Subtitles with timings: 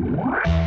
[0.00, 0.61] What?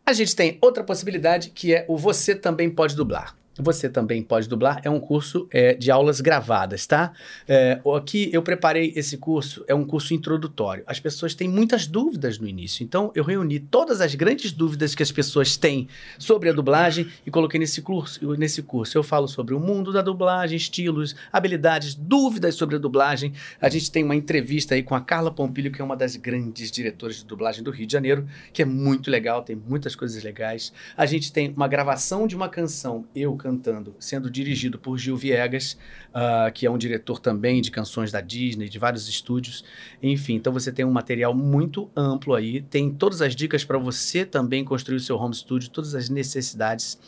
[0.04, 3.39] A gente tem outra possibilidade que é o Você Também Pode Dublar.
[3.58, 4.80] Você também pode dublar.
[4.84, 7.12] É um curso é, de aulas gravadas, tá?
[7.46, 10.82] É, aqui eu preparei esse curso, é um curso introdutório.
[10.86, 15.02] As pessoas têm muitas dúvidas no início, então eu reuni todas as grandes dúvidas que
[15.02, 18.34] as pessoas têm sobre a dublagem e coloquei nesse curso.
[18.36, 23.32] Nesse curso eu falo sobre o mundo da dublagem, estilos, habilidades, dúvidas sobre a dublagem.
[23.60, 26.70] A gente tem uma entrevista aí com a Carla Pompilho, que é uma das grandes
[26.70, 30.72] diretoras de dublagem do Rio de Janeiro, que é muito legal, tem muitas coisas legais.
[30.96, 33.49] A gente tem uma gravação de uma canção, eu cantando,
[33.98, 35.76] sendo dirigido por Gil Viegas,
[36.10, 39.64] uh, que é um diretor também de canções da Disney, de vários estúdios.
[40.02, 44.24] Enfim, então você tem um material muito amplo aí, tem todas as dicas para você
[44.24, 46.98] também construir o seu home studio, todas as necessidades.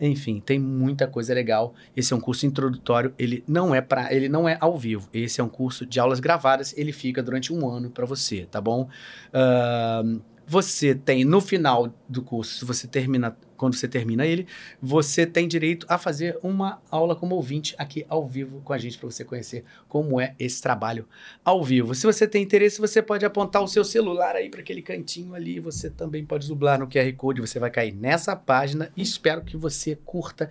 [0.00, 1.74] Enfim, tem muita coisa legal.
[1.94, 5.08] Esse é um curso introdutório, ele não é para, ele não é ao vivo.
[5.12, 8.60] Esse é um curso de aulas gravadas, ele fica durante um ano para você, tá
[8.60, 8.88] bom?
[9.28, 14.46] Uh, você tem no final do curso, se você termina, quando você termina ele,
[14.80, 18.96] você tem direito a fazer uma aula como ouvinte aqui ao vivo com a gente
[18.96, 21.06] para você conhecer como é esse trabalho
[21.44, 21.94] ao vivo.
[21.94, 25.60] Se você tem interesse, você pode apontar o seu celular aí para aquele cantinho ali,
[25.60, 29.58] você também pode dublar no QR Code, você vai cair nessa página e espero que
[29.58, 30.48] você curta,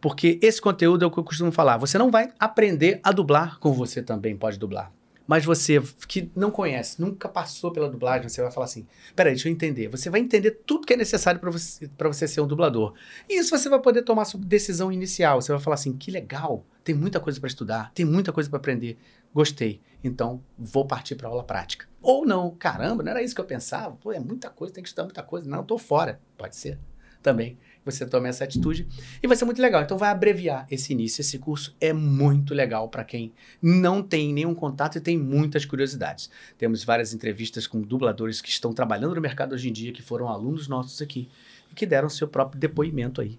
[0.00, 1.78] porque esse conteúdo é o que eu costumo falar.
[1.78, 5.01] Você não vai aprender a dublar com você também pode dublar.
[5.26, 9.48] Mas você que não conhece, nunca passou pela dublagem, você vai falar assim: peraí, deixa
[9.48, 9.88] eu entender.
[9.88, 12.94] Você vai entender tudo que é necessário para você, você ser um dublador.
[13.28, 15.40] E isso você vai poder tomar sua decisão inicial.
[15.40, 18.58] Você vai falar assim: que legal, tem muita coisa para estudar, tem muita coisa para
[18.58, 18.98] aprender.
[19.34, 21.86] Gostei, então vou partir para aula prática.
[22.02, 23.96] Ou não, caramba, não era isso que eu pensava.
[23.96, 25.48] Pô, é muita coisa, tem que estudar muita coisa.
[25.48, 26.20] Não, eu tô fora.
[26.36, 26.78] Pode ser
[27.22, 28.86] também você tome essa atitude
[29.22, 29.82] e vai ser muito legal.
[29.82, 31.20] Então vai abreviar esse início.
[31.20, 36.30] Esse curso é muito legal para quem não tem nenhum contato e tem muitas curiosidades.
[36.56, 40.28] Temos várias entrevistas com dubladores que estão trabalhando no mercado hoje em dia, que foram
[40.28, 41.28] alunos nossos aqui
[41.70, 43.38] e que deram seu próprio depoimento aí.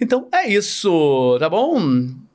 [0.00, 1.78] Então é isso, tá bom?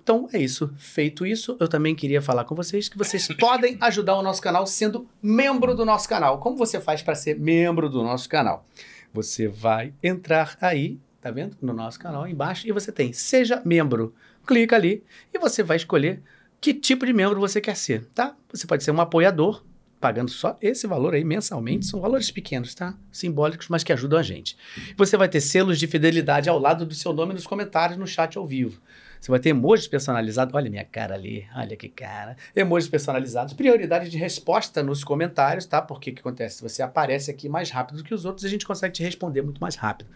[0.02, 0.74] Então é isso.
[0.78, 4.66] Feito isso, eu também queria falar com vocês que vocês podem ajudar o nosso canal
[4.66, 6.40] sendo membro do nosso canal.
[6.40, 8.66] Como você faz para ser membro do nosso canal?
[9.14, 10.98] Você vai entrar aí
[11.28, 11.58] tá vendo?
[11.62, 12.68] No nosso canal embaixo.
[12.68, 14.14] E você tem Seja Membro.
[14.46, 15.04] Clica ali
[15.34, 16.22] e você vai escolher
[16.60, 18.36] que tipo de membro você quer ser, tá?
[18.52, 19.64] Você pode ser um apoiador,
[20.00, 21.86] pagando só esse valor aí mensalmente.
[21.86, 22.96] São valores pequenos, tá?
[23.12, 24.58] Simbólicos, mas que ajudam a gente.
[24.96, 28.38] Você vai ter selos de fidelidade ao lado do seu nome nos comentários no chat
[28.38, 28.82] ao vivo.
[29.20, 30.54] Você vai ter emojis personalizados.
[30.54, 32.38] Olha minha cara ali, olha que cara.
[32.56, 33.54] Emojis personalizados.
[33.54, 35.82] Prioridade de resposta nos comentários, tá?
[35.82, 36.62] Porque o que acontece?
[36.62, 39.42] Você aparece aqui mais rápido do que os outros e a gente consegue te responder
[39.42, 40.10] muito mais rápido.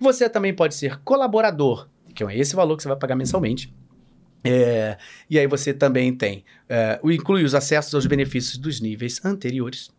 [0.00, 3.72] Você também pode ser colaborador, que é esse valor que você vai pagar mensalmente.
[4.44, 4.96] É,
[5.28, 9.90] e aí você também tem, é, inclui os acessos aos benefícios dos níveis anteriores.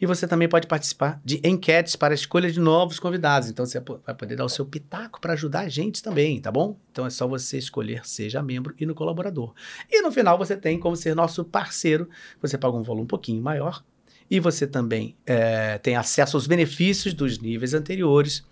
[0.00, 3.50] E você também pode participar de enquetes para a escolha de novos convidados.
[3.50, 6.76] Então você vai poder dar o seu pitaco para ajudar a gente também, tá bom?
[6.92, 9.52] Então é só você escolher seja membro e no colaborador.
[9.90, 12.08] E no final você tem como ser nosso parceiro.
[12.40, 13.82] Você paga um valor um pouquinho maior.
[14.30, 18.44] E você também é, tem acesso aos benefícios dos níveis anteriores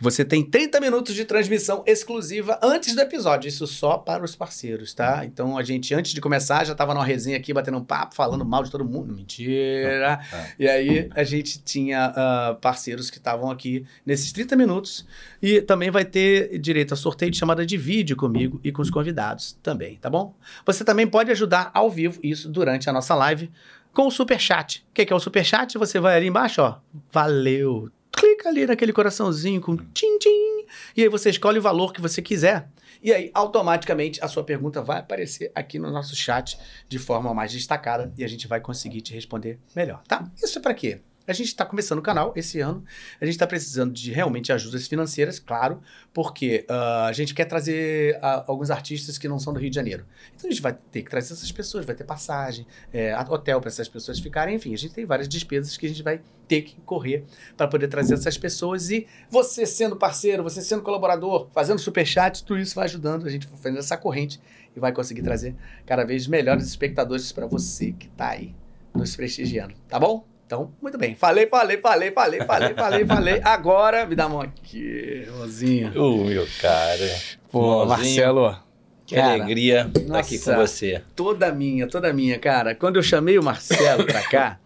[0.00, 4.94] você tem 30 minutos de transmissão exclusiva antes do episódio, isso só para os parceiros,
[4.94, 5.24] tá?
[5.24, 8.44] Então a gente, antes de começar, já estava numa resenha aqui, batendo um papo, falando
[8.44, 9.14] mal de todo mundo.
[9.14, 10.20] Mentira!
[10.32, 10.52] É.
[10.58, 15.06] E aí a gente tinha uh, parceiros que estavam aqui nesses 30 minutos
[15.42, 18.90] e também vai ter direito a sorteio de chamada de vídeo comigo e com os
[18.90, 20.34] convidados também, tá bom?
[20.64, 23.50] Você também pode ajudar ao vivo isso durante a nossa live
[23.92, 24.84] com o super chat.
[24.90, 25.76] O que, é o super chat?
[25.78, 26.78] Você vai ali embaixo, ó.
[27.12, 30.60] Valeu, clica ali naquele coraçãozinho com tim tim
[30.96, 32.68] e aí você escolhe o valor que você quiser.
[33.02, 36.58] E aí, automaticamente, a sua pergunta vai aparecer aqui no nosso chat
[36.88, 40.30] de forma mais destacada e a gente vai conseguir te responder melhor, tá?
[40.42, 41.00] Isso é para quê?
[41.26, 42.84] A gente está começando o canal esse ano,
[43.20, 45.80] a gente está precisando de realmente ajudas financeiras, claro,
[46.12, 49.76] porque uh, a gente quer trazer uh, alguns artistas que não são do Rio de
[49.76, 50.04] Janeiro.
[50.34, 53.68] Então a gente vai ter que trazer essas pessoas, vai ter passagem, é, hotel para
[53.68, 56.80] essas pessoas ficarem, enfim, a gente tem várias despesas que a gente vai ter que
[56.80, 57.24] correr
[57.56, 58.90] para poder trazer essas pessoas.
[58.90, 63.26] E você sendo parceiro, você sendo colaborador, fazendo superchat, tudo isso vai ajudando.
[63.26, 64.40] A gente fazendo essa corrente
[64.74, 65.54] e vai conseguir trazer
[65.86, 68.54] cada vez melhores espectadores para você que está aí
[68.92, 70.29] nos prestigiando, tá bom?
[70.50, 71.14] Então, muito bem.
[71.14, 73.40] Falei, falei, falei, falei, falei, falei, falei.
[73.46, 75.92] Agora, me dá a mão aqui, Rosinha.
[75.94, 77.16] Ô, meu cara.
[77.52, 78.58] Pô, Marcelo.
[79.06, 81.04] Que cara, alegria estar aqui com você.
[81.14, 82.74] Toda minha, toda minha, cara.
[82.74, 84.58] Quando eu chamei o Marcelo pra cá,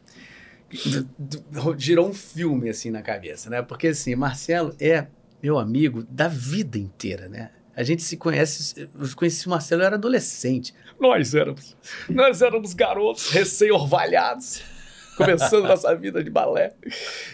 [1.76, 3.60] girou um filme assim na cabeça, né?
[3.60, 5.06] Porque assim, Marcelo é
[5.42, 7.50] meu amigo da vida inteira, né?
[7.76, 10.72] A gente se conhece, eu conheci o Marcelo, eu era adolescente.
[10.98, 11.76] Nós éramos,
[12.08, 14.72] nós éramos garotos recém-orvalhados
[15.16, 16.74] começando nossa vida de balé.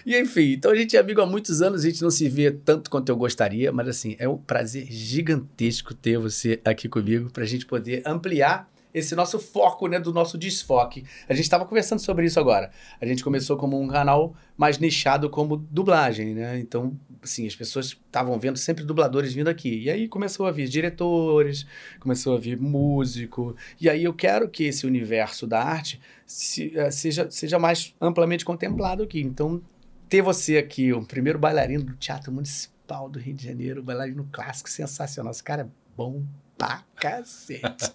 [0.05, 2.51] E enfim, então a gente é amigo há muitos anos, a gente não se vê
[2.51, 7.45] tanto quanto eu gostaria, mas assim, é um prazer gigantesco ter você aqui comigo para
[7.45, 11.05] a gente poder ampliar esse nosso foco, né, do nosso desfoque.
[11.29, 12.71] A gente estava conversando sobre isso agora.
[13.01, 16.59] A gente começou como um canal mais nichado como dublagem, né?
[16.59, 19.85] Então, assim, as pessoas estavam vendo sempre dubladores vindo aqui.
[19.85, 21.67] E aí começou a vir diretores,
[21.99, 23.57] começou a vir músico.
[23.81, 28.45] E aí eu quero que esse universo da arte se, uh, seja, seja mais amplamente
[28.45, 29.21] contemplado aqui.
[29.21, 29.63] Então,
[30.09, 34.69] ter você aqui, o primeiro bailarino do Teatro Municipal do Rio de Janeiro, bailarino clássico
[34.69, 35.31] sensacional.
[35.31, 36.25] Esse cara é bom
[36.61, 37.91] pra cacete.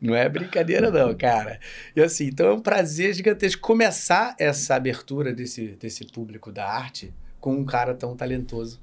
[0.00, 1.58] não é brincadeira, não, cara.
[1.94, 7.12] E assim, então é um prazer gigantesco começar essa abertura desse, desse público da arte
[7.40, 8.80] com um cara tão talentoso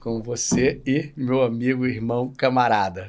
[0.00, 3.06] como você e meu amigo, irmão, camarada.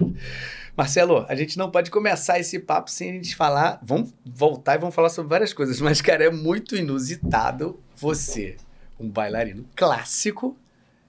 [0.78, 3.80] Marcelo, a gente não pode começar esse papo sem a gente falar.
[3.82, 8.56] Vamos voltar e vamos falar sobre várias coisas, mas, cara, é muito inusitado você,
[9.00, 10.56] um bailarino clássico,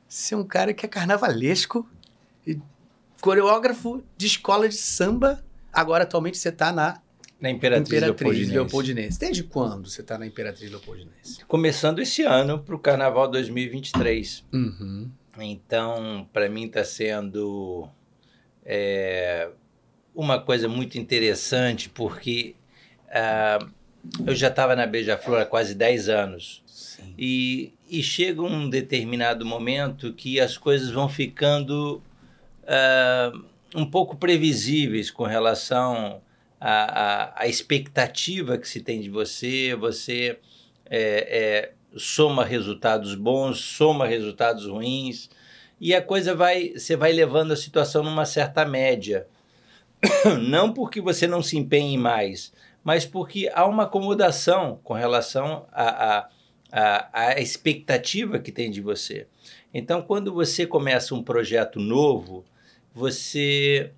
[0.08, 1.88] ser um cara que é carnavalesco
[3.26, 5.43] coreógrafo de escola de samba.
[5.73, 7.02] Agora, atualmente, você está na
[7.38, 8.52] na Imperatriz, Imperatriz Leopoldinense.
[8.52, 9.19] Leopoldinense.
[9.19, 11.44] Desde quando você está na Imperatriz Leopoldinense?
[11.46, 14.44] Começando esse ano para o Carnaval 2023.
[14.53, 15.10] Uhum.
[15.39, 17.89] Então, para mim está sendo
[18.65, 19.50] é,
[20.15, 22.55] uma coisa muito interessante, porque
[23.08, 23.69] uh,
[24.24, 26.65] eu já estava na Beija-Flor há quase 10 anos.
[27.19, 32.03] E, e chega um determinado momento que as coisas vão ficando
[32.67, 33.44] uh,
[33.75, 36.20] um pouco previsíveis com relação
[36.61, 40.39] à, à, expectativa que se tem de você, você
[40.87, 45.29] é, é, soma resultados bons, soma resultados ruins,
[45.81, 49.27] e a coisa vai, você vai levando a situação numa certa média.
[50.41, 56.29] Não porque você não se empenhe mais, mas porque há uma acomodação com relação à
[56.73, 59.27] a, expectativa que tem de você.
[59.73, 62.44] Então, quando você começa um projeto novo,
[62.96, 63.91] você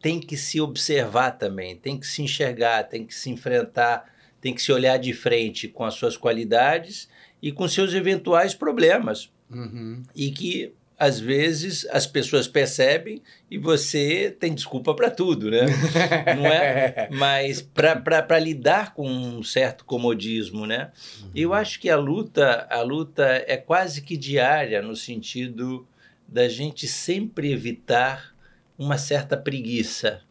[0.00, 4.08] tem que se observar também, tem que se enxergar, tem que se enfrentar,
[4.40, 7.08] tem que se olhar de frente com as suas qualidades
[7.42, 9.32] e com seus eventuais problemas.
[9.50, 10.04] Uhum.
[10.14, 15.66] E que às vezes as pessoas percebem e você tem desculpa para tudo, né?
[16.36, 17.08] Não é?
[17.10, 20.92] Mas para lidar com um certo comodismo, né?
[21.20, 21.30] Uhum.
[21.34, 25.84] Eu acho que a luta, a luta é quase que diária no sentido
[26.28, 28.35] da gente sempre evitar
[28.78, 30.22] uma certa preguiça,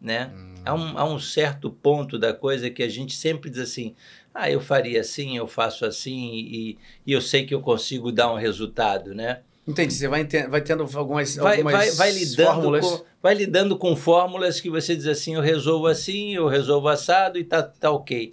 [0.00, 0.30] né?
[0.34, 0.54] Hum.
[0.64, 3.94] Há, um, há um certo ponto da coisa que a gente sempre diz assim,
[4.34, 8.32] ah, eu faria assim, eu faço assim e, e eu sei que eu consigo dar
[8.32, 9.40] um resultado, né?
[9.66, 12.86] Entendi, você vai, vai tendo algumas, vai, algumas vai, vai lidando fórmulas.
[12.86, 17.36] Com, vai lidando com fórmulas que você diz assim, eu resolvo assim, eu resolvo assado
[17.38, 18.32] e tá, tá ok.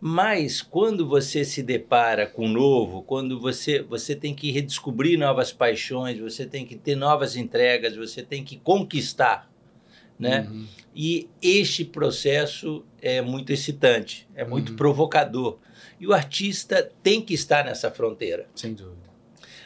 [0.00, 5.52] Mas quando você se depara com o novo, quando você, você tem que redescobrir novas
[5.52, 9.50] paixões, você tem que ter novas entregas, você tem que conquistar,
[10.18, 10.46] né?
[10.50, 10.66] Uhum.
[10.94, 14.76] E este processo é muito excitante, é muito uhum.
[14.76, 15.58] provocador.
[15.98, 18.46] E o artista tem que estar nessa fronteira.
[18.54, 19.06] Sem dúvida.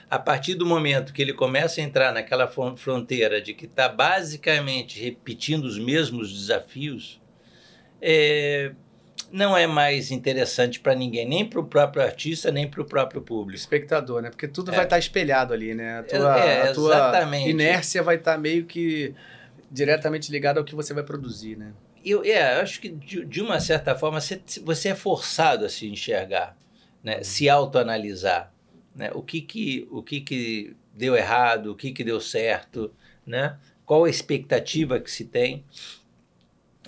[0.08, 5.00] A partir do momento que ele começa a entrar naquela fronteira de que está basicamente
[5.00, 7.20] repetindo os mesmos desafios,
[8.02, 8.72] é,
[9.32, 13.22] não é mais interessante para ninguém, nem para o próprio artista, nem para o próprio
[13.22, 13.58] público.
[13.58, 14.30] Espectador, né?
[14.30, 14.75] Porque tudo é.
[14.75, 16.00] vai estar tá espelhado ali, né?
[16.00, 19.14] A tua, é, a tua inércia vai estar tá meio que
[19.70, 21.72] diretamente ligada ao que você vai produzir, né?
[22.04, 25.68] Eu, é, eu acho que de, de, uma certa forma você, você é forçado a
[25.68, 26.56] se enxergar,
[27.02, 27.18] né?
[27.18, 27.25] Uhum.
[27.25, 28.52] se autoanalisar.
[28.94, 29.10] Né?
[29.14, 32.92] O, que, que, o que, que deu errado, o que, que deu certo,
[33.25, 33.56] né?
[33.90, 35.64] qual a expectativa que se tem.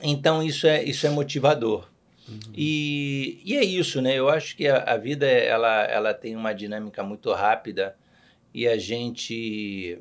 [0.01, 1.92] Então isso é, isso é motivador.
[2.29, 2.39] Uhum.
[2.55, 4.19] E, e é isso, né?
[4.19, 7.97] Eu acho que a, a vida ela, ela tem uma dinâmica muito rápida
[8.55, 9.99] e a gente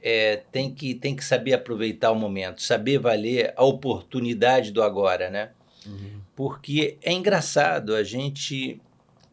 [0.00, 5.28] é, tem, que, tem que saber aproveitar o momento, saber valer a oportunidade do agora,
[5.28, 5.50] né?
[5.86, 6.20] Uhum.
[6.34, 8.80] Porque é engraçado, a gente,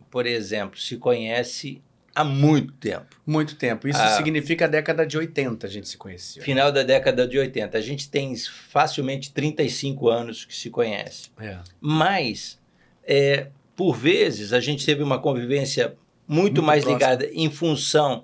[0.10, 1.82] por exemplo, se conhece
[2.16, 3.22] há muito tempo.
[3.26, 3.88] Muito tempo.
[3.88, 6.42] Isso a, significa a década de 80 a gente se conheceu.
[6.42, 7.78] Final da década de 80.
[7.78, 11.30] A gente tem facilmente 35 anos que se conhece.
[11.38, 11.58] É.
[11.82, 12.58] Mas,
[13.04, 15.96] é, por vezes, a gente teve uma convivência
[16.26, 17.00] muito, muito mais próximo.
[17.00, 18.24] ligada em função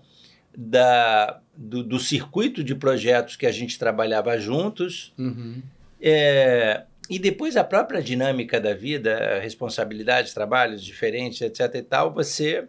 [0.57, 5.13] da, do, do, circuito de projetos que a gente trabalhava juntos.
[5.17, 5.61] Uhum.
[6.01, 11.75] É, e depois a própria dinâmica da vida, responsabilidades, trabalhos diferentes, etc.
[11.75, 12.67] e tal, você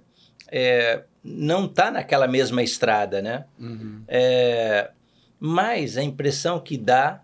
[0.53, 3.47] é, não está naquela mesma estrada, né?
[3.59, 4.03] Uhum.
[4.07, 4.91] É,
[5.41, 7.23] mas a impressão que dá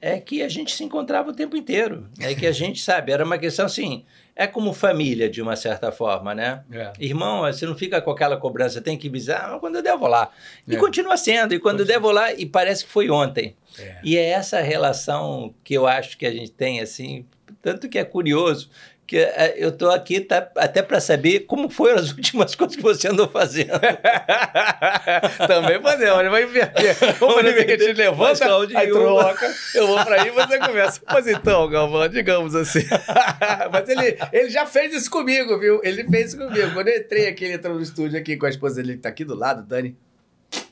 [0.00, 2.08] é que a gente se encontrava o tempo inteiro.
[2.18, 5.92] É que a gente, sabe, era uma questão assim, é como família, de uma certa
[5.92, 6.62] forma, né?
[6.72, 6.92] É.
[6.98, 10.08] Irmão, você não fica com aquela cobrança, tem que visitar, ah, quando eu der, vou
[10.08, 10.30] lá.
[10.66, 10.78] E é.
[10.78, 11.94] continua sendo, e quando continua.
[11.94, 13.54] der, vou lá, e parece que foi ontem.
[13.78, 14.00] É.
[14.02, 17.26] E é essa relação que eu acho que a gente tem, assim,
[17.60, 18.70] tanto que é curioso,
[19.10, 22.82] que é, eu estou aqui tá, até para saber como foram as últimas coisas que
[22.82, 23.72] você andou fazendo.
[25.48, 26.94] Também podemos, vai inverter.
[27.18, 28.44] Vamos fazer que a gente levanta,
[28.76, 31.00] aí troca, eu vou para aí e você começa.
[31.12, 32.86] Mas então, Galvão, digamos assim.
[33.72, 35.80] Mas ele, ele já fez isso comigo, viu?
[35.82, 36.72] Ele fez isso comigo.
[36.72, 39.08] Quando eu entrei aqui, ele entrou no estúdio aqui com a esposa dele que está
[39.08, 39.98] aqui do lado, Dani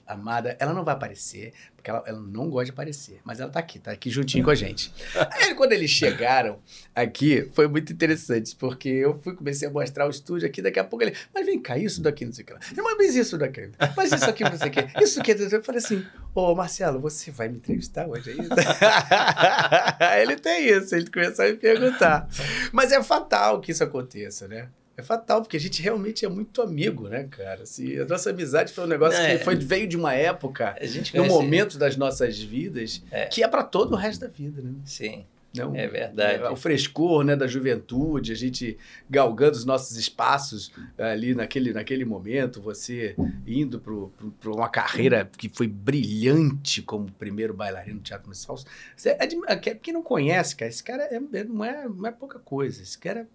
[0.09, 3.61] amada, ela não vai aparecer, porque ela, ela não gosta de aparecer, mas ela tá
[3.61, 4.93] aqui, tá aqui juntinho com a gente.
[5.33, 6.59] Aí quando eles chegaram
[6.95, 10.85] aqui, foi muito interessante, porque eu fui, comecei a mostrar o estúdio aqui, daqui a
[10.85, 12.61] pouco ele, mas vem cá, isso daqui, não sei o que lá.
[12.97, 13.63] Mas isso daqui,
[13.97, 15.05] mas isso aqui, não sei o que.
[15.05, 18.49] Isso aqui, eu falei assim, ô Marcelo, você vai me entrevistar hoje, é isso?
[20.23, 22.29] ele tem isso, ele começou a me perguntar.
[22.73, 24.69] Mas é fatal que isso aconteça, né?
[24.99, 27.63] É fatal, porque a gente realmente é muito amigo, né, cara?
[27.63, 30.77] Assim, a nossa amizade foi um negócio é, que foi, veio de uma época,
[31.15, 33.27] no momento das nossas vidas, é.
[33.27, 34.73] que é para todo o resto da vida, né?
[34.85, 35.25] Sim.
[35.55, 36.43] Não, é verdade.
[36.53, 38.77] O frescor né, da juventude, a gente
[39.09, 45.67] galgando os nossos espaços ali naquele, naquele momento, você indo para uma carreira que foi
[45.67, 48.59] brilhante como primeiro bailarino do Teatro Municipal.
[49.05, 49.27] É,
[49.57, 52.83] quem não conhece, cara, esse cara é, não, é, não é pouca coisa.
[52.83, 53.27] Esse cara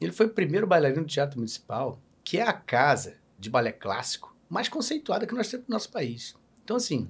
[0.00, 4.34] ele foi o primeiro bailarino do Teatro Municipal, que é a casa de balé clássico
[4.48, 6.34] mais conceituada que nós temos no nosso país.
[6.64, 7.08] Então, assim,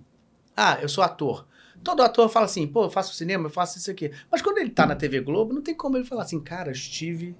[0.55, 1.47] ah, eu sou ator.
[1.83, 4.13] Todo ator fala assim, pô, eu faço cinema, eu faço isso aqui.
[4.31, 7.35] Mas quando ele tá na TV Globo, não tem como ele falar assim, cara, estive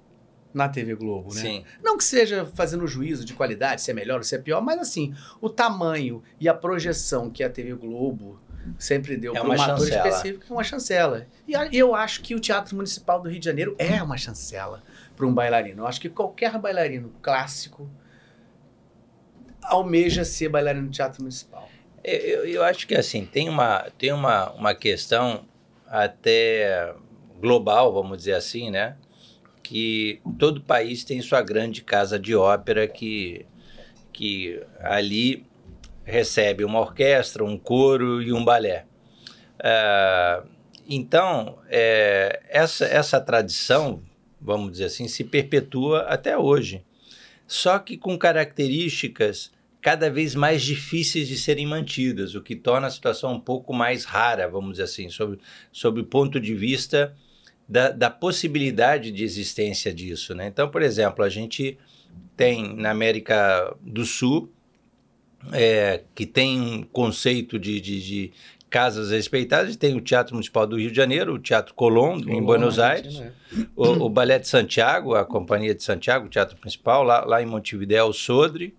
[0.51, 1.41] na TV Globo, né?
[1.41, 1.65] Sim.
[1.83, 4.79] Não que seja fazendo juízo de qualidade, se é melhor ou se é pior, mas
[4.79, 8.41] assim, o tamanho e a projeção que a TV Globo
[8.77, 11.27] sempre deu é para um ator específico é uma chancela.
[11.47, 14.83] E eu acho que o Teatro Municipal do Rio de Janeiro é uma chancela
[15.21, 15.83] para um bailarino.
[15.83, 17.87] Eu acho que qualquer bailarino clássico
[19.61, 21.69] almeja ser bailarino do teatro municipal.
[22.03, 25.45] Eu, eu acho que assim, tem uma, tem uma, uma questão
[25.87, 26.91] até
[27.39, 28.97] global, vamos dizer assim, né?
[29.61, 33.45] Que todo país tem sua grande casa de ópera que,
[34.11, 35.45] que ali
[36.03, 38.85] recebe uma orquestra, um coro e um balé.
[39.59, 40.49] Uh,
[40.89, 44.01] então, é, essa, essa tradição
[44.41, 46.83] vamos dizer assim, se perpetua até hoje.
[47.47, 52.91] Só que com características cada vez mais difíceis de serem mantidas, o que torna a
[52.91, 55.39] situação um pouco mais rara, vamos dizer assim, sob,
[55.71, 57.15] sob o ponto de vista
[57.67, 60.35] da, da possibilidade de existência disso.
[60.35, 60.47] Né?
[60.47, 61.77] Então, por exemplo, a gente
[62.37, 64.51] tem na América do Sul,
[65.51, 68.31] é, que tem um conceito de, de, de,
[68.71, 72.79] casas respeitadas, tem o Teatro Municipal do Rio de Janeiro, o Teatro Colón, em Buenos
[72.79, 73.33] Aires, né?
[73.75, 77.45] o, o, Balé de Santiago, a Companhia de Santiago, o Teatro Principal, lá, lá em
[77.45, 78.73] Montevidéu, o Sodre,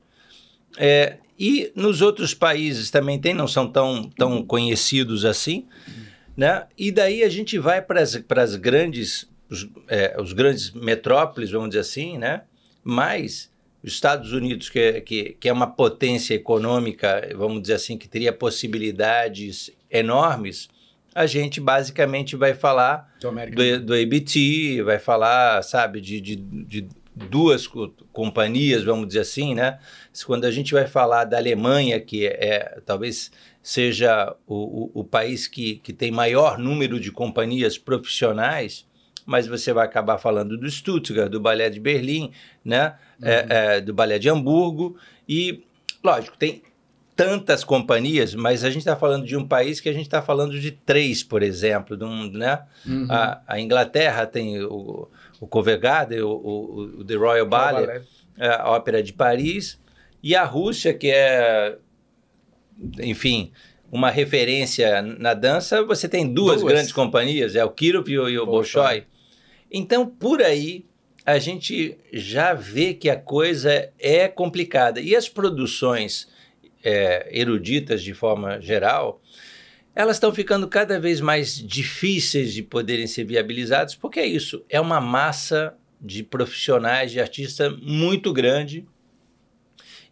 [0.79, 5.67] é, e nos outros países também tem, não são tão, tão conhecidos assim,
[6.35, 6.67] né?
[6.79, 11.81] E daí a gente vai para as grandes, os, é, os, grandes metrópoles, vamos dizer
[11.81, 12.43] assim, né?
[12.83, 13.51] Mas
[13.85, 18.09] os Estados Unidos, que é, que, que é uma potência econômica, vamos dizer assim, que
[18.09, 20.69] teria possibilidades enormes,
[21.15, 27.67] a gente basicamente vai falar do, do ABT, vai falar, sabe, de, de, de duas
[28.13, 29.79] companhias, vamos dizer assim, né?
[30.25, 33.31] Quando a gente vai falar da Alemanha, que é, é talvez
[33.63, 38.87] seja o, o, o, país que, que tem maior número de companhias profissionais,
[39.25, 42.33] mas você vai acabar falando do Stuttgart, do Balé de Berlim,
[42.65, 42.95] né?
[43.21, 43.29] Uhum.
[43.29, 44.97] É, é, do Balé de Hamburgo
[45.29, 45.63] e,
[46.03, 46.63] lógico, tem
[47.25, 50.59] tantas companhias, mas a gente está falando de um país que a gente está falando
[50.59, 52.63] de três, por exemplo, de um, né?
[52.87, 53.07] Uhum.
[53.11, 55.09] A, a Inglaterra tem o
[55.43, 59.77] o Covent Garden, o, o, o The Royal Ballet, Ballet, é, a Ópera de Paris,
[60.23, 61.77] e a Rússia, que é,
[63.01, 63.51] enfim,
[63.91, 66.73] uma referência na dança, você tem duas, duas.
[66.73, 69.03] grandes companhias, é o Kirov e o, e o Bolshoi.
[69.69, 70.87] Então, por aí,
[71.27, 75.01] a gente já vê que a coisa é complicada.
[75.01, 76.29] E as produções
[76.83, 79.21] é, eruditas, de forma geral,
[79.95, 84.81] elas estão ficando cada vez mais difíceis de poderem ser viabilizadas, porque é isso, é
[84.81, 88.87] uma massa de profissionais, de artistas muito grande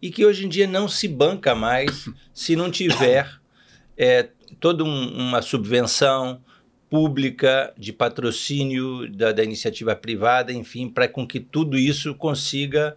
[0.00, 3.40] e que hoje em dia não se banca mais se não tiver
[3.96, 6.42] é, toda um, uma subvenção
[6.88, 12.96] pública de patrocínio da, da iniciativa privada, enfim, para com que tudo isso consiga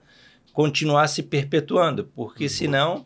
[0.51, 2.49] continuar se perpetuando, porque uhum.
[2.49, 3.05] senão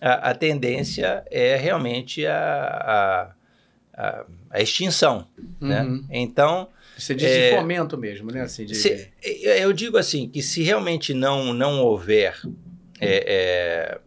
[0.00, 3.34] a, a tendência é realmente a,
[3.94, 5.26] a, a extinção.
[5.60, 5.82] Né?
[5.82, 5.96] Uhum.
[5.96, 6.02] Né?
[6.10, 6.68] Então.
[6.96, 8.42] Você diz é, de fomento mesmo, né?
[8.42, 8.74] Assim, de...
[8.74, 12.40] se, eu digo assim, que se realmente não, não houver
[13.00, 14.00] é, é,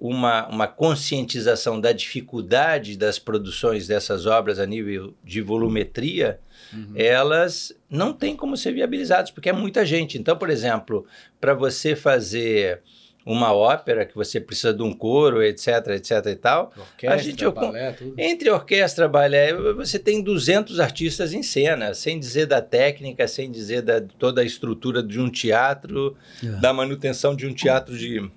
[0.00, 6.40] uma, uma conscientização da dificuldade das produções dessas obras a nível de volumetria,
[6.72, 6.92] uhum.
[6.96, 10.18] elas não têm como ser viabilizadas, porque é muita gente.
[10.18, 11.06] Então, por exemplo,
[11.38, 12.80] para você fazer
[13.24, 16.72] uma ópera que você precisa de um coro, etc, etc e tal.
[16.76, 18.14] Orquestra, a gente, balé, tudo.
[18.18, 23.82] Entre orquestra, balé, você tem 200 artistas em cena, sem dizer da técnica, sem dizer
[23.82, 26.46] da toda a estrutura de um teatro, é.
[26.60, 28.30] da manutenção de um teatro de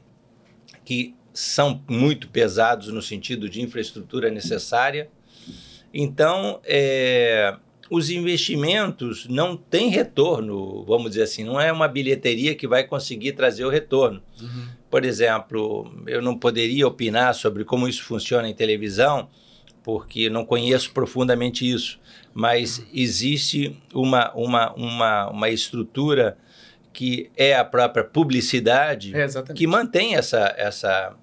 [0.84, 5.10] que são muito pesados no sentido de infraestrutura necessária.
[5.94, 7.56] Então, é,
[7.90, 13.34] os investimentos não têm retorno, vamos dizer assim, não é uma bilheteria que vai conseguir
[13.34, 14.22] trazer o retorno.
[14.42, 14.68] Uhum.
[14.90, 19.30] Por exemplo, eu não poderia opinar sobre como isso funciona em televisão,
[19.84, 22.00] porque não conheço profundamente isso,
[22.34, 22.86] mas uhum.
[22.94, 26.38] existe uma, uma, uma, uma estrutura
[26.92, 31.14] que é a própria publicidade é, que mantém essa, essa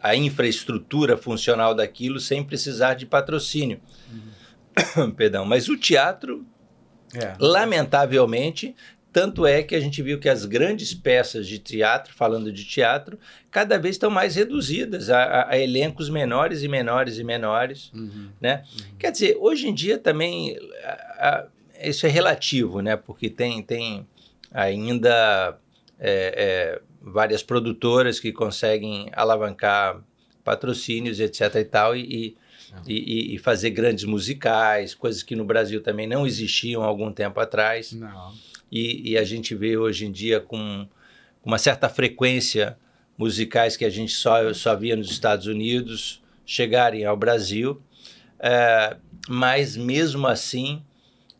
[0.00, 3.80] a infraestrutura funcional daquilo sem precisar de patrocínio.
[4.10, 4.41] Uhum.
[5.16, 6.46] Perdão, mas o teatro,
[7.14, 7.34] é.
[7.38, 8.74] lamentavelmente,
[9.12, 13.18] tanto é que a gente viu que as grandes peças de teatro, falando de teatro,
[13.50, 17.92] cada vez estão mais reduzidas a, a, a elencos menores e menores e menores.
[17.92, 18.30] Uhum.
[18.40, 18.64] Né?
[18.72, 18.96] Uhum.
[18.98, 20.56] Quer dizer, hoje em dia também
[21.18, 21.46] a,
[21.82, 22.96] isso é relativo, né?
[22.96, 24.06] porque tem, tem
[24.50, 25.58] ainda
[25.98, 30.02] é, é, várias produtoras que conseguem alavancar
[30.42, 31.54] patrocínios, etc.
[31.56, 32.36] e tal, e, e,
[32.86, 37.96] e, fazer grandes musicais, coisas que no Brasil também não existiam há algum tempo atrás.
[38.70, 40.86] E, e a gente vê hoje em dia com
[41.44, 42.76] uma certa frequência
[43.16, 47.80] musicais que a gente só, só via nos Estados Unidos chegarem ao Brasil.
[48.38, 48.96] É,
[49.28, 50.82] mas mesmo assim,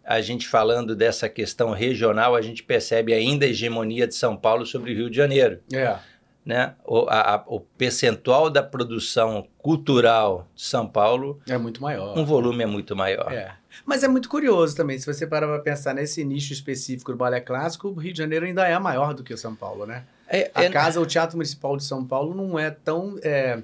[0.04, 4.66] a gente falando dessa questão regional, a gente percebe ainda a hegemonia de São Paulo
[4.66, 5.60] sobre o Rio de Janeiro.
[5.72, 6.11] É
[6.44, 12.18] né, o, a, o percentual da produção cultural de São Paulo é muito maior.
[12.18, 13.32] Um volume é muito maior.
[13.32, 13.54] É.
[13.86, 17.40] Mas é muito curioso também, se você parar para pensar nesse nicho específico do balé
[17.40, 20.04] clássico, o Rio de Janeiro ainda é maior do que o São Paulo, né?
[20.28, 20.68] É, a é...
[20.68, 23.62] casa, o Teatro Municipal de São Paulo não é tão é,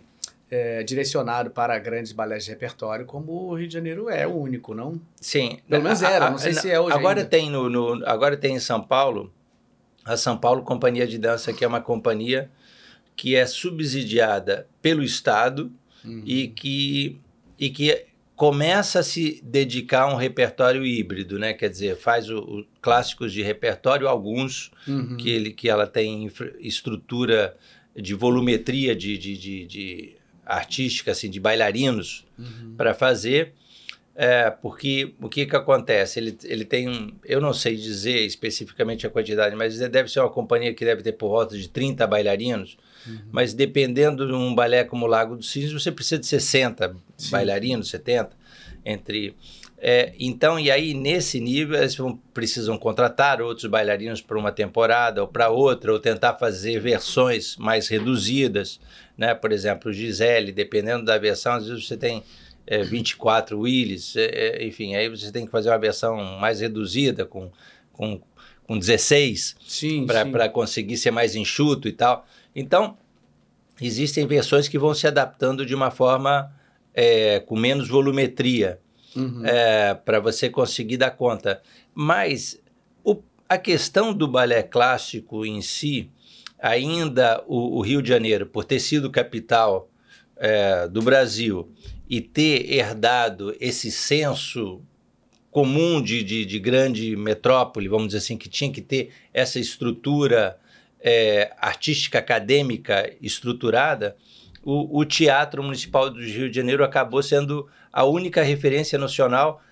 [0.51, 4.75] é, direcionado para grandes balés de repertório como o Rio de Janeiro é o único,
[4.75, 5.01] não?
[5.21, 5.59] Sim.
[5.69, 7.29] Pelo menos era, não sei se é hoje Agora ainda.
[7.29, 9.33] tem no, no, agora tem em São Paulo
[10.05, 12.51] a São Paulo Companhia de Dança, que é uma companhia
[13.19, 15.73] que é subsidiada pelo Estado
[16.05, 16.23] uhum.
[16.25, 17.19] e, que,
[17.59, 21.53] e que começa a se dedicar a um repertório híbrido, né?
[21.53, 25.17] Quer dizer, faz o, o clássicos de repertório, alguns uhum.
[25.17, 27.57] que, ele, que ela tem estrutura
[27.97, 32.75] de volumetria de, de, de, de artística, assim, de bailarinos uhum.
[32.77, 33.53] para fazer.
[34.15, 36.21] É, porque o que, que acontece?
[36.21, 37.13] Ele, ele tem um.
[37.25, 41.13] Eu não sei dizer especificamente a quantidade, mas deve ser uma companhia que deve ter
[41.13, 42.79] por volta de 30 bailarinos.
[43.07, 43.19] Uhum.
[43.31, 47.31] Mas dependendo de um balé como o Lago dos Cisnes, você precisa de 60 Sim.
[47.31, 48.37] bailarinos, 70.
[48.85, 49.35] Entre.
[49.81, 55.23] É, então, e aí nesse nível, eles vão, precisam contratar outros bailarinos para uma temporada
[55.23, 58.81] ou para outra, ou tentar fazer versões mais reduzidas.
[59.17, 59.35] Né?
[59.35, 62.25] Por exemplo, Gisele, dependendo da versão, às vezes você tem
[62.71, 67.25] é, 24 Willis, é, é, enfim, aí você tem que fazer uma versão mais reduzida,
[67.25, 67.51] com,
[67.93, 68.21] com,
[68.67, 69.57] com 16,
[70.07, 72.27] para conseguir ser mais enxuto e tal.
[72.55, 72.97] Então,
[73.81, 76.53] existem versões que vão se adaptando de uma forma
[76.95, 78.81] é, com menos volumetria,
[79.15, 79.45] uhum.
[79.45, 81.63] é, para você conseguir dar conta.
[81.95, 82.61] Mas
[83.05, 86.11] o, a questão do balé clássico em si,
[86.59, 89.89] ainda o, o Rio de Janeiro, por ter sido capital
[90.37, 91.71] é, do Brasil
[92.09, 94.81] e ter herdado esse senso
[95.51, 100.59] comum de, de, de, grande metrópole, vamos dizer assim, que tinha que ter essa estrutura
[101.01, 104.17] é, artística acadêmica estruturada,
[104.63, 109.63] o, o, Teatro Municipal do Rio de Janeiro acabou sendo a única referência nacional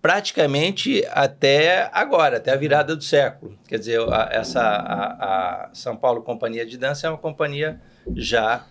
[0.00, 3.58] praticamente até agora, até a virada do século.
[3.66, 7.80] Quer dizer, a, essa a, a São Paulo Companhia de Dança é uma companhia
[8.14, 8.64] já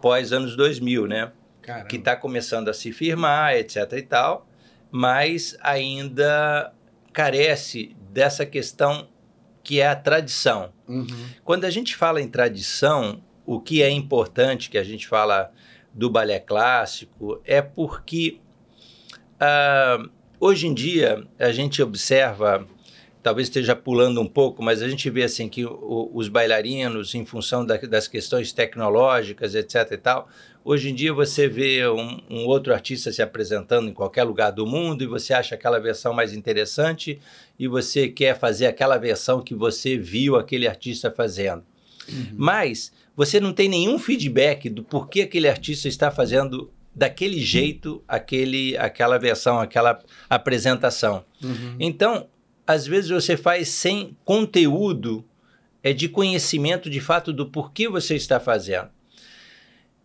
[0.00, 1.32] pós anos 2000, né?
[1.60, 1.88] Caramba.
[1.88, 3.92] que está começando a se firmar, etc.
[3.92, 4.48] e tal,
[4.90, 6.72] mas ainda
[7.12, 9.09] carece dessa questão
[9.70, 10.72] que é a tradição.
[10.88, 11.06] Uhum.
[11.44, 15.52] Quando a gente fala em tradição, o que é importante que a gente fala
[15.94, 18.40] do balé clássico é porque
[19.36, 22.66] uh, hoje em dia a gente observa
[23.22, 27.24] talvez esteja pulando um pouco, mas a gente vê assim que o, os bailarinos, em
[27.24, 29.92] função da, das questões tecnológicas, etc.
[29.92, 30.28] e tal,
[30.64, 34.66] hoje em dia você vê um, um, outro artista se apresentando em qualquer lugar do
[34.66, 37.20] mundo e você acha aquela versão mais interessante
[37.58, 41.62] e você quer fazer aquela versão que você viu aquele artista fazendo.
[42.08, 42.34] Uhum.
[42.36, 48.76] Mas você não tem nenhum feedback do porquê aquele artista está fazendo daquele jeito aquele,
[48.76, 51.24] aquela versão, aquela apresentação.
[51.42, 51.76] Uhum.
[51.78, 52.28] Então,
[52.66, 55.24] às vezes você faz sem conteúdo
[55.82, 58.90] é de conhecimento de fato do porquê você está fazendo.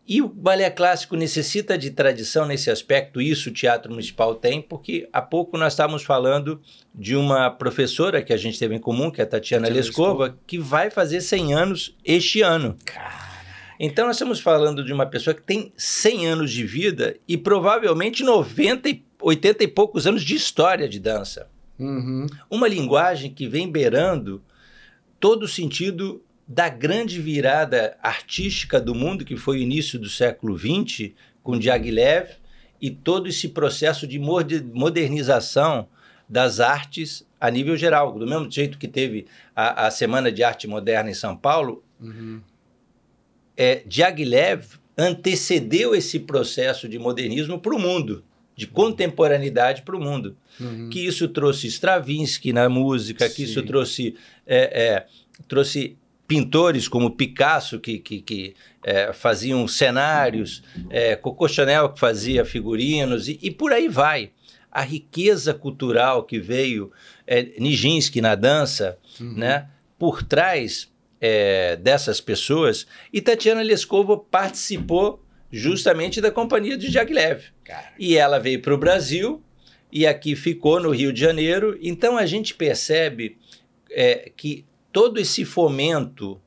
[0.08, 5.10] E o balé clássico necessita de tradição nesse aspecto, isso o Teatro Municipal tem, porque
[5.12, 6.62] há pouco nós estávamos falando
[6.94, 10.60] de uma professora que a gente teve em comum, que é a Tatiana Lescova, que
[10.60, 12.78] vai fazer 100 anos este ano.
[13.80, 18.24] Então nós estamos falando de uma pessoa que tem 100 anos de vida e provavelmente
[18.24, 18.90] 90,
[19.20, 21.48] 80 e poucos anos de história de dança.
[21.80, 22.28] Uhum.
[22.50, 24.42] Uma linguagem que vem beirando
[25.20, 30.58] todo o sentido da grande virada artística do mundo, que foi o início do século
[30.58, 32.30] XX, com Diaghilev,
[32.82, 35.88] e todo esse processo de modernização
[36.30, 38.18] das artes a nível geral.
[38.18, 42.42] Do mesmo jeito que teve a, a Semana de Arte Moderna em São Paulo, uhum.
[43.58, 44.66] é, Diaghilev
[44.98, 48.24] antecedeu esse processo de modernismo para o mundo
[48.56, 50.38] de contemporaneidade para o mundo.
[50.60, 50.90] Uhum.
[50.90, 53.36] Que isso trouxe Stravinsky na música, Sim.
[53.36, 54.16] que isso trouxe,
[54.48, 55.08] é, é,
[55.48, 62.44] trouxe pintores como Picasso, que, que, que é, faziam cenários, é, Coco Chanel, que fazia
[62.44, 64.32] figurinos, e, e, por aí vai.
[64.72, 66.92] A riqueza cultural que veio,
[67.26, 69.34] é, Nijinsky na dança, uhum.
[69.34, 77.44] né, por trás é, dessas pessoas, e Tatiana Lescova participou justamente da companhia de Jaglev.
[77.98, 79.42] E ela veio para o Brasil
[79.92, 81.78] e aqui ficou no Rio de Janeiro.
[81.82, 83.38] Então a gente percebe
[83.90, 86.42] é, que todo esse fomento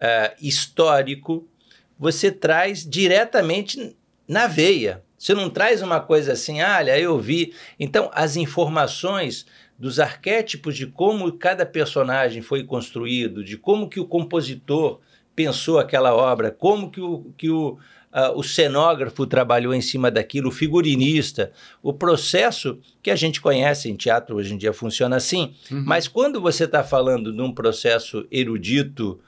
[0.00, 1.48] é, histórico
[1.96, 5.04] você traz diretamente na veia.
[5.16, 7.54] Você não traz uma coisa assim, ah, olha, eu vi.
[7.78, 9.46] Então, as informações
[9.78, 14.98] dos arquétipos de como cada personagem foi construído, de como que o compositor
[15.36, 17.78] pensou aquela obra, como que o, que o,
[18.12, 23.88] uh, o cenógrafo trabalhou em cima daquilo, o figurinista, o processo que a gente conhece
[23.90, 25.54] em teatro hoje em dia funciona assim.
[25.70, 25.82] Uhum.
[25.86, 29.18] Mas quando você está falando de um processo erudito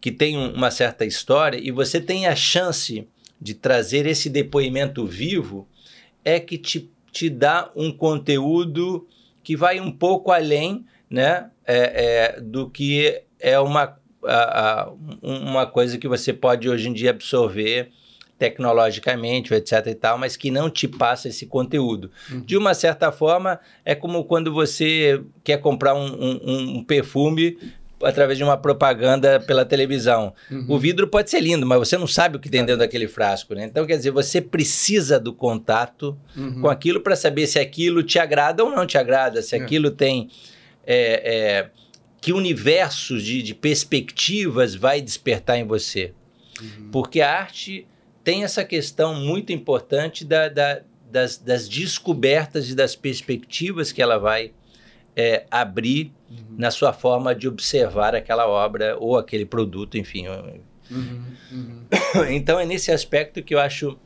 [0.00, 3.06] que tem um, uma certa história e você tem a chance
[3.40, 5.66] de trazer esse depoimento vivo,
[6.24, 9.06] é que te, te dá um conteúdo
[9.42, 15.64] que vai um pouco além né, é, é, do que é uma a, a, uma
[15.64, 17.90] coisa que você pode hoje em dia absorver
[18.38, 22.10] tecnologicamente, etc e tal, mas que não te passa esse conteúdo.
[22.30, 22.40] Uhum.
[22.40, 27.58] De uma certa forma, é como quando você quer comprar um, um, um perfume
[28.02, 30.32] através de uma propaganda pela televisão.
[30.48, 30.66] Uhum.
[30.68, 33.54] O vidro pode ser lindo, mas você não sabe o que tem dentro daquele frasco,
[33.54, 33.64] né?
[33.64, 36.60] Então, quer dizer, você precisa do contato uhum.
[36.60, 39.60] com aquilo para saber se aquilo te agrada ou não te agrada, se é.
[39.60, 40.30] aquilo tem...
[40.90, 41.70] É, é,
[42.20, 46.12] que universos de, de, perspectivas vai despertar em você.
[46.60, 46.88] Uhum.
[46.90, 47.86] Porque a arte
[48.28, 54.18] tem essa questão muito importante da, da, das, das, descobertas e das perspectivas que ela
[54.18, 54.52] vai
[55.16, 56.56] é, abrir uhum.
[56.58, 60.26] na sua forma de observar aquela obra ou aquele produto, enfim.
[60.28, 61.86] Uhum, uhum.
[62.28, 63.98] Então é nesse aspecto que eu acho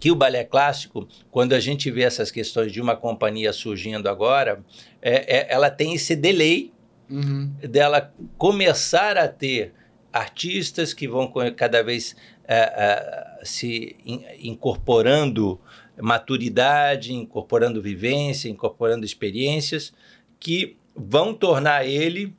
[0.00, 4.64] que o balé clássico, quando a gente vê essas questões de uma companhia surgindo agora,
[5.02, 6.72] é, é, ela tem esse delay
[7.10, 7.52] uhum.
[7.68, 9.74] dela começar a ter
[10.10, 12.14] artistas que vão cada vez
[12.46, 15.60] é, é, se in, incorporando
[16.00, 19.92] maturidade, incorporando vivência, incorporando experiências
[20.40, 22.34] que vão tornar ele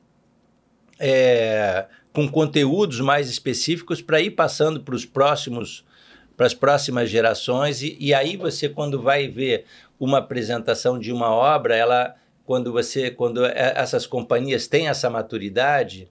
[0.98, 5.84] é, com conteúdos mais específicos para ir passando para os próximos
[6.36, 7.80] para as próximas gerações.
[7.80, 9.64] E, e aí você quando vai ver
[10.00, 12.14] uma apresentação de uma obra ela
[12.44, 16.08] quando você quando essas companhias têm essa maturidade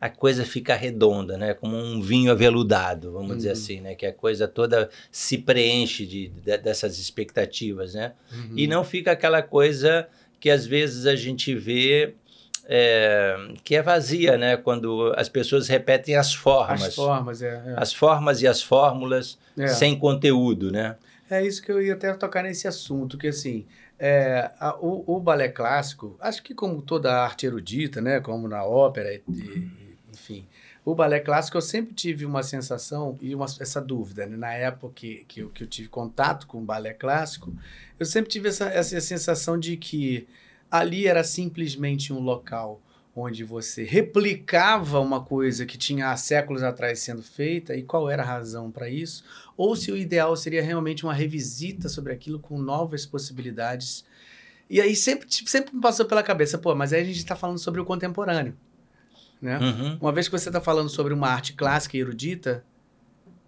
[0.00, 1.54] a coisa fica redonda, né?
[1.54, 3.36] Como um vinho aveludado, vamos uhum.
[3.36, 3.94] dizer assim, né?
[3.94, 8.12] Que a coisa toda se preenche de, de dessas expectativas, né?
[8.32, 8.52] Uhum.
[8.56, 10.06] E não fica aquela coisa
[10.38, 12.14] que às vezes a gente vê
[12.68, 14.56] é, que é vazia, né?
[14.56, 16.82] Quando as pessoas repetem as formas.
[16.82, 17.62] As formas, é.
[17.66, 17.74] é.
[17.76, 19.68] As formas e as fórmulas é.
[19.68, 20.96] sem conteúdo, né?
[21.30, 23.66] É isso que eu ia até tocar nesse assunto, que assim,
[23.98, 28.20] é, a, o, o, balé clássico, acho que como toda arte erudita, né?
[28.20, 29.85] Como na ópera e, e.
[30.86, 34.24] O balé clássico eu sempre tive uma sensação e uma, essa dúvida.
[34.24, 34.36] Né?
[34.36, 37.52] Na época que, que, eu, que eu tive contato com o balé clássico,
[37.98, 40.28] eu sempre tive essa, essa sensação de que
[40.70, 42.80] ali era simplesmente um local
[43.16, 48.22] onde você replicava uma coisa que tinha há séculos atrás sendo feita e qual era
[48.22, 49.24] a razão para isso,
[49.56, 54.04] ou se o ideal seria realmente uma revisita sobre aquilo com novas possibilidades.
[54.70, 57.58] E aí sempre, sempre me passou pela cabeça, pô, mas aí a gente está falando
[57.58, 58.54] sobre o contemporâneo.
[59.40, 59.58] Né?
[59.58, 59.98] Uhum.
[60.00, 62.64] Uma vez que você está falando sobre uma arte clássica e erudita,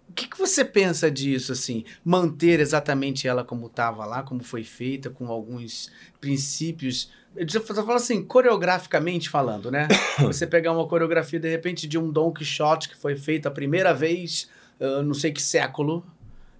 [0.09, 1.83] o que, que você pensa disso, assim?
[2.03, 7.11] Manter exatamente ela como estava lá, como foi feita, com alguns princípios.
[7.35, 9.87] Eu falando assim, coreograficamente falando, né?
[10.19, 13.93] você pegar uma coreografia, de repente, de um Don Quixote que foi feita a primeira
[13.93, 14.49] vez,
[14.79, 16.03] uh, não sei que século,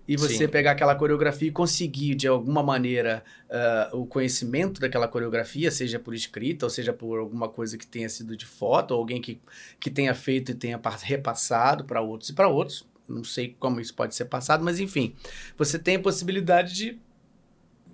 [0.09, 0.47] e você Sim.
[0.47, 6.15] pegar aquela coreografia e conseguir, de alguma maneira, uh, o conhecimento daquela coreografia, seja por
[6.15, 9.39] escrita, ou seja por alguma coisa que tenha sido de foto, ou alguém que,
[9.79, 12.87] que tenha feito e tenha repassado para outros e para outros.
[13.07, 15.13] Não sei como isso pode ser passado, mas enfim,
[15.55, 16.99] você tem a possibilidade de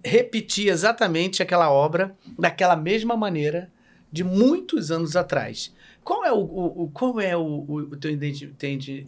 [0.01, 3.69] repetir exatamente aquela obra daquela mesma maneira
[4.10, 5.75] de muitos anos atrás.
[6.01, 8.12] Qual é o, o, o qual é o, o, teu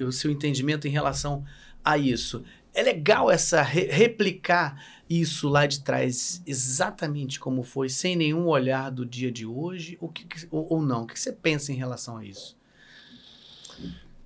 [0.05, 1.45] o seu entendimento em relação
[1.85, 2.43] a isso?
[2.77, 8.91] É legal essa re replicar isso lá de trás exatamente como foi, sem nenhum olhar
[8.91, 11.01] do dia de hoje, ou, que, ou, ou não?
[11.01, 12.55] O que você pensa em relação a isso?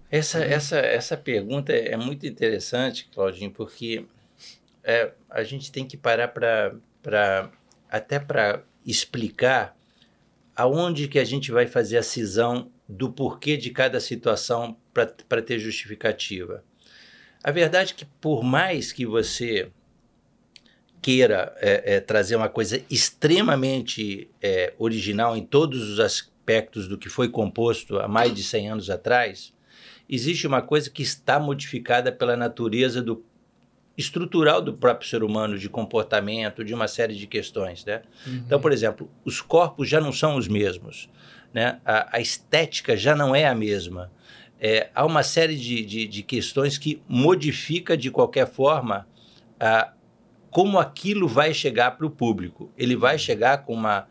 [0.09, 4.05] Essa, essa, essa pergunta é muito interessante, Claudinho, porque
[4.83, 7.49] é, a gente tem que parar para
[7.89, 9.77] até para explicar
[10.53, 15.57] aonde que a gente vai fazer a cisão do porquê de cada situação para ter
[15.57, 16.65] justificativa.
[17.43, 19.71] A verdade é que, por mais que você
[21.01, 27.09] queira é, é, trazer uma coisa extremamente é, original em todos os aspectos do que
[27.09, 29.51] foi composto há mais de 100 anos atrás,
[30.07, 33.23] existe uma coisa que está modificada pela natureza do
[33.97, 37.83] estrutural do próprio ser humano, de comportamento, de uma série de questões.
[37.83, 38.03] Né?
[38.25, 38.43] Uhum.
[38.45, 41.09] Então, por exemplo, os corpos já não são os mesmos,
[41.53, 41.79] né?
[41.83, 44.11] a, a estética já não é a mesma
[44.61, 49.07] é, há uma série de, de, de, questões que modifica de qualquer forma
[49.59, 49.91] a,
[50.51, 52.71] como aquilo vai chegar para o público.
[52.77, 54.07] Ele vai chegar com uma.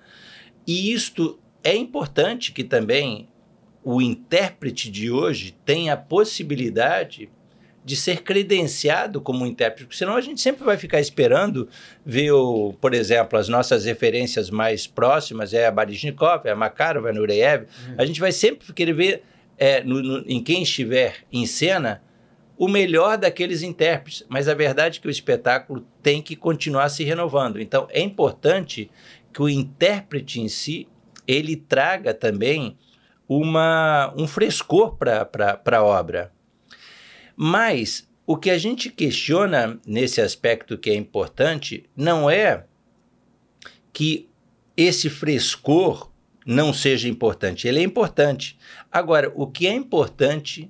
[0.67, 3.29] E isto é importante que também
[3.85, 7.31] o intérprete de hoje tenha a possibilidade
[7.85, 11.69] de ser credenciado como intérprete, porque senão a gente sempre vai ficar esperando
[12.05, 17.07] ver, o, por exemplo, as nossas referências mais próximas, é a Baryshnikov, é a Makarov,
[17.07, 17.95] é a Nureyev, uhum.
[17.97, 19.23] a gente vai sempre querer ver
[19.61, 22.03] é, no, no, em quem estiver em cena
[22.57, 24.25] o melhor daqueles intérpretes.
[24.29, 27.61] Mas a verdade é que o espetáculo tem que continuar se renovando.
[27.61, 28.90] Então é importante
[29.33, 30.88] que o intérprete em si
[31.29, 32.77] ele traga também
[33.29, 36.33] uma, um frescor para a obra.
[37.37, 42.64] Mas o que a gente questiona nesse aspecto que é importante não é
[43.92, 44.29] que
[44.77, 46.10] esse frescor
[46.51, 47.69] não seja importante.
[47.69, 48.59] Ele é importante.
[48.91, 50.69] Agora, o que é importante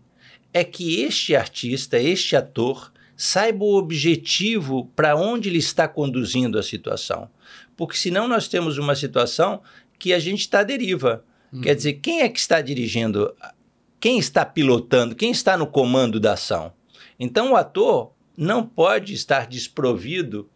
[0.53, 6.63] é que este artista, este ator, saiba o objetivo para onde ele está conduzindo a
[6.63, 7.31] situação.
[7.79, 9.63] Porque senão nós temos uma situação
[9.99, 11.25] que a gente está à deriva.
[11.51, 11.63] Uhum.
[11.63, 13.35] Quer dizer, quem é que está dirigindo?
[13.99, 15.15] Quem está pilotando?
[15.15, 16.75] Quem está no comando da ação?
[17.19, 20.47] Então o ator não pode estar desprovido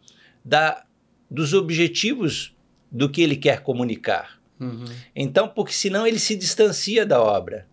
[0.43, 0.85] da,
[1.31, 2.55] dos objetivos
[2.91, 4.44] do que ele quer comunicar.
[4.59, 4.85] Uhum.
[5.15, 7.67] Então, porque senão ele se distancia da obra.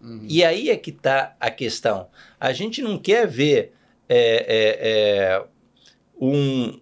[0.00, 0.26] Uhum.
[0.28, 2.08] E aí é que está a questão.
[2.38, 3.72] A gente não quer ver
[4.08, 5.44] é, é, é,
[6.20, 6.78] um.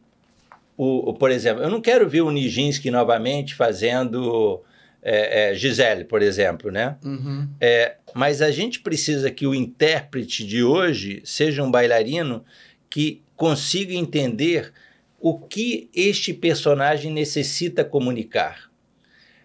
[0.77, 4.65] O, por exemplo, eu não quero ver o Nijinsky novamente fazendo
[5.03, 6.97] é, é, Gisele, por exemplo, né?
[7.05, 7.49] Uhum.
[7.61, 12.45] É, mas a gente precisa que o intérprete de hoje seja um bailarino
[12.91, 14.73] que consiga entender
[15.21, 18.72] o que este personagem necessita comunicar.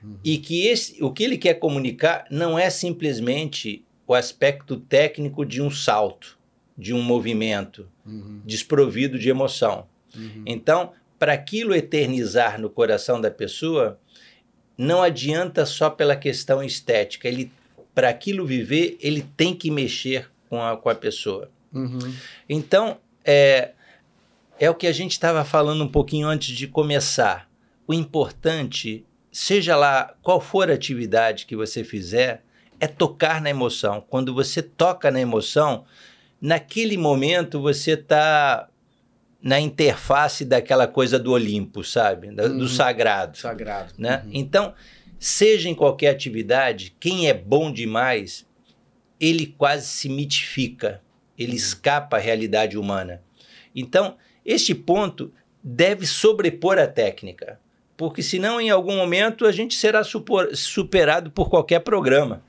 [0.07, 0.17] Uhum.
[0.23, 5.61] E que esse, o que ele quer comunicar não é simplesmente o aspecto técnico de
[5.61, 6.37] um salto,
[6.77, 8.41] de um movimento, uhum.
[8.45, 9.85] desprovido de emoção.
[10.15, 10.43] Uhum.
[10.45, 13.99] Então, para aquilo eternizar no coração da pessoa,
[14.77, 17.27] não adianta só pela questão estética.
[17.27, 17.51] Ele,
[17.93, 21.49] para aquilo viver, ele tem que mexer com a, com a pessoa.
[21.73, 22.13] Uhum.
[22.47, 23.71] Então, é,
[24.59, 27.49] é o que a gente estava falando um pouquinho antes de começar.
[27.87, 29.05] O importante,
[29.37, 32.43] seja lá qual for a atividade que você fizer,
[32.79, 34.03] é tocar na emoção.
[34.09, 35.85] Quando você toca na emoção,
[36.41, 38.67] naquele momento você está
[39.39, 42.31] na interface daquela coisa do Olimpo, sabe?
[42.31, 42.57] Do, uhum.
[42.57, 43.37] do sagrado.
[43.37, 43.93] Sagrado.
[43.95, 44.23] Né?
[44.25, 44.31] Uhum.
[44.33, 44.73] Então,
[45.19, 48.43] seja em qualquer atividade, quem é bom demais,
[49.19, 50.99] ele quase se mitifica,
[51.37, 51.57] ele uhum.
[51.57, 53.21] escapa à realidade humana.
[53.75, 55.31] Então, este ponto
[55.63, 57.59] deve sobrepor a técnica,
[57.97, 60.01] porque senão em algum momento a gente será
[60.53, 62.43] superado por qualquer programa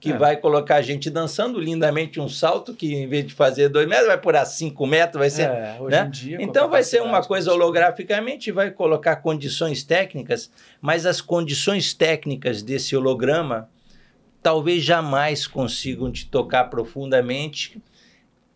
[0.00, 0.16] que é.
[0.16, 4.08] vai colocar a gente dançando lindamente um salto que em vez de fazer dois metros
[4.08, 6.08] vai por a cinco metros, vai ser, é, né?
[6.12, 12.62] Dia, então vai ser uma coisa holograficamente, vai colocar condições técnicas, mas as condições técnicas
[12.62, 13.68] desse holograma
[14.42, 17.82] talvez jamais consigam te tocar profundamente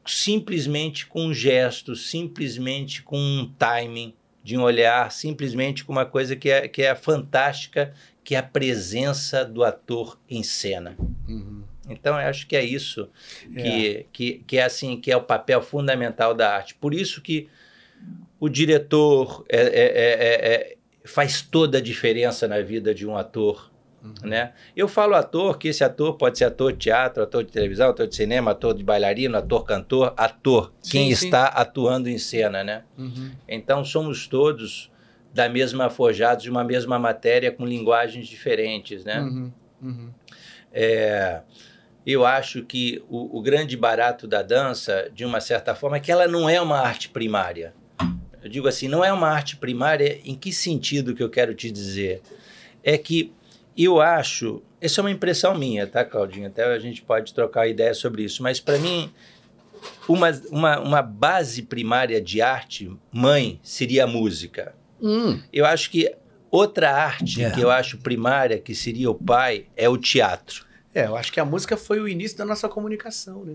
[0.07, 6.35] simplesmente com um gesto, simplesmente com um timing de um olhar, simplesmente com uma coisa
[6.35, 7.92] que é, que é fantástica,
[8.24, 10.96] que é a presença do ator em cena.
[11.29, 11.62] Uhum.
[11.88, 13.09] Então, eu acho que é isso
[13.53, 14.07] que, é.
[14.12, 16.74] Que, que é assim que é o papel fundamental da arte.
[16.74, 17.48] Por isso que
[18.38, 23.70] o diretor é, é, é, é faz toda a diferença na vida de um ator
[24.03, 24.15] Uhum.
[24.29, 24.53] Né?
[24.75, 28.07] Eu falo ator, que esse ator pode ser ator de teatro, ator de televisão, ator
[28.07, 31.27] de cinema, ator de bailarino, ator cantor, ator, sim, quem sim.
[31.27, 32.65] está atuando em cena.
[32.65, 32.85] Né?
[32.97, 33.31] Uhum.
[33.47, 34.91] Então somos todos
[35.33, 39.05] da mesma forjados de uma mesma matéria com linguagens diferentes.
[39.05, 39.21] Né?
[39.21, 39.53] Uhum.
[39.83, 40.11] uhum.
[40.73, 41.43] É,
[42.07, 46.11] eu acho que o, o grande barato da dança, de uma certa forma, é que
[46.11, 47.75] ela não é uma arte primária.
[48.43, 51.71] Eu digo assim, não é uma arte primária em que sentido que eu quero te
[51.71, 52.23] dizer?
[52.83, 53.33] É que
[53.77, 56.49] eu acho, essa é uma impressão minha, tá, Claudinha?
[56.49, 59.11] Até a gente pode trocar ideia sobre isso, mas para mim,
[60.09, 64.75] uma, uma, uma base primária de arte, mãe, seria a música.
[65.01, 65.41] Hum.
[65.53, 66.15] Eu acho que
[66.51, 67.51] outra arte é.
[67.51, 70.67] que eu acho primária, que seria o pai, é o teatro.
[70.95, 73.55] É, eu acho que a música foi o início da nossa comunicação, né?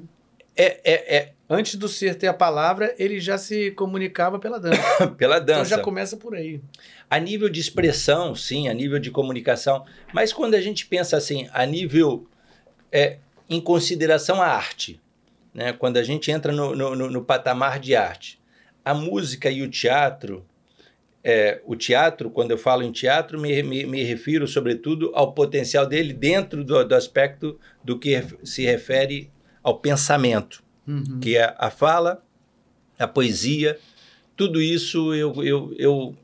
[0.55, 1.31] É, é, é.
[1.47, 5.07] Antes do ser ter a palavra, ele já se comunicava pela dança.
[5.17, 5.61] pela dança.
[5.61, 6.59] Então já começa por aí.
[7.09, 9.85] A nível de expressão, sim, a nível de comunicação.
[10.13, 12.27] Mas quando a gente pensa assim, a nível.
[12.91, 13.17] É,
[13.49, 14.99] em consideração a arte,
[15.53, 15.73] né?
[15.73, 18.39] quando a gente entra no, no, no, no patamar de arte,
[18.83, 20.45] a música e o teatro.
[21.27, 25.85] É, o teatro, quando eu falo em teatro, me, me, me refiro sobretudo ao potencial
[25.85, 29.31] dele dentro do, do aspecto do que se refere
[29.65, 31.19] ao pensamento, uhum.
[31.19, 32.21] que é a fala,
[32.99, 33.79] a poesia,
[34.37, 36.15] tudo isso eu, eu, eu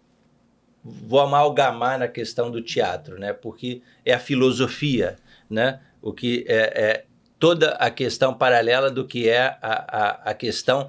[0.84, 3.34] vou amalgamar na questão do teatro, né?
[3.34, 5.18] Porque é a filosofia,
[5.50, 5.80] né?
[6.04, 7.06] O que é, é
[7.40, 10.88] toda a questão paralela do que é a, a, a questão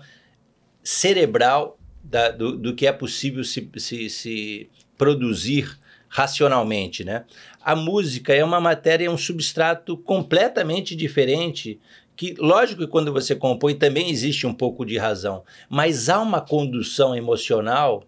[0.84, 7.24] cerebral da, do, do que é possível se, se, se produzir racionalmente, né?
[7.62, 11.80] A música é uma matéria, é um substrato completamente diferente
[12.22, 16.40] que lógico que quando você compõe também existe um pouco de razão, mas há uma
[16.40, 18.04] condução emocional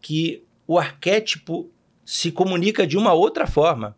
[0.00, 1.70] que o arquétipo
[2.04, 3.96] se comunica de uma outra forma.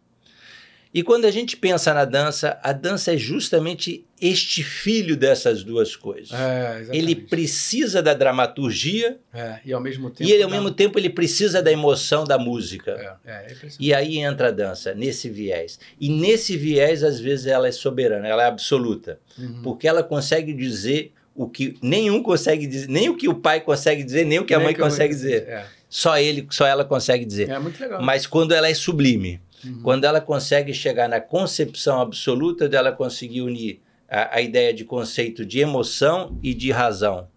[0.92, 5.94] E quando a gente pensa na dança, a dança é justamente este filho dessas duas
[5.94, 6.32] coisas.
[6.32, 10.98] É, ele precisa da dramaturgia é, e ao mesmo tempo e ele, ao mesmo tempo
[10.98, 13.18] ele precisa da emoção da música.
[13.24, 15.78] É, é, e aí entra a dança nesse viés.
[16.00, 19.60] E nesse viés às vezes ela é soberana, ela é absoluta, Uhum.
[19.62, 24.02] porque ela consegue dizer o que nenhum consegue dizer, nem o que o pai consegue
[24.02, 25.44] dizer, nem o que a Nem mãe que eu- consegue dizer.
[25.46, 27.48] É, Só ele, só ela consegue dizer.
[27.48, 28.02] é muito legal.
[28.02, 29.82] Mas quando ela é sublime, Uhum.
[29.82, 35.44] quando ela consegue chegar na concepção absoluta dela conseguir unir a, a ideia de conceito
[35.44, 37.28] de emoção e de razão,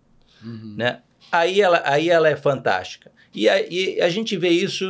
[0.44, 0.76] Uhum.
[0.78, 1.02] né?
[1.32, 3.12] Aí ela, aí ela é fantástica.
[3.34, 4.86] E a, e a gente vê isso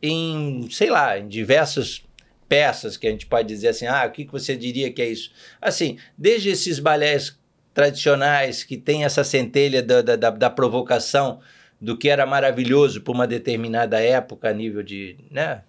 [0.00, 2.04] em, sei lá, em diversas
[2.48, 5.08] peças que a gente pode dizer assim, ah, o que que você diria que é
[5.08, 5.30] isso?
[5.60, 7.38] Assim, desde esses balés
[7.72, 11.40] tradicionais que tem essa centelha da, da, da, provocação
[11.80, 15.62] do que era maravilhoso por uma determinada época a nível de, né,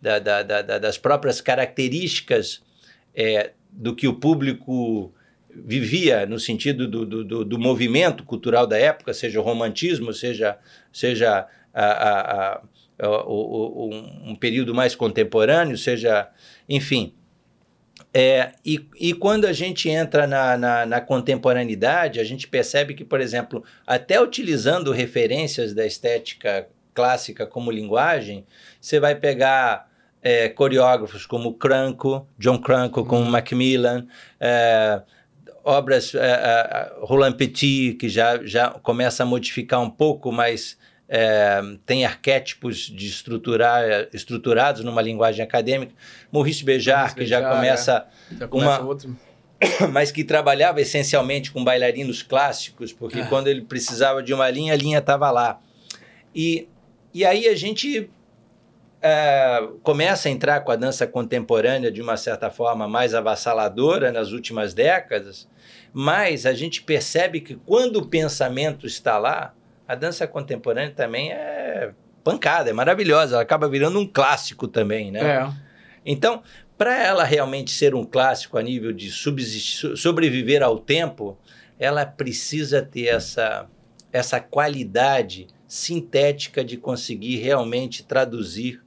[0.00, 2.62] da, da, da, da- das próprias características
[3.14, 5.12] é, do que o público
[5.52, 10.56] vivia no sentido do, do, do, movimento cultural da época, seja o romantismo, seja,
[10.92, 12.62] seja a, a,
[13.00, 16.28] a, um período mais contemporâneo, seja,
[16.68, 17.14] enfim.
[18.12, 23.04] É, e, e quando a gente entra na, na, na contemporaneidade, a gente percebe que,
[23.04, 28.44] por exemplo, até utilizando referências da estética clássica como linguagem,
[28.80, 29.89] você vai pegar
[30.22, 34.06] é, coreógrafos como Cranco, John Cranco, como Macmillan,
[34.38, 35.00] é,
[35.64, 41.60] obras, é, é, Roland Petit, que já, já começa a modificar um pouco, mas é,
[41.84, 45.92] tem arquétipos de estruturar, estruturados numa linguagem acadêmica.
[46.30, 48.06] Maurice Maurice que já começa
[48.38, 49.16] Já começa uma- outro.
[49.92, 53.26] mas que trabalhava essencialmente com bailarinos clássicos, porque Ah.
[53.26, 55.60] quando ele precisava de uma linha, a linha estava lá.
[56.34, 56.66] E,
[57.12, 58.08] e aí a gente
[59.02, 64.32] é, começa a entrar com a dança contemporânea de uma certa forma mais avassaladora nas
[64.32, 65.48] últimas décadas,
[65.92, 69.54] mas a gente percebe que quando o pensamento está lá,
[69.88, 71.92] a dança contemporânea também é
[72.22, 75.20] pancada, é maravilhosa, ela acaba virando um clássico também, né?
[75.20, 75.50] É.
[76.04, 76.42] Então,
[76.76, 81.38] para ela realmente ser um clássico a nível de subsistir, sobreviver ao tempo,
[81.78, 83.66] ela precisa ter essa,
[84.12, 88.82] essa qualidade sintética de conseguir realmente traduzir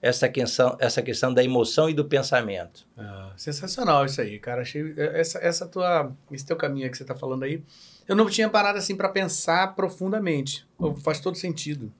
[0.00, 2.86] essa questão, essa questão da emoção e do pensamento.
[2.96, 4.62] Ah, sensacional isso aí, cara.
[4.62, 7.62] Achei essa, essa tua, esse teu caminho que você tá falando aí.
[8.06, 10.66] Eu não tinha parado assim para pensar profundamente.
[11.02, 11.92] Faz todo sentido.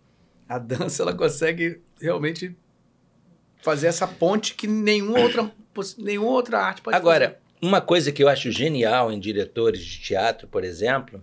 [0.49, 2.57] A dança ela consegue realmente
[3.62, 5.53] fazer essa ponte que nenhuma outra,
[5.99, 10.46] nenhuma outra arte pode Agora, uma coisa que eu acho genial em diretores de teatro,
[10.46, 11.22] por exemplo,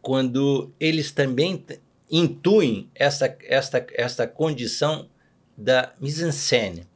[0.00, 1.64] quando eles também
[2.10, 5.08] intuem essa, essa, essa condição
[5.56, 6.86] da mise-en-scène.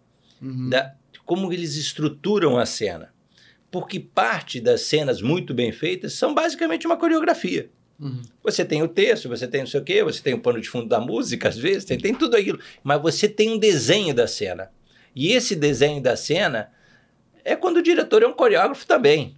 [0.41, 0.69] Uhum.
[0.69, 0.95] da,
[1.25, 3.13] como eles estruturam a cena.
[3.71, 7.69] Porque parte das cenas muito bem feitas são basicamente uma coreografia.
[7.99, 8.23] Uhum.
[8.43, 10.69] Você tem o texto, você tem não sei o quê, você tem o pano de
[10.69, 12.61] fundo da música, às vezes, tem, tem tudo aquilo.
[12.83, 14.71] Mas você tem um desenho da cena.
[15.15, 16.71] E esse desenho da cena
[17.45, 19.37] é quando o diretor é um coreógrafo também.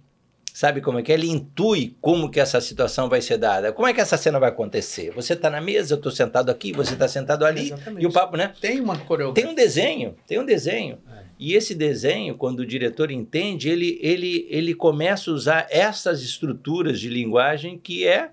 [0.53, 1.15] Sabe como é que é?
[1.15, 3.71] Ele intui como que essa situação vai ser dada.
[3.71, 5.11] Como é que essa cena vai acontecer?
[5.11, 7.67] Você está na mesa, eu estou sentado aqui, você está sentado ali.
[7.67, 8.03] Exatamente.
[8.03, 8.53] E o papo, né?
[8.59, 9.43] Tem uma coreografia.
[9.43, 10.99] Tem um desenho, tem um desenho.
[11.11, 11.19] É.
[11.39, 16.99] E esse desenho, quando o diretor entende, ele, ele, ele começa a usar essas estruturas
[16.99, 18.31] de linguagem que é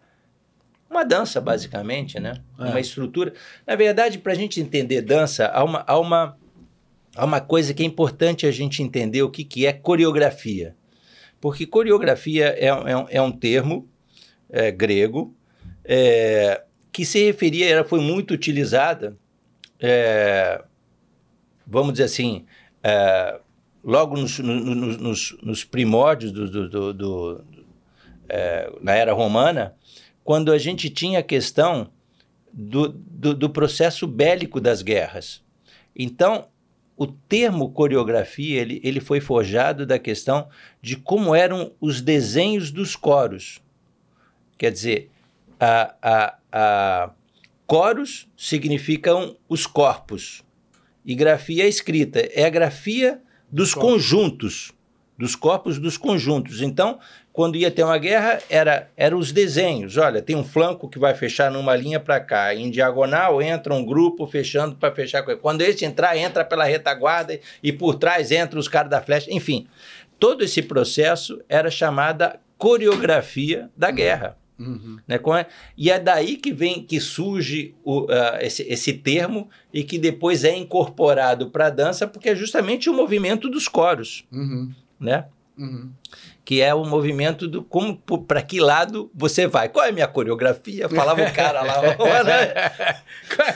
[0.90, 2.40] uma dança, basicamente, né?
[2.58, 2.64] É.
[2.64, 3.32] Uma estrutura.
[3.66, 6.36] Na verdade, para a gente entender dança, há uma, há, uma,
[7.14, 10.74] há uma coisa que é importante a gente entender o que, que é coreografia.
[11.46, 13.88] Porque coreografia é, é, um, é um termo
[14.50, 15.32] é, grego
[15.84, 19.16] é, que se referia, ela foi muito utilizada,
[19.78, 20.60] é,
[21.64, 22.44] vamos dizer assim,
[22.82, 23.38] é,
[23.84, 27.44] logo nos, no- no- nos, nos primórdios do, do- do- do-
[28.82, 29.76] na era romana,
[30.24, 31.92] quando a gente tinha a questão
[32.52, 35.44] do, do, do processo bélico das guerras.
[35.94, 36.48] Então,
[36.96, 40.48] o termo coreografia ele, ele foi forjado da questão
[40.80, 43.60] de como eram os desenhos dos coros.
[44.56, 45.10] Quer dizer,
[45.60, 47.10] a, a, a
[47.66, 50.42] coros significam os corpos
[51.04, 52.20] e grafia é escrita.
[52.32, 53.20] É a grafia
[53.50, 54.72] dos conjuntos,
[55.18, 56.62] dos corpos dos conjuntos.
[56.62, 56.98] Então,
[57.36, 59.98] quando ia ter uma guerra, era, era os desenhos.
[59.98, 62.54] Olha, tem um flanco que vai fechar numa linha para cá.
[62.54, 65.22] Em diagonal entra um grupo fechando para fechar.
[65.22, 69.30] com- Quando esse entrar, entra pela retaguarda e por trás entra os caras da flecha.
[69.30, 69.66] Enfim,
[70.18, 74.38] todo esse processo era chamada coreografia da guerra.
[74.58, 74.96] Uhum.
[75.06, 75.20] Né?
[75.76, 80.42] E é daí que vem que surge o, uh, esse, esse termo e que depois
[80.42, 84.24] é incorporado para a dança, porque é justamente o movimento dos coros.
[84.32, 84.72] Uhum.
[84.98, 85.26] Né?
[85.58, 85.90] Uhum.
[86.46, 89.68] Que é o movimento do como para que lado você vai.
[89.68, 90.88] Qual é a minha coreografia?
[90.88, 91.82] Falava o cara lá.
[91.98, 92.24] Qual é a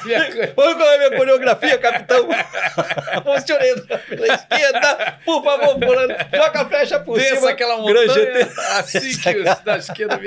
[0.04, 2.28] minha, Qual é a minha coreografia, capitão?
[3.22, 7.50] Funcionando pela esquerda, por favor, fulano, joga a flecha por Desça cima.
[7.50, 10.18] aquela montanha, assim que os da esquerda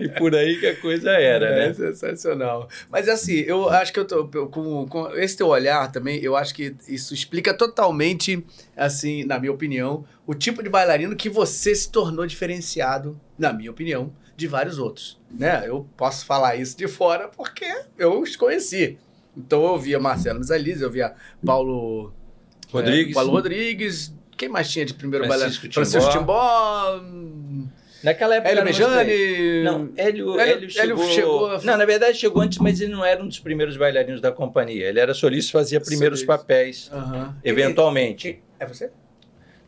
[0.00, 1.74] e por aí que a coisa era, é, né?
[1.74, 2.68] Sensacional.
[2.90, 6.54] Mas assim, eu acho que eu tô com, com esse teu olhar também, eu acho
[6.54, 8.44] que isso explica totalmente,
[8.76, 13.70] assim, na minha opinião, o tipo de bailarino que você se tornou diferenciado, na minha
[13.70, 15.20] opinião, de vários outros.
[15.30, 15.64] Né?
[15.66, 17.66] Eu posso falar isso de fora porque
[17.98, 18.98] eu os conheci.
[19.36, 21.14] Então eu via Marcelo Misalise, eu via
[21.44, 22.12] Paulo
[22.70, 23.12] Rodrigues.
[23.12, 24.14] É, Paulo Rodrigues.
[24.36, 25.74] Quem mais tinha de primeiro Francisco bailarino?
[25.74, 27.00] Francisco Timbó.
[28.04, 28.50] Naquela época.
[28.50, 29.64] Hélio Mejane.
[29.64, 31.04] Não, Hélio, Hélio, Hélio, chegou...
[31.04, 31.62] Hélio chegou.
[31.62, 34.88] Não, na verdade chegou antes, mas ele não era um dos primeiros bailarinos da companhia.
[34.88, 36.38] Ele era solista e fazia primeiros solista.
[36.38, 37.32] papéis, uhum.
[37.42, 38.42] eventualmente.
[38.64, 38.90] É você?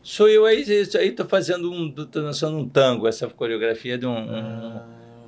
[0.01, 0.65] Sou eu aí,
[0.99, 4.81] aí tô fazendo um, tô dançando um tango, essa coreografia de um, um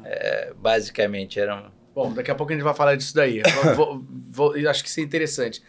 [0.06, 1.64] é, basicamente era um...
[1.94, 3.42] Bom, daqui a pouco a gente vai falar disso daí.
[3.76, 4.06] vou, vou,
[4.54, 5.62] vou, acho que isso é interessante.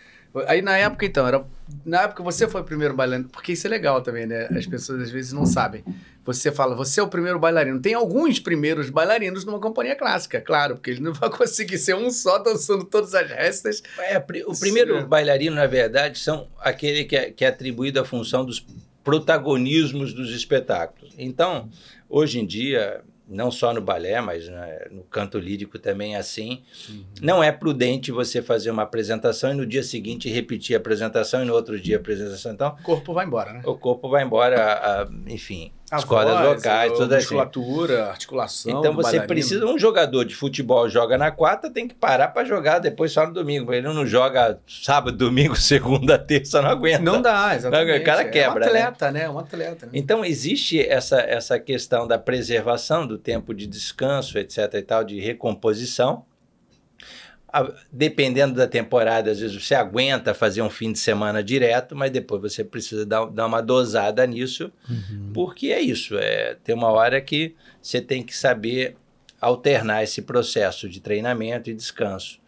[0.47, 1.45] Aí na época, então, era.
[1.85, 4.47] Na época você foi o primeiro bailarino, porque isso é legal também, né?
[4.57, 5.85] As pessoas às vezes não sabem.
[6.33, 7.81] Você fala, você é o primeiro bailarino.
[7.81, 12.11] Tem alguns primeiros bailarinos numa companhia clássica, claro, porque ele não vai conseguir ser um
[12.11, 13.83] só dançando todas as restas.
[13.99, 18.45] É, o primeiro bailarino, na verdade, são aquele que é, que é atribuído à função
[18.45, 18.65] dos
[19.03, 21.15] protagonismos dos espetáculos.
[21.19, 21.69] Então,
[22.09, 26.63] hoje em dia, não só no balé, mas né, no canto lírico também é assim.
[26.89, 27.05] Uhum.
[27.23, 31.45] Não é prudente você fazer uma apresentação e no dia seguinte repetir a apresentação e
[31.45, 32.53] no outro dia a apresentação.
[32.53, 33.63] Então, o corpo vai embora, né?
[33.65, 37.25] O corpo vai embora, a, a, enfim, as voz, cordas vocais, toda assim.
[37.25, 38.11] musculatura, assim.
[38.11, 38.79] articulação.
[38.79, 39.27] Então você bailarino.
[39.27, 43.27] precisa um jogador de futebol joga na quarta, tem que parar para jogar depois só
[43.27, 43.73] no domingo.
[43.73, 47.03] Ele não joga sábado, domingo, segunda, terça, não aguenta.
[47.03, 48.03] Não dá, exatamente.
[48.03, 48.67] O cara quebra.
[48.67, 49.21] É um atleta, né?
[49.21, 49.31] né?
[49.31, 49.87] Um atleta.
[49.87, 49.93] Né?
[49.95, 55.21] Então existe essa essa questão da preservação do tempo de descanso, etc e tal, de
[55.21, 56.25] recomposição
[57.91, 62.41] dependendo da temporada, às vezes você aguenta fazer um fim de semana direto, mas depois
[62.41, 65.31] você precisa dar, dar uma dosada nisso, uhum.
[65.35, 68.97] porque é isso, é, tem uma hora que você tem que saber
[69.41, 72.39] alternar esse processo de treinamento e descanso.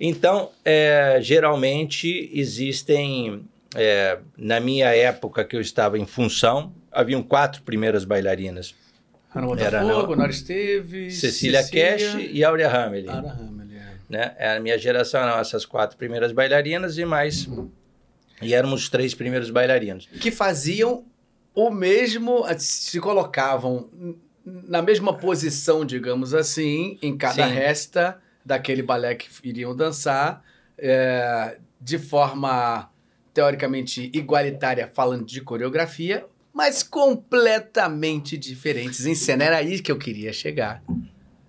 [0.00, 3.44] Então, é, geralmente existem,
[3.76, 8.74] é, na minha época que eu estava em função, haviam quatro primeiras bailarinas.
[9.34, 13.10] Ana Botafogo, Nora Esteves, Cecília, Cecília Cash e Áurea Hamel.
[13.10, 13.61] Áurea Hamel.
[14.12, 14.34] Né?
[14.36, 17.46] É a minha geração eram essas quatro primeiras bailarinas e mais.
[17.46, 17.70] Uhum.
[18.42, 20.06] E éramos os três primeiros bailarinos.
[20.20, 21.06] Que faziam
[21.54, 23.88] o mesmo, se colocavam
[24.44, 27.54] na mesma posição, digamos assim, em cada Sim.
[27.54, 30.44] resta daquele balé que iriam dançar,
[30.76, 32.90] é, de forma
[33.32, 39.44] teoricamente igualitária, falando de coreografia, mas completamente diferentes em cena.
[39.44, 40.82] Era aí que eu queria chegar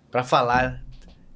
[0.09, 0.82] para falar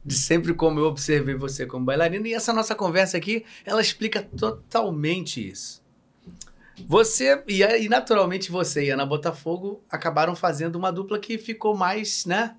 [0.08, 2.26] de sempre como eu observei você como bailarina.
[2.30, 5.84] E essa nossa conversa aqui, ela explica totalmente isso.
[6.88, 12.26] Você, e, e naturalmente você e Ana Botafogo acabaram fazendo uma dupla que ficou mais,
[12.26, 12.56] né?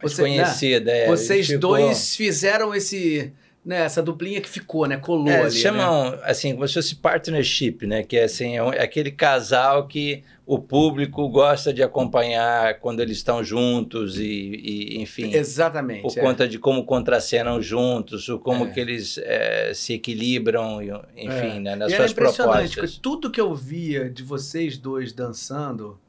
[0.00, 1.04] Você, conhecida, né?
[1.04, 1.06] é.
[1.08, 1.60] Vocês ficou...
[1.60, 3.32] dois fizeram esse
[3.64, 4.96] né, essa duplinha que ficou, né?
[4.96, 5.52] Colou é, ali.
[5.52, 6.18] Chamam, né?
[6.24, 8.02] assim, como se fosse partnership, né?
[8.02, 12.98] Que é, assim, é, um, é, aquele casal que o público gosta de acompanhar quando
[12.98, 15.32] eles estão juntos e, e enfim.
[15.32, 16.02] Exatamente.
[16.02, 16.20] Por é.
[16.20, 18.70] conta de como contracenam juntos, ou como é.
[18.70, 20.80] que eles é, se equilibram,
[21.16, 22.98] enfim, né, nas e suas impressionante, propostas.
[22.98, 26.00] Tudo que eu via de vocês dois dançando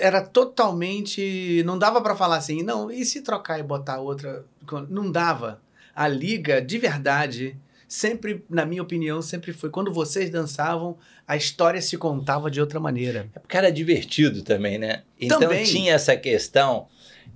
[0.00, 1.62] era totalmente.
[1.66, 4.46] Não dava para falar assim, não, e se trocar e botar outra.
[4.88, 5.60] Não dava
[5.98, 7.56] a liga de verdade
[7.88, 10.96] sempre, na minha opinião, sempre foi quando vocês dançavam,
[11.26, 13.28] a história se contava de outra maneira.
[13.34, 15.02] É porque era divertido também, né?
[15.20, 15.64] Então também.
[15.64, 16.86] tinha essa questão.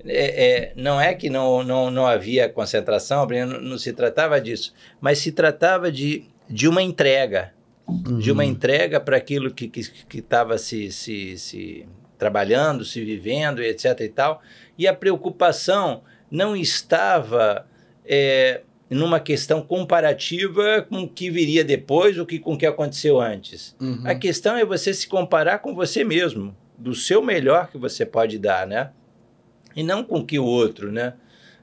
[0.05, 4.73] É, é, não é que não, não, não havia concentração, não, não se tratava disso,
[5.01, 7.53] mas se tratava de, de uma entrega,
[7.85, 8.21] uhum.
[8.21, 8.51] de uma uhum.
[8.51, 9.73] entrega para aquilo que
[10.15, 11.87] estava que, que se, se, se
[12.17, 14.01] trabalhando, se vivendo, etc.
[14.03, 14.41] e tal.
[14.79, 17.67] E a preocupação não estava
[18.07, 23.21] é, numa questão comparativa com o que viria depois ou que, com o que aconteceu
[23.21, 23.75] antes.
[23.81, 24.03] Uhum.
[24.05, 28.39] A questão é você se comparar com você mesmo, do seu melhor que você pode
[28.39, 28.91] dar, né?
[29.75, 31.15] E não com que o outro, né?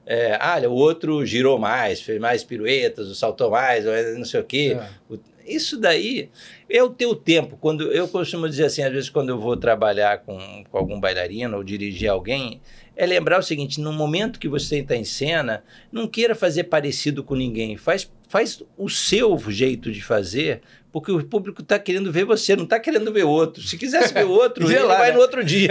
[0.04, 3.84] É, ah, o outro girou mais, fez mais piruetas, saltou mais,
[4.16, 4.76] não sei o quê.
[5.08, 5.18] É.
[5.46, 6.30] isso daí
[6.68, 7.56] é o teu tempo.
[7.60, 11.56] Quando eu costumo dizer assim, às vezes quando eu vou trabalhar com, com algum bailarino
[11.56, 12.60] ou dirigir alguém,
[13.00, 17.24] é lembrar o seguinte: no momento que você está em cena, não queira fazer parecido
[17.24, 17.78] com ninguém.
[17.78, 20.60] Faz, faz o seu jeito de fazer,
[20.92, 23.62] porque o público está querendo ver você, não está querendo ver outro.
[23.62, 25.14] Se quisesse ver outro, ele lá, vai né?
[25.14, 25.68] no outro dia.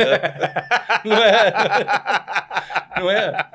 [1.05, 1.53] não é?
[2.99, 3.47] Não é?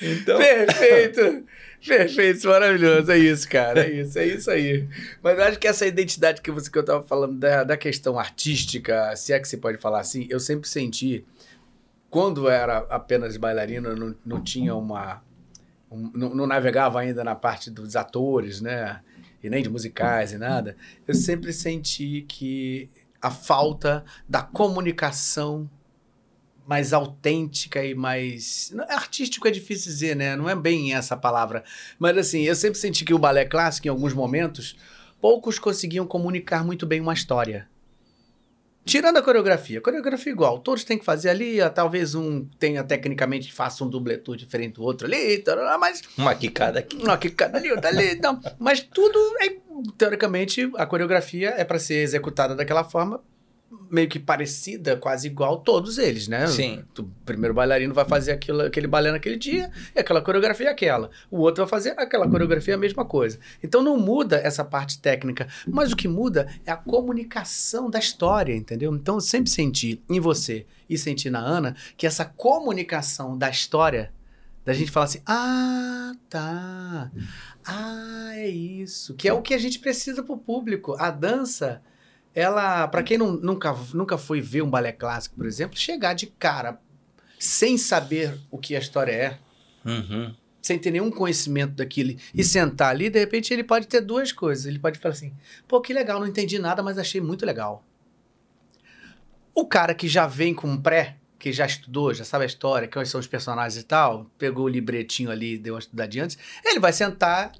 [0.00, 0.38] Então...
[0.38, 1.44] Perfeito!
[1.86, 3.12] Perfeito, maravilhoso.
[3.12, 3.84] É isso, cara.
[3.84, 4.88] É isso, é isso aí.
[5.22, 8.18] Mas eu acho que essa identidade que você que eu estava falando da, da questão
[8.18, 11.22] artística, se é que você pode falar assim, eu sempre senti
[12.14, 15.20] quando era apenas bailarino, não, não tinha uma.
[15.90, 19.00] Um, não, não, navegava ainda na parte dos atores, né?
[19.42, 20.76] E nem de musicais e nada.
[21.08, 22.88] Eu sempre senti que
[23.20, 25.68] a falta da comunicação
[26.64, 28.72] mais autêntica e mais.
[28.90, 30.36] Artístico é difícil dizer, né?
[30.36, 31.64] Não é bem essa palavra.
[31.98, 34.76] Mas assim, eu sempre senti que o balé clássico, em alguns momentos,
[35.20, 37.68] poucos conseguiam comunicar muito bem uma história.
[38.84, 43.82] Tirando a coreografia, coreografia igual, todos têm que fazer ali, talvez um tenha tecnicamente faça
[43.82, 45.42] um dubletur diferente do outro ali,
[45.80, 49.56] mas uma quicada aqui, uma quicada ali, outra ali, não, mas tudo é
[49.96, 53.22] teoricamente a coreografia é para ser executada daquela forma
[53.90, 56.46] meio que parecida, quase igual, todos eles, né?
[56.46, 56.84] Sim.
[56.98, 61.10] O primeiro bailarino vai fazer aquilo, aquele balé naquele dia, e aquela coreografia é aquela.
[61.30, 63.38] O outro vai fazer aquela coreografia, a mesma coisa.
[63.62, 68.54] Então não muda essa parte técnica, mas o que muda é a comunicação da história,
[68.54, 68.94] entendeu?
[68.94, 74.12] Então eu sempre senti em você e senti na Ana que essa comunicação da história
[74.64, 77.10] da gente falar assim, ah, tá,
[77.66, 80.96] ah, é isso, que é o que a gente precisa pro público.
[80.98, 81.82] A dança
[82.34, 86.26] ela, para quem não, nunca, nunca foi ver um balé clássico, por exemplo, chegar de
[86.26, 86.80] cara
[87.38, 89.38] sem saber o que a história é,
[89.84, 90.34] uhum.
[90.60, 94.66] sem ter nenhum conhecimento daquilo e sentar ali, de repente ele pode ter duas coisas.
[94.66, 95.32] Ele pode falar assim:
[95.68, 97.84] pô, que legal, não entendi nada, mas achei muito legal.
[99.54, 102.88] O cara que já vem com um pré, que já estudou, já sabe a história,
[102.88, 106.80] quais são os personagens e tal, pegou o libretinho ali, deu uma estudadinha antes, ele
[106.80, 107.52] vai sentar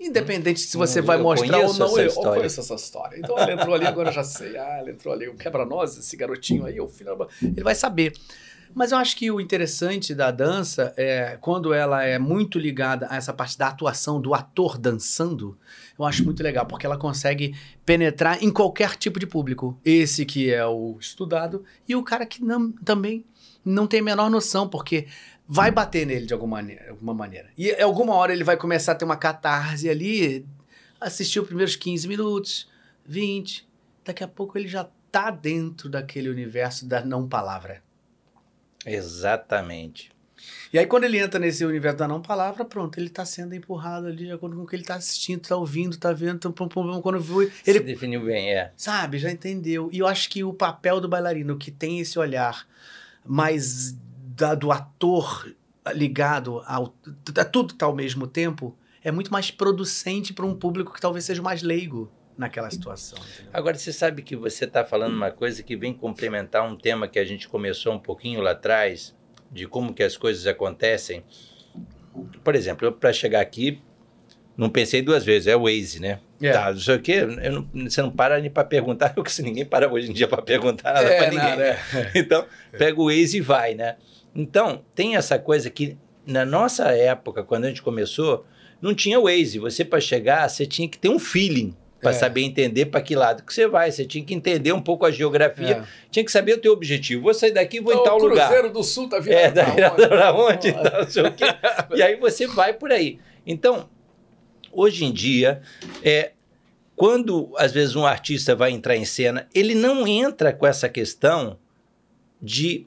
[0.00, 3.18] Independente se você vai mostrar ou não, eu, eu conheço essa história.
[3.18, 4.56] Então ela entrou ali, agora eu já sei.
[4.56, 7.28] Ah, ela entrou ali, o quebra-nós, esse garotinho aí, o filho.
[7.42, 8.12] Ele vai saber.
[8.72, 13.16] Mas eu acho que o interessante da dança é quando ela é muito ligada a
[13.16, 15.58] essa parte da atuação do ator dançando,
[15.98, 19.78] eu acho muito legal, porque ela consegue penetrar em qualquer tipo de público.
[19.84, 23.24] Esse que é o estudado e o cara que não, também
[23.64, 25.08] não tem a menor noção, porque
[25.52, 27.50] vai bater nele de alguma maneira, alguma maneira.
[27.58, 30.46] E alguma hora ele vai começar a ter uma catarse ali,
[31.00, 32.70] assistir os primeiros 15 minutos,
[33.04, 33.68] 20,
[34.04, 37.82] daqui a pouco ele já tá dentro daquele universo da não palavra.
[38.86, 40.12] Exatamente.
[40.72, 44.06] E aí, quando ele entra nesse universo da não palavra, pronto, ele está sendo empurrado
[44.06, 46.68] ali de acordo com o que ele está assistindo, está ouvindo, está vendo, tá, pum,
[46.68, 47.50] pum, pum, quando viu, ele...
[47.78, 48.72] Se definiu bem, é.
[48.76, 49.90] Sabe, já entendeu.
[49.92, 52.66] E eu acho que o papel do bailarino, que tem esse olhar
[53.26, 53.96] mais
[54.40, 55.54] da, do ator
[55.92, 56.94] ligado ao.
[57.36, 61.26] A tudo tá ao mesmo tempo, é muito mais producente para um público que talvez
[61.26, 63.18] seja mais leigo naquela situação.
[63.18, 63.50] Entendeu?
[63.52, 67.18] Agora, você sabe que você está falando uma coisa que vem complementar um tema que
[67.18, 69.14] a gente começou um pouquinho lá atrás,
[69.52, 71.22] de como que as coisas acontecem.
[72.42, 73.82] Por exemplo, eu para chegar aqui,
[74.56, 76.18] não pensei duas vezes, é o Waze, né?
[76.40, 76.52] É.
[76.52, 79.66] Tá, não sei o quê, não, você não para nem para perguntar, porque se ninguém
[79.66, 81.44] para hoje em dia para perguntar nada é, para ninguém.
[81.44, 82.12] Nada, é.
[82.14, 83.96] Então, pega o Waze e vai, né?
[84.34, 88.44] Então, tem essa coisa que na nossa época, quando a gente começou,
[88.80, 89.58] não tinha Waze.
[89.58, 92.14] Você, para chegar, você tinha que ter um feeling para é.
[92.14, 93.90] saber entender para que lado que você vai.
[93.90, 95.84] Você tinha que entender um pouco a geografia, é.
[96.10, 97.22] tinha que saber o teu objetivo.
[97.22, 98.46] Vou sair daqui e vou então, em tal lugar.
[98.46, 100.52] O Cruzeiro do Sul tá virando é, tá para onde?
[100.52, 100.68] onde?
[100.68, 101.44] Então, não sei o quê.
[101.94, 103.18] e aí você vai por aí.
[103.46, 103.88] Então,
[104.72, 105.60] hoje em dia,
[106.02, 106.32] é,
[106.96, 111.58] quando às vezes um artista vai entrar em cena, ele não entra com essa questão
[112.40, 112.86] de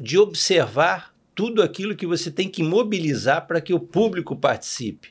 [0.00, 5.08] de observar tudo aquilo que você tem que mobilizar para que o público participe.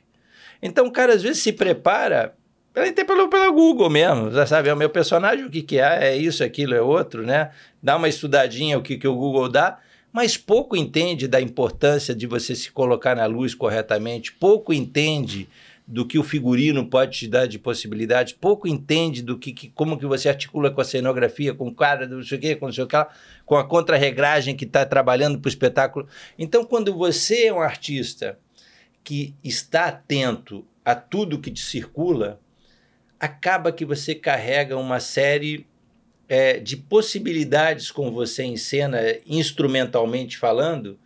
[0.62, 2.36] Então, o cara às vezes se prepara
[2.74, 4.70] até pelo, pelo Google mesmo, já sabe?
[4.70, 7.52] É o meu personagem, o que, que é, é isso, aquilo, é outro, né?
[7.84, 9.80] Dá uma estudadinha o que, que o Google dá,
[10.14, 15.50] mas pouco entende da importância de você se colocar na luz corretamente, pouco entende
[15.88, 19.98] do que o figurino pode te dar de possibilidades, pouco entende do que, que como
[19.98, 22.68] que você articula com a cenografia, com o cara, não sei o quê, com
[23.46, 26.08] com a contrarregragem que está trabalhando para o espetáculo.
[26.38, 28.40] Então, quando você é um artista
[29.04, 32.40] que está atento a tudo que te circula,
[33.20, 35.68] acaba que você carrega uma série
[36.28, 40.98] é, de possibilidades com você em cena, instrumentalmente falando,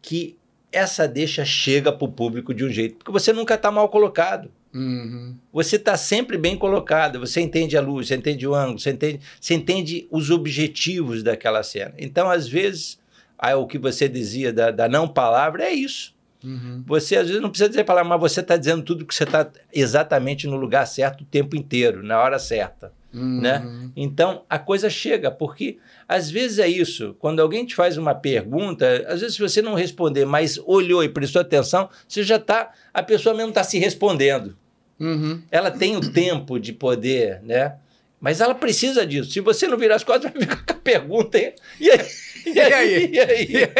[0.00, 0.38] que
[0.70, 4.50] essa deixa chega para o público de um jeito, porque você nunca está mal colocado.
[4.74, 5.34] Uhum.
[5.52, 9.20] Você está sempre bem colocado, você entende a luz, você entende o ângulo, você entende,
[9.40, 11.94] você entende os objetivos daquela cena.
[11.98, 12.98] Então, às vezes,
[13.38, 16.14] aí, o que você dizia da, da não palavra é isso.
[16.44, 16.84] Uhum.
[16.86, 19.50] Você às vezes não precisa dizer palavra, mas você está dizendo tudo que você está
[19.72, 22.92] exatamente no lugar certo o tempo inteiro, na hora certa.
[23.12, 23.40] Uhum.
[23.40, 23.90] Né?
[23.96, 27.16] Então a coisa chega, porque às vezes é isso.
[27.18, 31.08] Quando alguém te faz uma pergunta, às vezes se você não responder, mas olhou e
[31.08, 32.72] prestou atenção, você já está.
[32.92, 34.56] A pessoa mesmo está se respondendo.
[35.00, 35.42] Uhum.
[35.50, 37.76] Ela tem o tempo de poder, né?
[38.20, 39.30] Mas ela precisa disso.
[39.30, 41.38] Se você não virar as costas, vai ficar com a pergunta.
[41.38, 42.00] E, e aí?
[42.46, 43.10] E aí?
[43.12, 43.46] E aí?
[43.50, 43.72] E aí?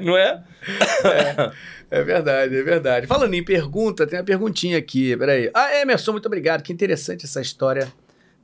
[0.00, 0.42] Não é?
[1.90, 3.06] É, é verdade, é verdade.
[3.06, 5.16] Falando em pergunta, tem uma perguntinha aqui.
[5.16, 5.50] Peraí.
[5.54, 6.62] Ah, Emerson, muito obrigado.
[6.62, 7.92] Que interessante essa história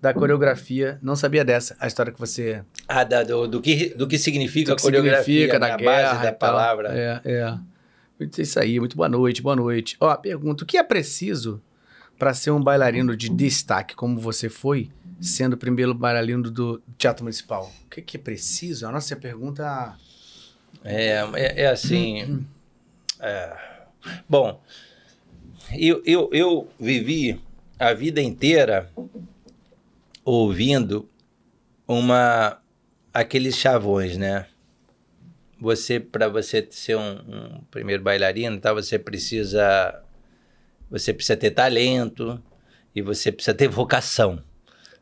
[0.00, 0.98] da coreografia.
[1.02, 1.76] Não sabia dessa.
[1.80, 2.62] A história que você.
[2.86, 5.68] Ah, da- do, do, que, do que significa do a que coreografia, significa né?
[5.68, 6.02] da guerra.
[6.12, 6.88] base da palavra.
[6.92, 7.54] É, é.
[8.18, 8.78] Muito isso aí.
[8.80, 9.96] Muito boa noite, boa noite.
[10.00, 11.62] Ó, pergunta: o que é preciso
[12.18, 14.90] para ser um bailarino de destaque, como você foi,
[15.20, 17.72] sendo o primeiro bailarino do Teatro Municipal?
[17.86, 18.86] O que, que é preciso?
[18.86, 19.96] A nossa pergunta.
[20.84, 22.46] É, é, é assim.
[23.20, 23.56] é.
[24.28, 24.62] Bom,
[25.72, 27.40] eu, eu, eu vivi
[27.78, 28.90] a vida inteira
[30.24, 31.08] ouvindo
[31.86, 32.60] uma
[33.12, 34.46] aqueles chavões, né?
[35.60, 38.72] Você para você ser um, um primeiro bailarino, tá?
[38.72, 40.02] Você precisa
[40.90, 42.40] você precisa ter talento
[42.94, 44.42] e você precisa ter vocação.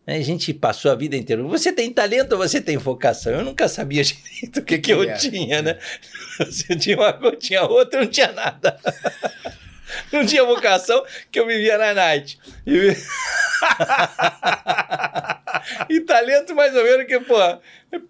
[0.07, 1.43] A gente passou a vida inteira.
[1.43, 3.33] Você tem talento ou você tem vocação?
[3.33, 5.15] Eu nunca sabia direito o que, que eu é?
[5.15, 5.79] tinha, né?
[6.39, 8.79] Você tinha uma coisa, tinha outra, eu não tinha nada.
[10.13, 12.39] Não tinha vocação, que eu vivia na night.
[12.67, 12.97] E,
[15.89, 17.37] e talento mais ou menos que, pô,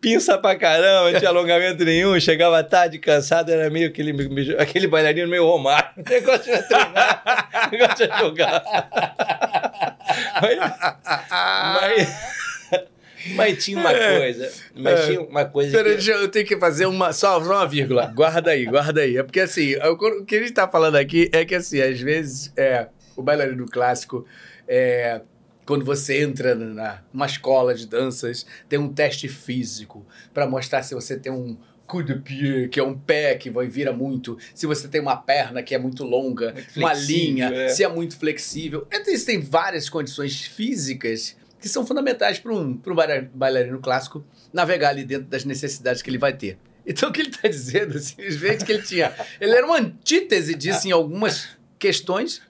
[0.00, 4.14] pinça pra caramba, não tinha alongamento nenhum, chegava tarde, cansado, era meio aquele,
[4.58, 5.90] aquele bailarino meio Romário.
[5.98, 8.64] O negócio era treinar, o negócio era jogar.
[11.74, 12.08] Mas,
[13.34, 15.06] mas, tinha uma coisa, mas É.
[15.06, 15.96] tinha uma coisa Peraí, que...
[15.96, 17.12] deixa eu eu tenho que fazer uma.
[17.12, 18.06] Só, só uma vírgula.
[18.14, 19.16] Guarda aí, guarda aí.
[19.16, 22.00] É porque assim, eu- o que a gente tá falando aqui é que assim, às
[22.00, 24.24] vezes, é, o bailarino clássico,
[24.68, 25.20] é,
[25.64, 30.94] quando você entra na- numa escola de danças, tem um teste físico para mostrar se
[30.94, 31.56] você tem um
[31.86, 35.16] coup de pied, que é um pé que vai vira muito, se você tem uma
[35.16, 37.68] perna que é muito longa, Muito uma flexível, linha, é.
[37.68, 38.86] se é muito flexível.
[38.90, 44.24] Então, Existem várias condições físicas que são fundamentais para um, pra um baila- bailarino clássico
[44.52, 46.58] navegar ali dentro das necessidades que ele vai ter.
[46.86, 49.12] Então, o que ele está dizendo, simplesmente, que ele tinha.
[49.40, 52.40] Ele era uma antítese disso em algumas questões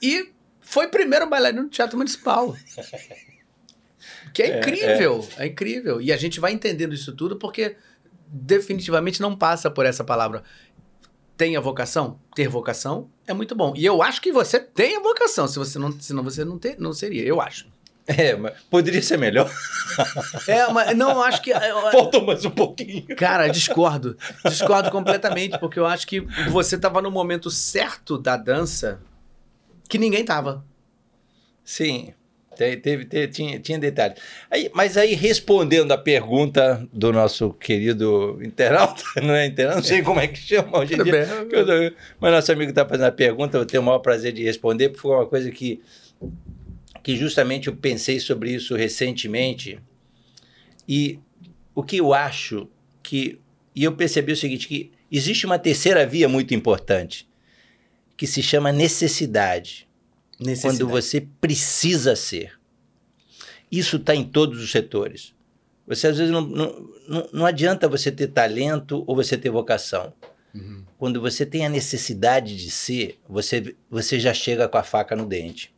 [0.00, 0.30] e
[0.60, 2.56] foi primeiro bailarino do Teatro Municipal.
[4.32, 5.46] Que é É, incrível, é.
[5.46, 6.00] incrível.
[6.00, 7.76] E a gente vai entendendo isso tudo porque
[8.30, 10.42] definitivamente não passa por essa palavra.
[11.36, 12.18] Tenha vocação?
[12.34, 13.72] Ter vocação é muito bom.
[13.76, 16.76] E eu acho que você tem a vocação, se você não, senão você não, ter,
[16.78, 17.66] não seria, eu acho.
[18.06, 19.52] É, mas poderia ser melhor.
[20.46, 21.52] É, mas não acho que.
[21.92, 23.04] Faltou mais um pouquinho.
[23.16, 24.16] Cara, discordo.
[24.48, 26.20] Discordo completamente, porque eu acho que
[26.50, 28.98] você estava no momento certo da dança
[29.90, 30.64] que ninguém tava.
[31.62, 32.14] Sim,
[32.58, 34.14] te- teve, te- tinha, tinha detalhe.
[34.50, 40.02] Aí, mas aí, respondendo a pergunta do nosso querido internauta, não é internauta, não sei
[40.02, 41.12] como é que chama hoje em dia.
[41.52, 44.88] eu Mas nosso amigo está fazendo a pergunta, eu tenho o maior prazer de responder,
[44.88, 45.80] porque foi uma coisa que,
[47.02, 49.78] que justamente eu pensei sobre isso recentemente.
[50.88, 51.18] E
[51.74, 52.68] o que eu acho
[53.02, 53.38] que.
[53.74, 57.28] E eu percebi o seguinte: que existe uma terceira via muito importante,
[58.16, 59.87] que se chama Necessidade.
[60.62, 62.58] Quando você precisa ser.
[63.70, 65.34] Isso está em todos os setores.
[65.86, 70.12] Você às vezes não, não, não, adianta você ter talento ou você ter vocação.
[70.54, 70.84] Uhum.
[70.98, 75.26] Quando você tem a necessidade de ser, você, você já chega com a faca no
[75.26, 75.74] dente.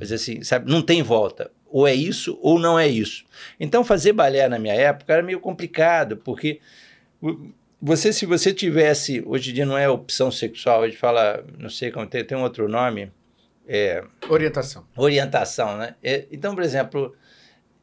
[0.00, 1.50] Mas assim, sabe, não tem volta.
[1.66, 3.24] Ou é isso ou não é isso.
[3.58, 6.60] Então fazer balé na minha época era meio complicado, porque
[7.80, 11.70] você se você tivesse, hoje em dia não é opção sexual, a gente fala, não
[11.70, 13.12] sei como tem, tem um outro nome,
[13.68, 14.84] é, Orientação.
[14.96, 15.94] orientação, né?
[16.02, 17.14] É, então, por exemplo,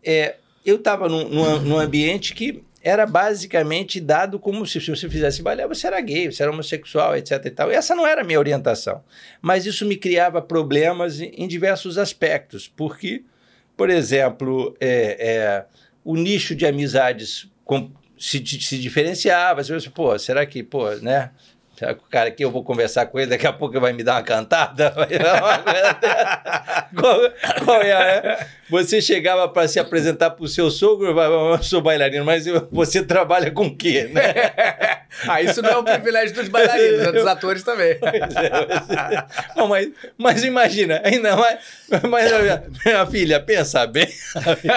[0.04, 5.10] é, eu estava num, num, num ambiente que era basicamente dado como se, se você
[5.10, 7.72] fizesse balé, você era gay, você era homossexual, etc e tal.
[7.72, 9.02] E essa não era a minha orientação.
[9.42, 13.24] Mas isso me criava problemas em, em diversos aspectos, porque,
[13.78, 15.66] por exemplo, é, é,
[16.04, 19.64] o nicho de amizades com- se, se diferenciava.
[19.64, 21.32] Você pensa, pô, será que, pô, né?
[21.82, 24.16] O cara aqui eu vou conversar com ele, daqui a pouco ele vai me dar
[24.16, 24.94] uma cantada?
[26.96, 27.20] Qual,
[27.66, 28.48] qual é?
[28.74, 33.04] Você chegava para se apresentar para o seu sogro, eu sou bailarino, mas eu- você
[33.04, 34.10] trabalha com o quê?
[34.12, 34.24] Né?
[35.28, 37.96] Ah, isso não é um privilégio dos bailarinos, é dos atores também.
[38.02, 39.26] Pois é, pois é.
[39.68, 41.60] Mas, mas imagina, ainda mais.
[42.10, 42.32] Mas,
[42.84, 44.08] minha filha, pensa bem.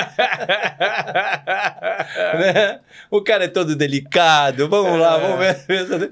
[2.38, 2.80] né?
[3.10, 4.68] O cara é todo delicado.
[4.68, 5.56] Vamos lá, vamos ver.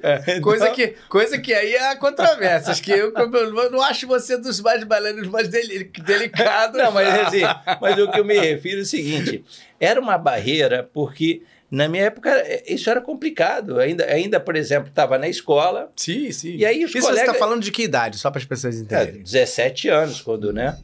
[0.02, 4.38] É, coisa, Então- que, coisa que aí há controvérsias, que eu, eu não acho você
[4.38, 6.80] dos mais bailarinos mais deli- delicados.
[6.80, 7.42] Não, mas assim,
[7.80, 9.44] mas o que eu me refiro é o seguinte:
[9.80, 12.30] era uma barreira, porque na minha época
[12.66, 13.78] isso era complicado.
[13.80, 16.56] Ainda, ainda por exemplo, estava na escola, Sim, sim.
[16.56, 18.18] E aí os Isso você colegas- está falando de que idade?
[18.18, 19.22] Só para as pessoas é, entenderem.
[19.22, 20.78] 17 anos, quando, né?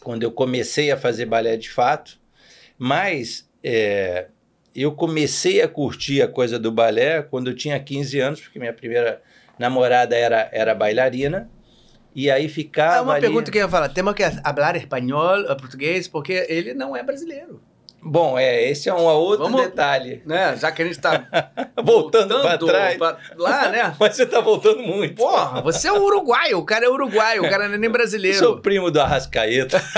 [0.00, 2.18] Quando eu comecei a fazer balé de fato,
[2.78, 4.26] mas é,
[4.74, 8.72] eu comecei a curtir a coisa do balé quando eu tinha 15 anos, porque minha
[8.72, 9.20] primeira
[9.58, 11.50] namorada era, era bailarina,
[12.14, 12.96] e aí ficava.
[12.96, 13.88] Ah, uma ali- pergunta que eu ia falar.
[13.88, 17.60] Temos que falar espanhol, português, porque ele não é brasileiro.
[18.02, 20.22] Bom, é, esse é um outro Vamos- detalhe.
[20.24, 20.56] Né?
[20.56, 21.22] Já que a gente está
[21.84, 22.98] Voltando para trás.
[23.36, 23.94] lá, né?
[24.00, 25.16] Mas você tá voltando muito.
[25.16, 28.38] Porra, você é uruguaio, o cara é uruguaio, o cara não é nem Eu brasileiro.
[28.38, 29.82] sou primo do Arrascaeta.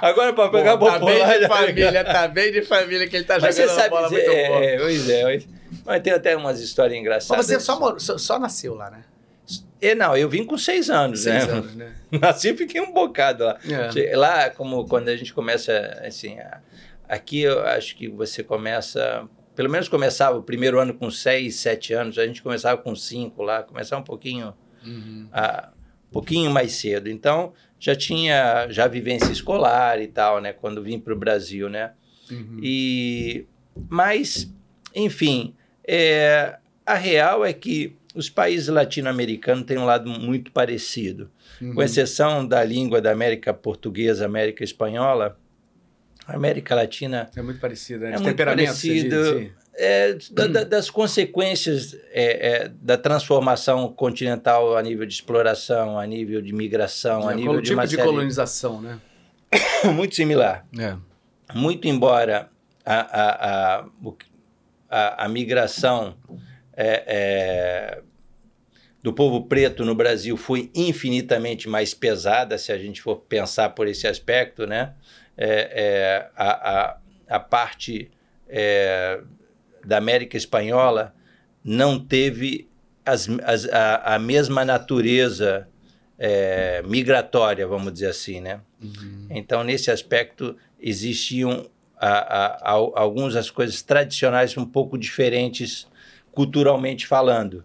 [0.00, 1.34] Agora, para pegar Pô, tá bem popular.
[1.34, 4.08] de já- família, tá bem de família que ele tá Mas jogando você sabe bola
[4.08, 4.64] dizer, muito boa.
[4.64, 5.48] é, pois é, mas-
[5.84, 7.36] mas tem até umas histórias engraçadas.
[7.36, 9.04] Mas você só, morou- só, só nasceu lá, né?
[9.82, 11.52] É, não, eu vim com seis anos, Seis né?
[11.52, 11.94] anos, né?
[12.12, 13.58] Nasci e fiquei um bocado lá.
[13.96, 14.16] É.
[14.16, 16.60] Lá, como quando a gente começa, assim, a-
[17.08, 21.92] aqui eu acho que você começa, pelo menos começava o primeiro ano com seis, sete
[21.92, 24.54] anos, a gente começava com cinco lá, começava um pouquinho,
[24.86, 25.28] Uhum.
[25.32, 25.70] a,
[26.08, 27.08] um pouquinho mais cedo.
[27.10, 30.52] Então, já tinha já vivência escolar e tal, né?
[30.52, 31.92] Quando vim para o Brasil, né?
[32.30, 32.60] Uhum.
[32.62, 33.46] E,
[33.88, 34.48] mas,
[34.94, 35.54] enfim,
[35.86, 36.56] é,
[36.86, 41.30] a real é que os países latino-americanos têm um lado muito parecido.
[41.60, 41.74] Uhum.
[41.74, 45.38] Com exceção da língua da América Portuguesa, América Espanhola,
[46.26, 48.14] a América Latina É muito parecido, né?
[48.14, 49.50] É muito parecido.
[49.74, 56.06] é da- da- das consequências é, é, da transformação continental a nível de exploração, a
[56.06, 58.98] nível de migração, a É, nível de tipo de colonização, né?
[59.94, 60.66] muito similar.
[60.78, 60.96] É.
[61.54, 62.48] muito embora
[62.84, 63.84] a, a, a,
[64.90, 66.16] a, a migração
[66.76, 68.02] é, é,
[69.02, 73.88] do povo preto no Brasil foi infinitamente mais pesada, se a gente for pensar por
[73.88, 74.94] esse aspecto, né?
[75.36, 76.50] É, é, a,
[76.80, 76.96] a,
[77.36, 78.10] a parte
[78.48, 79.20] é,
[79.84, 81.14] da América Espanhola
[81.64, 82.68] não teve
[83.04, 85.68] as, as, a, a mesma natureza
[86.18, 88.60] é, migratória, vamos dizer assim, né?
[88.80, 89.26] Uhum.
[89.30, 91.68] Então, nesse aspecto, existiam
[91.98, 95.88] a- a- a- algumas das coisas tradicionais um pouco diferentes
[96.32, 97.64] culturalmente falando,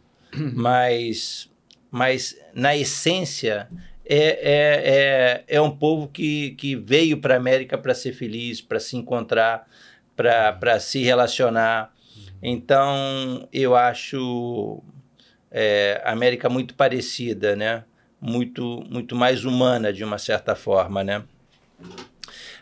[0.53, 1.49] mas,
[1.89, 3.67] mas na essência
[4.05, 8.61] é, é, é, é um povo que, que veio para a América para ser feliz,
[8.61, 9.67] para se encontrar,
[10.15, 11.93] para se relacionar.
[12.41, 14.81] Então, eu acho
[15.51, 17.83] é, a América muito parecida, né?
[18.19, 21.23] Muito, muito mais humana, de uma certa forma, né?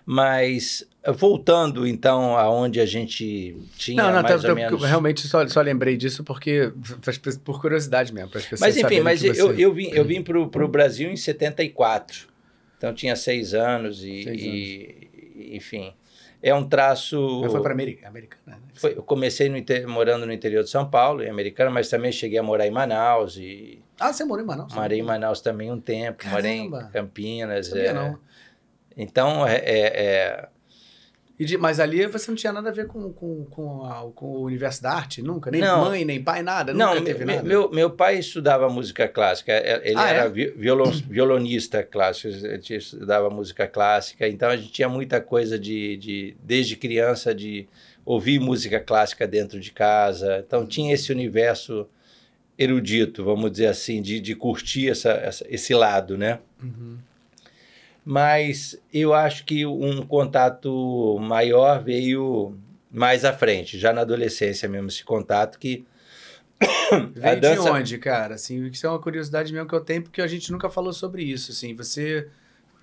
[0.06, 4.84] Mas, voltando, então, aonde a gente tinha Não, não, mais tá- ou tá- menos...
[4.84, 6.72] realmente só, só lembrei disso porque
[7.43, 10.22] por curiosidade mesmo, para as pessoas Mas, enfim, mas eu, você- eu vim, eu vim
[10.22, 12.28] para o Brasil em 74.
[12.78, 15.93] Então, tinha seis anos e, Seis e- enfim...
[16.43, 17.39] É um traço...
[17.41, 18.58] Mas foi para América, Americana, né?
[18.76, 22.12] Foi- eu comecei no inte- morando no interior de São Paulo, em Americana, mas também
[22.12, 24.72] cheguei a morar em Manaus e Ah, você morou em Manaus?
[24.76, 26.91] morei em Manaus também um tempo, morei em Caramba!
[26.93, 27.68] Campinas.
[27.68, 27.93] Sabia é.
[27.93, 28.20] não.
[28.98, 30.48] Então, é, é- é-
[31.38, 34.43] de- mas ali você não tinha nada a ver com, com, com, a- com o
[34.43, 35.22] universo da arte?
[35.22, 35.52] Nunca?
[35.52, 35.82] Nem Não.
[35.84, 36.74] mãe, nem pai, nada?
[36.74, 37.46] Não, nunca teve me- nada?
[37.48, 39.52] meu, meu pai estudava música clássica.
[39.52, 40.30] é- Ele Ah, era é?
[40.30, 44.26] vi- violon- violonista clássico, ele estudava música clássica.
[44.30, 47.68] Então a gente tinha muita coisa de, de desde criança de
[48.06, 50.41] ouvir música clássica dentro de casa.
[50.48, 51.86] Então tinha esse universo
[52.58, 56.39] erudito, vamos dizer assim, de, de curtir essa, essa- esse lado, né?
[56.64, 56.98] Uhum.
[58.06, 62.56] Mas eu acho que um contato maior veio
[62.91, 65.86] mais à frente, já na adolescência mesmo, esse contato que
[67.14, 68.36] Veio dança- de onde, cara?
[68.36, 71.24] Assim, isso é uma curiosidade mesmo que eu tenho, porque a gente nunca falou sobre
[71.24, 71.76] isso, assim.
[71.76, 72.30] Você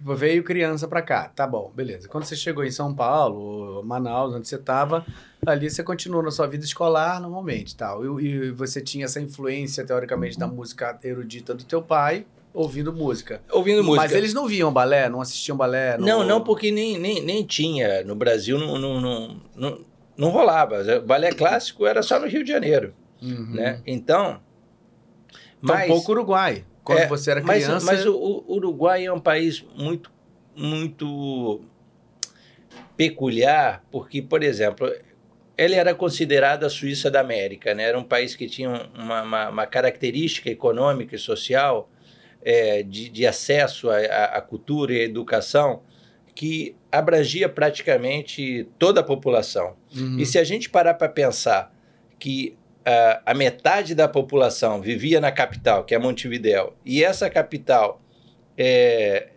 [0.01, 2.09] veio criança pra cá, tá bom, beleza.
[2.09, 5.07] Quando você chegou em São Paulo, Manaus, onde você tava,
[5.47, 8.21] ali você continuou na sua vida escolar normalmente, tal.
[8.21, 13.43] E, e você tinha essa influência, teoricamente, da música erudita do teu pai, ouvindo música.
[13.51, 14.03] ouvindo música.
[14.03, 15.97] Mas eles não viam balé, não assistiam balé?
[15.99, 18.03] Não, não, porque nem, nem, nem tinha.
[18.05, 19.81] No Brasil não, não, não, não,
[20.17, 20.83] não rolava.
[20.99, 23.55] O balé clássico era só no Rio de Janeiro, Uhum.
[23.55, 23.81] né?
[23.87, 24.41] Então...
[25.65, 26.65] Tampouco Uruguai.
[26.83, 27.87] Quando É, você era Mas, criança...
[27.87, 30.11] mas o, o Uruguai é um país muito,
[30.57, 31.61] muito
[32.97, 34.91] peculiar, porque, por exemplo,
[35.57, 37.85] ele era considerado a Suíça da América, né?
[37.85, 41.89] Era um país que tinha uma, uma, uma característica econômica e social
[42.45, 45.83] é, de, de, acesso à, cultura e à educação
[46.35, 49.77] que abrangia praticamente toda a população.
[49.95, 50.19] Uhum.
[50.19, 51.75] E se a gente parar para pensar
[52.19, 58.03] que uh, a metade da população vivia na capital, que é Montevidéu, e essa capital
[58.57, 59.29] é,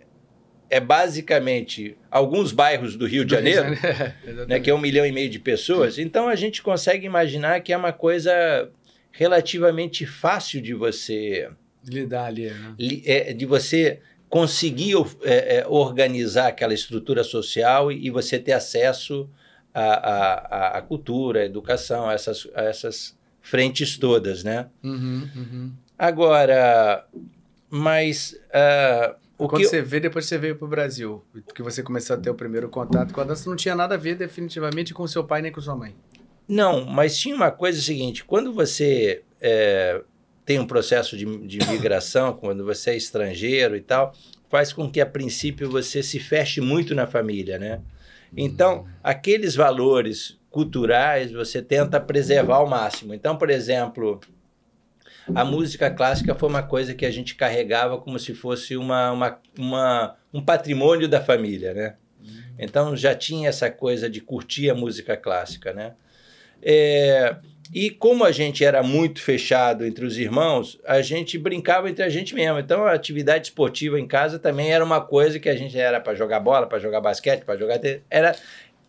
[0.69, 3.65] é basicamente alguns bairros do Rio de Janeiro,
[4.47, 7.73] né, que é um milhão e meio de pessoas, então a gente consegue imaginar que
[7.73, 8.69] é uma coisa
[9.11, 11.49] relativamente fácil de você
[11.85, 12.75] lidar ali, né?
[13.05, 19.29] É, de você conseguir é, é, organizar aquela estrutura social e, e você ter acesso
[19.73, 24.67] à, à, à, cultura, à educação, a essas, a essas frentes todas, né?
[24.83, 25.71] Uhum, uhum.
[25.97, 27.05] Agora,
[27.69, 31.23] mas uh, o Quando que você vê, depois você veio para o Brasil,
[31.53, 33.97] que você começou a ter o primeiro contato com a dança, não tinha nada a
[33.97, 35.95] ver definitivamente com seu pai nem com sua mãe.
[36.47, 40.01] Não, mas tinha uma coisa seguinte: quando você é,
[40.45, 44.13] tem um processo de, de migração, quando você é estrangeiro e tal,
[44.49, 47.81] faz com que a princípio você se feche muito na família, né?
[48.35, 48.87] Então, hum.
[49.03, 53.13] aqueles valores culturais você tenta preservar ao máximo.
[53.13, 54.21] Então, por exemplo,
[55.33, 59.39] a música clássica foi uma coisa que a gente carregava como se fosse uma, uma,
[59.57, 61.95] uma um patrimônio da família, né?
[62.57, 65.93] Então já tinha essa coisa de curtir a música clássica, né?
[66.61, 67.35] É,
[67.75, 72.07] e como a gente era muito fechado entre os irmãos, a gente brincava entre a
[72.07, 72.57] gente mesmo.
[72.57, 76.15] Então a atividade esportiva em casa também era uma coisa que a gente era para
[76.15, 78.33] jogar bola, para jogar basquete, para jogar era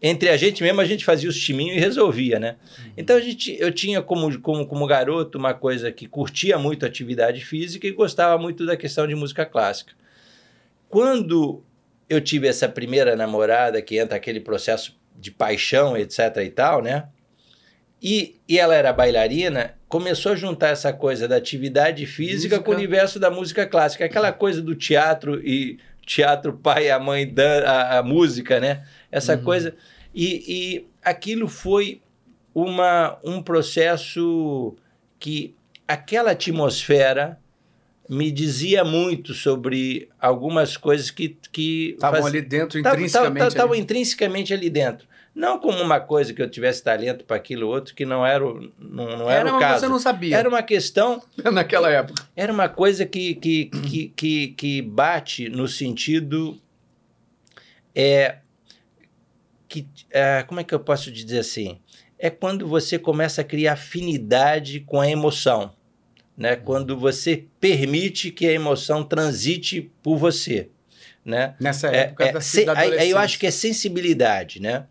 [0.01, 2.55] entre a gente mesmo, a gente fazia os timinhos e resolvia, né?
[2.78, 2.93] Uhum.
[2.97, 6.89] Então a gente, eu tinha como, como, como garoto uma coisa que curtia muito a
[6.89, 9.95] atividade física e gostava muito da questão de música clássica.
[10.89, 11.61] Quando
[12.09, 17.09] eu tive essa primeira namorada, que entra aquele processo de paixão, etc e tal, né?
[18.03, 22.61] E, e ela era bailarina, começou a juntar essa coisa da atividade física música.
[22.61, 26.99] com o universo da música clássica, aquela coisa do teatro e teatro pai e a
[26.99, 28.84] mãe da a, a música, né?
[29.11, 29.42] essa uhum.
[29.42, 29.74] coisa.
[30.14, 32.01] E, e aquilo foi
[32.55, 34.76] uma, um processo
[35.18, 35.55] que
[35.86, 37.38] aquela atmosfera
[38.09, 42.26] me dizia muito sobre algumas coisas que estavam faz...
[42.26, 47.24] ali dentro intrinsecamente estavam intrinsecamente ali dentro não como uma coisa que eu tivesse talento
[47.24, 50.01] para aquilo outro que não era o, não, não era, era o caso você não
[50.01, 51.22] sabia era uma questão
[51.53, 56.59] naquela época era uma coisa que que, que, que, que bate no sentido
[57.95, 58.37] é
[59.68, 61.78] que, é, como é que eu posso dizer assim?
[62.18, 65.72] É quando você começa a criar afinidade com a emoção,
[66.37, 66.57] né?
[66.57, 70.70] Quando você permite que a emoção transite por você,
[71.24, 71.55] né?
[71.61, 74.87] Nessa é, época é, da, se, da aí, aí eu acho que é sensibilidade, né?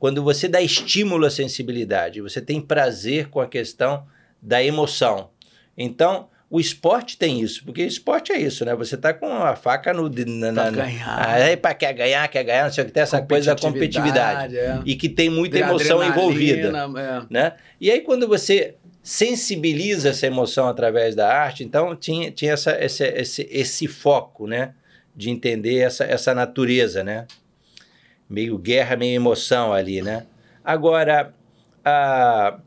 [0.00, 4.06] Quando você dá estímulo à sensibilidade, você tem prazer com a questão
[4.40, 5.28] da emoção.
[5.76, 8.74] Então, o esporte tem isso, porque esporte é isso, né?
[8.74, 10.08] Você tá com a faca no.
[10.08, 11.28] Na, pra na, ganhar.
[11.28, 14.56] Aí, pra quer ganhar, quer ganhar, não sei o que, tem essa coisa da competitividade.
[14.56, 14.80] É.
[14.86, 16.68] E que tem muita emoção envolvida.
[16.70, 17.22] É.
[17.28, 17.52] Né?
[17.78, 23.04] E aí, quando você sensibiliza essa emoção através da arte, então tinha, tinha essa, esse,
[23.04, 24.72] esse, esse foco, né?
[25.14, 27.26] De entender essa, essa natureza, né?
[28.30, 30.26] Meio guerra, meio emoção ali, né?
[30.64, 31.34] Agora,
[31.84, 32.58] a,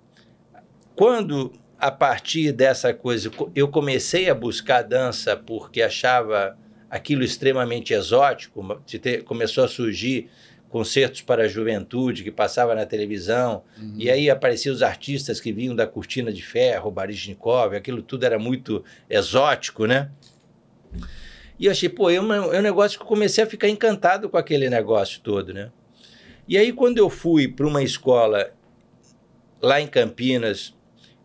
[0.96, 6.58] quando a partir dessa coisa, eu comecei a buscar dança porque achava
[6.90, 8.82] aquilo extremamente exótico.
[9.26, 10.30] Começou a surgir
[10.70, 13.94] concertos para a juventude que passava na televisão, uhum.
[13.96, 18.40] e aí apareciam os artistas que vinham da Cortina de Ferro, Baryshnikov, aquilo tudo era
[18.40, 20.10] muito exótico, né?
[21.64, 24.30] E eu achei, pô, é um, é um negócio que eu comecei a ficar encantado
[24.30, 25.72] com aquele negócio todo, né?
[26.46, 28.52] E aí, quando eu fui para uma escola
[29.62, 30.76] lá em Campinas,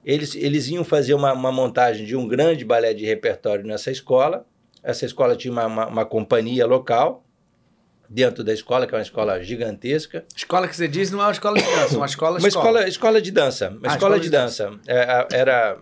[0.05, 4.47] eles, eles iam fazer uma, uma, montagem de um grande balé de repertório nessa escola.
[4.81, 7.25] Essa escola tinha uma, uma, uma, companhia local
[8.09, 10.25] dentro da escola, que é uma escola gigantesca.
[10.37, 12.89] Escola que você diz não é uma escola de dança, uma escola Uma escola, escola,
[12.89, 13.71] escola de dança.
[13.71, 14.71] Uma ah, escola, escola, de, dança.
[14.71, 14.81] dança.
[14.87, 15.79] É, era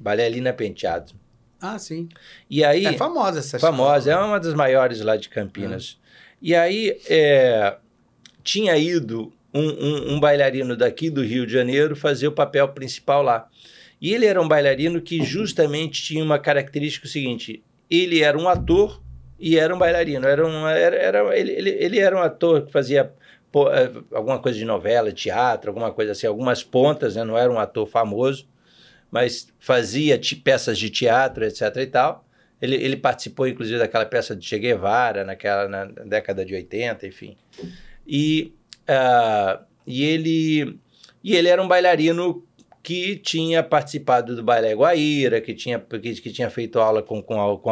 [0.00, 1.12] balé Lina Penteado.
[1.60, 2.08] Ah, sim.
[2.48, 4.26] E aí, é famosa essa Famosa, escola.
[4.26, 5.98] é uma das maiores lá de Campinas.
[5.98, 6.06] Ah.
[6.42, 7.76] E aí é,
[8.42, 13.22] tinha ido um, um, um, bailarino daqui do Rio de Janeiro fazer o papel principal
[13.22, 13.48] lá.
[14.00, 19.02] E ele era um bailarino que justamente tinha uma característica seguinte: ele era um ator
[19.38, 20.26] e era um bailarino.
[20.26, 23.12] Era um, era, era, ele, ele, ele era um ator que fazia
[23.50, 27.24] pô, é, alguma coisa de novela, teatro, alguma coisa assim, algumas pontas, né?
[27.24, 28.46] não era um ator famoso,
[29.10, 31.76] mas fazia peças de teatro, etc.
[31.76, 32.24] e tal.
[32.60, 37.36] Ele, ele participou, inclusive, daquela peça de Che Guevara, naquela, na década de 80, enfim.
[38.06, 38.52] E,
[38.82, 40.78] uh, e ele
[41.22, 42.44] E ele era um bailarino
[42.82, 47.58] que tinha participado do Balé Guaíra, que tinha, que, que tinha feito aula com, com,
[47.58, 47.70] com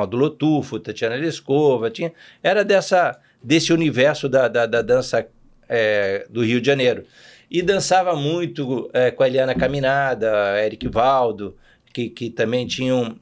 [0.80, 2.12] Tatiana Lescova, tinha,
[2.42, 5.26] era dessa, desse universo da, da, da dança
[5.68, 7.04] é, do Rio de Janeiro.
[7.50, 11.56] E dançava muito é, com a Eliana Caminada, Eric Valdo,
[11.92, 13.16] que, que também tinha um,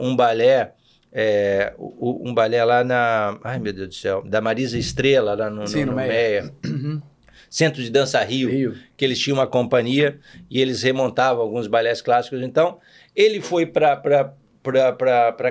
[0.00, 0.74] um balé,
[1.12, 3.38] é, um balé lá na.
[3.42, 6.52] Ai, meu Deus do céu, da Marisa Estrela, lá no, Sim, no, no, no Meia.
[6.62, 7.02] Meia.
[7.50, 8.74] Centro de Dança Rio, Rio.
[8.96, 10.18] que eles tinham uma companhia
[10.50, 12.42] e eles remontavam alguns balés clássicos.
[12.42, 12.80] Então,
[13.14, 14.32] ele foi para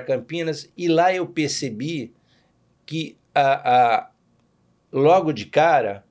[0.06, 2.12] Campinas e lá eu percebi
[2.84, 4.10] que a, a,
[4.92, 6.04] logo de cara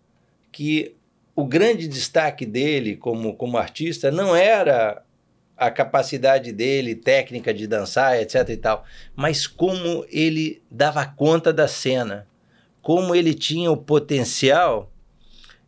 [0.52, 0.96] que
[1.36, 5.04] o grande destaque dele como, como artista não era
[5.58, 8.84] a capacidade dele, técnica de dançar, etc e tal,
[9.16, 12.28] mas como ele dava conta da cena,
[12.82, 14.92] como ele tinha o potencial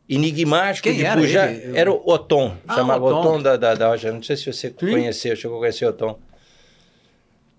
[0.07, 1.51] enigmático Quem de era pujar.
[1.53, 1.77] ele?
[1.77, 3.19] Era o Otom, Ah, chamava Otom.
[3.19, 4.11] Otom da, da, da Rocha.
[4.11, 6.19] Não sei se você conheceu, chegou a conhecer o Otom.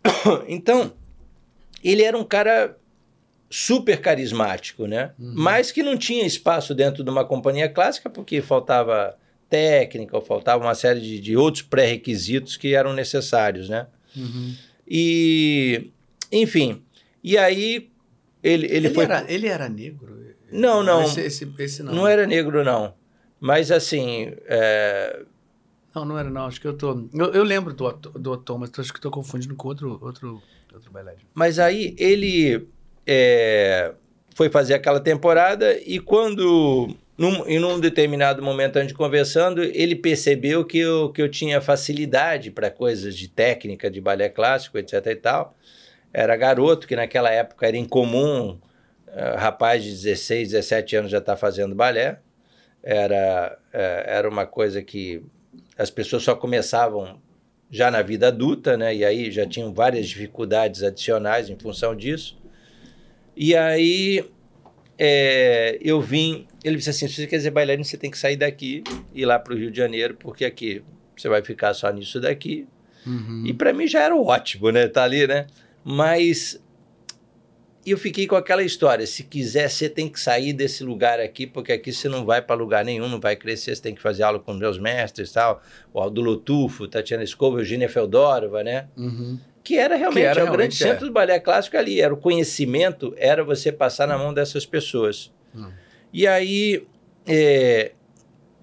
[0.46, 0.92] Então,
[1.82, 2.76] ele era um cara
[3.48, 5.12] super carismático, né?
[5.18, 9.16] Mas que não tinha espaço dentro de uma companhia clássica porque faltava
[9.48, 13.86] técnica, ou faltava uma série de, de outros pré-requisitos que eram necessários, né?
[14.16, 14.54] Uhum.
[14.88, 15.90] E,
[16.32, 16.82] enfim,
[17.22, 17.90] e aí
[18.42, 19.04] ele, ele, Ele, foi...
[19.04, 20.16] era, ele era negro?
[20.50, 21.02] Não, não.
[21.02, 21.92] Esse, esse, esse não.
[21.92, 22.94] Não era negro, não.
[23.40, 25.22] Mas, assim, é,
[25.94, 26.46] Não, não era não.
[26.46, 27.08] Acho que eu tô...
[27.12, 30.42] Eu, eu lembro do, do mas acho que tô confundindo com outro, outro,
[30.72, 31.24] outro bailarino.
[31.34, 32.68] Mas aí ele
[33.06, 33.92] é,
[34.34, 39.94] foi fazer aquela temporada e quando, num, em um determinado momento, a gente conversando, ele
[39.94, 45.06] percebeu que eu, que eu tinha facilidade para coisas de técnica, de balé clássico, etc
[45.06, 45.56] e tal.
[46.12, 48.58] Era garoto, que naquela época era incomum,
[49.08, 52.20] eh, rapaz de 16, 17 anos já está fazendo balé.
[52.82, 55.22] Era, eh, era uma coisa que
[55.78, 57.20] as pessoas só começavam
[57.70, 58.94] já na vida adulta, né?
[58.94, 62.38] E aí já tinham várias dificuldades adicionais em função disso.
[63.36, 64.24] E aí
[64.98, 68.36] é, eu vim, ele disse assim, se você quer ser bailarino, você tem que sair
[68.36, 68.82] daqui
[69.12, 70.82] e ir lá para o Rio de Janeiro, porque aqui
[71.16, 72.66] você vai ficar só nisso daqui.
[73.06, 73.44] Uhum.
[73.46, 74.88] E para mim já era ótimo, né?
[74.88, 75.46] Tá ali, né?
[75.84, 76.60] Mas
[77.86, 81.72] eu fiquei com aquela história, se quiser, você tem que sair desse lugar aqui, porque
[81.72, 84.40] aqui você não vai para lugar nenhum, não vai crescer, você tem que fazer aula
[84.40, 85.62] com meus mestres, tal,
[85.94, 88.88] o Aldo Lotufo, Tatiana Escova, Eugênia Feodorova, né?
[88.96, 89.38] Uhum.
[89.66, 90.86] Que era realmente era é o grande é.
[90.86, 92.00] centro do balé clássico ali.
[92.00, 95.32] Era o conhecimento, era você passar na mão dessas pessoas.
[95.52, 95.72] Hum.
[96.12, 96.86] E aí,
[97.26, 97.90] é,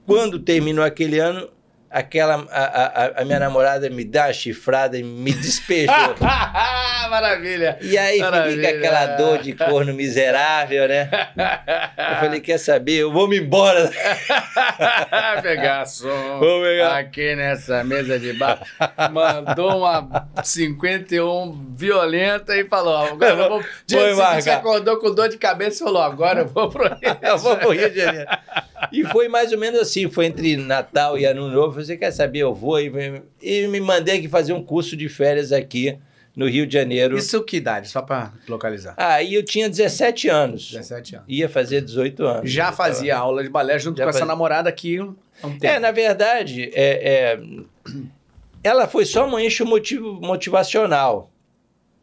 [0.05, 1.49] quando terminou aquele ano,
[1.93, 6.15] aquela a, a, a minha namorada me dá a chifrada e me despejou.
[7.09, 7.77] Maravilha!
[7.81, 8.69] e aí Maravilha.
[8.69, 11.09] aquela dor de corno miserável, né?
[11.95, 12.97] Eu falei, quer saber?
[12.97, 13.91] Eu vou me embora.
[15.43, 16.97] pegar som Vou pegar.
[16.97, 18.59] aqui nessa mesa de bar.
[19.11, 23.63] Mandou uma 51 violenta e falou: agora eu vou.
[23.85, 26.93] Dia você acordou com dor de cabeça e falou: agora eu vou pro Rio.
[27.21, 28.27] Eu vou pro Rio de Janeiro.
[28.91, 31.83] E foi mais ou menos assim, foi entre Natal e Ano Novo.
[31.83, 32.39] Você quer saber?
[32.39, 35.97] Eu vou e, me- e me mandei aqui fazer um curso de férias aqui
[36.35, 37.17] no Rio de Janeiro.
[37.17, 37.89] Isso que idade?
[37.89, 38.95] Só pra localizar.
[38.97, 40.71] Aí eu tinha 17 anos.
[40.71, 41.27] 17 anos.
[41.29, 42.51] Ia fazer 18 anos.
[42.51, 44.31] Já fazia aula de balé junto Já com essa fazia.
[44.33, 45.03] namorada aqui há
[45.47, 45.65] um tempo.
[45.65, 47.39] É, na verdade, é, é,
[48.63, 51.29] ela foi só um eixo motivo, motivacional.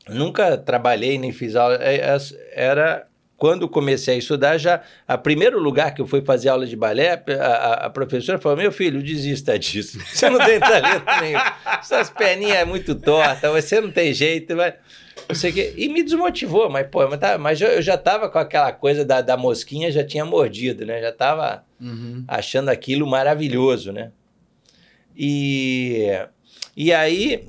[0.08, 1.76] Nunca trabalhei nem fiz aula.
[1.80, 2.16] É, é,
[2.54, 3.06] Era
[3.40, 7.12] quando comecei a estudar, já a primeiro lugar que eu fui fazer aula de balé,
[7.40, 9.98] a, a- a professora falou: Meu filho, desista disso.
[10.12, 11.38] Você não tem talento nenhum.
[11.82, 14.52] Suas perninhas é muito tortas, você não tem jeito.
[14.54, 15.72] O quê.
[15.76, 19.22] E me desmotivou, mas, pô, mas, tá- mas eu, já estava com aquela coisa da,
[19.22, 21.00] da mosquinha, já tinha mordido, né?
[21.00, 22.22] Já estava Uhum.
[22.28, 24.10] achando aquilo maravilhoso, né?
[25.16, 26.08] E,
[26.76, 27.44] e aí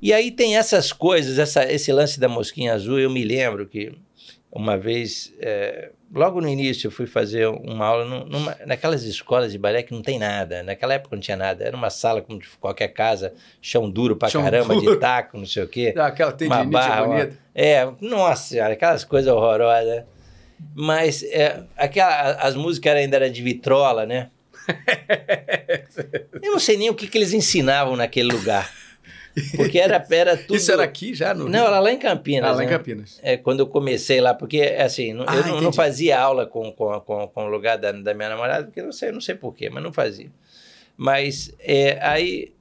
[0.00, 2.98] e aí tem essas coisas, essa, esse lance da mosquinha azul.
[2.98, 3.92] Eu me lembro que
[4.54, 9.50] uma vez, é, logo no início, eu fui fazer uma aula num- numa, naquelas escolas
[9.50, 10.62] de balé que não tem nada.
[10.62, 11.64] Naquela época não tinha nada.
[11.64, 14.92] Era uma sala como de qualquer casa, chão duro pra Chão caramba, duro.
[14.94, 15.94] de taco, não sei o quê.
[15.96, 17.38] Ah, Aquela Uma barra, bonita.
[17.54, 20.04] é, nossa senhora, aquelas coisas horrorosas.
[20.76, 24.30] Mas é, aquela, as músicas ainda eram de vitrola, né?
[26.42, 28.70] Eu não sei nem o que, que eles ensinavam naquele lugar.
[29.56, 30.56] Porque era, era tudo.
[30.56, 32.50] Isso era aqui já no Não, era lá em Campinas.
[32.50, 32.72] Ah, lá em né?
[32.76, 33.18] Campinas.
[33.22, 36.70] É, quando eu comecei lá, porque assim, não- Ah, eu não, não fazia aula com,
[36.72, 39.70] com, com, com o lugar da, da minha namorada, porque não sei, não sei porquê,
[39.70, 40.30] mas não fazia.
[40.96, 42.52] Mas é, aí,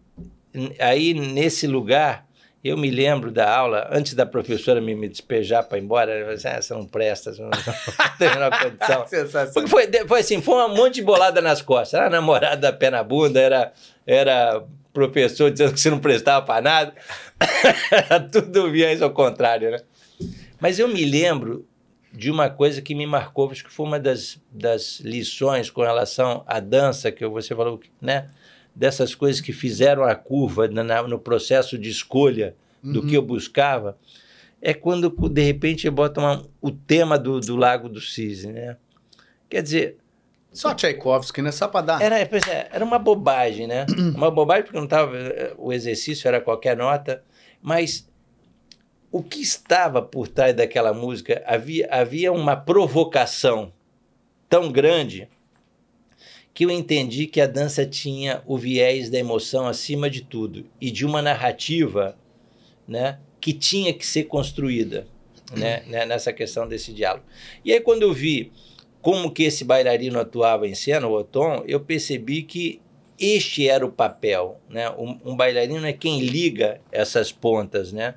[0.79, 2.25] aí, nesse lugar,
[2.63, 6.21] Eu me lembro da aula, antes da professora me, me despejar para ir embora, ela
[6.21, 9.05] falou assim, ah, você não presta, você não, não tem a menor condição.
[9.51, 11.99] Porque foi, foi assim, foi um monte de bolada nas costas.
[11.99, 13.73] Era namorada da pé na bunda, era,
[14.05, 14.63] era
[14.93, 16.93] professor dizendo que você não prestava para nada.
[18.31, 19.79] Tudo viés ao contrário, né?
[20.59, 21.65] Mas eu me lembro
[22.13, 26.43] de uma coisa que me marcou, acho que foi uma das, das lições com relação
[26.45, 28.29] à dança, que você falou, né?
[28.75, 33.07] dessas coisas que fizeram a curva na, no processo de escolha do uhum.
[33.07, 33.97] que eu buscava,
[34.61, 38.77] é quando, de repente, bota uma, o tema do, do Lago do Cisne, né?
[39.49, 39.97] Quer dizer...
[40.51, 41.51] Só Tchaikovsky, né?
[41.51, 42.01] Só para dar...
[42.01, 42.29] Era, é,
[42.71, 43.85] era uma bobagem, né?
[44.15, 45.13] uma bobagem porque não tava...
[45.57, 47.23] O exercício era qualquer nota,
[47.61, 48.09] mas
[49.11, 53.73] o que estava por trás daquela música, havia, havia uma provocação
[54.49, 55.29] tão grande
[56.53, 60.91] que eu entendi que a dança tinha o viés da emoção acima de tudo e
[60.91, 62.17] de uma narrativa
[62.87, 65.07] né, que tinha que ser construída
[65.55, 67.25] né, né, nessa questão desse diálogo.
[67.63, 68.51] E aí, quando eu vi
[69.01, 72.81] como que esse bailarino atuava em cena, o Otom, eu percebi que
[73.19, 74.59] este era o papel.
[74.69, 74.89] Né?
[74.91, 78.15] Um, um bailarino é quem liga essas pontas, né?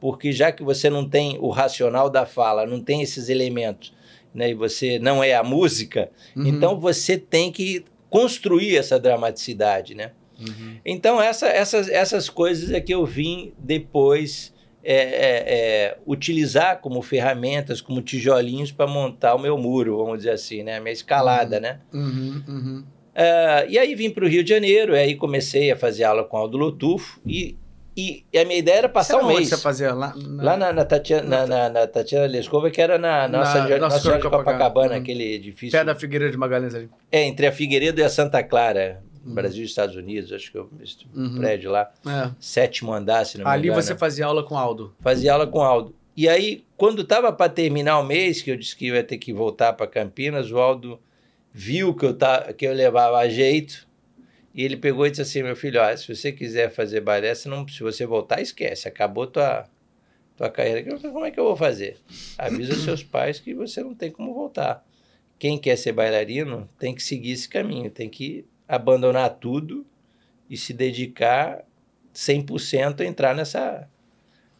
[0.00, 3.92] porque já que você não tem o racional da fala, não tem esses elementos
[4.34, 6.46] né, e você não é a música, uhum.
[6.46, 10.12] então você tem que construir essa dramaticidade, né?
[10.38, 10.76] Uhum.
[10.84, 17.02] Então essa, essas, essas coisas é que eu vim depois é, é, é, utilizar como
[17.02, 20.76] ferramentas, como tijolinhos para montar o meu muro, vamos dizer assim, né?
[20.76, 21.62] A minha escalada, uhum.
[21.62, 21.80] né?
[21.92, 22.84] Uhum, uhum.
[23.14, 26.36] Uh, e aí vim para o Rio de Janeiro, aí comecei a fazer aula com
[26.36, 27.56] Aldo Lotufo e
[27.98, 29.48] e, a minha ideia era passar um mês.
[29.48, 30.14] você fazia lá?
[30.16, 30.42] Na...
[30.44, 34.22] Lá na, na, Tatiana, na, na, Tatiana Lescova, que era na, nossa, na, nossa de
[34.22, 34.98] Copacabana, hum.
[34.98, 35.76] aquele edifício.
[35.76, 36.88] Pé da Figueiredo de Magalhães ali.
[37.10, 39.02] É, entre a Figueiredo e a Santa Clara.
[39.28, 39.34] Uhum.
[39.34, 40.70] Brasil e Estados Unidos, acho que eu
[41.14, 41.36] uhum.
[41.36, 41.92] prédio lá.
[42.06, 42.30] É.
[42.40, 43.82] Sétimo andar, se não me Ali engano.
[43.82, 44.94] você fazia aula com Aldo.
[45.00, 45.94] Fazia aula com Aldo.
[46.16, 49.18] E aí, quando estava para terminar o mês, que eu disse que eu ia ter
[49.18, 50.98] que voltar para Campinas, o Aldo
[51.52, 53.86] viu que eu, tá, que eu levava a jeito
[54.54, 57.48] e ele pegou e disse assim: meu filho, ó, se você quiser fazer balé, se,
[57.48, 59.68] não, se você voltar, esquece, acabou tua,
[60.36, 60.80] tua carreira.
[60.80, 61.98] Eu falei, como é que eu vou fazer?
[62.36, 64.84] Avisa seus pais que você não tem como voltar.
[65.38, 69.86] Quem quer ser bailarino tem que seguir esse caminho, tem que abandonar tudo
[70.48, 71.64] e se dedicar
[72.14, 73.88] 100% a entrar nessa,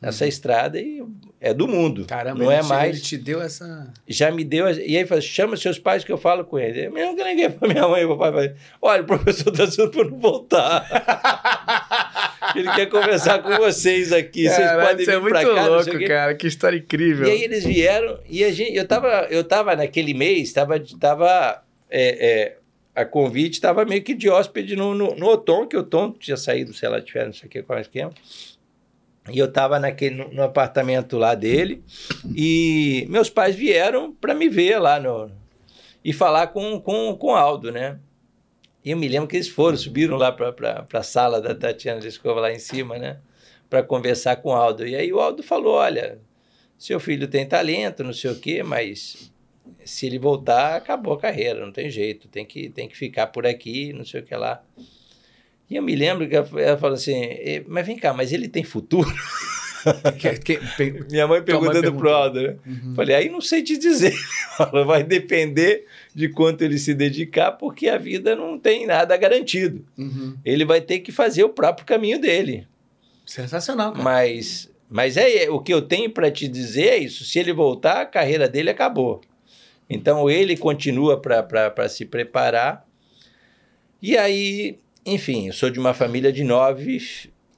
[0.00, 0.28] nessa uhum.
[0.28, 1.04] estrada e
[1.40, 2.04] é do mundo.
[2.06, 2.96] Caramba, não é mais.
[2.96, 3.92] Ele te deu essa.
[4.06, 4.68] Já me deu.
[4.70, 6.84] E aí fala, chama seus pais que eu falo com eles.
[6.84, 8.32] Eu não liguei para minha mãe e papai.
[8.32, 10.86] Falei, Olha, o professor está dizendo para não voltar.
[12.56, 14.44] ele quer conversar com vocês aqui.
[14.44, 16.34] Cara, vocês podem vir é muito cá, louco, cara.
[16.34, 17.26] Que história incrível.
[17.26, 21.62] E aí eles vieram e a gente, eu estava eu tava naquele mês, estava tava,
[21.90, 22.57] é, é,
[22.98, 26.36] a convite estava meio que de hóspede no, no, no Otom, que o Otom tinha
[26.36, 28.12] saído, sei lá, tiver não sei o que, qual é o esquema.
[29.30, 31.84] E eu estava naquele no, no, apartamento lá dele
[32.34, 35.30] e meus pais vieram para me ver lá no
[36.04, 38.00] e falar com com com Aldo, né?
[38.84, 42.40] E eu me lembro que eles foram, subiram lá para a sala da Tatiana Descova
[42.40, 43.18] lá em cima, né?
[43.70, 44.84] Para conversar com o Aldo.
[44.84, 46.18] E aí o Aldo falou: olha,
[46.76, 49.30] seu filho tem talento, não sei o quê, mas
[49.84, 53.46] se ele voltar, acabou a carreira, não tem jeito, tem que, tem que ficar por
[53.46, 54.62] aqui, não sei o que lá.
[55.70, 57.14] E eu me lembro que ela falou assim,
[57.66, 59.08] mas vem cá, mas ele tem futuro?
[60.18, 62.56] Que, que, Minha mãe perguntando pro Aldo, né?
[62.66, 62.94] Uhum.
[62.94, 64.14] Falei, aí não sei te dizer.
[64.86, 69.84] Vai depender de quanto ele se dedicar, porque a vida não tem nada garantido.
[69.96, 70.36] Uhum.
[70.44, 72.66] Ele vai ter que fazer o próprio caminho dele.
[73.24, 74.02] Sensacional, cara.
[74.02, 77.24] Mas, mas é, é o que eu tenho para te dizer é isso.
[77.24, 79.20] Se ele voltar, a carreira dele acabou.
[79.88, 82.86] Então ele continua para se preparar.
[84.00, 87.00] E aí enfim, eu sou de uma família de nove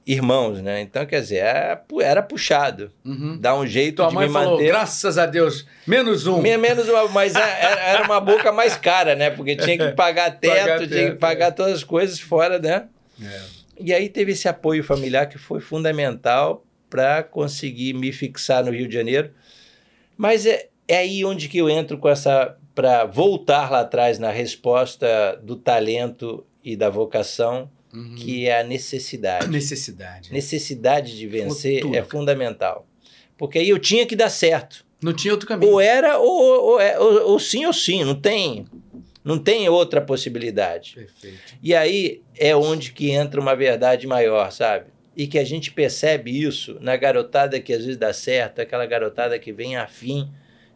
[0.05, 0.81] irmãos, né?
[0.81, 2.91] Então, quer dizer, era, é era puxado.
[3.05, 3.37] Uhum.
[3.39, 4.67] Dá um jeito Tua de mãe me falou, manter.
[4.67, 6.41] Graças a Deus, menos um.
[6.41, 9.29] Menos uma, mas é, era uma boca mais cara, né?
[9.29, 11.51] Porque tinha que pagar teto, pagar tinha teto, que pagar é.
[11.51, 12.87] todas as coisas fora, né?
[13.21, 13.41] É.
[13.79, 18.87] E aí teve esse apoio familiar que foi fundamental para conseguir me fixar no Rio
[18.87, 19.31] de Janeiro.
[20.17, 24.29] Mas é, é aí onde que eu entro com essa para voltar lá atrás na
[24.29, 28.15] resposta do talento e da vocação, uhum.
[28.15, 29.47] que é a necessidade.
[29.47, 30.33] Necessidade.
[30.33, 32.85] Necessidade de vencer é fundamental.
[33.37, 34.85] Porque aí eu tinha que dar certo.
[35.01, 35.71] Não tinha outro caminho.
[35.71, 38.65] Ou era, ou, ou, ou, é, ou sim ou sim, não tem.
[39.23, 40.95] Não tem outra possibilidade.
[40.95, 41.55] Perfeito.
[41.63, 44.87] E aí é onde que entra uma verdade maior, sabe?
[45.15, 49.39] E que a gente percebe isso na garotada que às vezes dá certo, aquela garotada
[49.39, 50.29] que vem afim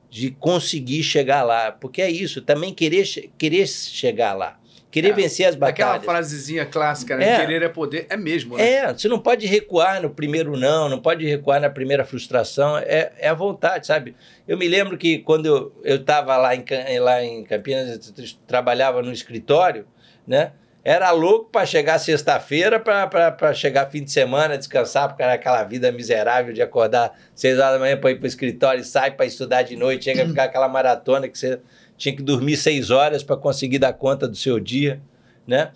[0.09, 1.71] de conseguir chegar lá.
[1.71, 3.05] Porque é isso, também querer,
[3.37, 4.59] querer chegar lá
[4.95, 6.05] Querer É, vencer as Aquela batalhas.
[6.05, 7.33] frasezinha clássica, né?
[7.33, 7.39] É.
[7.41, 8.07] Querer é poder.
[8.09, 8.65] É mesmo, né?
[8.65, 13.11] É, você não pode recuar no primeiro não, não pode recuar na primeira frustração, é,
[13.19, 14.15] é a vontade, sabe?
[14.47, 16.63] Eu me lembro que quando eu estava lá em,
[17.01, 19.85] lá em Campinas, eu trabalhava no escritório,
[20.25, 20.53] né?
[20.87, 25.91] Era louco para chegar sexta-feira, para chegar fim de semana, descansar, porque era aquela vida
[25.91, 29.25] miserável de acordar seis horas da manhã para ir para o escritório, e sai para
[29.25, 31.59] estudar de noite, chega a ficar aquela maratona que você
[31.97, 35.01] tinha que dormir seis horas para conseguir dar conta do seu dia,
[35.47, 35.71] né?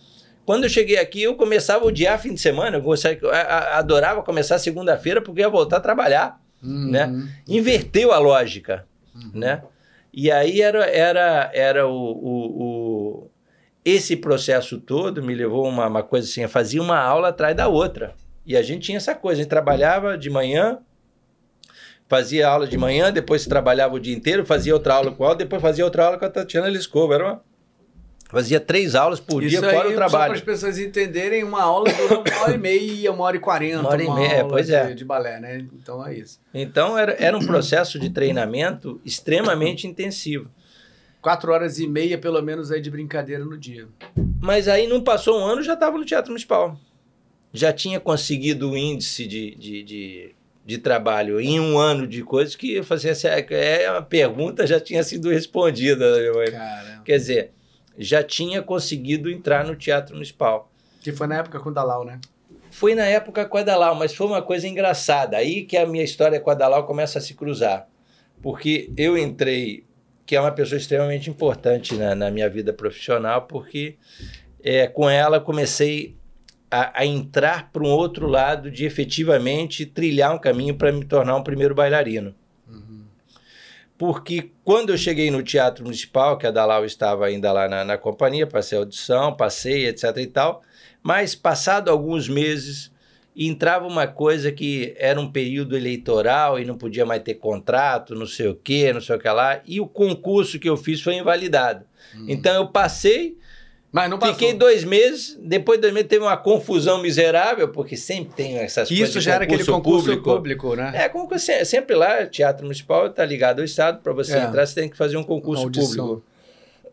[0.46, 4.22] Quando eu cheguei aqui, eu começava a odiar fim de semana, eu gostava- eu adorava
[4.22, 6.92] começar segunda-feira porque ia voltar a trabalhar, Uhum.
[6.92, 7.28] né?
[7.48, 9.32] Inverteu a lógica, Uhum.
[9.34, 9.64] né?
[10.12, 12.99] E aí era, era, era o, o, o-
[13.84, 17.56] Esse processo todo me levou a uma, uma coisa assim, eu fazia uma aula atrás
[17.56, 18.14] da outra.
[18.46, 20.80] E a gente tinha essa coisa, a gente trabalhava de manhã,
[22.08, 25.62] fazia aula de manhã, depois trabalhava o dia inteiro, fazia outra aula com ela, depois
[25.62, 27.14] fazia outra aula com a Tatiana Liscova.
[27.16, 27.50] Era uma...
[28.32, 30.34] Fazia três aulas por Isso dia aí, fora o Só para trabalho.
[30.34, 33.80] as pessoas entenderem, uma aula dura uma hora e meia, uma hora e quarenta.
[33.80, 34.94] Uma hora e meia, pois de, é.
[34.94, 35.66] de balé, né?
[35.74, 36.40] Então é isso.
[36.54, 40.48] Então era, era um processo de treinamento extremamente intensivo.
[41.22, 43.88] Quatro horas e meia, pelo menos, aí de brincadeira no dia.
[44.42, 46.80] Mas aí não passou um ano, já estava no Teatro Municipal.
[47.52, 50.36] Já tinha conseguido o índice de, de, de,
[50.66, 54.80] de trabalho em um ano de coisas que eu fazia assim, é, a pergunta já
[54.80, 56.12] tinha sido respondida.
[56.12, 56.60] né, meu irmão?
[56.60, 57.02] Cara.
[57.04, 57.52] Quer dizer,
[57.98, 60.72] já tinha conseguido entrar no Teatro Municipal.
[61.02, 62.20] Que foi na época com o Dalau, né?
[62.72, 65.36] Foi na época com a Dalau, mas foi uma coisa engraçada.
[65.38, 67.90] Aí que a minha história com a Dalau começa a se cruzar.
[68.42, 69.84] Porque eu entrei,
[70.30, 73.98] que é uma pessoa extremamente importante na, na minha vida profissional, porque
[74.64, 76.16] é, com ela comecei
[76.70, 81.36] a, a entrar para um outro lado de efetivamente trilhar um caminho para me tornar
[81.36, 82.36] um primeiro bailarino.
[82.68, 83.06] Uhum.
[83.98, 87.98] Porque quando eu cheguei no Teatro Municipal, que a Dalau estava ainda lá na, na
[87.98, 90.62] companhia, passei a audição, passei, etc e tal,
[91.02, 92.92] mas passado alguns meses,
[93.48, 98.26] entrava uma coisa que era um período eleitoral e não podia mais ter contrato, não
[98.26, 101.16] sei o quê, não sei o que lá, e o concurso que eu fiz foi
[101.16, 101.86] invalidado.
[102.28, 103.38] Então eu passei,
[103.92, 104.36] Mas não passou.
[104.36, 108.90] fiquei dois meses, depois de dois meses teve uma confusão miserável, porque sempre tem essas
[108.90, 110.24] Que coisas isso já era aquele concurso público.
[110.36, 110.92] público, né?
[110.96, 114.44] É, que você, sempre lá, Teatro Municipal está ligado ao Estado, para você É.
[114.44, 116.24] entrar, você tem que fazer um concurso público.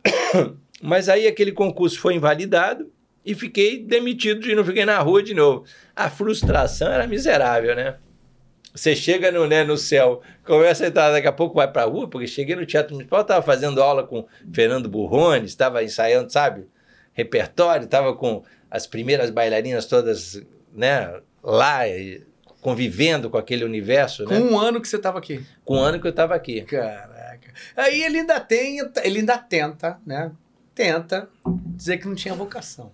[0.81, 2.89] Mas aí aquele concurso foi invalidado
[3.27, 5.65] e fiquei demitido e não fiquei na rua de novo.
[5.97, 7.97] A frustração era miserável, né?
[8.73, 11.87] Você chega no, né, no céu, começa a entrar, daqui a pouco vai para a
[11.87, 16.69] rua, porque cheguei no Teatro Municipal, estava fazendo aula com Fernando Burrone, estava ensaiando, sabe,
[17.13, 20.43] repertório, estava com as primeiras bailarinas todas,
[20.75, 22.23] né, lá, e
[22.61, 24.41] convivendo com aquele universo, Com né?
[24.41, 25.45] um ano que você estava aqui.
[25.65, 26.61] Com o ano que eu estava aqui.
[26.63, 27.55] Caraca.
[27.75, 30.31] Aí ele ainda tem, ele ainda tenta, né?
[30.75, 31.29] Tenta
[31.75, 32.93] dizer que não tinha vocação.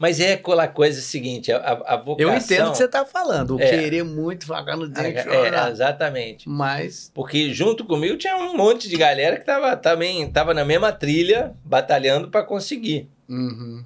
[0.00, 2.32] Mas é aquela coisa seguinte, a, a, vocação...
[2.32, 3.56] Eu entendo o que você está falando.
[3.56, 3.68] O É.
[3.68, 5.70] querer muito, vagar no dente, É, chorar.
[5.70, 6.48] exatamente.
[6.48, 10.90] Mas, Porque junto comigo tinha um monte de galera que estava também tava na mesma
[10.90, 13.10] trilha, batalhando para conseguir.
[13.28, 13.84] uhum.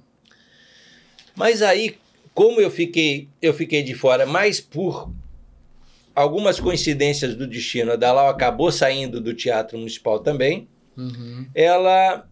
[1.34, 1.98] Mas aí,
[2.32, 5.10] como eu fiquei, eu fiquei de fora, mas por
[6.14, 10.68] algumas coincidências do destino, a Dalau acabou saindo do Teatro Municipal também.
[10.96, 11.44] Uhum.
[11.52, 12.24] Ela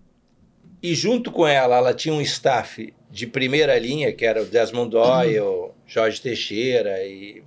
[0.80, 4.90] e junto com ela, ela tinha um staff de primeira linha, que era o Desmond
[4.90, 7.42] Doyle, Jorge Teixeira e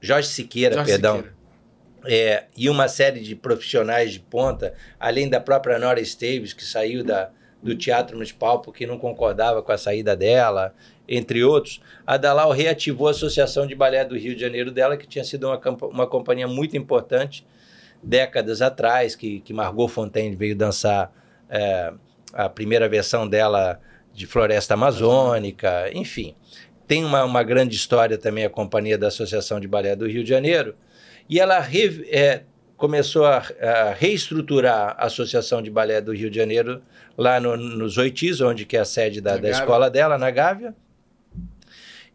[0.00, 1.16] Jorge Siqueira, Jorge perdão.
[1.16, 1.42] Siqueira.
[2.04, 7.04] É, e uma série de profissionais de ponta, além da própria Nora Esteves, que saiu
[7.04, 7.30] da,
[7.60, 10.72] do Teatro Municipal porque não concordava com a saída dela,
[11.08, 11.80] entre outros.
[12.06, 15.48] A Dalau reativou a Associação de Balé do Rio de Janeiro dela, que tinha sido
[15.48, 17.44] uma, uma companhia muito importante
[18.00, 21.12] décadas atrás, que, que Margot Fontaine veio dançar
[21.48, 21.92] é,
[22.32, 23.80] a primeira versão dela
[24.14, 26.34] de Floresta Amazônica, enfim.
[26.86, 30.28] Tem uma, uma grande história também a companhia da Associação de Balé do Rio de
[30.28, 30.74] Janeiro,
[31.28, 32.42] e ela re- é,
[32.76, 36.82] começou a, a reestruturar a Associação de Balé do Rio de Janeiro
[37.16, 40.74] lá no, nos Oitis, onde que é a sede da, da escola dela, na Gávea,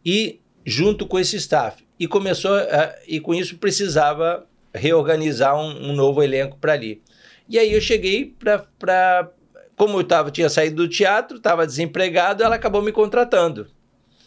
[0.04, 1.84] e junto com esse staff.
[1.98, 7.02] E começou, a, e com isso precisava reorganizar um, um novo elenco para ali.
[7.48, 8.36] E aí eu cheguei
[8.78, 9.30] para.
[9.78, 13.66] Como eu tava, tinha saído do teatro, estava desempregado, ela acabou me contratando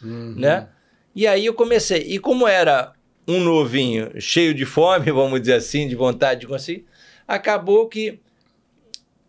[0.03, 0.33] Uhum.
[0.37, 0.67] né?
[1.15, 1.99] E aí eu comecei.
[2.01, 2.93] E como era
[3.27, 6.85] um novinho cheio de fome, vamos dizer assim, de vontade de conseguir,
[7.27, 8.19] acabou que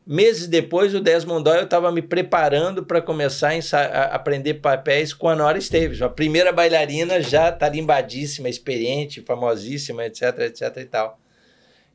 [0.04, 5.28] meses depois o Desmond Doyle estava me preparando para começar a, a aprender papéis com
[5.28, 11.20] a Nora Esteves, a primeira bailarina já tarimbadíssima, experiente, famosíssima, etc, etc e tal.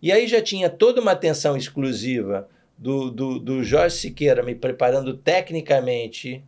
[0.01, 2.47] E aí já tinha toda uma atenção exclusiva
[2.77, 6.43] do, do, do Jorge Siqueira me preparando tecnicamente,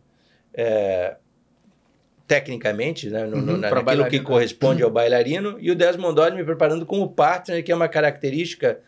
[0.54, 1.16] é,
[2.26, 4.24] tecnicamente, né, no, Uhum, no, pra naquilo que bailarino.
[4.24, 8.78] corresponde ao bailarino, e o Desmond Doyle me preparando como partner, que é uma característica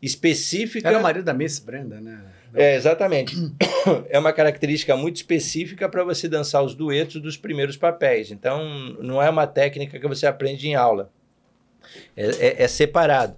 [0.00, 0.88] específica.
[0.88, 2.20] Era o marido da Miss Brenda, né?
[2.54, 3.36] É, exatamente.
[4.08, 8.30] é uma característica muito específica para você dançar os duetos dos primeiros papéis.
[8.30, 8.64] Então,
[9.00, 11.10] não é uma técnica que você aprende em aula.
[12.16, 13.36] É, é- é separado.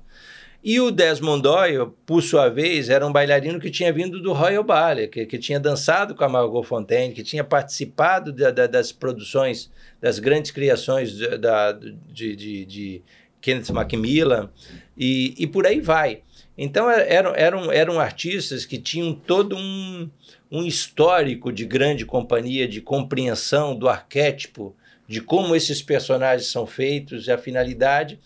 [0.63, 4.63] E o Desmond Doyle, por sua vez, era um bailarino que tinha vindo do Royal
[4.63, 8.93] Ballet, que, que tinha dançado com a Margot Fonteine, que tinha participado da- da- das
[8.93, 9.71] produções,
[10.03, 13.03] das grandes criações de, da- de, de- de
[13.41, 14.51] Kenneth Macmillan,
[14.97, 16.21] e, e por aí vai.
[16.59, 20.11] Então é, eram, eram, eram artistas que tinham todo um,
[20.53, 24.77] um histórico de grande companhia, de compreensão do arquétipo,
[25.09, 28.21] de como esses personagens são feitos e a finalidade.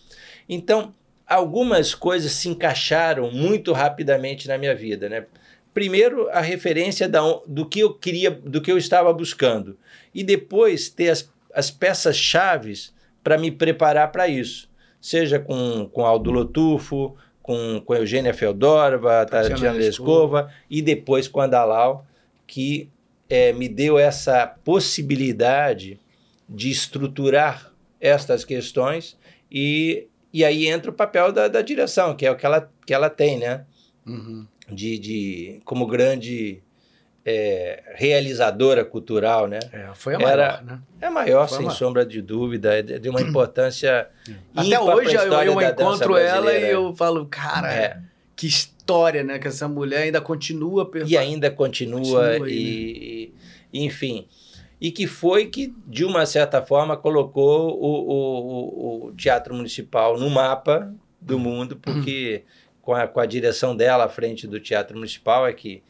[0.49, 0.93] Então,
[1.27, 5.25] algumas coisas se encaixaram muito rapidamente na minha vida, né?
[5.73, 9.77] Primeiro, a referência da, do que eu queria, do que eu estava buscando.
[10.13, 14.69] E depois ter as, as peças chaves para me preparar para isso.
[15.01, 20.41] Seja com, com Aldo Lotufo, com, com Eugênia Feodorova, Tatiana Tatiana Lescova.
[20.41, 22.05] Lescova, e depois com a Dalau,
[22.47, 22.89] que
[23.29, 25.99] eh, me deu essa possibilidade
[26.47, 29.17] de estruturar estas questões
[29.51, 30.07] e,
[30.37, 33.09] e aí entra o papel da, da direção, que é o que ela, que ela
[33.09, 33.65] tem, né?
[34.05, 34.45] Uhum.
[34.69, 36.61] De, de, como grande
[37.25, 39.59] eh, realizadora cultural, né?
[39.71, 40.79] É, foi a maior, Era- né?
[40.99, 44.09] É maior, Foi sem uma- sombra de dúvida, é de uma importância
[44.55, 47.99] Até ímpar pra hoje eu, eu encontro ela e eu falo, cara, É.
[48.35, 49.39] que história, né?
[49.39, 50.91] Que essa mulher ainda continua...
[51.07, 52.49] e ainda continua, Continua aí, né?
[52.51, 53.33] e,
[53.73, 54.27] e- enfim
[54.79, 60.29] e que foi que de uma certa forma colocou o, o- o- teatro municipal no
[60.29, 62.43] mapa do mundo porque
[62.81, 65.81] com a, com a direção dela à frente do teatro municipal é que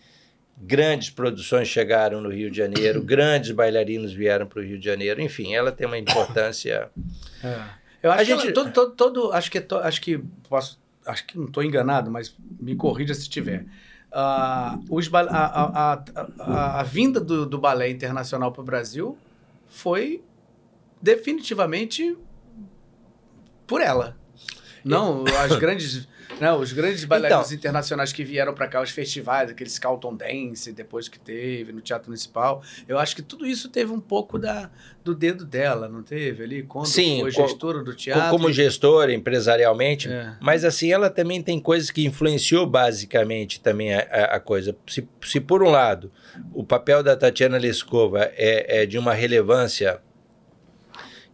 [0.57, 5.21] grandes produções chegaram no Rio de Janeiro grandes bailarinos vieram para o Rio de Janeiro
[5.21, 6.89] enfim ela tem uma importância
[7.43, 7.85] É.
[8.03, 10.79] Eu acho A que ela- gente- todo, todo, todo- acho que to- acho que posso,
[11.07, 13.65] acho que não estou enganado, mas me corrija se tiver.
[14.17, 16.03] Ah, os a, a, a,
[16.39, 19.17] a, a vinda do, do balé internacional para o Brasil
[19.67, 20.23] foi
[21.01, 22.17] definitivamente
[23.67, 24.15] por ela.
[24.85, 26.07] Não, as grandes,
[26.41, 31.07] não, os grandes bailarinos internacionais que vieram para cá, os festivais, aqueles Carlton Dance, depois
[31.07, 34.69] que teve no Teatro Municipal, eu acho que tudo isso teve um pouco da,
[35.03, 36.63] do dedo dela, não teve ali?
[36.63, 38.29] Quando Sim, foi gestora do teatro.
[38.29, 40.35] como gestora empresarialmente É.
[40.41, 44.75] Mas assim, ela também tem coisas que influenciou basicamente também a, a- a coisa.
[44.87, 46.11] Se, se por um lado
[46.53, 49.99] o papel da Tatiana Lescova é, é de uma relevância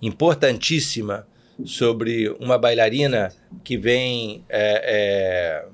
[0.02, 1.28] importantíssima
[1.66, 3.34] sobre uma bailarina
[3.64, 5.66] que vem é, é,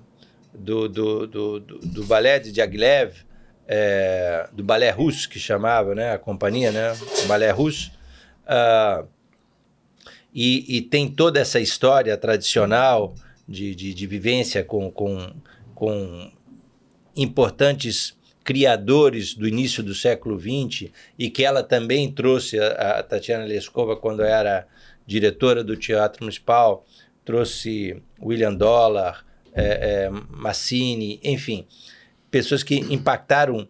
[0.54, 3.14] do, do, do, do, balé de Diaghilev,
[3.68, 6.94] é, do balé russo que chamava, né, a companhia, né,
[7.24, 7.92] o balé russo,
[8.46, 9.04] ah,
[10.34, 13.14] e, e tem toda essa história tradicional
[13.48, 15.32] de, de, de vivência com, com,
[15.74, 16.32] com
[17.16, 20.90] importantes criadores do início do século XX
[21.20, 24.66] e que ela também trouxe a, a Tatiana Leskova quando era
[25.08, 26.86] diretora do Teatro Municipal,
[27.24, 31.66] trouxe William Dollar, é, é, Massini, enfim,
[32.30, 33.68] pessoas que impactaram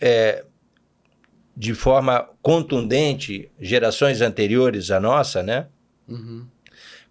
[0.00, 0.44] é,
[1.56, 5.68] de forma contundente gerações anteriores à nossa, né?
[6.08, 6.46] Uhum.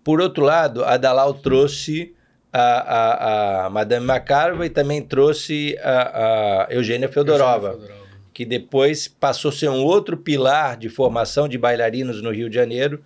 [0.04, 2.14] Por outro lado, a Dalal trouxe
[2.52, 8.01] a, a, a Madame Makarova e também trouxe a, a Eugênia Feodorova, Eugênia Feodorova.
[8.34, 12.56] Que depois passou a ser um outro pilar de formação de bailarinos no Rio de
[12.56, 13.02] Janeiro,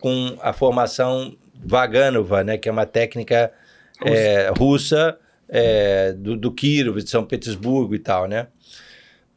[0.00, 3.52] com a formação Vaganova, né, que é uma técnica
[4.00, 4.14] Russa.
[4.14, 5.18] é, russa
[5.48, 8.48] é, do, do Kirov, de São Petersburgo e tal, né?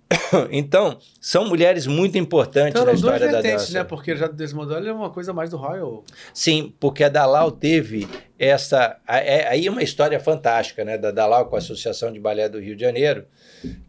[0.52, 3.74] Então, são mulheres muito importantes Então na história da dança.
[3.74, 3.84] né?
[3.84, 6.04] Porque já do Desmodel é uma coisa mais do Royal.
[6.34, 8.08] Sim, porque a Dalal teve
[8.40, 8.98] essa.
[9.08, 10.98] é- Aí é uma história fantástica, né?
[10.98, 13.26] Da Dalal com a Associação de Balé do Rio de Janeiro,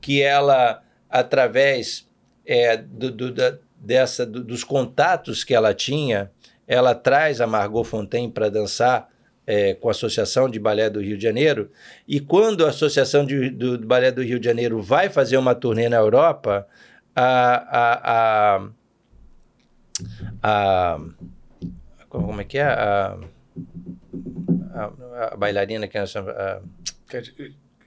[0.00, 2.06] que ela, através
[2.46, 6.30] é, do, do- da- dessa, do- dos contatos que ela tinha,
[6.66, 9.08] ela traz a Margot Fontaine para dançar
[9.46, 11.70] é, com a Associação de Balé do Rio de Janeiro.
[12.06, 15.54] E quando a Associação de- do, do Balé do Rio de Janeiro vai fazer uma
[15.54, 16.66] turnê na Europa,
[17.16, 18.68] a- a- a
[20.42, 21.00] a
[22.08, 23.18] como é que é a,
[24.74, 24.90] a,
[25.32, 26.60] a bailarina que nós chamamos, a,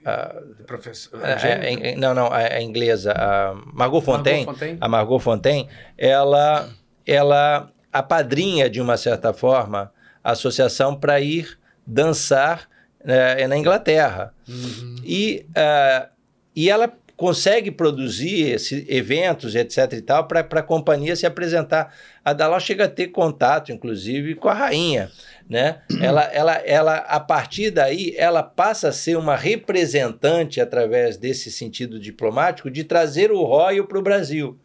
[0.04, 0.34] a,
[0.66, 1.20] Professor.
[1.24, 4.78] a- a- a- não não a, a inglesa a Margot Fontaine, Fontaine.
[4.80, 6.68] a Margot Fontaine ela
[7.06, 9.92] ela apadrinha de uma certa forma
[10.24, 12.68] a associação para ir dançar
[13.04, 14.32] é, na Inglaterra.
[14.48, 14.94] Uhum.
[15.04, 16.08] E, uh,
[16.54, 19.92] e ela consegue produzir esse, eventos, etc.
[19.94, 21.92] e tal, para a companhia se apresentar.
[22.24, 25.10] A Dalal chega a ter contato, inclusive, com a rainha.
[25.48, 25.80] Né?
[26.00, 31.98] ela, ela, ela, a partir daí, ela passa a ser uma representante, através desse sentido
[31.98, 34.58] diplomático, de trazer o Royal para o Brasil.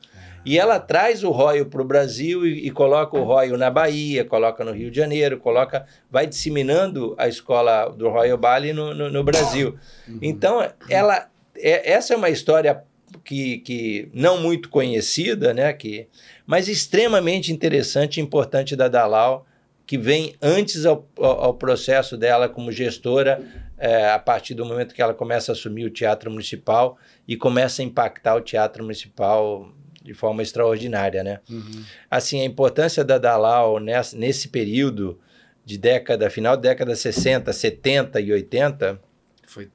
[0.45, 4.23] E ela traz o Royal para o Brasil e, e, coloca o Royal na Bahia,
[4.23, 9.09] coloca no Rio de Janeiro, coloca, vai disseminando a escola do Royal Bali no, no,
[9.09, 9.77] no Brasil.
[10.07, 10.19] Uhum.
[10.21, 11.27] Então, ela,
[11.57, 12.81] é, essa é uma história
[13.23, 15.71] que, que não muito conhecida, né?
[15.73, 16.07] Que,
[16.45, 19.45] mas extremamente interessante e importante da Dalal,
[19.85, 23.41] que vem antes ao, ao processo dela como gestora,
[23.77, 26.97] é, a partir do momento que ela começa a assumir o Teatro Municipal
[27.27, 29.71] e começa a impactar o Teatro Municipal
[30.03, 31.41] de forma extraordinária, né?
[31.49, 31.83] Uhum.
[32.09, 35.19] Assim, a importância da Dalal nesse, nesse período
[35.65, 39.01] de década, final da década 60, 70 e 80,
[39.45, 39.69] foi,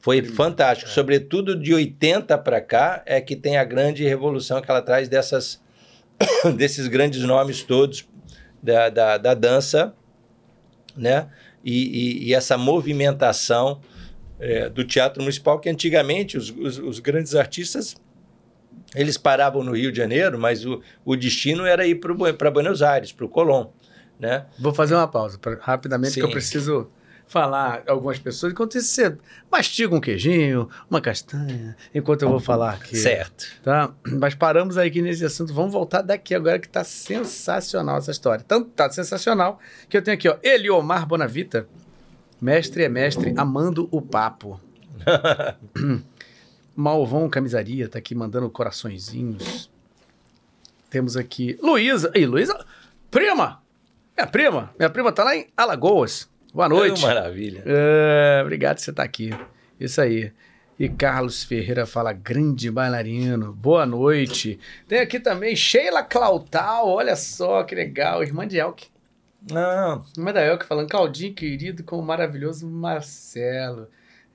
[0.00, 0.90] foi fantástico.
[0.90, 0.94] É.
[0.94, 5.60] Sobretudo de 80 para cá é que tem a grande revolução que ela traz dessas,
[6.56, 8.08] desses grandes nomes todos
[8.62, 9.94] da, da, da dança,
[10.96, 11.28] né?
[11.62, 13.80] E, e, e essa movimentação
[14.38, 17.94] é, do teatro municipal que antigamente os, os, os grandes artistas
[18.94, 23.12] eles paravam no Rio de Janeiro, mas o, o destino era ir para Buenos Aires,
[23.12, 23.66] para o Colón.
[24.18, 24.46] Né?
[24.58, 26.20] Vou fazer uma pausa pra, rapidamente, Sim.
[26.20, 26.90] que eu preciso
[27.30, 28.52] falar algumas pessoas.
[28.52, 29.16] Enquanto isso, você
[29.48, 32.96] mastiga um queijinho, uma castanha, enquanto eu vou falar aqui.
[32.96, 33.46] Certo.
[33.62, 33.94] Tá?
[34.04, 35.54] Mas paramos aí aqui nesse assunto.
[35.54, 38.44] Vamos voltar daqui agora, que está sensacional essa história.
[38.46, 41.68] Tanto tá sensacional que eu tenho aqui, ó, Eliomar Bonavita,
[42.40, 44.60] mestre é mestre, amando o papo.
[46.74, 49.70] Malvão Camisaria tá aqui mandando coraçõezinhos.
[50.90, 52.10] Temos aqui Luísa.
[52.12, 52.66] Ei, Luísa,
[53.08, 53.62] prima!
[54.16, 54.74] Minha prima.
[54.76, 56.28] Minha prima tá lá em Alagoas.
[56.52, 57.00] Boa noite.
[57.02, 57.62] Oh, maravilha.
[57.64, 59.30] É, obrigado por você estar aqui.
[59.78, 60.32] Isso aí.
[60.78, 64.58] E Carlos Ferreira fala, grande bailarino, boa noite.
[64.88, 68.88] Tem aqui também Sheila Clautal, olha só que legal, irmã de Elke.
[69.50, 70.02] Não.
[70.16, 73.88] Irmã da Elke falando, Claudinho querido com o maravilhoso Marcelo.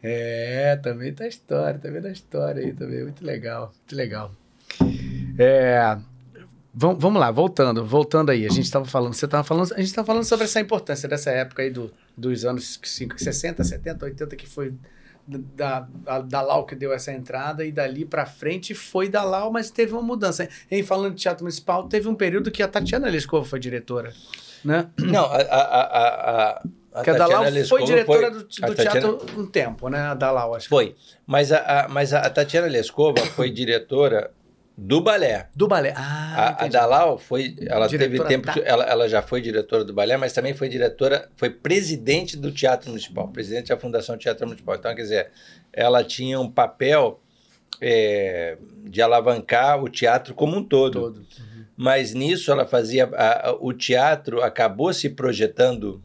[0.03, 4.31] É, também tá história, tá vendo a história aí também, muito legal, muito legal.
[5.39, 5.97] É,
[6.71, 9.87] vamos, vamos lá, voltando, voltando aí, a gente estava falando, você estava falando, a gente
[9.87, 14.35] estava falando sobre essa importância dessa época aí do, dos anos 50, 60, 70, 80,
[14.35, 14.73] que foi
[15.27, 19.51] da, da, da Lau que deu essa entrada e dali para frente foi da Lau,
[19.51, 20.47] mas teve uma mudança.
[20.69, 24.13] Em falando de teatro municipal, teve um período que a Tatiana Lescova foi diretora,
[24.63, 24.87] né?
[24.99, 26.63] Não, a, a, a, a
[26.95, 29.99] a que a Dalau foi diretora foi, do, do teatro um tempo, né?
[29.99, 30.69] A Dalau, acho.
[30.69, 30.95] Foi.
[31.27, 34.31] Mas a, a, mas a Tatiana Lescova foi diretora
[34.77, 35.47] do balé.
[35.55, 35.93] Do balé.
[35.95, 38.67] Ah, a, a Dalau foi, ela diretora teve tempo, da...
[38.67, 42.89] ela, ela já foi diretora do balé, mas também foi diretora, foi presidente do Teatro
[42.89, 44.75] Municipal, presidente da Fundação Teatro Municipal.
[44.75, 45.31] Então, quer dizer,
[45.71, 47.21] ela tinha um papel
[47.79, 50.99] é, de alavancar o teatro como um todo.
[50.99, 51.17] todo.
[51.17, 51.65] Uhum.
[51.77, 56.03] Mas nisso ela fazia, a, o teatro acabou se projetando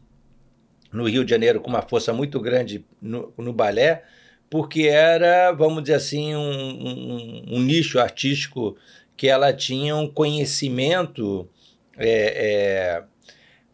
[0.91, 4.03] no Rio de Janeiro com uma força muito grande no, no balé,
[4.51, 8.75] porque era, vamos dizer assim, um, um, um nicho artístico
[9.15, 11.49] que ela tinha um conhecimento.
[11.97, 13.03] É, é,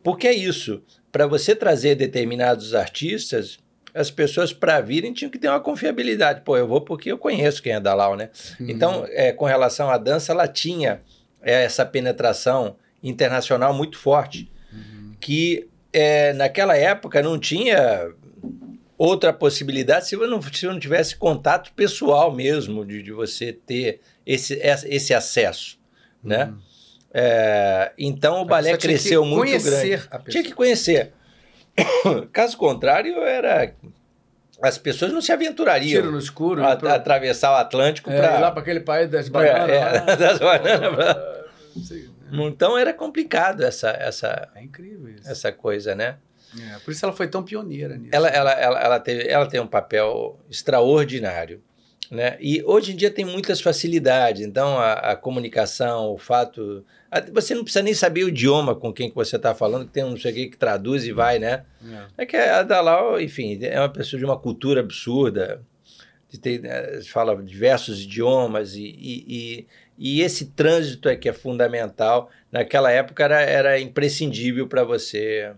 [0.03, 3.57] porque é isso, para você trazer determinados artistas,
[3.91, 6.41] as pessoas para virem tinham que ter uma confiabilidade.
[6.41, 8.29] Pô, eu vou porque eu conheço quem é Dalau, né?
[8.59, 8.69] Uhum.
[8.69, 11.01] Então, é, com relação à dança, ela tinha
[11.41, 15.15] essa penetração internacional muito forte, uhum.
[15.19, 18.11] que é, naquela época não tinha
[18.97, 23.53] outra possibilidade se eu não, se eu não tivesse contato pessoal mesmo de, de você
[23.53, 25.77] ter esse, esse acesso,
[26.23, 26.45] né?
[26.45, 26.67] Uhum.
[27.13, 30.01] É, então o balé cresceu muito grande.
[30.29, 31.13] Tinha que conhecer.
[32.33, 33.73] Caso contrário, era
[34.61, 38.39] as pessoas não se aventurariam Tiro no escuro, a, a atravessar o Atlântico é, para
[38.39, 39.69] lá para aquele país das bananas.
[39.69, 40.95] É, é, das bananas.
[40.95, 41.43] Pra...
[42.31, 45.29] Então era complicado essa essa é incrível isso.
[45.29, 46.17] essa coisa, né?
[46.59, 48.15] É, por isso ela foi tão pioneira nisso.
[48.15, 51.61] Ela, ela, ela, ela, teve, ela tem um papel extraordinário.
[52.09, 52.37] Né?
[52.39, 56.85] E hoje em dia tem muitas facilidades, então a, a comunicação, o fato.
[57.11, 59.91] A, você não precisa nem saber o idioma com quem que você está falando, que
[59.91, 61.65] tem um não sei o que que traduz e vai, né?
[62.17, 65.61] É, é que a Dalau, enfim, é uma pessoa de uma cultura absurda,
[66.29, 69.67] de ter, né, fala diversos idiomas e, e, e
[69.97, 72.29] e esse trânsito é que é fundamental.
[72.51, 75.53] Naquela época era, era imprescindível para você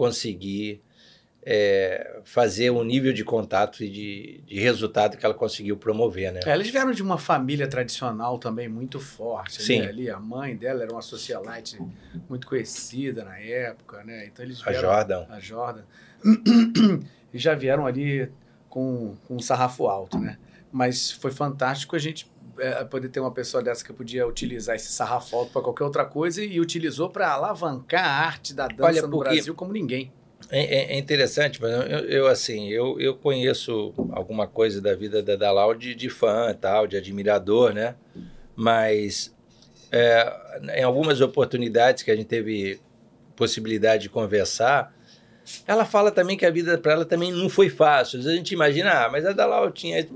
[0.00, 0.82] conseguir
[1.42, 6.40] é, fazer o nível de contato e de, de, resultado que ela conseguiu promover, né?
[6.46, 9.62] É, eles vieram de uma família tradicional também muito forte.
[9.62, 9.80] Sim.
[9.80, 9.88] Né?
[9.88, 11.78] Ali, a mãe dela era uma socialite
[12.30, 14.24] muito conhecida na época, né?
[14.24, 15.26] Então eles vieram, a Jordan.
[15.28, 15.82] A Jordan.
[17.34, 18.32] já vieram ali
[18.70, 20.38] com, com um sarrafo alto, né?
[20.72, 22.26] Mas foi fantástico a gente
[22.60, 26.04] é, poder ter uma pessoa dessa que podia utilizar esse sarrafo alto para qualquer outra
[26.04, 30.12] coisa e utilizou para alavancar a arte da dança Olha, no Brasil como ninguém.
[30.50, 35.36] É, é, interessante, mas eu, eu, assim, eu, eu conheço alguma coisa da vida da
[35.36, 37.94] Dalal de, de fã tal, de admirador, né?
[38.56, 39.34] Mas
[39.92, 42.80] é, em algumas oportunidades que a gente teve
[43.36, 44.94] possibilidade de conversar,
[45.66, 48.18] ela fala também que a vida para ela também não foi fácil.
[48.18, 50.06] Às vezes a gente imagina, ah, mas a Dalal tinha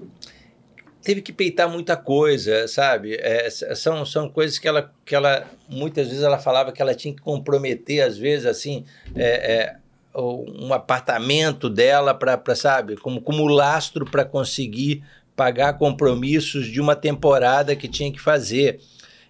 [1.05, 3.15] teve que peitar muita coisa, sabe?
[3.21, 7.15] É, são, são coisas que ela, que ela muitas vezes ela falava que ela tinha
[7.15, 9.77] que comprometer às vezes assim é, é,
[10.17, 15.05] um apartamento dela para, sabe, como, como lastro para conseguir
[15.37, 18.81] pagar compromissos de uma temporada que tinha que fazer.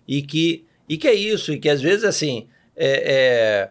[0.07, 2.47] E que, e que é isso, e que às vezes, assim,
[2.77, 3.71] é, é,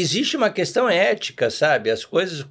[0.00, 1.90] existe uma questão ética, sabe?
[1.90, 2.44] As coisas,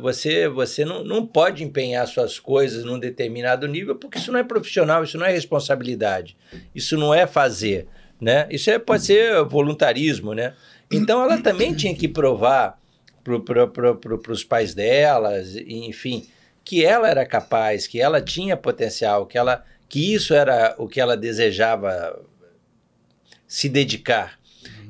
[0.00, 4.44] você, você não, não pode empenhar suas coisas num determinado nível, porque isso não é
[4.44, 6.36] profissional, isso não é responsabilidade,
[6.74, 7.86] isso não é fazer,
[8.20, 8.46] né?
[8.50, 10.54] Isso é, pode ser voluntarismo, né?
[10.90, 12.78] Então ela também tinha que provar
[13.24, 16.26] para pro, pro, pro, os pais delas, enfim,
[16.64, 21.00] que ela era capaz, que ela tinha potencial, que, ela, que isso era o que
[21.00, 22.20] ela desejava
[23.46, 24.38] se dedicar.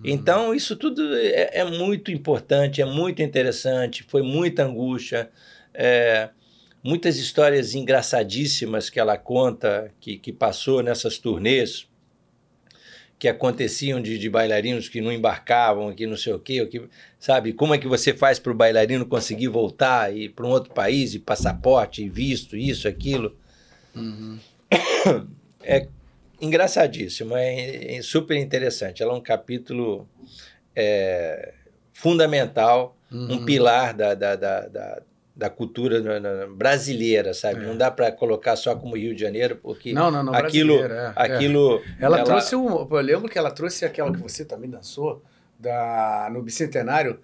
[0.03, 0.11] Uhum.
[0.11, 5.31] Então, isso tudo é, é, muito importante, é muito interessante, foi muita angústia,
[5.73, 6.31] é,
[6.83, 11.89] muitas histórias engraçadíssimas que ela conta, que, que passou nessas turnês
[13.19, 16.83] que aconteciam de, de, bailarinos que não embarcavam, que não sei o quê, que,
[17.21, 17.53] sabe?
[17.53, 21.15] Como é que você faz para o bailarino conseguir voltar e para um outro país,
[21.15, 23.37] e passaporte, e visto, isso, aquilo.
[23.95, 24.39] Uhum.
[25.65, 25.87] É
[26.43, 29.03] engraçadíssimo, é, é, super interessante.
[29.03, 30.07] Ela é um capítulo
[30.77, 31.55] é,
[31.93, 33.35] fundamental, uhum.
[33.35, 35.03] um pilar da, da, da, da
[35.35, 35.99] da cultura
[36.55, 37.65] brasileira, sabe?
[37.65, 37.67] É.
[37.67, 41.13] Não dá para colocar só como Rio de Janeiro, porque não, não, não, aquilo, é,
[41.17, 42.05] aquilo, é.
[42.05, 45.23] Ela, ela, trouxe um, eu lembro que ela trouxe aquela que você também dançou
[45.59, 47.19] da no bicentenário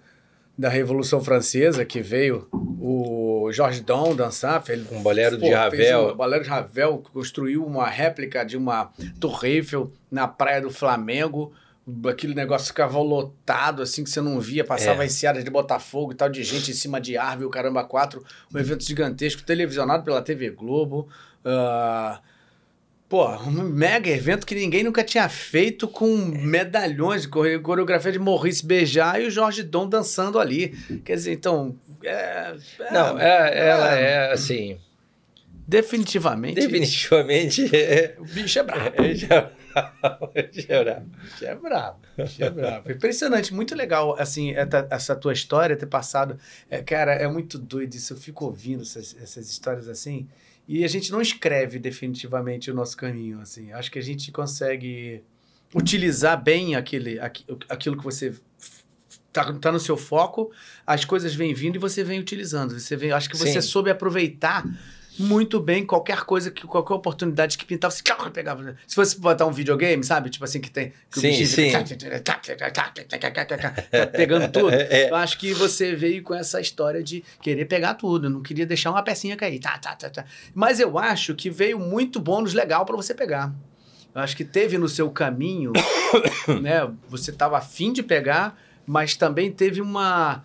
[0.59, 6.09] da Revolução Francesa que veio o Jorge Dom dançar, fez um bolero pô, de Ravel,
[6.09, 8.91] um bolero de Ravel, construiu uma réplica de uma
[9.21, 11.53] Torre Eiffel na praia do Flamengo
[12.07, 15.05] aquele negócio ficava lotado, assim, que você não via, passava é.
[15.07, 18.23] enseadas de Botafogo e tal, de gente em cima de árvore, o caramba, quatro,
[18.53, 21.07] um evento gigantesco, televisionado pela TV Globo.
[21.43, 22.19] Uh,
[23.09, 29.19] pô, um mega evento que ninguém nunca tinha feito com medalhões, coreografia de Maurice Bejar
[29.19, 30.69] e o Jorge Dom dançando ali.
[31.03, 31.75] Quer dizer, então.
[32.03, 34.77] É, é, não, é, ela é, é assim.
[35.67, 36.55] Definitivamente.
[36.55, 37.69] Definitivamente.
[38.19, 38.95] o bicho é brabo.
[40.33, 41.05] É, é bravo.
[41.43, 41.99] é bravo.
[42.39, 42.91] é bravo.
[42.91, 46.39] Impressionante, muito legal, assim, essa, essa tua história ter passado.
[46.69, 48.13] É, cara, é muito doido isso.
[48.13, 50.27] Eu fico ouvindo essas, essas histórias assim.
[50.71, 53.71] E a gente não escreve definitivamente o nosso caminho, assim.
[53.71, 55.23] Acho que a gente consegue
[55.73, 57.19] utilizar bem aquele,
[57.67, 58.35] aquilo que você
[59.33, 60.51] tá, tá no seu foco,
[60.85, 62.79] as coisas vêm vindo e você vem utilizando.
[62.79, 63.67] Você vem, acho que você Sim.
[63.67, 64.63] soube aproveitar
[65.19, 68.01] muito bem qualquer coisa, que qualquer oportunidade que pintava, você
[68.31, 68.75] pegava.
[68.87, 70.29] Se fosse botar um videogame, sabe?
[70.29, 70.93] Tipo assim, que tem.
[71.11, 71.71] Que sim, sim.
[74.15, 74.71] pegando tudo.
[74.71, 75.09] É.
[75.09, 78.91] Eu acho que você veio com essa história de querer pegar tudo, não queria deixar
[78.91, 79.59] uma pecinha cair.
[79.59, 80.25] Tá, tá, tá, tá.
[80.53, 83.53] Mas eu acho que veio muito bônus legal para você pegar.
[84.15, 85.73] Eu acho que teve no seu caminho,
[86.61, 86.89] né?
[87.09, 90.43] Você estava afim de pegar, mas também teve uma,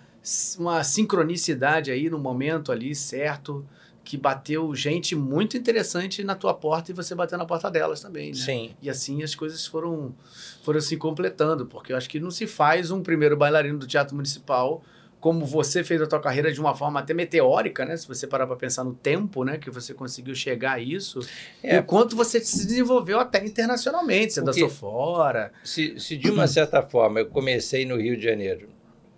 [0.58, 3.64] uma sincronicidade aí no momento ali certo
[4.04, 8.28] que bateu gente muito interessante na tua porta e você bateu na porta delas também,
[8.28, 8.36] né?
[8.36, 8.70] Sim.
[8.82, 10.14] E assim as coisas foram
[10.62, 14.14] foram se completando, porque eu acho que não se faz um primeiro bailarino do Teatro
[14.14, 14.82] Municipal
[15.24, 17.96] como você fez a tua carreira de uma forma até meteórica, né?
[17.96, 21.18] Se você parar para pensar no tempo, né, que você conseguiu chegar a isso,
[21.62, 21.78] é.
[21.78, 25.50] o quanto você se desenvolveu até internacionalmente, você dançou fora.
[25.64, 28.73] Se, se de uma certa forma eu comecei no Rio de Janeiro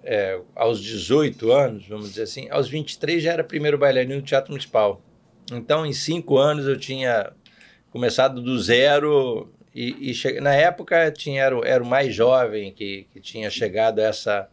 [0.07, 4.53] é, aos 18 anos, vamos dizer assim, aos 23 já era primeiro bailarino do Teatro
[4.53, 5.03] Municipal.
[5.53, 7.33] Então, em cinco anos eu tinha
[7.91, 10.41] começado do zero e, e che...
[10.41, 14.49] na época tinha, era, era o mais jovem que, que tinha chegado a essa,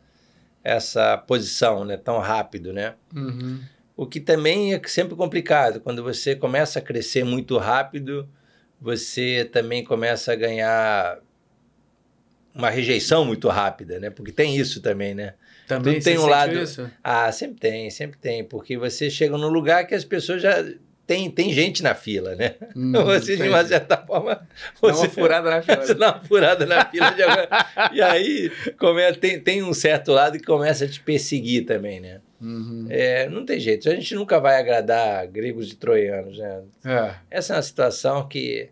[0.64, 2.96] essa posição né, tão rápido, né?
[3.16, 3.62] Uhum.
[3.96, 8.28] O que também é sempre complicado, quando você começa a crescer muito rápido,
[8.82, 11.20] você também começa a ganhar
[12.56, 14.10] uma rejeição muito rápida, né?
[14.10, 15.36] Porque tem isso também, né?
[15.68, 16.60] Também Tudo tem um lado.
[16.60, 16.90] Isso?
[17.04, 20.64] Ah, sempre tem, sempre tem, porque você chega num lugar que as pessoas já
[21.06, 22.56] tem, tem gente na fila, né?
[22.76, 24.48] Hum, você, de uma certa forma.
[24.82, 25.82] Você dá uma furada na fila.
[25.86, 27.48] Você dá uma furada na fila de alguma...
[27.92, 32.22] E aí come, tem, tem um certo lado que começa a te perseguir também, né?
[32.42, 32.88] Uhum.
[32.90, 36.62] É, não tem jeito, a gente nunca vai agradar gregos e troianos, né?
[36.84, 37.16] É.
[37.32, 38.70] Essa é uma situação que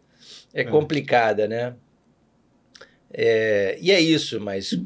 [0.54, 1.74] é complicada, né?
[3.14, 4.78] É, e é isso, mas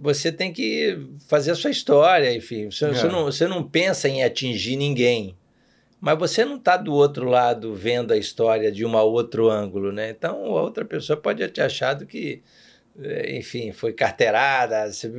[0.00, 0.98] você tem que
[1.28, 2.70] fazer a sua história, enfim.
[2.70, 3.10] Você, você É.
[3.10, 5.36] não, você não pensa em atingir ninguém,
[6.00, 10.10] mas você não está do outro lado vendo a história de um outro ângulo, né?
[10.10, 12.42] Então, a outra pessoa pode ter achado que,
[13.02, 15.10] eh, enfim, foi carteirada, se-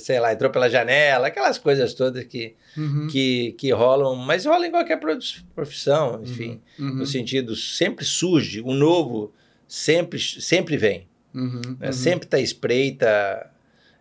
[0.00, 3.06] sei lá, entrou pela janela, aquelas coisas todas que, Uhum.
[3.10, 6.60] que, que rolam, mas rola em qualquer prof- profissão, enfim.
[6.78, 6.96] Uhum.
[6.96, 9.32] No sentido, sempre surge, o novo
[9.68, 11.06] sempre, sempre vem.
[11.34, 11.60] Uhum.
[11.80, 11.86] né?
[11.88, 11.92] Uhum.
[11.92, 13.50] Sempre está espreita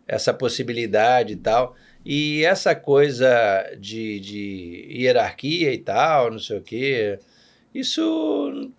[0.08, 1.76] essa possibilidade e tal.
[2.06, 3.28] E essa coisa
[3.80, 7.18] de, de hierarquia e tal, não sei o quê,
[7.74, 8.72] isso,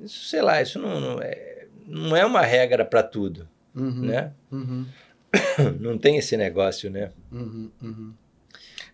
[0.00, 4.06] isso sei lá, isso não, não, é, não é uma regra para tudo, Uhum.
[4.06, 4.32] né?
[4.50, 4.86] Uhum.
[5.80, 7.10] Não tem esse negócio, né?
[7.30, 8.14] Uhum, uhum.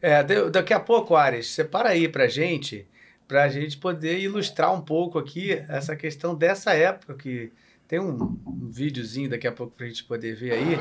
[0.01, 2.87] É, da- daqui a pouco, Ares, separa aí pra gente,
[3.29, 7.53] pra gente poder ilustrar um pouco aqui essa questão dessa época, que
[7.87, 10.77] tem um, um videozinho daqui a pouco pra gente poder ver aí,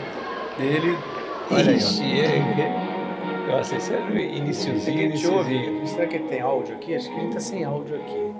[0.61, 0.97] dele.
[1.51, 1.77] Olha aí, ó.
[1.77, 5.81] Ixi, é- Nossa, esse era o Esse aqui iniciozinho, a gente ouve.
[5.87, 6.95] Será que tem áudio aqui?
[6.95, 8.31] Acho que ele tá sem áudio aqui.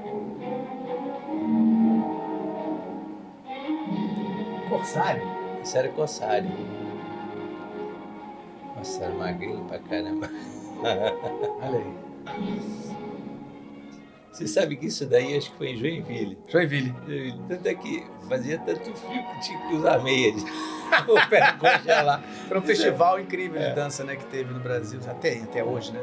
[4.69, 5.23] Corsário?
[5.61, 6.47] Esse era Cossari.
[8.75, 10.29] Nossa, era magrinho pra caramba.
[10.81, 13.00] Olha aí.
[14.31, 16.37] Você sabe que isso daí acho que foi em Joinville.
[16.47, 16.93] Joinville.
[17.49, 20.31] Tanto é que fazia tanto frio que tinha que usar meia.
[20.31, 20.41] de-
[21.07, 22.21] o pé congelar.
[22.47, 23.69] Foi um festival incrível É.
[23.69, 25.99] de dança, né, que teve no Brasil, até, até hoje, né?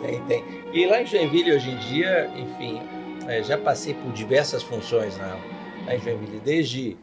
[0.00, 0.44] Tem, tem.
[0.72, 2.82] E lá em Joinville, hoje em dia, enfim,
[3.28, 5.38] é, já passei por diversas funções lá,
[5.86, 6.96] lá em Joinville, desde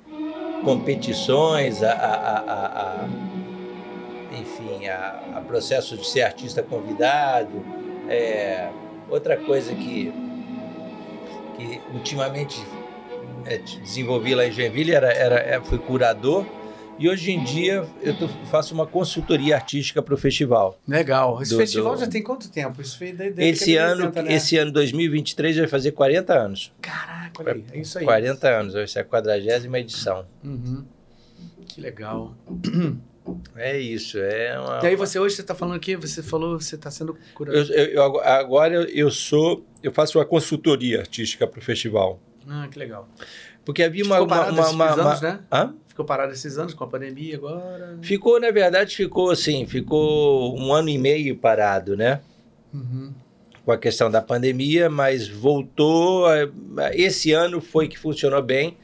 [0.63, 3.09] competições, a, a, a- a- a-
[4.37, 7.63] enfim, a, a processo de ser artista convidado.
[8.09, 8.69] É,
[9.09, 10.11] outra coisa que,
[11.57, 12.61] que ultimamente
[13.45, 16.45] é, desenvolvi lá em Joinville era, era, é, fui curador.
[16.97, 20.77] E hoje em dia eu tô- faço uma consultoria artística para o festival.
[20.85, 21.41] Legal.
[21.41, 22.81] Esse Do- festival do- já tem quanto tempo?
[22.81, 24.33] Isso foi desde Esse ano, 80, né?
[24.33, 26.73] esse ano 2023 vai fazer 40 anos.
[26.81, 27.63] Caraca, olha aí.
[27.71, 28.03] É isso aí.
[28.03, 30.25] 40 anos, vai ser a quadragésima edição.
[30.43, 30.83] Uhum.
[31.69, 32.33] Que legal.
[33.55, 34.79] É isso, é uma...
[34.83, 37.59] E aí você hoje você tá falando aqui, você falou que você tá sendo curador.
[37.69, 42.19] eu, eu- eu- agora eu- sou, eu faço uma consultoria artística para o festival.
[42.47, 43.07] Ah, que legal.
[43.65, 44.15] Porque havia uma...
[44.15, 45.39] Ficou uma, parado uma, esses uma- anos, uma- né?
[45.51, 45.73] Hã?
[45.87, 47.97] Ficou parado esses anos com a pandemia agora.
[48.01, 52.21] Ficou, na verdade, ficou assim, ficou um ano e meio parado, né?
[52.73, 53.11] Uhum.
[53.65, 56.27] Com a questão da pandemia, mas voltou.
[56.33, 56.49] eh,
[56.93, 58.77] Esse ano foi que funcionou bem.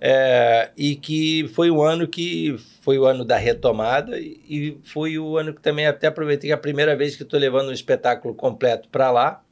[0.00, 5.36] É, e que foi um ano que foi o ano da retomada e- foi o
[5.36, 8.34] ano que também até aproveitei que é a primeira vez que estou levando um espetáculo
[8.34, 9.42] completo para lá,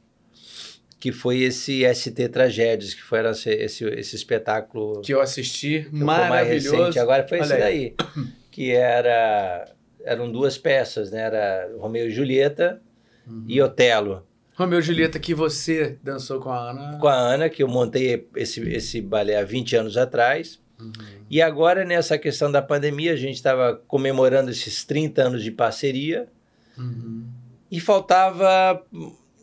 [0.99, 5.89] que foi esse ST Tragédias, que foi esse, esse, esse espetáculo Que eu assisti, que
[5.91, 6.75] foi mais maravilhoso.
[6.77, 6.99] recente.
[6.99, 7.59] Agora foi Olha esse aí.
[7.61, 7.95] daí,
[8.51, 9.65] que era
[10.03, 11.19] eram duas peças, né?
[11.21, 12.81] Era Romeu e Julieta
[13.27, 13.43] Uhum.
[13.47, 14.25] e Otelo.
[14.57, 16.97] Romeu e Julieta, que você dançou com a Ana.
[16.97, 20.59] Com a Ana, que eu montei esse, esse balé há 20 anos atrás.
[20.79, 20.91] Uhum.
[21.29, 26.27] E agora, nessa questão da pandemia, a gente estava comemorando esses 30 anos de parceria
[26.75, 27.25] Uhum.
[27.71, 28.81] e faltava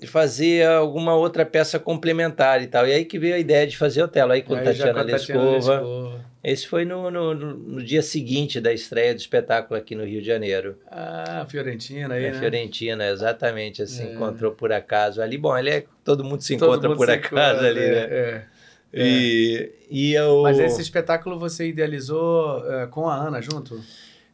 [0.07, 2.87] fazer alguma outra peça complementar e tal.
[2.87, 4.33] E aí que veio a ideia de fazer Otelo.
[4.33, 5.75] Aí com Aí Tatiana com a Tatiana Lescova.
[5.81, 6.25] Lescova.
[6.45, 10.27] Esse foi no, no, no- dia seguinte da estreia do espetáculo aqui no Rio de
[10.27, 10.77] Janeiro.
[10.91, 12.39] Ah, Fiorentina aí, Na né?
[12.39, 14.13] Fiorentina, exatamente, assim, É.
[14.13, 15.39] encontrou por acaso ali.
[15.39, 17.91] Bom, ele é, todo mundo se Todo encontra mundo por se acaso encontra, ali, é,
[17.91, 17.99] né?
[18.11, 18.45] é.
[18.93, 20.43] E, e eu...
[20.43, 23.81] Mas esse espetáculo você idealizou eh, com a Ana junto?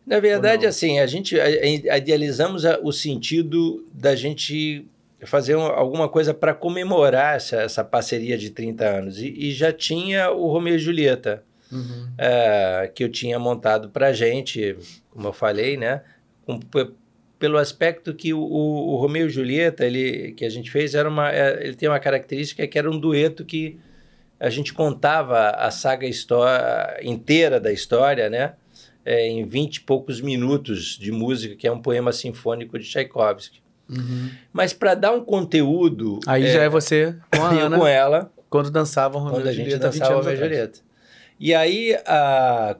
[0.07, 4.85] Na verdade, assim, a gente a- a- idealizamos a- o sentido da gente
[5.25, 9.19] fazer um- alguma coisa para comemorar essa, essa parceria de 30 anos.
[9.21, 11.43] E, e já tinha o Romeu e Julieta,
[11.73, 12.09] Uhum.
[12.19, 14.77] é, que eu tinha montado para gente,
[15.11, 16.03] como eu falei, né?
[16.71, 16.91] Pe-
[17.39, 21.09] pelo aspecto que o, o, o Romeu e Julieta, ele, que a gente fez, era
[21.09, 23.79] uma, é, ele tem uma característica que era um dueto que
[24.39, 26.07] a gente contava a saga
[27.03, 28.55] inteira da história, né?
[29.05, 33.61] É, em 20 e poucos minutos de música, que é um poema sinfônico de Tchaikovsky.
[33.91, 34.31] Uhum.
[34.53, 36.21] Mas para dar um conteúdo.
[36.27, 39.71] Aí já é você com a Ana, com ela, quando dançavam Romeu quando a gente
[39.71, 40.37] Julieta 20 dançava Romeu e.
[40.37, 40.81] Julieta.
[41.39, 42.77] E aí a,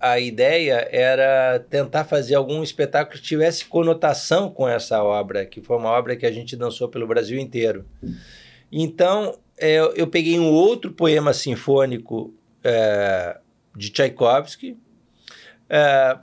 [0.00, 5.76] a ideia era tentar fazer algum espetáculo que tivesse conotação com essa obra, que foi
[5.76, 7.84] uma obra que a gente dançou pelo Brasil inteiro.
[8.72, 12.34] Então é, eu peguei um outro poema sinfônico
[12.64, 13.38] é,
[13.76, 14.76] de Tchaikovsky,
[15.68, 16.18] é,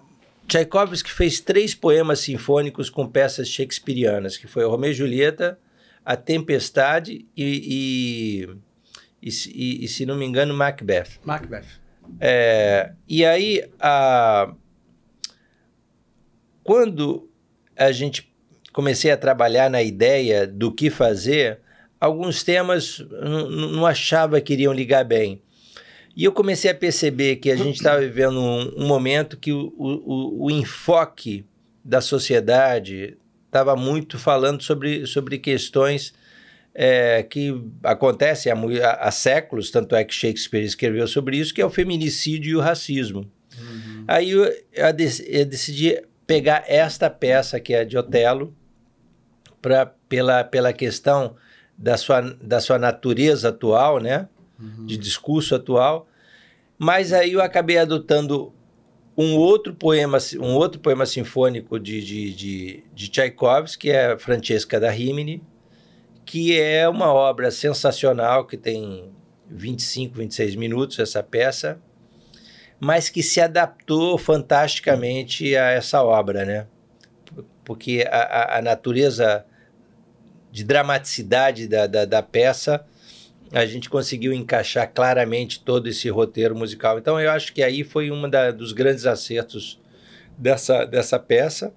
[0.47, 5.57] Tchaikovsky fez três poemas sinfônicos com peças shakespearianas, que foi o Romeu e Julieta,
[6.05, 8.47] A Tempestade e,
[9.21, 11.19] e, e, e se não me engano, Macbeth.
[11.23, 11.65] Macbeth.
[12.19, 14.53] É, e aí, a,
[16.63, 17.29] quando
[17.77, 18.31] a gente
[18.71, 21.59] comecei a trabalhar na ideia do que fazer,
[21.99, 22.99] alguns temas
[23.49, 25.41] não achava que iriam ligar bem.
[26.15, 29.73] E eu comecei a perceber que a gente estava vivendo um, um, momento que o,
[29.77, 31.45] o, o enfoque
[31.83, 33.17] da sociedade
[33.47, 36.13] estava muito falando sobre, sobre questões
[36.73, 37.53] é, que
[37.83, 42.51] acontecem há, há, séculos, tanto é que Shakespeare escreveu sobre isso, que é o feminicídio
[42.51, 43.29] e o racismo.
[43.59, 44.03] Uhum.
[44.07, 44.93] Aí eu, eu,
[45.45, 48.55] decidi pegar esta peça, que é de Otelo,
[49.61, 51.35] pra, pela, pela questão
[51.77, 54.27] da sua, da sua natureza atual, né?
[54.63, 54.85] Uhum.
[54.85, 56.07] de discurso atual.
[56.77, 58.53] Mas aí eu acabei adotando
[59.17, 64.79] um outro poema, um outro poema sinfônico de, de, de, de Tchaikovsky, que é Francesca
[64.79, 65.43] da Rimini,
[66.25, 69.11] que é uma obra sensacional, que tem
[69.49, 71.79] 25, 26 minutos essa peça,
[72.79, 76.67] mas que se adaptou fantasticamente a essa obra, né?
[77.63, 79.45] Porque a, a, natureza
[80.51, 82.85] de dramaticidade da, da, da peça
[83.53, 86.97] a gente conseguiu encaixar claramente todo esse roteiro musical.
[86.97, 88.23] Então eu acho que aí foi um
[88.57, 89.79] dos grandes acertos
[90.37, 91.73] dessa, dessa peça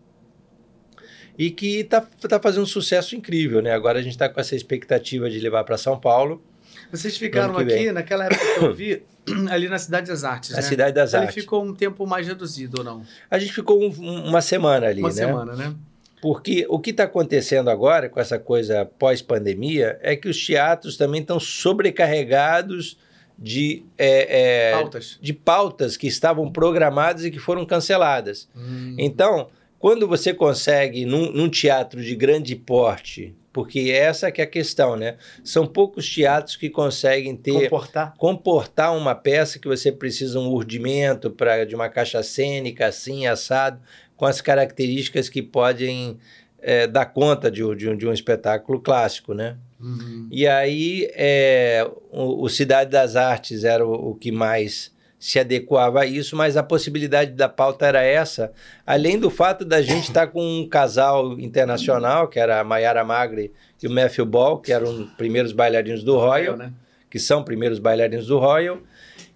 [1.38, 3.72] e que está tá fazendo um sucesso incrível, né?
[3.72, 6.42] Agora a gente está com essa expectativa de levar para São Paulo.
[6.90, 9.02] Vocês ficaram aqui, naquela época que eu vi,
[9.50, 10.62] ali na Cidade das Artes, Na né?
[10.62, 11.36] Cidade das Ele Artes.
[11.36, 13.02] Ele ficou um tempo mais reduzido ou não?
[13.30, 13.90] A gente ficou um,
[14.28, 15.26] uma semana ali, uma né?
[15.26, 15.74] Uma semana, né?
[16.20, 21.20] Porque o que está acontecendo agora com essa coisa pós-pandemia é que os teatros também
[21.20, 22.98] estão sobrecarregados
[23.38, 25.18] de, é, é, pautas.
[25.20, 28.48] de pautas que estavam programadas e que foram canceladas.
[28.56, 28.96] Hum.
[28.98, 29.48] Então,
[29.78, 34.96] quando você consegue, num, num, teatro de grande porte, porque essa que é a questão,
[34.96, 35.16] né?
[35.44, 41.30] São poucos teatros que conseguem ter comportar, comportar uma peça que você precisa um urdimento
[41.30, 43.80] para de uma caixa cênica assim assado
[44.16, 46.18] com as características que podem
[46.60, 49.56] é, dar conta de, de, um, de, um, espetáculo clássico, né?
[49.80, 50.26] Uhum.
[50.30, 56.00] E aí é, o, o, Cidade das Artes era o, o, que mais se adequava
[56.00, 58.52] a isso, mas a possibilidade da pauta era essa,
[58.86, 63.04] além do fato da gente estar tá com um casal internacional, que era a Mayara
[63.04, 63.52] Magre
[63.82, 66.72] e o Matthew Ball, que eram primeiros bailarinos do Royal, né?
[67.08, 68.78] que são primeiros bailarinos do Royal,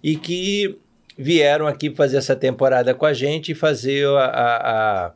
[0.03, 0.80] e que
[1.17, 5.11] vieram aqui fazer essa temporada com a gente e fazer a, a,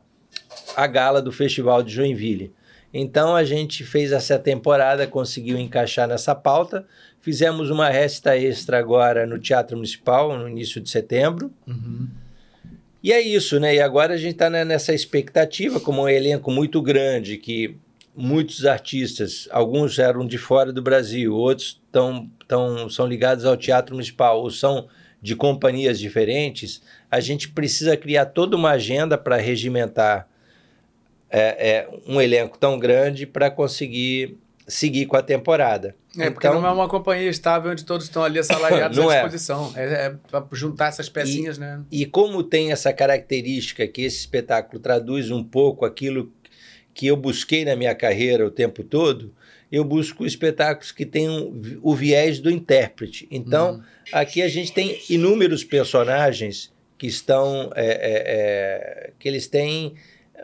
[0.76, 2.52] a gala do Festival de Joinville.
[2.92, 6.86] Então a gente fez essa temporada, conseguiu encaixar nessa pauta.
[7.20, 11.52] Fizemos uma resta extra agora no Teatro Municipal, no início de setembro.
[11.66, 12.08] Uhum.
[13.02, 13.74] E é isso, né?
[13.74, 17.76] E agora a gente está nessa expectativa, como um elenco muito grande, que
[18.16, 23.94] muitos artistas, alguns eram de fora do Brasil, outros tão, tão, são ligados ao Teatro
[23.94, 24.88] Municipal, ou são
[25.26, 26.80] de companhias diferentes,
[27.10, 30.28] a gente precisa criar toda uma agenda para regimentar
[31.28, 34.38] é, é, um elenco tão grande para conseguir
[34.68, 35.96] seguir com a temporada.
[36.16, 39.06] É, porque então, não é uma companhia estável onde todos estão ali assalariados à é.
[39.14, 39.72] disposição.
[39.74, 41.82] É, é para juntar essas pecinhas, e, né?
[41.90, 46.32] E como tem essa característica que esse espetáculo traduz um pouco aquilo
[46.94, 49.34] que eu busquei na minha carreira o tempo todo,
[49.70, 51.52] eu busco espetáculos que tenham
[51.82, 53.26] o viés do intérprete.
[53.30, 53.82] Então, uhum.
[54.12, 57.72] aqui a gente tem inúmeros personagens que estão.
[57.74, 59.94] É, é, é, que eles têm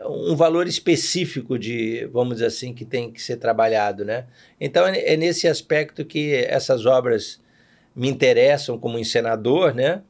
[0.05, 4.25] um valor específico de, vamos dizer assim, que tem que ser trabalhado, né?
[4.59, 7.39] Então, é, é nesse aspecto que essas obras
[7.95, 10.01] me interessam como encenador, né?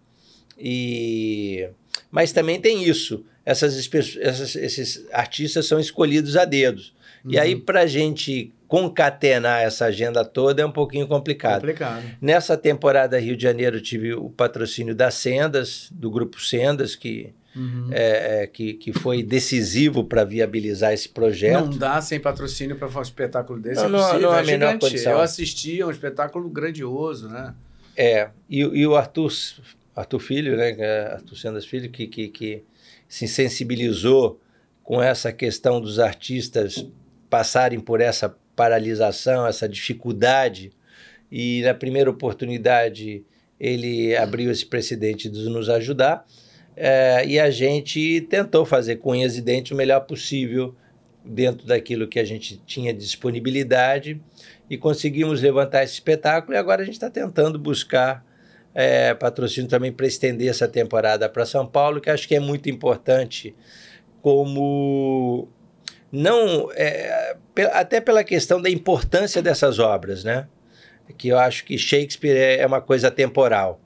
[0.57, 1.67] E...
[2.09, 3.25] Mas também tem isso.
[3.45, 3.75] Essas,
[4.17, 6.93] essas, esses artistas são escolhidos a dedos.
[7.23, 7.31] Uhum.
[7.31, 11.61] E aí, para a gente concatenar essa agenda toda é um pouquinho complicado.
[11.61, 12.03] complicado.
[12.19, 17.89] Nessa temporada Rio de Janeiro, tive o patrocínio da Sendas, do Grupo Sendas, que, uhum.
[17.91, 21.65] é, é, que, que foi decisivo para viabilizar esse projeto.
[21.65, 23.75] Não dá sem patrocínio para fazer um espetáculo desse.
[23.75, 25.11] Não, é não, não há é menor condição.
[25.11, 27.53] Eu assisti, é um espetáculo grandioso, né?
[27.95, 29.31] É, e, e o Arthur,
[29.95, 32.63] Arthur Filho, né, é Arthur Sendas Filho, que, que, que
[33.07, 34.41] se sensibilizou
[34.81, 36.87] com essa questão dos artistas
[37.29, 40.71] passarem por essa paralisação, essa dificuldade.
[41.31, 43.25] E na primeira oportunidade
[43.59, 46.25] ele abriu esse precedente de nos ajudar.
[46.75, 50.75] É, e a gente tentou fazer com unhas e dentes o melhor possível
[51.23, 54.19] dentro daquilo que a gente tinha disponibilidade
[54.69, 56.55] e conseguimos levantar esse espetáculo.
[56.55, 58.25] E agora a gente está tentando buscar
[58.73, 62.69] é, patrocínio também para estender essa temporada para São Paulo, que acho que é muito
[62.69, 63.55] importante
[64.21, 65.47] como
[66.13, 67.35] não é,
[67.71, 70.47] até pela questão da importância dessas obras, né?
[71.17, 73.81] Que eu acho que Shakespeare é, é uma coisa temporal.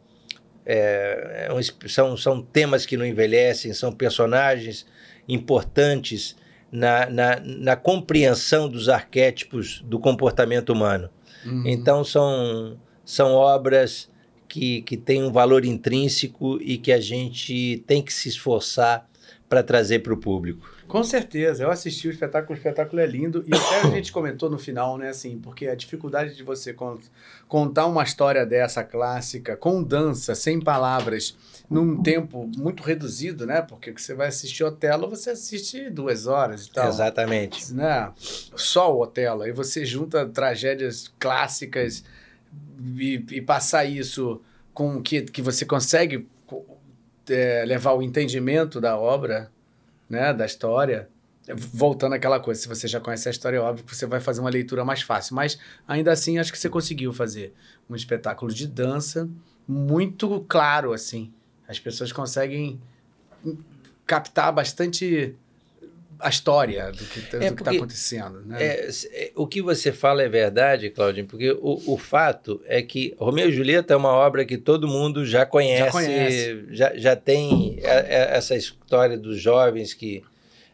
[0.65, 4.85] É, é são, são temas que não envelhecem, são personagens
[5.25, 6.35] importantes
[6.69, 11.09] na, na, na compreensão dos arquétipos do comportamento humano.
[11.45, 11.63] Uhum.
[11.65, 14.11] Então, são, são obras
[14.49, 19.09] que, que têm um valor intrínseco e que a gente tem que se esforçar
[19.47, 20.76] para trazer para o público.
[20.88, 24.49] Com certeza, eu assisti o espetáculo, o espetáculo é lindo e até a gente comentou
[24.49, 26.73] no final, né, assim, porque a dificuldade de você
[27.47, 31.35] contar uma história dessa clássica com dança, sem palavras,
[31.69, 36.72] num tempo muito reduzido, né, porque você vai assistir Otelo, você assiste duas horas e
[36.72, 36.88] tal.
[36.88, 37.73] Exatamente.
[37.73, 42.03] Né, só o Otelo, aí você junta tragédias clássicas
[42.95, 44.41] e, e passar isso
[44.73, 46.27] com que, que você consegue
[47.30, 49.51] é, levar o entendimento da obra,
[50.09, 51.09] né, da história,
[51.55, 54.41] voltando àquela coisa, se você já conhece a história, é óbvio que você vai fazer
[54.41, 55.35] uma leitura mais fácil.
[55.35, 55.57] Mas
[55.88, 57.53] ainda assim, acho que você conseguiu fazer
[57.89, 59.29] um espetáculo de dança
[59.67, 61.34] muito claro, assim.
[61.67, 62.79] As pessoas conseguem
[64.05, 65.35] captar bastante
[66.19, 68.41] a história do que é está acontecendo.
[68.45, 68.64] Né?
[68.64, 73.15] É, é, o que você fala é verdade, Claudinho, porque o, o fato é que
[73.18, 76.65] Romeu e Julieta é uma obra que todo mundo já conhece, já, conhece.
[76.69, 80.23] já, já tem essa história dos jovens que,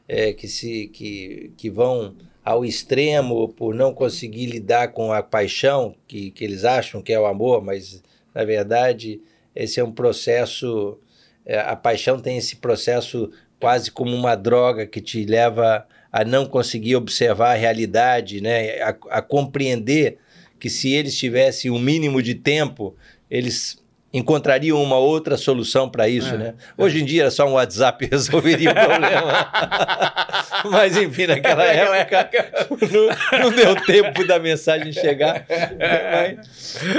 [0.07, 5.95] é, que, se, que, que vão ao extremo por não conseguir lidar com a paixão
[6.07, 8.03] que, que eles acham que é o amor, mas
[8.33, 9.21] na verdade
[9.55, 10.97] esse é um processo.
[11.45, 13.31] É, a paixão tem esse processo
[13.63, 18.81] quase como uma droga que te leva a não conseguir observar a realidade, né?
[18.81, 20.17] a, a compreender
[20.59, 22.93] que se eles tivessem um mínimo de tempo,
[23.31, 23.81] eles
[24.13, 26.53] encontrariam uma outra solução para isso, é, né?
[26.77, 26.83] É.
[26.83, 29.49] Hoje em dia só um WhatsApp resolveria o problema.
[30.69, 32.29] Mas enfim, naquela época
[33.31, 35.47] não, não, deu tempo da mensagem chegar.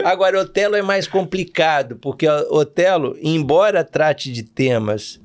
[0.03, 5.23] Agora, Otelo é mais complicado, porque Otelo, embora trate de temas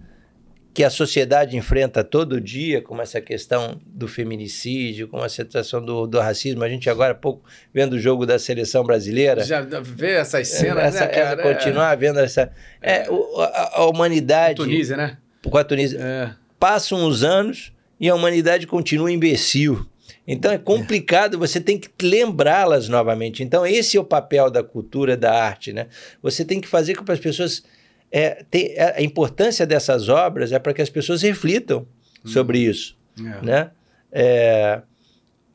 [0.80, 6.07] que a sociedade enfrenta todo dia, como essa questão do feminicídio, como a situação do,
[6.07, 6.64] do racismo.
[6.64, 7.43] A gente agora há pouco
[7.73, 9.43] vendo o jogo da seleção brasileira.
[9.43, 11.41] Já vê essas cenas, essa, né, cara?
[11.41, 12.49] Essa, continuar vendo essa...
[12.81, 14.56] É, a, a, humanidade...
[14.56, 15.18] Com a Tunísia, né?
[15.43, 15.99] Com a Tunísia.
[16.01, 16.31] É.
[16.57, 19.85] Passam os anos e a humanidade continua imbecil.
[20.26, 23.43] Então é complicado, você tem que lembrá-las novamente.
[23.43, 25.88] Então esse é o papel da cultura, da arte, né?
[26.23, 27.64] Você tem que fazer com que as pessoas
[28.11, 31.86] é, tem, é, a importância dessas obras é para que as pessoas reflitam
[32.26, 32.27] hum.
[32.27, 33.45] sobre isso, é.
[33.45, 33.72] né?
[34.11, 34.81] É,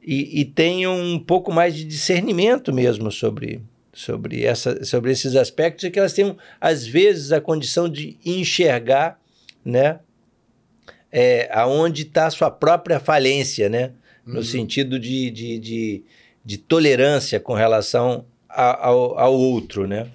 [0.02, 3.60] e, e tenham um pouco mais de discernimento mesmo sobre,
[3.92, 9.18] sobre, essa, sobre esses aspectos e que elas tenham, às vezes, a condição de enxergar,
[9.64, 9.98] né?
[11.10, 13.92] É, aonde está a sua própria falência, né?
[14.26, 14.42] No uhum.
[14.42, 16.02] sentido de, de, de,
[16.44, 20.08] de, tolerância com relação a, ao, ao outro, né?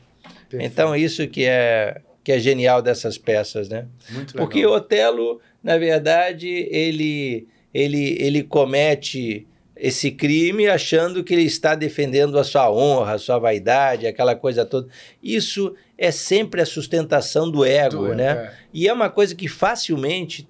[0.49, 0.71] Perfeito.
[0.71, 3.87] Então, isso que é que é genial dessas peças, né?
[4.11, 4.45] Muito legal.
[4.47, 12.37] Porque Otelo, na verdade, ele, ele, ele comete esse crime achando que ele está defendendo
[12.37, 14.87] a sua honra, a sua vaidade, aquela coisa toda.
[15.23, 18.29] Isso é sempre a sustentação do ego, do, né?
[18.29, 18.53] É.
[18.71, 20.47] E é uma coisa que facilmente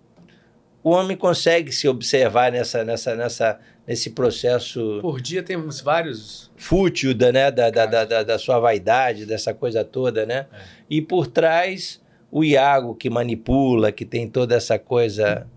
[0.83, 4.99] o homem consegue se observar nessa, nessa, nessa, nesse processo.
[5.01, 6.51] Por dia temos vários.
[6.57, 10.47] Fútil da, né, da, da, da, da, sua vaidade, dessa coisa toda, né?
[10.51, 10.78] É.
[10.89, 12.01] E por trás,
[12.31, 15.47] o Iago que manipula, que tem toda essa coisa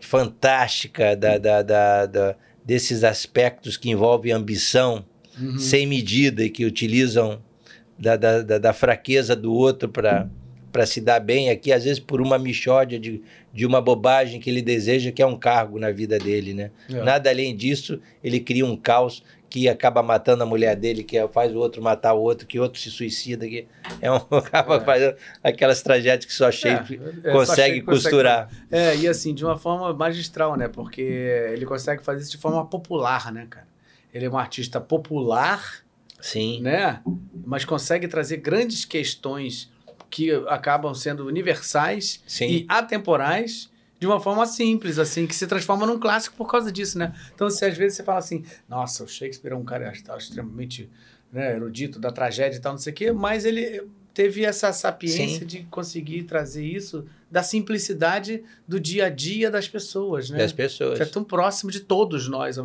[0.00, 5.04] fantástica da, da, da, da desses aspectos que envolvem ambição
[5.40, 5.58] uhum.
[5.58, 7.40] sem medida e que utilizam
[7.98, 10.28] da, da, da, fraqueza do outro para
[10.70, 13.22] para se dar bem aqui, às vezes por uma michódia de,
[13.52, 16.70] de uma bobagem que ele deseja, que é um cargo na vida dele, né?
[16.90, 17.02] É.
[17.02, 21.54] Nada além disso, ele cria um caos que acaba matando a mulher dele, que faz
[21.54, 23.66] o outro matar o outro, que outro se suicida, que
[24.00, 24.80] é um, acaba é.
[24.80, 28.48] fazendo aquelas tragédias que só Shakespeare é, é, consegue só costurar.
[28.48, 30.68] Consegue, é, e assim, de uma forma magistral, né?
[30.68, 33.66] Porque ele consegue fazer isso de forma popular, né, cara?
[34.12, 35.82] Ele é um artista popular,
[36.20, 36.60] Sim.
[36.60, 37.00] né?
[37.44, 39.70] Mas consegue trazer grandes questões
[40.10, 42.46] que acabam sendo universais Sim.
[42.48, 46.98] e atemporais de uma forma simples, assim, que se transforma num clássico por causa disso,
[46.98, 47.12] né?
[47.34, 50.88] Então, se às vezes você fala assim, nossa, o Shakespeare é um cara extremamente
[51.32, 53.82] né, erudito da tragédia e tal, não sei o quê, mas ele
[54.14, 55.46] teve essa sapiência Sim.
[55.46, 60.38] de conseguir trazer isso da simplicidade do dia a dia das pessoas, né?
[60.38, 60.96] Das pessoas.
[60.96, 62.56] Que é tão próximo de todos nós.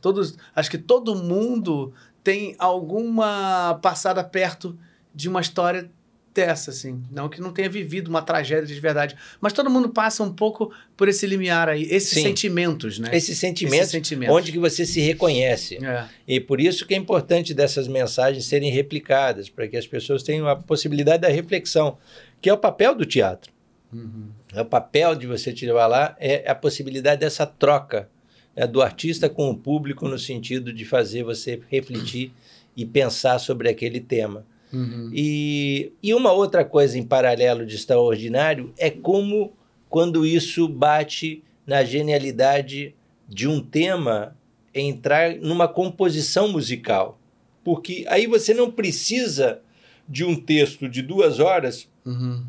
[0.00, 1.92] Todos, acho que todo mundo
[2.24, 4.78] tem alguma passada perto
[5.14, 5.90] de uma história
[6.34, 7.02] dessa, assim.
[7.10, 9.16] Não que não tenha vivido uma tragédia de verdade.
[9.40, 12.22] Mas todo mundo passa um pouco por esse limiar aí, esses Sim.
[12.22, 13.10] sentimentos, né?
[13.12, 14.34] Esses sentimentos, Esses sentimentos.
[14.34, 15.84] onde que você se reconhece.
[15.84, 16.06] É.
[16.26, 20.48] E por isso que é importante dessas mensagens serem replicadas, para que as pessoas tenham
[20.48, 21.98] a possibilidade da reflexão,
[22.40, 23.52] que é o papel do teatro.
[23.92, 24.28] Uhum.
[24.54, 28.08] É o papel de você te levar lá, é a possibilidade dessa troca
[28.56, 32.32] né, do artista com o público, no sentido de fazer você refletir
[32.76, 34.46] e pensar sobre aquele tema.
[34.72, 35.10] Uhum.
[35.12, 39.52] E, e uma outra coisa em paralelo de extraordinário é como,
[39.88, 42.94] quando isso bate na genialidade
[43.28, 44.36] de um tema,
[44.74, 47.18] entrar numa composição musical.
[47.62, 49.60] Porque aí você não precisa
[50.08, 52.42] de um texto de duas horas Uhum.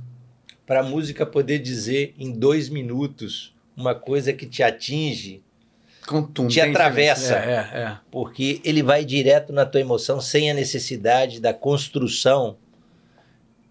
[0.65, 5.42] para a música poder dizer em dois minutos uma coisa que te atinge,
[6.07, 7.35] Contundente, Te atravessa.
[7.35, 7.97] É, é, é.
[8.11, 12.57] porque ele vai direto na tua emoção sem a necessidade da construção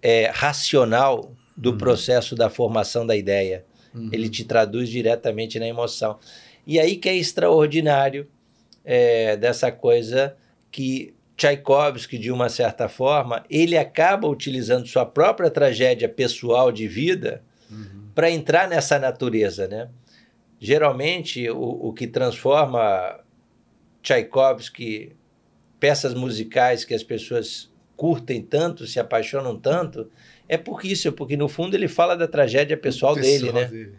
[0.00, 3.64] é, racional do processo da formação da ideia.
[3.94, 4.08] Uhum.
[4.12, 6.18] Ele te traduz diretamente na emoção.
[6.66, 8.26] E aí que é extraordinário
[8.84, 10.34] é, dessa coisa
[10.70, 17.42] que Tchaikovsky, de uma certa forma, ele acaba utilizando sua própria tragédia pessoal de vida
[17.72, 18.08] Uhum.
[18.14, 19.88] para entrar nessa natureza, né?
[20.64, 23.18] Geralmente, o, o que transforma
[24.00, 25.10] Tchaikovsky,
[25.80, 30.08] peças musicais que as pessoas curtem tanto, se apaixonam tanto,
[30.48, 33.64] é por isso, porque no fundo ele fala da tragédia pessoal, dele, né?
[33.64, 33.94] dele.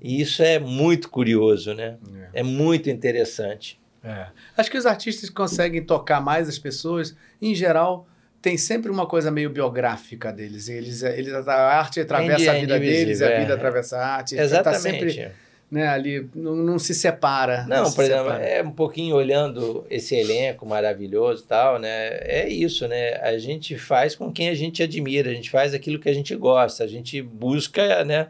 [0.00, 1.98] E isso é muito curioso, né?
[2.32, 2.40] É.
[2.40, 3.78] É muito interessante.
[4.02, 4.28] É.
[4.56, 8.08] Acho que os artistas que conseguem tocar mais as pessoas, em geral,
[8.40, 10.70] tem sempre uma coisa meio biográfica deles.
[10.70, 13.40] Eles, eles a arte atravessa a É vida deles, a é.
[13.40, 14.34] vida atravessa a arte.
[14.34, 14.80] Tá Exatamente.
[14.80, 15.32] sempre
[15.74, 17.66] né, ali, não, não se separa.
[17.66, 18.44] Não, se por exemplo, separa.
[18.44, 22.18] é um pouquinho olhando esse elenco maravilhoso e tal, né?
[22.20, 23.14] É isso, né?
[23.16, 26.34] A gente faz com quem a gente admira, a gente faz aquilo que a gente
[26.36, 28.28] gosta, a gente busca, né?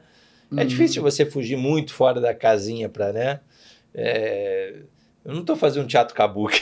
[0.57, 0.67] É Uhum.
[0.67, 3.41] difícil você fugir muito fora da casinha para, né?
[3.95, 4.75] É,
[5.25, 6.61] Eu não estou fazendo um teatro kabuki.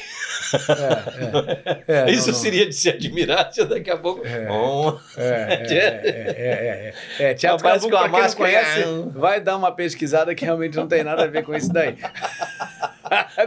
[1.88, 2.04] É, é.
[2.06, 4.24] É, Isso não, seria de se admirar se daqui a pouco.
[4.24, 4.46] É.
[4.46, 7.34] Bom, É, é, é, é, é, é.
[7.34, 8.84] Teatro Kabuki, com a pra quem não conhece,
[9.14, 11.96] vai dar uma pesquisada que realmente não tem nada a ver com isso daí.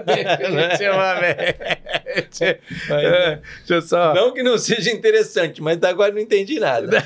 [0.05, 2.59] Definitivamente.
[2.89, 4.13] É, Deixa só...
[4.13, 7.01] não que não seja interessante, mas agora não entendi nada.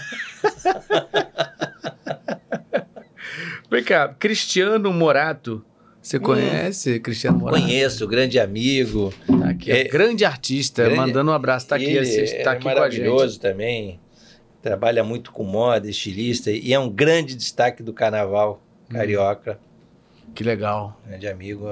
[3.70, 5.64] Vem cá, Cristiano Morato.
[6.10, 7.62] Você conhece Cristiano Morato?
[7.62, 9.14] Conheço, grande amigo.
[9.28, 9.72] Tá aqui.
[9.72, 11.68] É- grande artista, grande- mandando um abraço.
[11.68, 14.00] Tá aqui, assiste, é aqui maravilhoso também.
[14.60, 18.60] Trabalha muito com moda, estilista e é um grande destaque do carnaval
[18.90, 18.94] Hum.
[18.96, 19.60] carioca.
[20.34, 21.00] Que legal.
[21.08, 21.66] Grande amigo.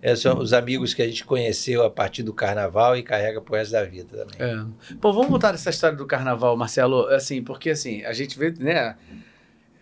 [0.00, 3.56] É, são os amigos que a gente conheceu a partir do carnaval e carrega pro
[3.56, 4.36] resto da vida também.
[4.38, 4.94] É.
[5.00, 7.06] Pô, vamos voltar nessa história do carnaval, Marcelo.
[7.08, 8.94] Assim, porque assim, a gente vê, né?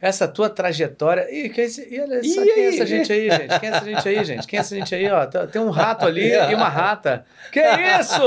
[0.00, 1.26] Essa tua trajetória.
[1.30, 3.60] Ih, que é esse, e olha só, Ih, quem é essa gente aí, gente?
[3.60, 4.46] Quem é essa gente aí, gente?
[4.46, 5.26] Quem é essa gente aí, ó?
[5.26, 7.24] Tem um rato ali e uma rata.
[7.50, 7.60] Que
[8.00, 8.22] isso?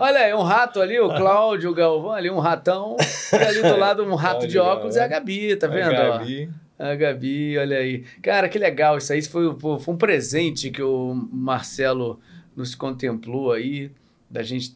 [0.00, 2.96] Olha aí, um rato ali, o Cláudio, o Galvão ali, um ratão.
[3.32, 5.06] E ali do lado um rato de óculos é a.
[5.06, 5.92] Gabi, tá vendo?
[5.94, 6.20] ó?
[6.78, 8.04] A Gabi, olha aí.
[8.22, 9.18] Cara, que legal isso aí.
[9.18, 12.18] Isso foi, foi um presente que o Marcelo
[12.56, 13.90] nos contemplou aí,
[14.30, 14.74] da gente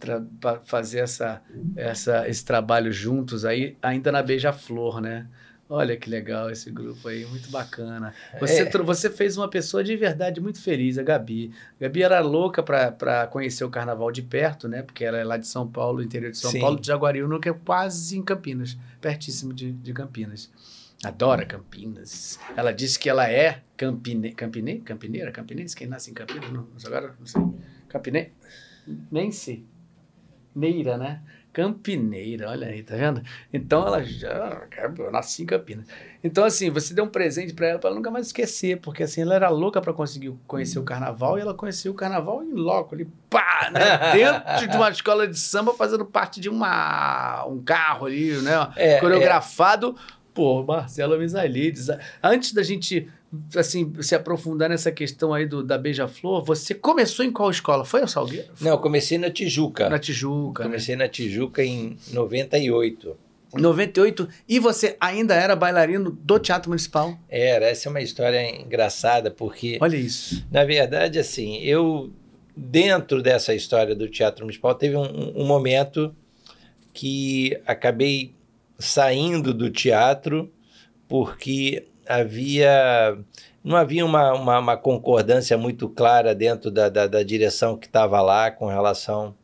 [0.64, 1.42] fazer essa,
[1.74, 5.26] essa, esse trabalho juntos aí, ainda na Beija-Flor, né?
[5.68, 8.14] Olha que legal esse grupo aí, muito bacana.
[8.38, 8.78] Você, É.
[8.82, 11.50] você fez uma pessoa de verdade muito feliz, a Gabi.
[11.80, 14.82] A Gabi era louca para conhecer o carnaval de perto, né?
[14.82, 16.60] Porque ela é lá de São Paulo, interior de São Sim.
[16.60, 20.50] Paulo, de Jaguariúna, que é quase em Campinas, pertíssimo de, de Campinas.
[21.02, 22.38] Adora Campinas.
[22.56, 27.12] Ela disse que ela é campine, campine, campineira, campinense, quem nasce em Campinas, não, agora
[27.18, 27.42] não sei.
[27.88, 28.32] Campine,
[29.10, 29.64] nem sei.
[30.54, 31.20] Neira, né?
[31.56, 33.22] Campineira, olha aí, tá vendo?
[33.50, 34.60] Então ela já.
[34.98, 35.86] Eu nasci em Campinas.
[36.22, 39.22] Então, assim, você deu um presente pra ela pra ela nunca mais esquecer, porque assim,
[39.22, 42.94] ela era louca pra conseguir conhecer o carnaval e ela conheceu o carnaval em loco,
[42.94, 44.12] ali, pá, né?
[44.12, 48.52] Dentro de uma escola de samba, fazendo parte de uma, um carro ali, né?
[48.76, 49.96] É, Coreografado
[50.34, 51.88] por Marcelo Misalides.
[52.22, 53.08] Antes da gente
[53.56, 57.84] assim, se aprofundar nessa questão aí do, da Beija-Flor, você começou em qual escola?
[57.84, 58.48] Foi o Salgueiro?
[58.60, 59.88] Não, eu comecei na Tijuca.
[59.88, 60.64] Na Tijuca.
[60.64, 60.68] né?
[60.70, 63.16] Comecei na Tijuca em 98.
[63.54, 64.28] 98.
[64.48, 67.18] E você ainda era bailarino do Teatro Municipal?
[67.28, 70.46] Era, essa é uma história engraçada, porque, Olha isso.
[70.50, 72.12] na verdade, assim, eu,
[72.56, 76.14] dentro dessa história do Teatro Municipal, teve um, um momento
[76.92, 78.34] que acabei
[78.78, 80.52] saindo do teatro
[81.08, 83.18] porque havia
[83.64, 88.20] não havia uma, uma, uma concordância muito clara dentro da, da, da direção que estava
[88.20, 89.34] lá com relação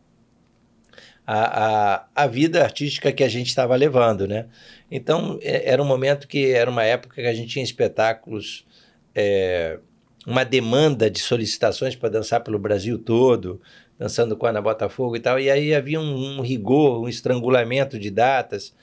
[1.26, 4.47] a, a, a vida artística que a gente estava levando, né?
[4.90, 8.66] Então, é, era um momento que era uma época que a gente tinha espetáculos,
[9.14, 9.78] é,
[10.26, 13.60] uma demanda de solicitações para dançar pelo Brasil todo,
[13.98, 17.98] dançando com a Ana Botafogo e tal, e aí havia um, um rigor, um estrangulamento
[17.98, 18.74] de datas.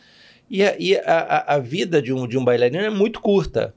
[0.49, 3.73] E a, e a, a, vida de um, de um bailarino é muito curta.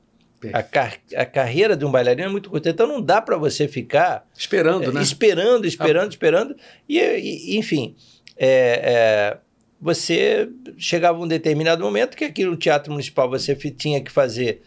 [0.52, 2.70] A, car a carreira de um bailarino é muito curta.
[2.70, 4.26] Então não dá para você ficar.
[4.36, 5.02] Esperando, é, né?
[5.02, 6.08] Esperando, esperando, ah.
[6.08, 6.56] esperando.
[6.88, 7.94] E, e enfim.
[8.36, 9.38] É, é,
[9.80, 14.62] você chegava a um determinado momento que aqui no Teatro Municipal você tinha que fazer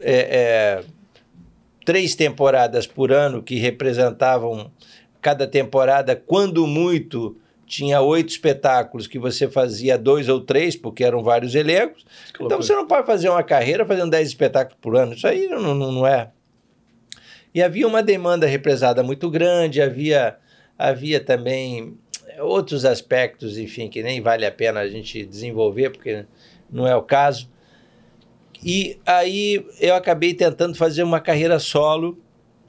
[0.00, 0.84] é, é,
[1.84, 4.70] três temporadas por ano que representavam
[5.22, 7.36] cada temporada, quando muito,
[7.66, 12.06] tinha oito espetáculos que você fazia dois ou três, porque eram vários elencos.
[12.32, 15.14] Que então você não pode fazer uma carreira fazendo dez espetáculos por ano.
[15.14, 16.30] Isso aí não, não, não é.
[17.52, 20.36] E havia uma demanda represada muito grande, havia,
[20.78, 21.98] havia também
[22.38, 26.24] outros aspectos, enfim, que nem vale a pena a gente desenvolver, porque
[26.70, 27.48] não é o caso.
[28.62, 32.18] E aí eu acabei tentando fazer uma carreira solo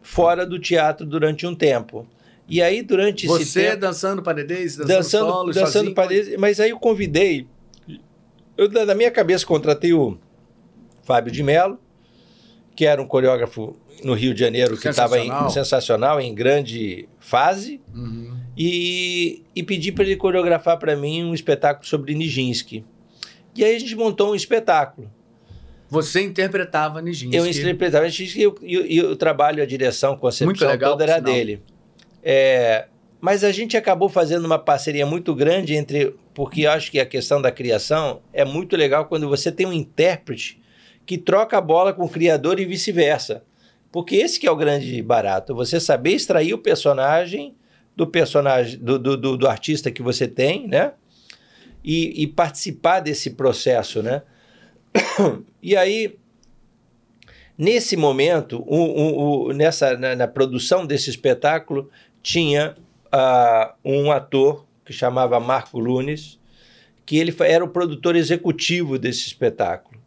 [0.01, 2.07] fora do teatro durante um tempo.
[2.47, 3.69] E aí, durante Você esse tempo...
[3.71, 7.47] Você dançando paredês, dançando, dançando solo, Dançando sozinho, paredês, mas aí eu convidei...
[8.57, 10.17] Eu, na minha cabeça, contratei o
[11.03, 11.79] Fábio de Mello,
[12.75, 15.15] que era um coreógrafo no Rio de Janeiro que estava
[15.49, 18.35] sensacional, em grande fase, uhum.
[18.55, 22.85] e, e pedi para ele coreografar para mim um espetáculo sobre Nijinsky.
[23.55, 25.11] E aí a gente montou um espetáculo.
[25.89, 27.35] Você interpretava Nijinsky.
[27.35, 31.61] Eu interpretava Nijinsky e, o trabalho, a direção, a concepção Muito legal, toda era dele.
[32.29, 32.87] É,
[33.21, 36.13] mas a gente acabou fazendo uma parceria muito grande entre.
[36.33, 39.71] Porque eu acho que a questão da criação é muito legal quando você tem um
[39.71, 40.61] intérprete
[41.05, 43.43] que troca a bola com o criador e vice-versa.
[43.93, 45.55] Porque esse que é o grande barato.
[45.55, 47.55] Você saber extrair o personagem
[47.95, 50.91] do personagem, do, do, do, do artista que você tem, né?
[51.81, 54.21] E, e participar desse processo, né?
[55.63, 56.17] e aí
[57.57, 58.63] Nesse momento,
[59.55, 61.89] nessa, na, na, produção desse espetáculo,
[62.27, 62.75] tinha
[63.05, 66.37] uh, um ator que chamava Marco Lunes,
[67.05, 69.97] que ele era o produtor executivo desse espetáculo.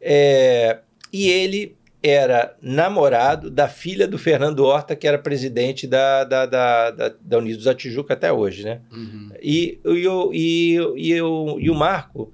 [0.00, 0.78] É,
[1.12, 6.90] e ele era namorado da filha do Fernando Horta, que era presidente da, da, da,
[6.92, 8.80] da, da Unidos da Tijuca até hoje, né?
[8.92, 9.32] Uhum.
[9.42, 12.32] E, e, e, e, eu, e o Marco,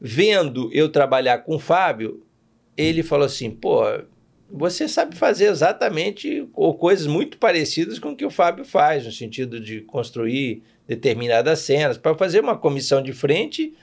[0.00, 2.24] vendo eu trabalhar com o Fábio,
[2.74, 3.82] ele falou assim, pô,
[4.50, 9.12] você sabe fazer exatamente ou coisas muito parecidas com o que o Fábio faz, no
[9.12, 11.98] sentido de construir determinadas cenas.
[11.98, 13.74] Para fazer uma comissão de frente,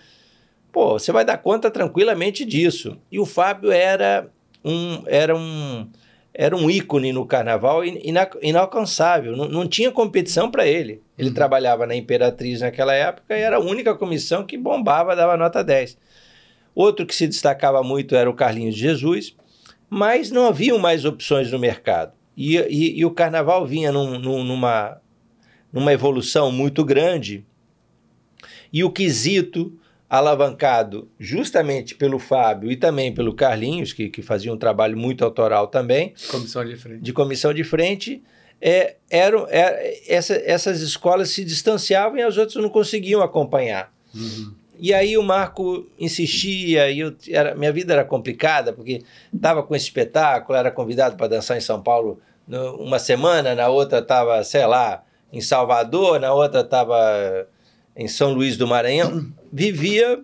[0.72, 2.98] pô, você vai dar conta tranquilamente disso.
[3.12, 4.30] E o Fábio era
[4.64, 5.90] um, era um,
[6.34, 9.36] era um ícone no carnaval ina, inalcançável.
[9.36, 11.02] Não, não tinha competição para ele.
[11.18, 11.36] Ele uhum.
[11.36, 15.98] trabalhava na Imperatriz naquela época e era a única comissão que bombava, dava nota 10.
[16.74, 19.36] Outro que se destacava muito era o Carlinhos de Jesus
[19.94, 22.14] mas não haviam mais opções no mercado.
[22.36, 25.00] E, e, e o carnaval vinha num, num, numa,
[25.72, 27.46] numa evolução muito grande,
[28.72, 29.78] e o quesito
[30.10, 35.68] alavancado justamente pelo Fábio e também pelo Carlinhos, que, que fazia um trabalho muito autoral
[35.68, 36.16] também.
[36.28, 37.02] Comissão de frente.
[37.02, 38.24] De comissão de frente.
[38.60, 43.94] É, eram, é, essa, essas escolas se distanciavam e as outras não conseguiam acompanhar.
[44.16, 44.56] Uhum.
[44.84, 49.02] E aí o Marco insistia, e eu, era, minha vida era complicada, porque
[49.34, 52.20] estava com esse espetáculo, era convidado para dançar em São Paulo
[52.78, 57.48] uma semana, na outra estava, sei lá, em Salvador, na outra estava
[57.96, 59.32] em São Luís do Maranhão.
[59.54, 60.22] Vivia,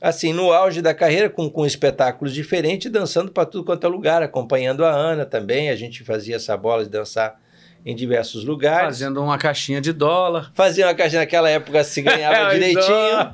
[0.00, 4.22] assim, no auge da carreira, com, com espetáculos diferentes, dançando para tudo quanto é lugar,
[4.22, 5.68] acompanhando a Ana também.
[5.68, 7.40] A gente fazia essa bola de dançar
[7.86, 8.98] em diversos lugares.
[8.98, 10.50] Fazendo uma caixinha de dólar.
[10.54, 13.30] Fazia uma caixinha naquela época se ganhava direitinho.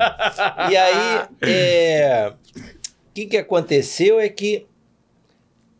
[0.70, 4.66] e aí, é, o que, que aconteceu é que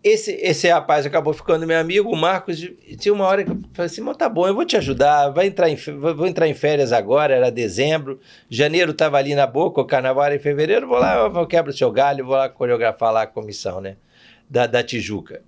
[0.03, 2.67] esse, esse rapaz acabou ficando meu amigo, o Marcos,
[2.99, 5.69] tinha uma hora que eu falei assim, tá bom, eu vou te ajudar, vai entrar
[5.69, 8.19] em, vou entrar em férias agora, era dezembro,
[8.49, 11.77] janeiro estava ali na boca, o carnaval era em fevereiro, vou lá, eu quebro o
[11.77, 13.97] seu galho, vou lá coreografar lá a comissão, né,
[14.49, 15.43] da, da Tijuca.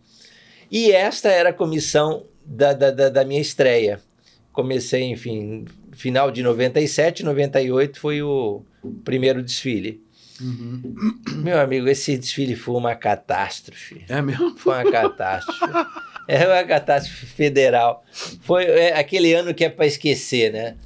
[0.71, 4.01] E esta era a comissão da, da, da minha estreia.
[4.53, 8.63] Comecei, enfim, final de 97, 98 foi o
[9.05, 10.03] primeiro desfile.
[10.41, 10.83] Uhum.
[11.43, 14.05] Meu amigo, esse desfile foi uma catástrofe.
[14.09, 14.57] É mesmo?
[14.57, 15.61] Foi uma catástrofe.
[16.29, 18.05] é uma catástrofe federal.
[18.41, 20.77] Foi é, aquele ano que é para esquecer, né?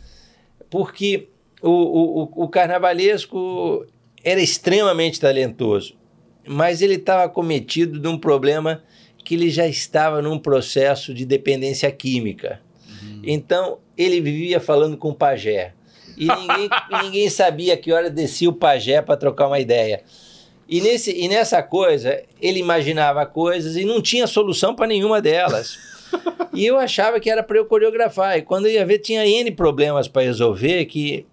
[0.70, 1.28] Porque
[1.62, 3.86] o, o, o carnavalesco
[4.22, 5.97] era extremamente talentoso,
[6.47, 8.82] mas ele estava cometido de um problema
[9.28, 12.62] que ele já estava num processo de dependência química.
[12.88, 13.20] Uhum.
[13.22, 15.74] Então, ele vivia falando com o pajé.
[16.16, 16.70] e ninguém,
[17.02, 20.02] ninguém sabia que hora descia o pajé para trocar uma ideia.
[20.66, 25.76] E, nesse, e nessa coisa, ele imaginava coisas e não tinha solução para nenhuma delas.
[26.55, 28.38] e eu achava que era para eu coreografar.
[28.38, 31.26] E quando eu ia ver, tinha N problemas para resolver que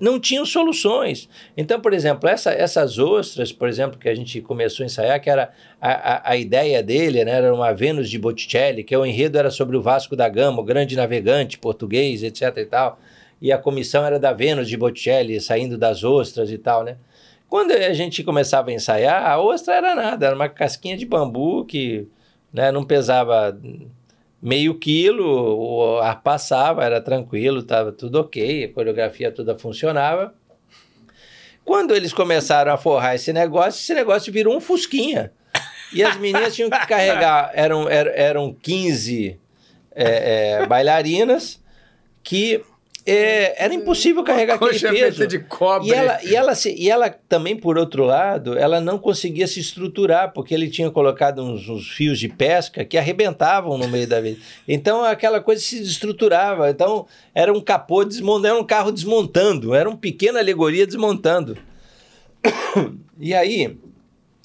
[0.00, 1.28] não tinham soluções.
[1.56, 5.30] Então, por exemplo, essa, essas ostras, por exemplo, que a gente começou a ensaiar, que
[5.30, 9.38] era a, a, a, ideia dele, né, era uma Vênus de Botticelli, que o enredo
[9.38, 12.98] era sobre o Vasco da Gama, o grande navegante português, etc e tal.
[13.40, 16.96] E a comissão era da Vênus de Botticelli, saindo das ostras e tal, né?
[17.48, 21.64] Quando a gente começava a ensaiar, a ostra era nada, era uma casquinha de bambu
[21.64, 22.08] que
[22.52, 23.56] né, não pesava
[24.46, 30.32] meio quilo, o ar passava, era tranquilo, estava tudo ok, a coreografia toda funcionava.
[31.64, 35.32] Quando eles começaram a forrar esse negócio, esse negócio virou um fusquinha.
[35.92, 39.36] E as meninas tinham que carregar, eram, eram, eram 15
[39.92, 41.60] é, é, bailarinas
[42.22, 42.62] que
[43.06, 45.26] é, era impossível carregar aquele peso.
[45.28, 45.88] de cobre.
[45.88, 49.60] E ela, e, ela se, e ela também, por outro lado, ela não conseguia se
[49.60, 54.20] estruturar, porque ele tinha colocado uns, uns fios de pesca que arrebentavam no meio da
[54.20, 54.40] vida.
[54.66, 56.68] Então aquela coisa se destruturava.
[56.68, 61.56] Então era um capô desmontando, era um carro desmontando, era uma pequena alegoria desmontando.
[63.18, 63.78] E aí,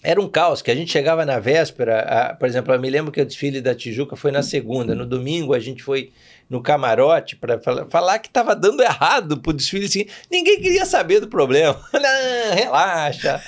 [0.03, 3.11] era um caos, que a gente chegava na véspera, a, por exemplo, eu me lembro
[3.11, 6.11] que o desfile da Tijuca foi na segunda, no domingo a gente foi
[6.51, 10.05] no camarote para falar, falar, que estava dando errado pro desfile assim.
[10.29, 11.79] Ninguém queria saber do problema.
[11.93, 13.41] Não, relaxa.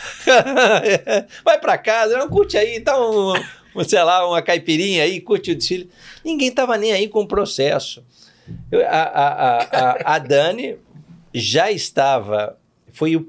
[1.43, 3.33] Vai para casa, não curte aí, tá um,
[3.85, 5.89] sei lá, uma caipirinha aí, curte o desfile.
[6.23, 8.05] Ninguém tava nem aí com o processo.
[8.71, 10.77] Eu, a, a, a, a Dani
[11.33, 12.57] já estava
[12.93, 13.27] foi o,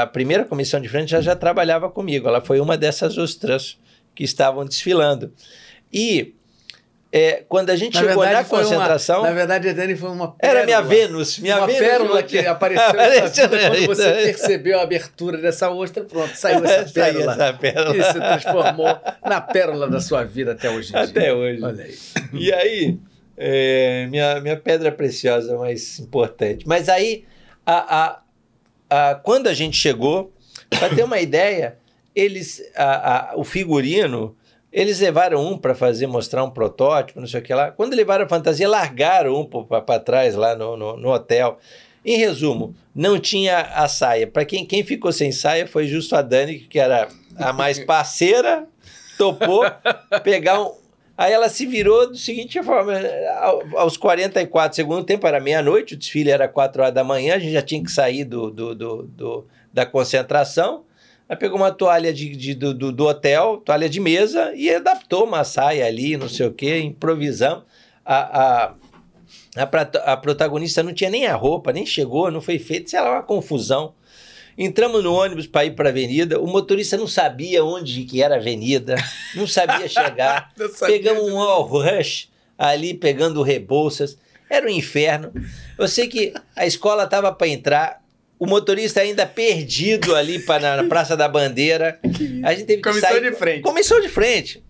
[0.00, 2.28] a primeira comissão de frente já, já trabalhava comigo.
[2.28, 3.76] Ela foi uma dessas ostras
[4.14, 5.34] que estavam desfilando.
[5.92, 6.34] E
[7.14, 9.20] é, quando a gente na chegou na concentração.
[9.20, 10.58] Uma, na verdade, a Dani foi uma pérola.
[10.58, 11.38] Era minha Vênus.
[11.38, 16.04] Minha uma Vênus pérola que apareceu apareceu quando você percebeu a abertura dessa ostra.
[16.04, 17.32] Pronto, saiu essa pérola.
[17.32, 17.94] essa pérola.
[17.94, 20.96] E se transformou na pérola da sua vida até hoje.
[20.96, 21.62] Até hoje.
[21.62, 21.94] Olha aí.
[22.32, 22.98] E aí,
[23.36, 26.66] é, minha, minha pedra preciosa mais importante.
[26.66, 27.26] Mas aí,
[27.66, 30.32] a, a, a, quando a gente chegou,
[30.70, 31.76] para ter uma ideia,
[32.16, 34.34] eles, a, a, o figurino
[34.72, 37.70] eles levaram um para fazer, mostrar um protótipo, não sei o que lá.
[37.70, 41.58] Quando levaram a fantasia, largaram um para trás lá no, no, no, hotel.
[42.04, 44.26] Em resumo, não tinha a saia.
[44.26, 48.66] Para quem, quem ficou sem saia foi justo a Dani, que era a mais parceira,
[49.18, 49.62] topou
[50.24, 50.72] pegar um.
[51.18, 52.94] Aí ela se virou do seguinte forma:
[53.76, 57.52] aos 44 segundo tempo, era meia-noite, o desfile era 4 horas da manhã, a gente
[57.52, 60.84] já tinha que sair do, do, do, do da concentração.
[61.32, 65.44] Aí pegou uma toalha de, de do, do, hotel, toalha de mesa, e adaptou uma
[65.44, 67.64] saia ali, não sei o quê, improvisamos.
[68.04, 68.74] A, a,
[69.56, 73.12] a, a protagonista não tinha nem a roupa, nem chegou, não foi feito, sei lá,
[73.12, 73.94] uma confusão.
[74.58, 78.34] Entramos no ônibus para ir para a avenida, o motorista não sabia onde que era
[78.34, 78.96] a avenida,
[79.34, 80.52] não sabia chegar.
[80.58, 82.28] não sabia Pegamos um all rush
[82.58, 84.18] ali, pegando Rebouças.
[84.50, 85.32] Era um inferno.
[85.78, 88.01] Eu sei que a escola estava para entrar,
[88.42, 92.00] o motorista ainda perdido ali pra, na Praça da Bandeira.
[92.42, 93.20] A gente teve que Começou sair.
[93.20, 93.62] de frente.
[93.62, 94.64] Começou de frente.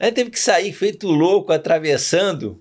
[0.00, 2.58] A gente teve que sair feito louco, atravessando.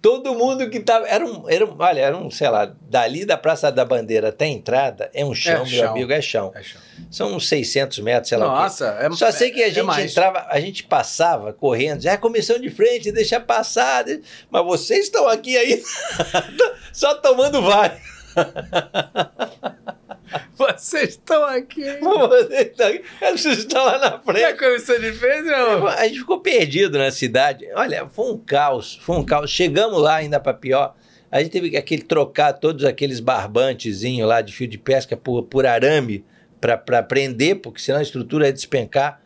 [0.00, 1.08] Todo mundo que tava.
[1.08, 4.44] Era um, era um, olha, era um, sei lá, dali da Praça da Bandeira até
[4.44, 5.90] a entrada é um chão, é meu chão.
[5.90, 6.52] amigo, é chão.
[6.54, 6.80] é chão.
[7.10, 8.46] São uns 600 metros, sei lá.
[8.46, 12.16] Nossa, é Só sei que a é gente entrava, a gente passava correndo, já é
[12.16, 14.04] comissão de frente, deixa passar.
[14.48, 15.82] Mas vocês estão aqui aí,
[16.92, 18.00] só tomando vai.
[20.56, 21.84] Vocês estão aqui.
[22.00, 23.02] Vocês estão aqui.
[23.20, 24.42] Vocês estão lá na frente.
[24.42, 25.88] É como você fez, meu?
[25.88, 27.66] A gente ficou perdido na cidade.
[27.74, 28.98] Olha, foi um caos.
[29.02, 29.50] Foi um caos.
[29.50, 30.94] Chegamos lá ainda para pior.
[31.30, 35.42] A gente teve que aquele, trocar todos aqueles barbantezinhos lá de fio de pesca por,
[35.44, 36.24] por arame
[36.60, 39.20] para prender, porque senão a estrutura ia despencar.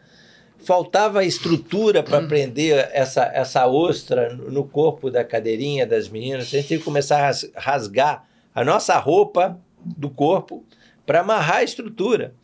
[0.59, 6.45] Faltava estrutura para prender essa, essa ostra no corpo da cadeirinha das meninas.
[6.45, 8.25] A gente teve que começar a rasgar
[8.57, 10.65] a nossa roupa do corpo
[11.05, 12.35] para amarrar a estrutura.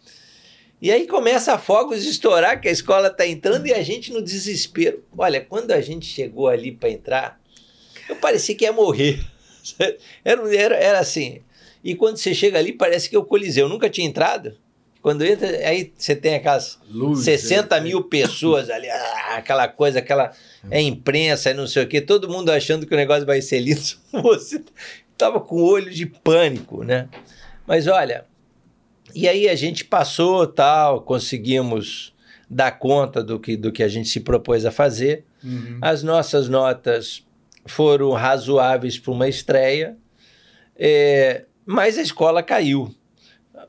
[0.81, 4.21] E aí começa a fogos estourar, que a escola está entrando e a gente no
[4.21, 5.03] desespero.
[5.17, 7.41] Olha, quando a gente chegou ali para entrar,
[8.11, 9.25] eu parecia que ia morrer.
[10.25, 11.41] Era, era, era assim.
[11.85, 13.67] E quando você chega ali, parece que é o Coliseu.
[13.67, 14.59] Eu nunca tinha entrado.
[15.03, 19.99] Quando entra, aí você tem aquelas Luz, 60 é, mil pessoas ali, ah, aquela coisa,
[19.99, 20.33] aquela
[20.71, 23.83] é imprensa, não sei o quê, todo mundo achando que o negócio vai ser lindo.
[24.23, 24.63] Você
[25.13, 27.09] estava com olho de pânico, né?
[27.67, 28.25] Mas olha,
[29.15, 32.15] e aí a gente passou, tal, conseguimos
[32.49, 35.25] dar conta do que, do que a gente se propôs a fazer.
[35.43, 35.79] Uhum.
[35.81, 37.25] As nossas notas
[37.67, 39.97] foram razoáveis para uma estreia.
[40.77, 42.95] É, mas a escola caiu.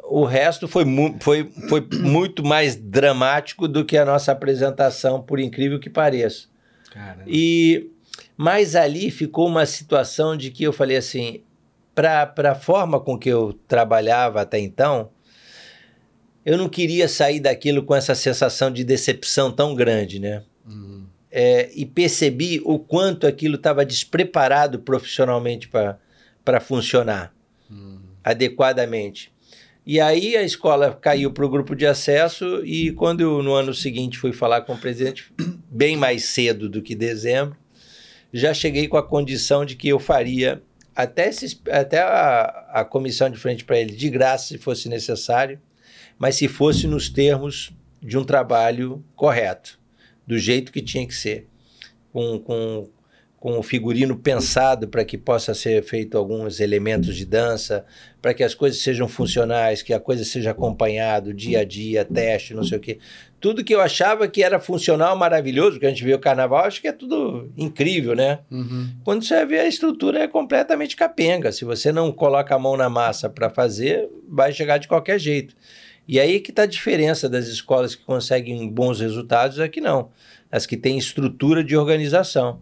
[0.03, 5.40] O resto foi, mu foi, foi muito mais dramático do que a nossa apresentação, por
[5.40, 6.48] incrível que pareça.
[6.91, 7.24] Caramba.
[7.28, 7.90] E
[8.38, 11.43] mas ali ficou uma situação de que eu falei assim,
[11.93, 15.11] para a forma com que eu trabalhava até então,
[16.45, 20.43] eu não queria sair daquilo com essa sensação de decepção tão grande, né?
[20.68, 21.05] Uhum.
[21.31, 27.34] É, e percebi o quanto aquilo estava despreparado profissionalmente para funcionar
[27.69, 27.99] uhum.
[28.23, 29.31] adequadamente.
[29.85, 33.73] E aí a escola caiu para o grupo de acesso e quando eu, no ano
[33.73, 35.34] seguinte fui falar com o presidente,
[35.69, 37.57] bem mais cedo do que dezembro,
[38.34, 40.61] já cheguei com a condição de que eu faria
[40.95, 42.41] até, esses, até a,
[42.73, 45.60] a comissão de frente para ele de graça, se fosse necessário,
[46.18, 49.80] mas se fosse nos termos de um trabalho correto,
[50.26, 51.47] do jeito que tinha que ser,
[52.11, 52.89] com, com,
[53.38, 57.85] com o figurino pensado para que possa ser feito alguns elementos de dança,
[58.22, 62.53] para que as coisas sejam funcionais, que a coisa seja acompanhado dia a dia, teste,
[62.53, 62.99] não sei o quê
[63.44, 66.80] tudo que eu achava que era funcional, maravilhoso, que a gente vê o carnaval, acho
[66.80, 68.40] que é tudo incrível, né?
[68.49, 68.88] Uhum.
[69.03, 71.52] Quando você vê a estrutura é completamente capenga.
[71.52, 75.57] Se você não coloca a mão na massa para fazer, vai chegar de qualquer jeito.
[76.07, 80.10] E aí que está a diferença das escolas que conseguem bons resultados é que não.
[80.49, 82.61] As que têm estrutura de organização.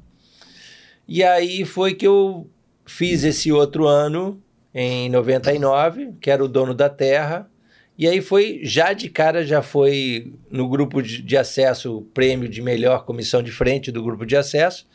[1.07, 2.49] E aí foi que eu
[2.87, 4.41] fiz esse outro ano,
[4.73, 7.50] em 99, que era o dono da terra,
[8.01, 12.49] e aí foi, já de cara, já foi no grupo de, de acesso o prêmio
[12.49, 14.87] de melhor comissão de frente do grupo de acesso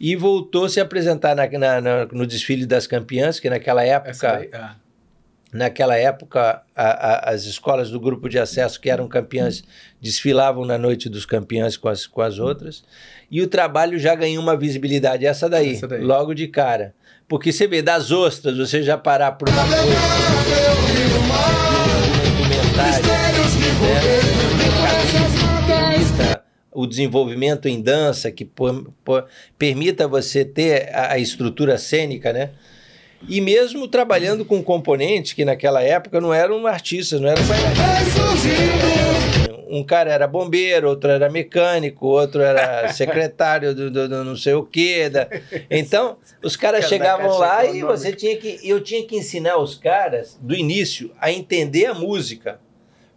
[0.00, 4.48] e voltou a se apresentar na, na, na, no desfile das campeãs, que naquela época.
[4.54, 4.76] Ah.
[5.52, 9.62] Naquela época, a, a, as escolas do grupo de acesso que eram campeãs
[10.00, 12.84] desfilavam na noite dos campeãs com as, com as outras.
[13.30, 16.00] E o trabalho já ganhou uma visibilidade, essa daí, essa daí.
[16.00, 16.94] logo de cara.
[17.28, 21.05] Porque você vê, das ostras, você já parar por uma coisa
[22.76, 23.16] né?
[26.72, 29.24] o desenvolvimento em dança, que por, por,
[29.58, 32.50] permita você ter a, a, estrutura cênica, né?
[33.26, 37.42] E mesmo trabalhando com componentes que naquela época não eram artistas, não eram
[39.68, 44.54] um cara era bombeiro, outro era mecânico, outro era secretário do, do, do não sei
[44.54, 45.08] o quê.
[45.08, 45.28] Da...
[45.70, 48.60] Então, os caras chegavam lá e você tinha que.
[48.62, 52.60] Eu tinha que ensinar os caras, do início, a entender a música.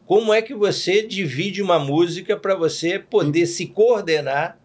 [0.10, 4.60] Como é que você divide uma música para você poder se coordenar?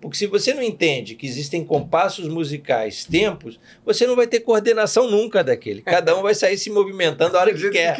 [0.00, 5.10] Porque se você não entende que existem compassos musicais, tempos, você não vai ter coordenação
[5.10, 5.82] nunca daquele.
[5.82, 7.94] Cada um vai sair se movimentando a hora que quer.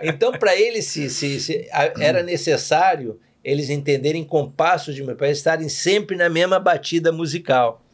[0.00, 1.68] Então, para eles, se, se, se,
[1.98, 7.84] era necessário eles entenderem compassos de para estarem sempre na mesma batida musical.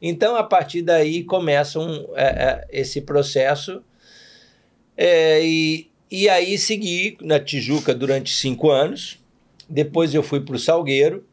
[0.00, 3.84] Então, a partir daí começa um, é, é, esse processo.
[4.96, 9.18] É, e, e aí segui na Tijuca durante cinco anos.
[9.68, 11.24] Depois eu fui para o Salgueiro.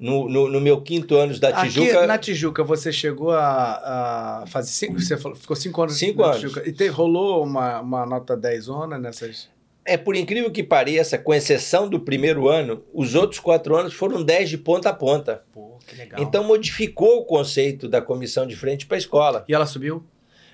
[0.00, 1.98] No, no, no, meu quinto ano da Tijuca.
[1.98, 5.00] Aqui, na Tijuca, você chegou a, a fazer cinco.
[5.00, 6.40] Você falou, ficou cinco anos cinco na anos.
[6.40, 6.68] Tijuca.
[6.68, 9.50] E te, rolou uma, uma nota 10 zona nessas.
[9.84, 14.22] É, por incrível que pareça, com exceção do primeiro ano, os outros quatro anos foram
[14.22, 15.42] 10 de ponta a ponta.
[15.52, 16.22] Pô, que legal.
[16.22, 19.44] Então modificou o conceito da comissão de frente para a escola.
[19.48, 20.04] E ela subiu?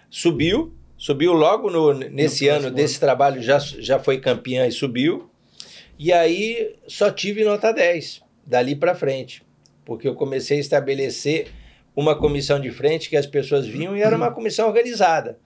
[0.08, 5.28] Subiu Subiu logo no, nesse no ano desse trabalho, já, já foi campeã e subiu.
[5.98, 9.42] E aí só tive nota 10, dali para frente.
[9.84, 11.48] Porque eu comecei a estabelecer
[11.94, 15.38] uma comissão de frente que as pessoas vinham e era uma comissão organizada.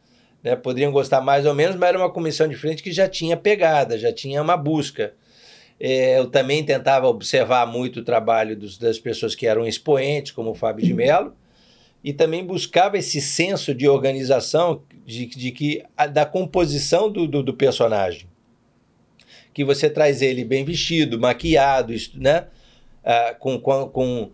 [0.43, 0.57] Né?
[0.57, 3.99] Poderiam gostar mais ou menos, mas era uma comissão de frente que já tinha pegada,
[3.99, 5.15] já tinha uma busca.
[5.81, 10.51] É, eu também tentava observar muito o trabalho dos, das pessoas que eram expoentes, como
[10.51, 11.35] o Fábio de Mello,
[12.03, 17.43] e também buscava esse senso de organização de, de que a, da composição do, do,
[17.43, 18.29] do, personagem.
[19.55, 22.45] Que você traz ele bem vestido, maquiado, né?
[23.03, 24.31] Ah, com, com, com,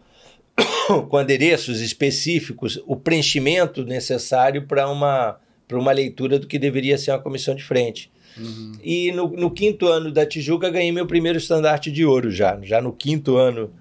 [1.09, 5.39] com adereços específicos, o preenchimento necessário para uma,
[5.73, 8.11] uma leitura do que deveria ser uma comissão de frente.
[8.37, 8.73] Uhum.
[8.83, 12.59] E no, no, quinto ano da Tijuca ganhei meu primeiro estandarte de ouro já.
[12.61, 13.73] Já no quinto ano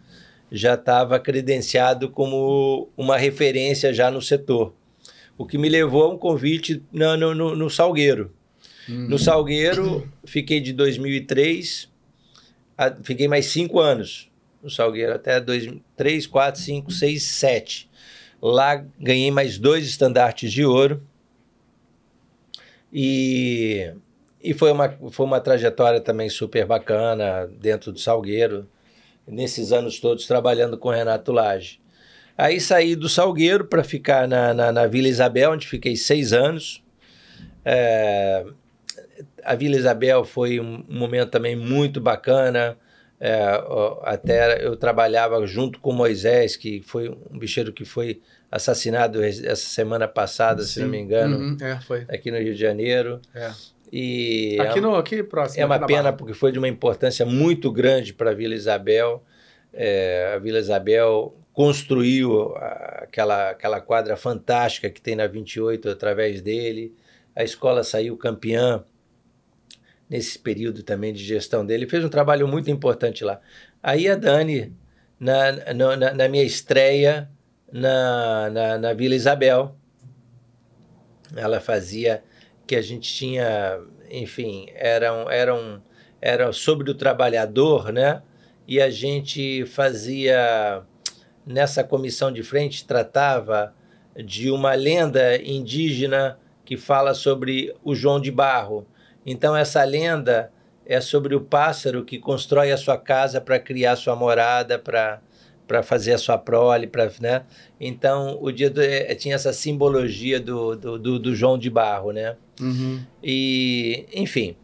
[0.52, 4.76] já estava credenciado como uma referência já no setor
[5.38, 8.32] o que me levou a um convite no, no, no Salgueiro.
[8.88, 9.08] Uhum.
[9.10, 11.90] No Salgueiro, fiquei de 2003,
[12.78, 14.30] a, fiquei mais cinco anos
[14.62, 17.90] no Salgueiro, até 2, 3, 4, 5, 6, 7.
[18.42, 21.02] Lá ganhei mais dois estandartes de ouro.
[22.92, 23.92] E,
[24.42, 28.68] e foi, uma, foi uma trajetória também super bacana dentro do Salgueiro,
[29.26, 31.80] nesses anos todos trabalhando com Renato Lage.
[32.38, 36.84] Aí saí do Salgueiro para ficar na, na, na, Vila Isabel, onde fiquei seis anos.
[37.64, 38.46] É,
[39.44, 42.78] a Vila Isabel foi um, um momento também muito bacana.
[43.20, 43.64] É,
[44.04, 50.08] até eu trabalhava junto com Moisés, que foi um bicheiro que foi assassinado essa semana
[50.08, 50.68] passada, Sim.
[50.68, 53.22] se não me engano, uhum, é, aqui no Rio de Janeiro.
[53.34, 53.52] É.
[53.92, 55.62] E aqui, no, aqui próximo.
[55.62, 59.24] É uma pena porque foi de uma importância muito grande para a Vila Isabel.
[59.72, 66.96] É, a Vila Isabel construiu aquela, aquela quadra fantástica que tem na 28 através dele.
[67.36, 68.84] A escola saiu campeã
[70.10, 71.88] nesse período também de gestão dele.
[71.88, 73.40] Fez um trabalho muito importante lá.
[73.82, 74.76] Aí a Dani,
[75.20, 77.30] na, na, na minha estreia
[77.72, 79.76] na, na, na Vila Isabel,
[81.36, 82.24] ela fazia
[82.68, 85.82] que a gente tinha, enfim, era, um, era, um,
[86.22, 88.22] era sobre o trabalhador, né?
[88.68, 90.84] E a gente fazia,
[91.46, 93.74] nessa comissão de frente, tratava
[94.16, 98.86] de uma lenda indígena que fala sobre o João de Barro.
[99.26, 100.52] Então, essa lenda
[100.86, 105.22] é sobre o pássaro que constrói a sua casa para criar sua morada, para
[105.84, 107.44] fazer a sua prole, para, né?
[107.80, 112.12] Então, o dia do, é, tinha essa simbologia do, do, do, do João de Barro,
[112.12, 112.36] né?
[112.62, 113.02] Uhum.
[113.24, 114.56] E, enfim.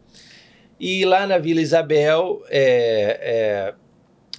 [0.78, 3.74] E lá na Vila Isabel, é, é,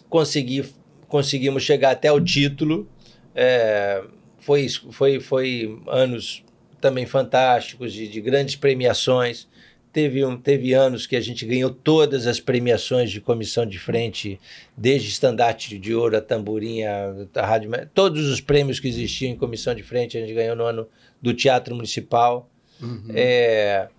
[0.09, 0.65] consegui,
[1.11, 2.89] conseguimos chegar até o título.
[3.35, 4.01] É,
[4.39, 6.43] foi, foi, foi anos
[6.79, 9.47] também fantásticos, de, de grandes premiações.
[9.93, 14.39] Teve, um, teve anos que a gente ganhou todas as premiações de comissão de frente,
[14.75, 16.89] desde estandarte de ouro, a tamborinha,
[17.35, 20.63] a rádio, todos os prêmios que existiam em comissão de frente a gente ganhou no
[20.63, 20.87] ano
[21.21, 22.49] do Teatro Municipal.
[22.81, 23.11] Uhum.
[23.13, 23.89] É,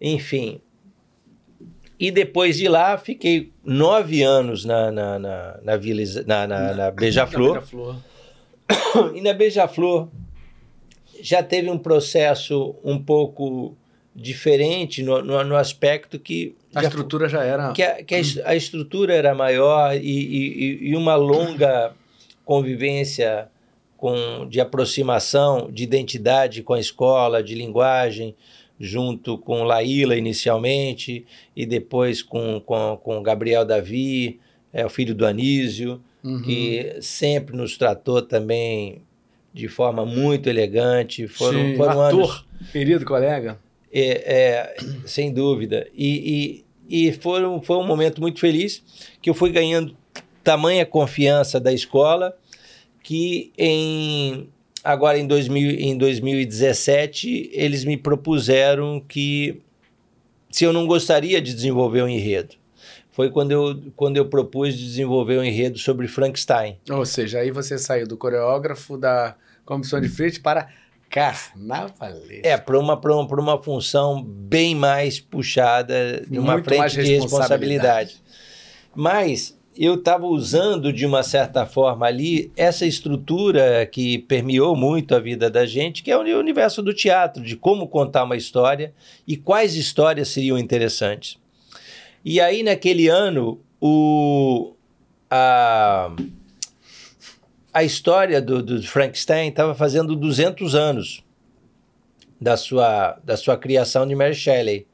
[0.00, 0.60] enfim.
[1.98, 6.90] E depois de lá, fiquei nove anos na, na, na, na, Vila, na, na, na
[6.90, 7.62] Beija-Flor.
[7.62, 7.96] Beija
[9.14, 10.08] e na Beija-Flor
[11.20, 13.76] já teve um processo um pouco
[14.14, 18.20] diferente no, no, no aspecto que a já, estrutura já era que a, que a,
[18.44, 21.92] a estrutura era maior e, e, e, uma longa
[22.44, 23.48] convivência
[23.96, 28.36] com de aproximação de identidade com a escola de linguagem
[28.78, 31.24] junto com Laíla inicialmente
[31.54, 34.40] e depois com, com, com Gabriel Davi
[34.72, 36.42] é o filho do Anísio uhum.
[36.42, 39.02] que sempre nos tratou também
[39.52, 43.58] de forma muito elegante foram, Sim, foram ator, anos querido colega
[43.94, 44.76] é, é,
[45.06, 45.86] sem dúvida.
[45.94, 48.82] E, e, e foi, um, foi um momento muito feliz
[49.22, 49.96] que eu fui ganhando
[50.42, 52.36] tamanha confiança da escola
[53.02, 54.48] que em
[54.84, 59.62] agora em, 2000, em 2017 eles me propuseram que
[60.50, 62.54] se eu não gostaria de desenvolver um enredo.
[63.10, 66.78] Foi quando eu, quando eu propus desenvolver um enredo sobre Frankenstein.
[66.90, 70.68] Ou seja, aí você saiu do coreógrafo da comissão de frente para
[71.08, 72.40] Carnavalesco.
[72.42, 78.20] É, para uma, uma, uma função bem mais puxada, de uma Muito frente de responsabilidade.
[78.94, 85.20] Mas eu estava usando, de uma certa forma ali, essa estrutura que permeou muito a
[85.20, 88.94] vida da gente, que é o universo do teatro, de como contar uma história
[89.26, 91.38] e quais histórias seriam interessantes.
[92.24, 94.74] E aí, naquele ano, o.
[95.30, 96.14] A,
[97.72, 101.24] a história do, do Frankenstein estava fazendo 200 anos
[102.40, 104.86] da sua, da sua criação de Mary Shelley,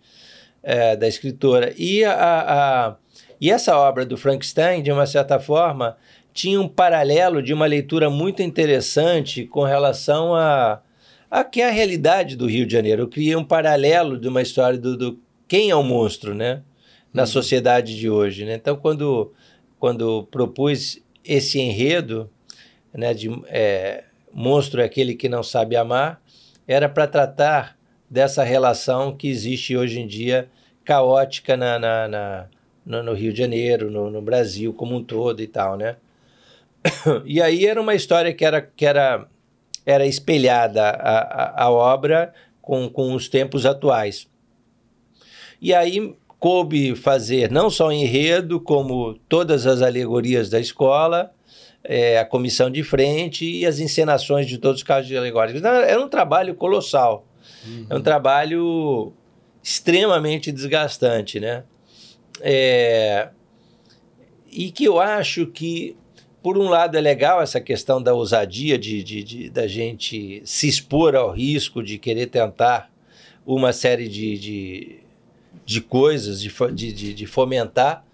[0.63, 1.75] é, da escritora.
[1.77, 2.97] E, a, a,
[3.41, 5.97] e essa obra do Frankenstein, de uma certa forma,
[6.33, 10.81] tinha um paralelo de uma leitura muito interessante com relação a,
[11.31, 13.03] a que é a realidade do Rio de Janeiro.
[13.03, 15.19] Eu criei um paralelo de uma história do, do
[15.49, 16.63] quem é o monstro, né?
[17.13, 17.27] Na uhum.
[17.27, 18.45] sociedade de hoje.
[18.45, 18.55] Né?
[18.55, 19.33] Então, quando,
[19.81, 22.31] quando propus esse enredo,
[22.95, 26.23] né, de é, monstro é aquele que não sabe amar,
[26.69, 27.77] era para tratar
[28.09, 30.49] dessa relação que existe hoje em dia
[30.85, 32.47] caótica na, na, na
[32.91, 35.97] no, no, Rio de Janeiro, no, no, Brasil como um todo e tal, né?
[37.25, 39.27] E aí era uma história que era, que era,
[39.87, 44.29] era espelhada a, a, a obra com, com os tempos atuais.
[45.61, 51.33] E aí coube fazer não só o enredo, como todas as alegorias da escola,
[51.85, 55.61] é, a comissão de frente e as encenações de todos os casos alegóricos.
[55.61, 57.27] Então, era um trabalho colossal.
[57.67, 57.87] Uhum.
[57.91, 59.13] É um trabalho
[59.63, 61.65] extremamente desgastante, né?
[62.41, 63.29] É,
[64.51, 65.97] e que eu acho que,
[66.43, 70.69] por um lado, é legal essa questão da ousadia de, de, de da gente se
[70.69, 72.91] expor ao risco de querer tentar
[73.47, 74.97] uma série de, de,
[75.65, 78.05] de coisas, de, de, de fomentar,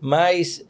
[0.00, 0.64] mas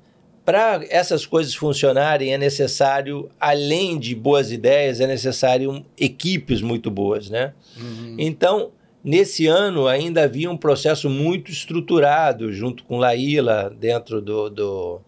[0.44, 7.30] para essas coisas funcionarem é necessário, além de boas ideias, é necessário equipes muito boas,
[7.30, 7.54] né?
[7.76, 8.16] Uhum.
[8.18, 8.70] Então,
[9.04, 15.00] Nesse ano ainda havia um processo muito estruturado, junto com Laíla, dentro do, do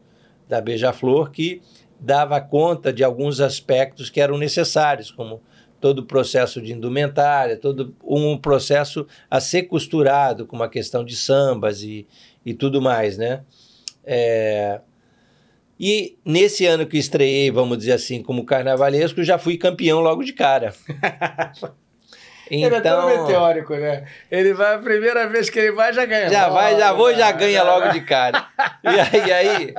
[0.47, 1.63] da Beija-Flor, que
[1.99, 5.41] dava conta de alguns aspectos que eram necessários, como
[5.81, 11.17] todo o processo de indumentária, todo um processo a ser costurado com uma questão de
[11.17, 12.07] sambas e,
[12.45, 13.45] e tudo mais, né?
[14.05, 14.81] É...
[15.81, 20.35] E nesse ano que estreiei, vamos dizer assim, como carnavalesco, já fui campeão logo de
[20.35, 20.75] cara.
[22.51, 24.05] Então, ele é tão meteórico, né?
[24.31, 26.29] Ele vai, a primeira vez que ele vai, já ganha.
[26.29, 28.47] Já vai, já vou, já ganha logo de cara.
[28.85, 29.75] E aí, aí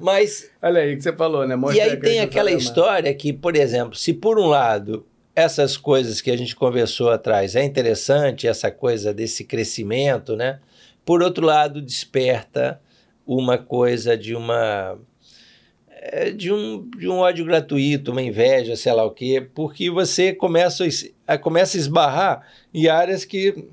[0.00, 0.50] mas...
[0.60, 1.54] Olha aí o que você falou, né?
[1.54, 6.20] Mostra e aí tem aquela história que, por exemplo, se por um lado essas coisas
[6.20, 10.58] que a gente conversou atrás é interessante, essa coisa desse crescimento, né?
[11.04, 12.80] Por outro lado, desperta
[13.26, 14.98] uma coisa de uma
[16.12, 20.32] é, de um, de um ódio gratuito, uma inveja, sei lá o quê, porque você
[20.32, 20.84] começa
[21.26, 23.68] a, começa a esbarrar em áreas que,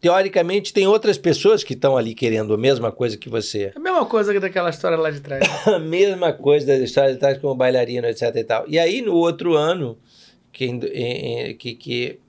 [0.00, 3.64] teoricamente, tem outras pessoas que estão ali querendo a mesma coisa que você.
[3.64, 5.42] É a mesma coisa que daquela história lá de trás.
[5.66, 8.64] a mesma coisa da história de trás como bailarino, etc e tal.
[8.68, 9.98] E aí, no outro ano,
[10.52, 12.20] que, que, que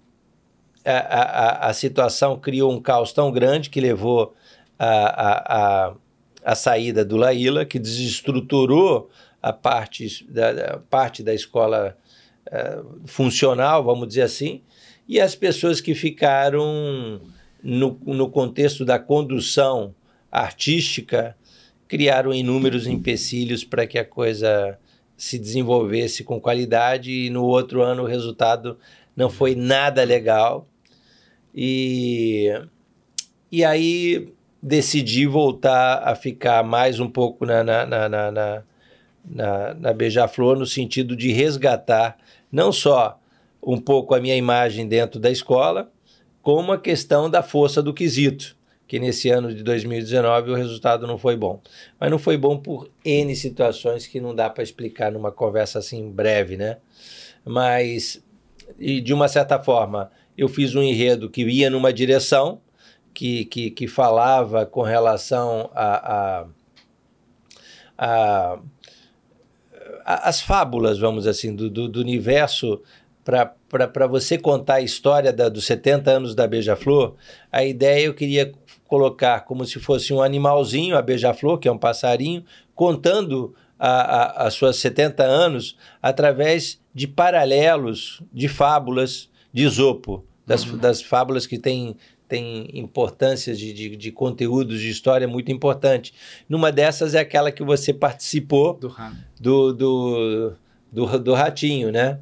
[0.85, 4.33] a, a, a situação criou um caos tão grande que levou
[4.77, 5.93] a, a, a
[6.43, 9.09] a saída do Laíla, que desestruturou
[9.41, 11.97] a parte da, a parte da escola
[12.47, 14.61] uh, funcional, vamos dizer assim,
[15.07, 17.21] e as pessoas que ficaram
[17.63, 19.93] no, no contexto da condução
[20.31, 21.35] artística
[21.87, 24.79] criaram inúmeros empecilhos para que a coisa
[25.17, 28.77] se desenvolvesse com qualidade e no outro ano o resultado
[29.15, 30.67] não foi nada legal.
[31.53, 32.47] E,
[33.51, 38.63] e aí decidi voltar a ficar mais um pouco na, na, na, na,
[39.25, 42.17] na, na Beija-Flor, no sentido de resgatar
[42.51, 43.19] não só
[43.63, 45.91] um pouco a minha imagem dentro da escola,
[46.41, 48.55] como a questão da força do quesito,
[48.87, 51.61] que nesse ano de 2019 o resultado não foi bom.
[51.99, 56.09] Mas não foi bom por N situações que não dá para explicar numa conversa assim
[56.11, 56.77] breve, né?
[57.45, 58.21] Mas,
[58.79, 62.59] e de uma certa forma, eu fiz um enredo que ia numa direção,
[63.13, 66.45] que, que, que falava com relação a,
[67.97, 68.59] a,
[70.05, 72.81] a, as fábulas, vamos assim, do, do, do universo
[73.23, 77.15] para você contar a história da, dos 70 anos da Beija-Flor,
[77.51, 78.51] a ideia eu queria
[78.87, 82.43] colocar como se fosse um animalzinho, a Beija-Flor, que é um passarinho,
[82.73, 90.65] contando a, a, a suas 70 anos através de paralelos, de fábulas de Isopo, das,
[90.65, 90.77] uhum.
[90.77, 91.95] das fábulas que tem
[92.31, 96.13] tem importâncias de, de, de, conteúdos de história muito importante.
[96.47, 98.95] Numa dessas é aquela que você participou do,
[99.37, 100.53] do, do,
[100.89, 102.19] do, do ratinho, né?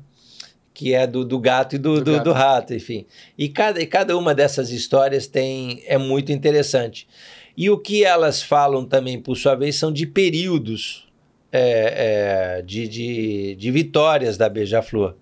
[0.73, 3.05] Que é do, do gato e do, do, do, do, rato, enfim.
[3.37, 7.07] E cada, e cada uma dessas histórias tem é muito interessante.
[7.55, 11.07] E o que elas falam também, por sua vez, são de períodos
[11.51, 15.13] é, é, de, de, de vitórias da Beija-Flor.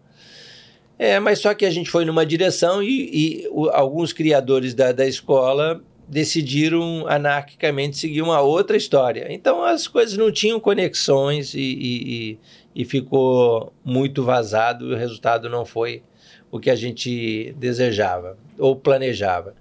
[0.99, 4.91] É, mas só que a gente foi numa direção e, e o, alguns criadores da,
[4.91, 9.27] da escola decidiram anarquicamente seguir uma outra história.
[9.29, 12.39] Então as coisas não tinham conexões e, e,
[12.73, 16.01] e, ficou muito vazado e o resultado não foi
[16.49, 19.53] o que a gente desejava ou planejava.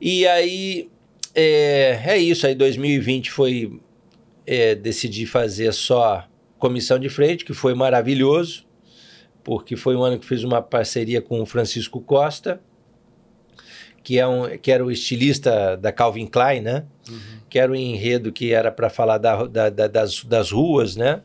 [0.00, 0.88] E aí
[1.34, 2.46] é, é isso.
[2.46, 3.80] Aí 2020 foi
[4.46, 6.28] é, decidir fazer só
[6.58, 8.70] comissão de frente, que foi maravilhoso
[9.44, 12.60] porque foi um ano que fiz uma parceria com o Francisco Costa,
[14.02, 16.84] que, é um, que era o estilista da Calvin Klein, né?
[17.08, 17.40] Uhum.
[17.48, 21.22] Que era um enredo que era para falar da, da, da, das, das ruas, né?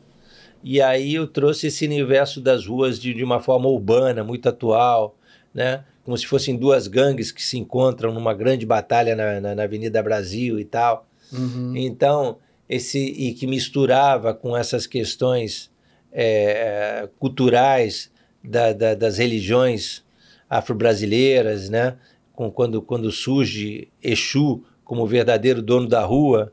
[0.62, 5.16] E aí eu trouxe esse universo das ruas de, de uma forma urbana, muito atual,
[5.52, 5.84] né?
[6.04, 10.02] Como se fossem duas gangues que se encontram numa grande batalha na, na, na Avenida
[10.02, 11.06] Brasil e tal.
[11.32, 11.76] Uhum.
[11.76, 12.38] Então,
[12.68, 15.70] esse e que misturava com essas questões
[16.12, 18.10] é, culturais
[18.42, 20.04] da, da, das religiões
[20.48, 21.96] afro-brasileiras, né?
[22.32, 26.52] Com, quando, quando surge Exu como verdadeiro dono da rua.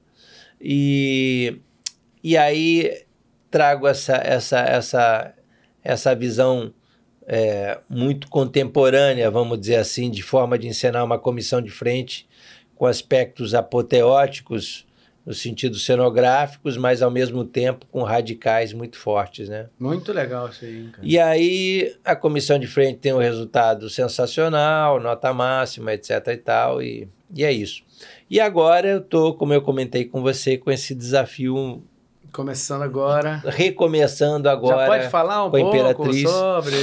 [0.60, 1.62] E,
[2.24, 3.06] e aí
[3.50, 5.34] trago essa, essa, essa,
[5.84, 6.74] essa visão
[7.28, 12.28] é, muito contemporânea, vamos dizer assim, de forma de encenar uma comissão de frente
[12.76, 14.85] com aspectos apoteóticos
[15.26, 19.68] no sentido cenográficos, mas ao mesmo tempo com radicais muito fortes, né?
[19.80, 21.08] Muito legal isso aí, cara.
[21.08, 26.82] E aí a comissão de frente tem um resultado sensacional, nota máxima, etc e tal,
[26.82, 27.84] e, e é isso.
[28.30, 31.84] E agora eu tô, como eu comentei com você, com esse desafio
[32.32, 33.42] Começando agora.
[33.46, 34.82] Recomeçando agora.
[34.82, 36.30] Já pode falar um pouco Imperatriz.
[36.30, 36.76] sobre.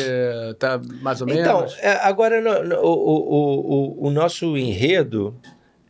[0.59, 1.77] Tá mais ou Então, menos?
[1.79, 5.37] é, agora no- no- o, o, o, o nosso enredo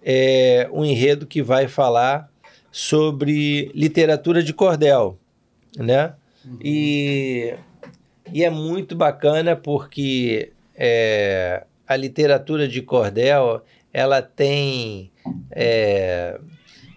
[0.02, 2.28] é um enredo que vai falar
[2.72, 5.18] sobre literatura de cordel,
[5.76, 6.14] né?
[6.60, 7.54] E,
[8.32, 15.12] e é muito bacana porque é, a literatura de cordel ela tem
[15.50, 16.40] é,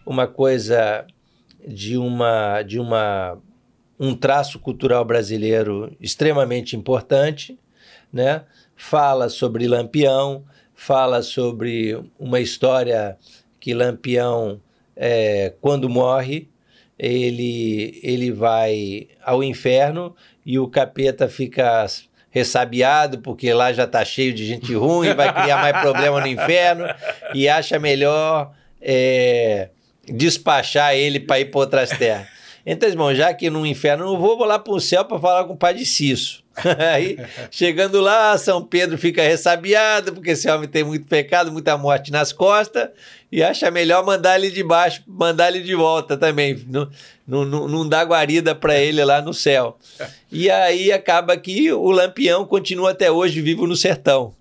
[0.06, 1.06] uma coisa
[1.68, 3.38] de uma de uma
[4.00, 7.58] um traço cultural brasileiro extremamente importante,
[8.12, 8.44] né?
[8.76, 13.18] Fala sobre Lampião, fala sobre uma história
[13.60, 14.62] que Lampião,
[14.96, 16.48] é, quando morre,
[16.98, 20.16] ele, ele vai ao inferno
[20.46, 21.86] e o capeta fica
[22.30, 26.86] ressabiado porque lá já está cheio de gente ruim, vai criar mais problema no inferno
[27.34, 29.70] e acha melhor é,
[30.06, 32.35] despachar ele para ir para outras terras.
[32.66, 35.44] Então, irmão, já que no inferno não vou, vou lá para o céu para falar
[35.44, 36.44] com o pai de Cisso.
[36.94, 37.18] Aí,
[37.52, 42.34] chegando lá, São Pedro fica ressabiado, porque esse homem tem muito pecado, muita morte nas
[42.34, 42.90] costas,
[43.32, 46.66] e acha melhor mandar ele de baixo, mandar ele de volta também.
[46.68, 46.90] Não,
[47.28, 49.78] não, não dá guarida para ele lá no céu.
[50.32, 54.34] E aí acaba que o Lampião continua até hoje vivo no sertão.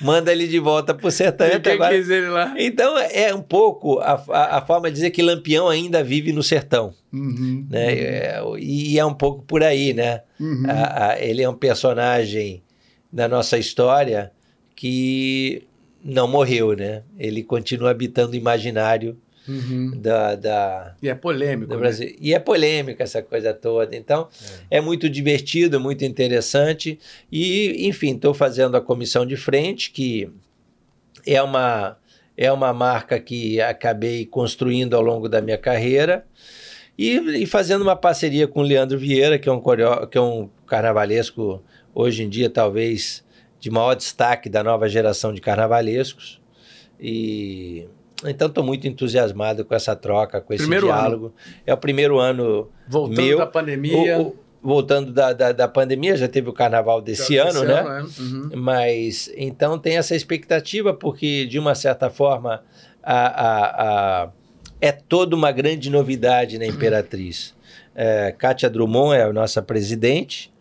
[0.00, 1.46] Manda ele de volta para o sertão.
[1.46, 2.54] até Ninguém agora- quis ele lá.
[2.58, 6.42] Então é um pouco a, a, a forma de dizer que Lampião ainda vive no
[6.42, 6.94] sertão.
[7.12, 7.66] Uhum.
[7.70, 7.92] Né?
[7.94, 10.22] É, e é um pouco por aí, né?
[10.40, 10.64] Uhum.
[10.68, 12.62] A- a- ele é um personagem
[13.12, 14.30] da nossa história
[14.74, 15.62] que
[16.04, 17.02] não morreu, né?
[17.18, 19.16] Ele continua habitando o imaginário
[19.48, 19.92] Uhum.
[20.00, 21.68] da, da, E é polêmico.
[21.68, 21.80] do né?
[21.80, 22.16] Brasil.
[22.20, 23.94] E é polêmica essa coisa toda.
[23.96, 24.28] Então,
[24.70, 26.98] é, muito divertido, muito interessante.
[27.30, 30.28] E, enfim, estou fazendo a comissão de frente, que
[31.26, 31.96] é uma,
[32.36, 36.24] é uma marca que acabei construindo ao longo da minha carreira.
[36.98, 40.20] E, e fazendo uma parceria com o Leandro Vieira, que é um, coreo- que é
[40.20, 41.62] um carnavalesco,
[41.94, 43.22] hoje em dia, talvez,
[43.60, 46.40] de maior destaque da nova geração de carnavalescos.
[46.98, 47.86] E
[48.24, 50.98] então estou muito entusiasmado com essa troca, com esse Primeiro ano.
[51.00, 51.34] diálogo.
[51.66, 54.18] É o primeiro ano Voltando meu, da pandemia.
[54.18, 57.74] o- o- voltando da, da, da pandemia, já teve o carnaval desse Esse ano, né?
[58.00, 58.20] é.
[58.22, 58.50] Uhum.
[58.56, 62.64] Mas então tem essa expectativa, porque de uma certa forma
[63.02, 64.30] a, a, a-
[64.80, 67.54] é toda uma grande novidade na Imperatriz.
[67.98, 70.52] É, Kátia Drummond é a nossa presidente,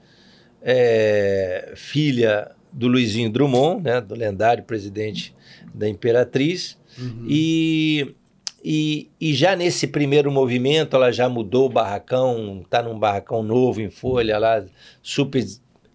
[0.63, 5.35] é, filha do Luizinho Drummond, né, do lendário presidente
[5.73, 6.77] da Imperatriz.
[6.97, 7.25] Uhum.
[7.27, 8.15] E,
[8.63, 13.81] e, e já nesse primeiro movimento, ela já mudou o barracão, está num barracão novo
[13.81, 14.63] em folha, lá,
[15.01, 15.45] super,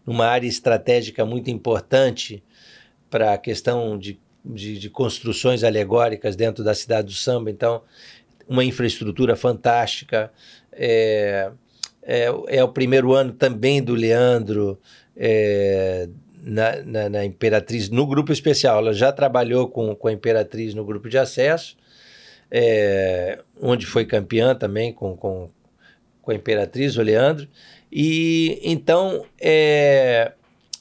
[0.07, 2.43] numa área estratégica muito importante
[3.11, 7.51] para a questão de, de, de construções alegóricas dentro da cidade do samba.
[7.51, 7.83] Então,
[8.49, 10.33] uma infraestrutura fantástica.
[10.73, 11.51] É,
[12.03, 14.79] é, é o primeiro ano também do Leandro
[15.17, 16.09] é,
[16.43, 18.78] na, na, na Imperatriz, no grupo especial.
[18.78, 21.77] Ela já trabalhou com, com a Imperatriz no grupo de acesso,
[22.51, 25.51] é, onde foi campeã também com, com,
[26.23, 27.47] com a Imperatriz, o Leandro.
[27.93, 30.33] E então é,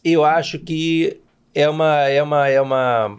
[0.03, 1.19] eu acho que
[1.53, 3.17] é uma, é uma, é uma,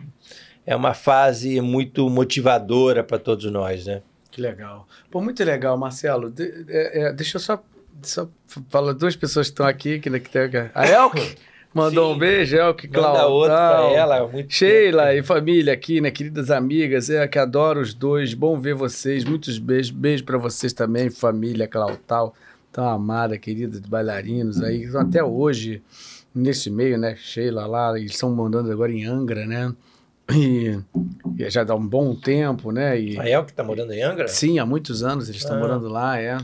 [0.66, 4.02] é uma fase muito motivadora para todos nós, né?
[4.30, 4.86] Que legal.
[5.10, 6.30] Pô, muito legal, Marcelo.
[6.30, 7.62] De- é, é, deixa eu só,
[8.00, 8.28] só
[8.68, 9.98] falar duas pessoas que estão aqui.
[9.98, 11.34] Que, que tem, a Elke
[11.74, 12.14] mandou Sim.
[12.14, 13.30] um beijo, Elke, Manda Claudão.
[13.30, 14.28] outro para ela.
[14.28, 15.18] Muito Sheila tempo.
[15.18, 16.10] e família aqui, né?
[16.10, 18.34] Queridas amigas, é que adoro os dois.
[18.34, 19.24] Bom ver vocês.
[19.24, 19.90] Muitos beijos.
[19.90, 22.34] Beijo para vocês também, família Clautal.
[22.72, 24.80] Tão amada, querida, de bailarinos aí.
[24.80, 25.82] que estão Até hoje,
[26.34, 27.16] nesse meio, né?
[27.16, 29.72] Sheila lá, eles estão mandando agora em Angra, né?
[30.32, 30.78] E,
[31.36, 33.00] e já dá um bom tempo, né?
[33.00, 34.28] E, A El que está morando em Angra?
[34.28, 35.60] Sim, há muitos anos eles estão Ah.
[35.60, 36.38] morando lá, é.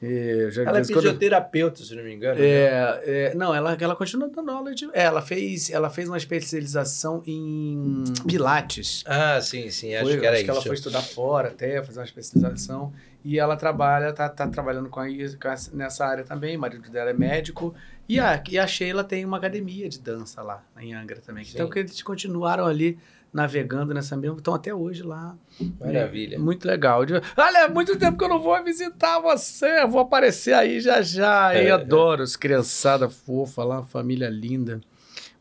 [0.00, 2.38] E de Ela é em quando- fisioterapeuta, se não me engano.
[2.38, 2.46] né?
[2.46, 4.84] é, é, não, ela, ela continua dando aula de.
[4.92, 9.02] é, ela, fez, ela fez uma especialização em Pilates.
[9.06, 10.44] Ah, sim, sim, acho Foi- que era acho isso.
[10.44, 12.92] que ela foi estudar fora até, fazer uma especialização.
[13.24, 16.56] E ela trabalha, tá, tá trabalhando com a, com essa- nessa área também.
[16.56, 17.74] O marido dela é médico.
[18.08, 21.44] E a, e a Sheila tem uma academia de dança lá em Angra também.
[21.44, 21.50] Sim.
[21.54, 22.98] Então que eles continuaram ali
[23.32, 24.36] navegando nessa mesma.
[24.38, 25.36] Estão até hoje lá.
[25.80, 26.36] Maravilha.
[26.36, 27.02] É, muito legal.
[27.36, 29.82] Olha, muito tempo que eu não vou visitar você.
[29.82, 31.54] Eu vou aparecer aí já já.
[31.54, 34.80] É, Eu adoro os criançada fofa lá, família linda.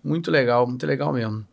[0.03, 1.45] Muito legal, muito legal mesmo.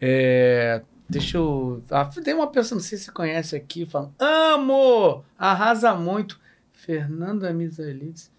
[0.00, 1.82] É, deixa eu.
[1.90, 5.24] Ah, tem uma pessoa, não sei se você conhece aqui, falando: Amo!
[5.38, 6.40] Arrasa muito.
[6.72, 8.31] Fernanda Miselides.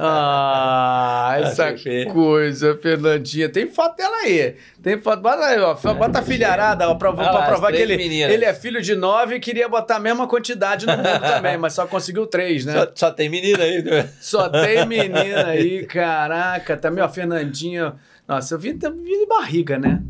[0.00, 1.74] Ah, essa
[2.12, 3.48] coisa, Fernandinha.
[3.48, 4.56] Tem foto dela aí.
[4.82, 5.20] Tem foto.
[5.20, 5.74] Bota aí, ó.
[5.94, 9.36] Bota a filharada, ó, pra, ah, pra provar que ele, ele é filho de nove
[9.36, 12.72] e queria botar a mesma quantidade no mundo também, mas só conseguiu três, né?
[12.72, 13.82] Só, só tem menina aí.
[13.82, 14.08] Né?
[14.20, 16.76] Só tem menina aí, caraca.
[16.76, 17.94] Também, ó, Fernandinha.
[18.26, 20.02] Nossa, eu vi, vi de barriga, né?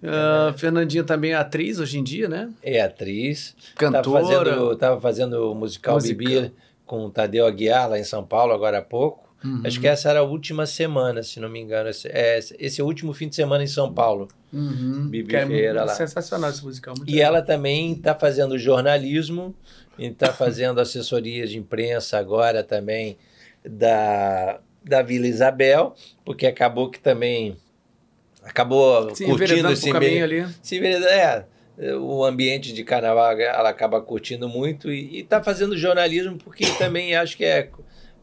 [0.00, 2.50] Uh, Fernandinha também é atriz hoje em dia, né?
[2.62, 3.56] É atriz.
[3.74, 4.02] Cantora.
[4.02, 6.28] Tava fazendo, tava fazendo musical, musical.
[6.28, 6.52] Bibi
[6.88, 9.28] com o Tadeu Aguiar lá em São Paulo agora há pouco.
[9.44, 9.62] Uhum.
[9.64, 11.88] Acho que essa era a última semana, se não me engano.
[11.88, 14.26] Esse, é, esse é o último fim de semana em São Paulo.
[14.52, 15.08] Uhum.
[15.08, 15.94] Bibi Ferreira é lá.
[15.94, 16.94] Sensacional esse musical.
[17.06, 17.28] e legal.
[17.28, 19.54] ela também está fazendo jornalismo,
[19.96, 23.16] está fazendo assessorias de imprensa agora também
[23.64, 25.94] da, da Vila Isabel,
[26.24, 27.56] porque acabou que também
[28.42, 30.46] acabou se curtindo esse caminho ali.
[30.62, 31.44] Se é,
[32.00, 37.36] o ambiente de carnaval ela acaba curtindo muito e está fazendo jornalismo porque também acho
[37.36, 37.70] que é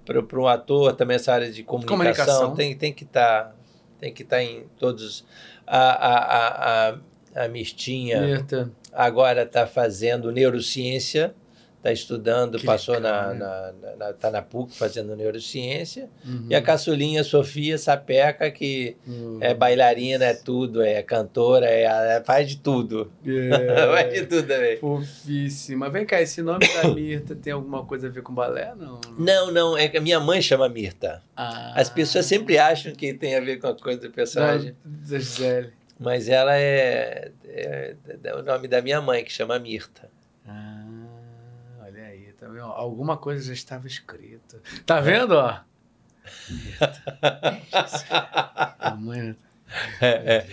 [0.05, 2.55] para um ator também essa área de comunicação, comunicação.
[2.55, 3.55] tem tem que estar tá,
[3.99, 5.25] tem que estar tá em todos.
[5.65, 8.45] A a, a, a, a Mistinha
[8.93, 11.33] agora está fazendo neurociência
[11.85, 13.73] está estudando, que passou legal, na, né?
[13.81, 16.09] na, na, tá na PUC fazendo neurociência.
[16.25, 16.47] Uhum.
[16.49, 19.37] E a caçulinha Sofia Sapeca, que uhum.
[19.39, 23.11] é bailarina, é tudo, é cantora, é, faz de tudo.
[23.25, 23.75] É.
[23.93, 24.77] faz de tudo também.
[24.77, 25.89] Fofíssima.
[25.89, 28.73] Vem cá, esse nome da Mirta tem alguma coisa a ver com balé?
[28.75, 31.21] Não, não, não é que a minha mãe chama Mirta.
[31.35, 31.73] Ah.
[31.75, 34.75] As pessoas sempre acham que tem a ver com a coisa do personagem.
[34.83, 35.71] Da Gisele.
[35.99, 40.09] Mas ela é, é, é, o nome da minha mãe, que chama Mirta.
[42.71, 44.61] Alguma coisa já estava escrita.
[44.85, 45.59] Tá vendo, ó?
[48.79, 49.35] A mãe...
[50.01, 50.47] é, é.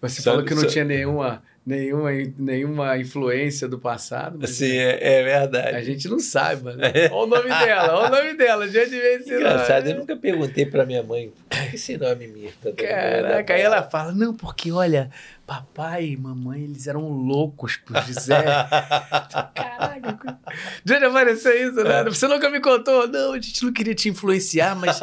[0.00, 4.46] Você falou que não tinha nenhuma nenhuma, nenhuma influência do passado.
[4.46, 5.76] Sim, é, é, verdade.
[5.76, 6.80] A gente não sabe, mano.
[6.82, 8.68] Olha o nome dela, olha o nome dela.
[8.68, 9.92] De onde vem esse Engraçado, nome?
[9.92, 12.72] eu nunca perguntei pra minha mãe por que esse nome Mirta.
[12.72, 15.10] Caraca, aí ela fala, não, porque olha,
[15.50, 18.44] papai e mamãe, eles eram loucos por Gisele.
[19.52, 20.38] Caraca,
[20.84, 22.04] de onde apareceu isso, né?
[22.04, 23.08] Você nunca me contou.
[23.08, 25.00] Não, a gente não queria te influenciar, mas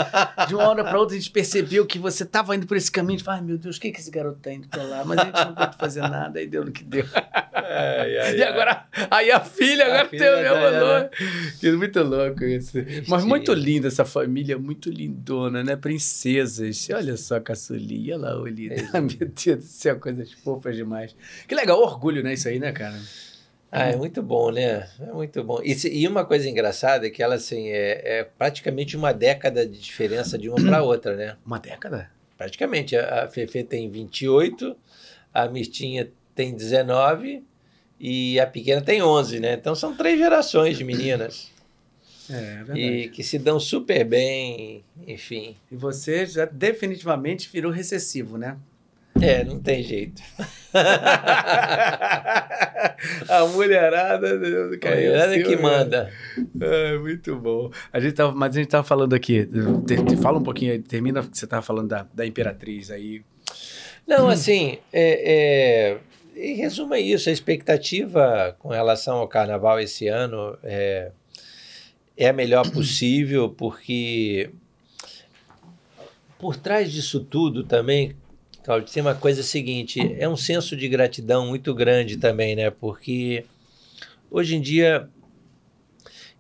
[0.48, 3.20] de uma hora para outra a gente percebeu que você estava indo por esse caminho.
[3.28, 5.04] Ai, meu Deus, o que, que esse garoto tá indo pra lá?
[5.04, 7.06] Mas a gente não pode fazer nada, aí deu no que deu.
[7.54, 11.10] Ai, ai, e agora, aí a filha a agora filha tem o mesmo nome.
[11.62, 11.72] Né?
[11.74, 12.78] muito louco isso.
[13.10, 15.76] Mas muito linda essa família, muito lindona, né?
[15.76, 16.88] Princesas.
[16.94, 18.76] Olha só a caçulinha, olha lá, Olida.
[18.76, 19.02] É.
[19.02, 21.16] Meu Deus do céu, coisas fofas demais.
[21.48, 22.34] Que legal, orgulho, né?
[22.34, 23.00] Isso aí, né, cara?
[23.72, 24.88] Ah, é muito bom, né?
[25.00, 25.60] É muito bom.
[25.62, 29.78] E, e uma coisa engraçada é que ela, assim, é, é praticamente uma década de
[29.78, 31.36] diferença de uma para outra, né?
[31.46, 32.10] Uma década?
[32.38, 32.96] Praticamente.
[32.96, 34.76] A, a Fefe tem 28,
[35.34, 37.44] a Mirtinha tem 19
[38.00, 39.54] e a pequena tem 11, né?
[39.54, 41.52] Então são três gerações de meninas.
[42.30, 42.82] É, é verdade.
[42.82, 45.56] E que se dão super bem, enfim.
[45.72, 48.58] E você já definitivamente virou recessivo, né?
[49.22, 50.22] É, não tem jeito.
[53.30, 54.28] a mulherada
[54.80, 55.14] caiu.
[55.14, 56.12] A mulherada que manda.
[56.60, 57.72] É, muito bom.
[57.92, 59.48] A gente tava, mas a gente tava falando aqui.
[59.86, 63.24] Te, te fala um pouquinho, termina que você tava falando da, da Imperatriz aí.
[64.08, 65.98] Não, assim, é,
[66.36, 67.30] é, em resumo é isso.
[67.30, 71.12] A expectativa com relação ao carnaval esse ano é,
[72.16, 74.50] é a melhor possível, porque
[76.40, 78.16] por trás disso tudo também
[78.68, 82.70] Claudio, tem uma coisa seguinte, é um senso de gratidão muito grande também, né?
[82.70, 83.46] Porque
[84.30, 85.08] hoje em dia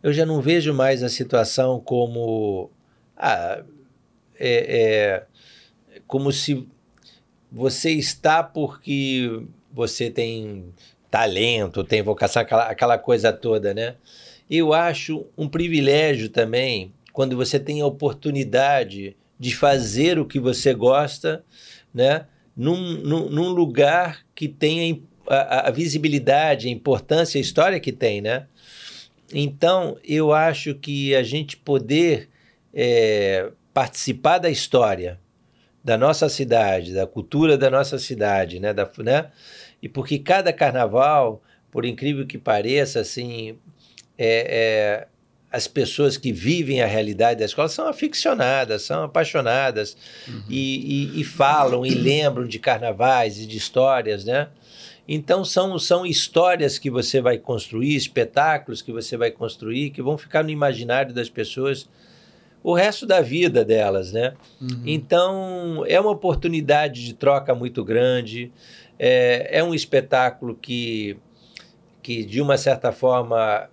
[0.04, 2.70] eu já não vejo mais a situação como
[3.16, 3.64] ah,
[4.38, 5.24] é, é,
[6.06, 6.68] como se
[7.50, 10.66] você está porque você tem
[11.10, 13.96] talento, tem vocação, aquela, aquela coisa toda, né?
[14.50, 20.74] Eu acho um privilégio também quando você tem a oportunidade de fazer o que você
[20.74, 21.42] gosta
[21.98, 27.92] né, num, num, num lugar que tenha a, a, visibilidade, a importância, a história que
[27.92, 28.45] tem, né?
[29.34, 32.30] Então, eu acho que a gente poder
[32.74, 35.19] é, participar da história
[35.84, 38.74] da nossa cidade, da cultura da nossa cidade, né?
[38.74, 39.32] Da, né?
[39.82, 43.58] E porque cada carnaval, por incrível que pareça, assim,
[44.17, 45.08] é, é
[45.51, 49.95] as pessoas que vivem a realidade da escola são aficionadas, são apaixonadas
[50.27, 50.43] uhum.
[50.50, 54.50] e, e, e, falam e lembram de carnavais e de histórias, né?
[55.08, 60.17] Então são, são histórias que você vai construir, espetáculos que você vai construir, que vão
[60.17, 61.88] ficar no imaginário das pessoas
[62.61, 64.34] o resto da vida delas, né?
[64.59, 64.82] Uhum.
[64.85, 68.51] Então é uma oportunidade de troca muito grande,
[69.00, 71.16] é, é um espetáculo que,
[72.03, 73.69] que de uma certa forma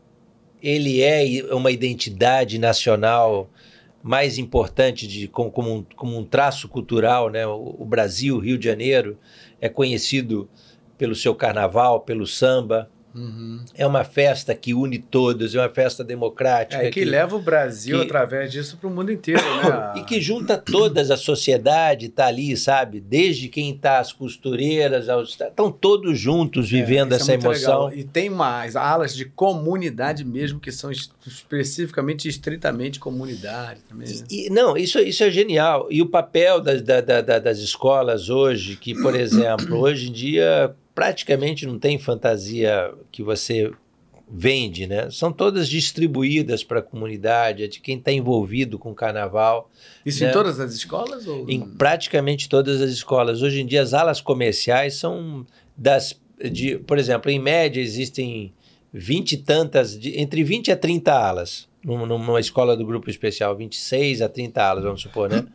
[0.64, 3.50] ele é uma identidade nacional
[4.02, 7.46] mais importante de, como, como, um, como um traço cultural, né?
[7.46, 9.18] O, o Brasil, Rio de Janeiro,
[9.60, 10.48] é conhecido
[10.96, 13.64] pelo seu carnaval, pelo samba, Uhum.
[13.74, 16.82] É uma festa que une todos, é uma festa democrática.
[16.82, 19.40] É, que, que leva o Brasil, que, através disso, para o mundo inteiro.
[19.40, 20.00] Né?
[20.02, 23.00] e que junta todas a sociedade, está ali, sabe?
[23.00, 27.84] Desde quem está as costureiras, estão todos juntos é, vivendo é, essa é emoção.
[27.86, 27.98] Legal.
[27.98, 34.08] E tem mais alas de comunidade mesmo, que são especificamente, estritamente comunidade também.
[34.08, 34.24] Né?
[34.28, 35.86] E, não, isso, isso é genial.
[35.88, 40.74] E o papel das, da, da, das escolas hoje, que, por exemplo, hoje em dia
[40.94, 43.70] praticamente não tem fantasia que você
[44.28, 45.10] vende, né?
[45.10, 49.70] São todas distribuídas para a comunidade, é de quem está envolvido com o carnaval.
[50.04, 50.30] Isso né?
[50.30, 51.26] em todas as escolas?
[51.26, 51.48] Ou...
[51.48, 53.42] Em praticamente todas as escolas.
[53.42, 56.18] Hoje em dia, as alas comerciais são das.
[56.50, 58.52] De, por exemplo, em média existem
[58.92, 61.68] 20 e tantas, de, entre 20 a 30 alas.
[61.84, 65.44] Numa, numa escola do grupo especial, 26 a 30 alas, vamos supor, né?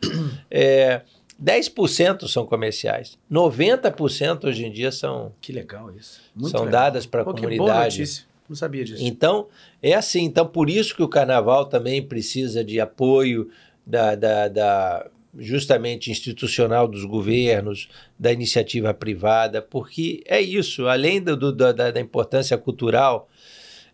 [0.52, 1.02] É,
[1.42, 3.18] 10% são comerciais.
[3.30, 5.32] 90% hoje em dia são.
[5.40, 6.20] Que legal isso.
[6.34, 6.82] Muito são legal.
[6.82, 7.52] dadas para a comunidade.
[7.52, 8.24] Que boa notícia.
[8.48, 9.02] Não sabia disso.
[9.02, 9.46] Então,
[9.82, 10.24] é assim.
[10.24, 13.48] Então, por isso que o carnaval também precisa de apoio
[13.86, 15.06] da, da, da
[15.38, 17.88] justamente institucional dos governos,
[18.18, 23.28] da iniciativa privada, porque é isso, além do, do da, da, importância cultural,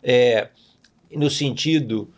[0.03, 0.49] é,
[1.13, 2.11] no sentido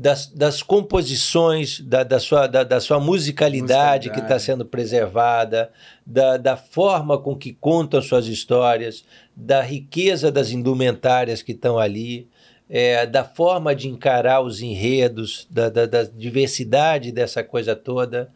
[0.00, 4.10] das, das composições, da, da, sua, da, da sua musicalidade, musicalidade.
[4.10, 5.70] que está sendo preservada,
[6.06, 9.04] da, da forma com que contam suas histórias,
[9.36, 12.26] da riqueza das indumentárias que estão ali,
[12.68, 18.30] é, da forma de encarar os enredos, da, da, da diversidade dessa coisa toda,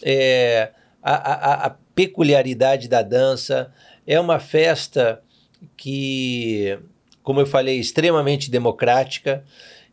[0.00, 0.70] é,
[1.02, 3.72] a, a, a peculiaridade da dança.
[4.06, 5.20] É uma festa
[5.76, 6.78] que,
[7.20, 9.42] como eu falei, extremamente democrática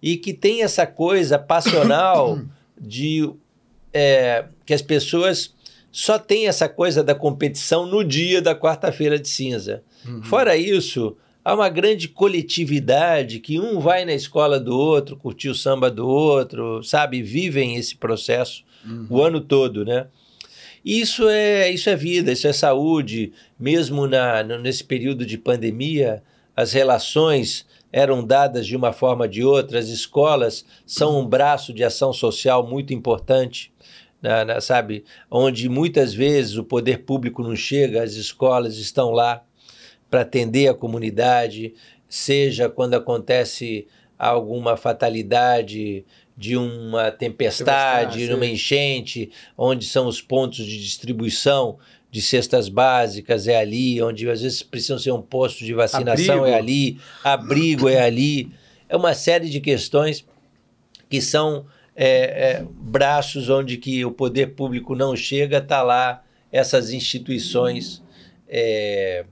[0.01, 2.39] e que tem essa coisa passional
[2.79, 3.29] de
[3.93, 5.53] é, que as pessoas
[5.91, 9.83] só têm essa coisa da competição no dia da quarta-feira de cinza.
[10.05, 10.23] Uhum.
[10.23, 15.55] Fora isso, há uma grande coletividade que um vai na escola do outro, curtir o
[15.55, 17.21] samba do outro, sabe?
[17.21, 19.07] Vivem esse processo uhum.
[19.09, 20.07] o ano todo, né?
[20.83, 23.33] Isso é, isso é vida, isso é saúde.
[23.59, 26.23] Mesmo na, nesse período de pandemia,
[26.55, 29.79] as relações eram dadas de uma forma ou de outra.
[29.79, 33.71] As escolas são um braço de ação social muito importante,
[34.21, 35.03] né, né, sabe?
[35.29, 39.43] Onde muitas vezes o poder público não chega, as escolas estão lá
[40.09, 41.73] para atender a comunidade,
[42.07, 43.87] seja quando acontece
[44.19, 46.05] alguma fatalidade
[46.37, 51.77] de uma tempestade, tempestade uma enchente, onde são os pontos de distribuição
[52.11, 56.45] de cestas básicas é ali, onde às vezes precisam ser um posto de vacinação abrigo.
[56.45, 58.51] é ali, abrigo é ali.
[58.89, 60.25] É uma série de questões
[61.09, 61.65] que são
[61.95, 68.03] é, é, braços onde que o poder público não chega, está lá essas instituições
[68.45, 69.23] é,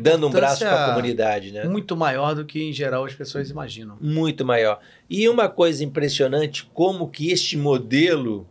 [0.00, 1.50] dando um braço para a comunidade.
[1.50, 1.64] Né?
[1.64, 3.96] Muito maior do que, em geral, as pessoas imaginam.
[4.00, 4.78] Muito maior.
[5.10, 8.46] E uma coisa impressionante, como que este modelo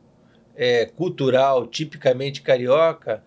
[0.55, 3.23] é, cultural, tipicamente carioca,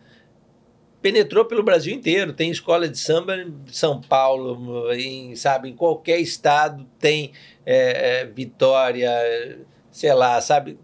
[1.05, 2.33] penetrou pelo Brasil inteiro.
[2.33, 7.31] Tem escola de samba em São Paulo, em, sabe, em qualquer estado tem
[7.67, 9.11] é, é, Vitória,
[9.91, 10.79] sei lá, sabe,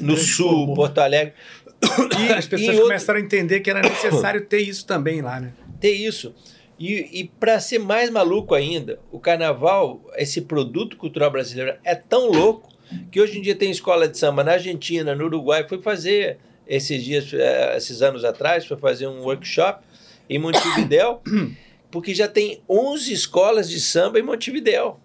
[0.00, 1.34] no Sul, Porto Alegre.
[2.18, 3.36] E as pessoas e começaram outro...
[3.36, 5.52] a entender que era necessário ter isso também lá, né?
[5.80, 6.34] Ter isso.
[6.78, 12.30] E, e para ser mais maluco ainda, o carnaval, esse produto cultural brasileiro, é tão
[12.30, 12.68] louco
[13.10, 17.02] que hoje em dia tem escola de samba na Argentina, no Uruguai, foi fazer esses
[17.02, 19.84] dias, eh, esses anos atrás, foi fazer um workshop
[20.28, 21.22] em Montevidéu,
[21.90, 24.98] porque já tem 11 escolas de samba em Montevidéu.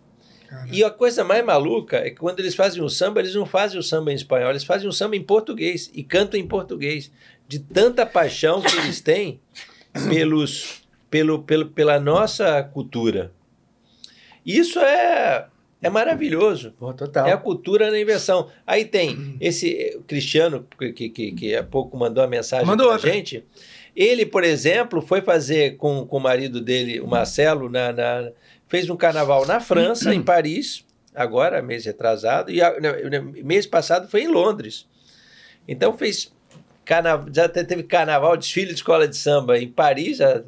[0.48, 0.70] Caramba.
[0.74, 3.78] E a coisa mais maluca é que quando eles fazem o samba, eles não fazem
[3.78, 7.12] o samba em espanhol, eles fazem o samba em português e cantam em português.
[7.48, 9.40] De tanta paixão que eles têm
[10.10, 13.34] pelos, pelo, pelo, pela nossa cultura.
[14.46, 15.48] Isso é
[15.82, 16.74] é maravilhoso.
[16.78, 17.28] Pô, total.
[17.28, 18.50] É a cultura na inversão.
[18.66, 23.44] Aí tem esse Cristiano, que, que, que há pouco mandou a mensagem mandou pra gente.
[23.96, 28.32] Ele, por exemplo, foi fazer com, com o marido dele, o Marcelo, na, na
[28.68, 32.76] fez um carnaval na França, em Paris, agora, mês retrasado, e a,
[33.44, 34.88] mês passado foi em Londres.
[35.68, 36.32] Então fez
[36.86, 40.44] carnaval, já teve carnaval, desfile de escola de samba em Paris, há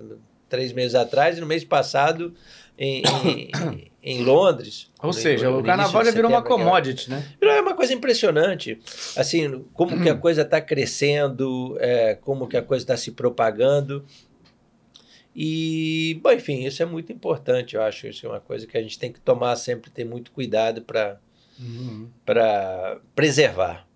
[0.48, 2.34] três meses atrás, e no mês passado
[2.78, 4.89] em, em em Londres.
[5.02, 7.26] Ou seja, o carnaval já virou uma commodity, né?
[7.42, 8.80] É uma coisa impressionante.
[9.16, 14.06] Assim, como que a coisa está crescendo, é, como que a coisa está se propagando.
[15.34, 18.08] E, bom, enfim, isso é muito importante, eu acho.
[18.08, 21.18] Isso é uma coisa que a gente tem que tomar sempre, ter muito cuidado para
[21.58, 22.10] uhum.
[23.16, 23.88] preservar.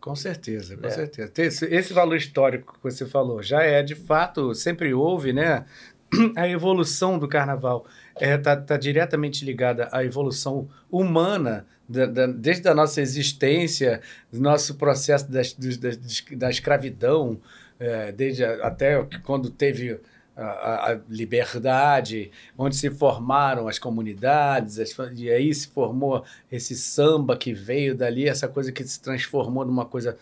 [0.00, 0.90] Com certeza, com é.
[0.90, 1.32] certeza.
[1.38, 5.66] Esse, esse valor histórico que você falou já é, de fato, sempre houve, né?
[6.34, 7.86] A evolução do carnaval
[8.20, 14.00] está é, tá, tá diretamente ligada à evolução humana, da, da, desde a nossa existência,
[14.30, 17.40] do nosso processo da, da, da escravidão,
[17.78, 19.98] é, desde a, até quando teve
[20.36, 27.36] a, a, liberdade, onde se formaram as comunidades, as, e aí se formou esse samba
[27.36, 30.16] que veio dali, essa coisa que se transformou numa coisa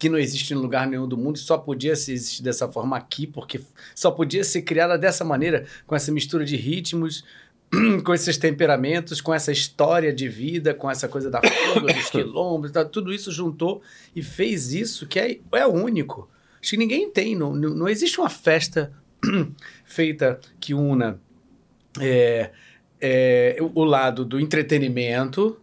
[0.00, 3.26] que não existe em lugar nenhum do mundo, só podia se existir dessa forma aqui,
[3.26, 3.60] porque
[3.94, 7.22] só podia ser criada dessa maneira, com essa mistura de ritmos,
[8.02, 12.72] com esses temperamentos, com essa história de vida, com essa coisa da fuga, dos quilombos,
[12.72, 13.82] tá, tudo isso juntou
[14.16, 16.30] e fez isso que é, é único.
[16.62, 18.90] Acho que ninguém tem, não, não, existe uma festa
[19.84, 21.20] feita que una
[22.00, 22.52] é,
[22.98, 25.60] é, o lado do entretenimento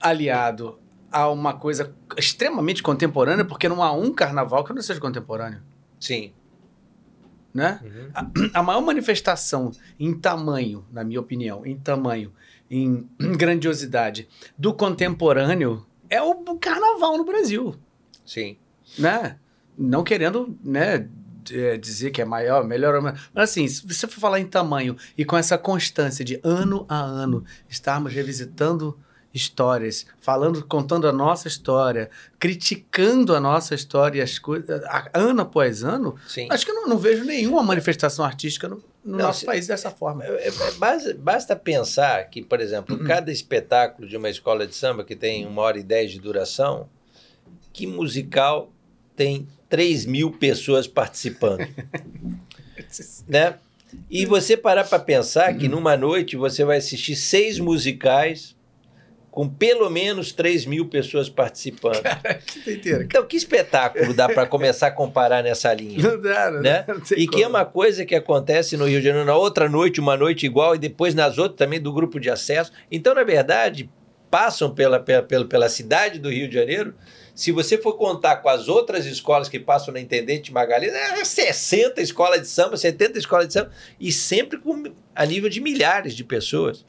[0.00, 0.79] aliado
[1.10, 5.60] a uma coisa extremamente contemporânea, porque não há um carnaval que não seja contemporâneo.
[5.98, 6.32] Sim.
[7.52, 7.80] Né?
[7.82, 8.10] Uhum.
[8.54, 12.32] A, a, maior manifestação em tamanho, na minha opinião, em tamanho,
[12.70, 17.74] em, em grandiosidade do contemporâneo é o, o carnaval no Brasil.
[18.24, 18.56] Sim.
[18.96, 19.36] Né?
[19.76, 21.08] Não querendo né,
[21.50, 25.24] é, dizer que é maior, melhor, mas assim, se você for falar em tamanho e
[25.24, 28.98] com essa constância de ano a ano estarmos revisitando
[29.32, 34.82] histórias, falando, contando a nossa história, criticando a nossa história, as coisas,
[35.14, 36.48] ano após ano, Sim.
[36.50, 39.68] acho que eu não, não vejo nenhuma manifestação artística no, no não, nosso se, país
[39.68, 40.24] dessa forma.
[40.24, 43.04] É, é, basta, basta, pensar que, por exemplo, uhum.
[43.04, 46.88] cada espetáculo de uma escola de samba que tem uma hora e dez de duração,
[47.72, 48.72] que musical
[49.14, 51.68] tem 3 mil pessoas participando.
[53.28, 53.54] né?
[54.08, 58.56] E você parar para pensar que numa noite você vai assistir seis musicais
[59.30, 62.02] com pelo menos 3 mil pessoas participando.
[62.02, 66.02] Cara, que Então, que espetáculo dá para começar a comparar nessa linha?
[66.02, 66.84] Não dá, não, né?
[66.88, 67.36] não E como.
[67.36, 70.46] que é uma coisa que acontece no Rio de Janeiro na outra noite, uma noite
[70.46, 72.72] igual, e depois nas outras também do grupo de acesso.
[72.90, 73.88] Então, na verdade,
[74.30, 76.94] passam pela, pela, pela cidade do Rio de Janeiro
[77.40, 82.02] se você for contar com as outras escolas que passam na Intendente Magalhães, é 60
[82.02, 86.22] escolas de samba, 70 escolas de samba, e sempre com, a nível de milhares de
[86.22, 86.84] pessoas.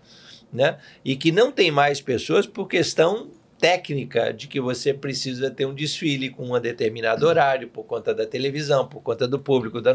[0.52, 0.78] Né?
[1.04, 3.30] E que não tem mais pessoas por questão
[3.62, 8.26] técnica de que você precisa ter um desfile com um determinado horário, por conta da
[8.26, 9.94] televisão, por conta do público, da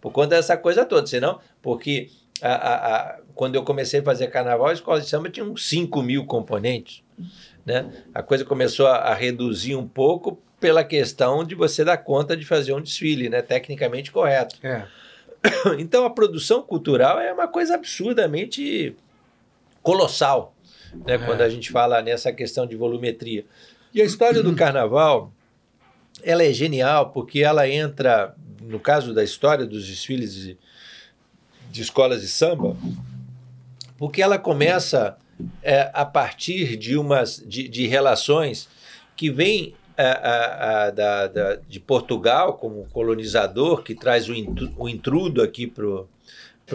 [0.00, 1.06] por conta dessa coisa toda.
[1.06, 2.08] Senão, porque
[2.42, 5.68] a, a, a, quando eu comecei a fazer carnaval, a escola de samba tinha uns
[5.68, 7.02] 5 mil componentes.
[7.64, 7.88] Né?
[8.12, 12.44] A coisa começou a, a reduzir um pouco pela questão de você dar conta de
[12.44, 13.40] fazer um desfile, né?
[13.40, 14.56] Tecnicamente correto.
[14.62, 14.84] É.
[15.78, 18.94] Então a produção cultural é uma coisa absurdamente
[19.82, 20.54] colossal,
[21.06, 21.14] né?
[21.14, 21.18] É.
[21.18, 23.44] Quando a gente fala nessa questão de volumetria.
[23.92, 25.32] E a história do carnaval,
[26.22, 30.58] ela é genial porque ela entra, no caso da história dos desfiles de,
[31.70, 32.76] de escolas de samba,
[33.96, 35.16] porque ela começa
[35.62, 38.68] é, a partir de, umas, de, de relações
[39.16, 44.34] que vêm é, da, da, de Portugal como colonizador, que traz o,
[44.78, 46.04] o intrudo aqui para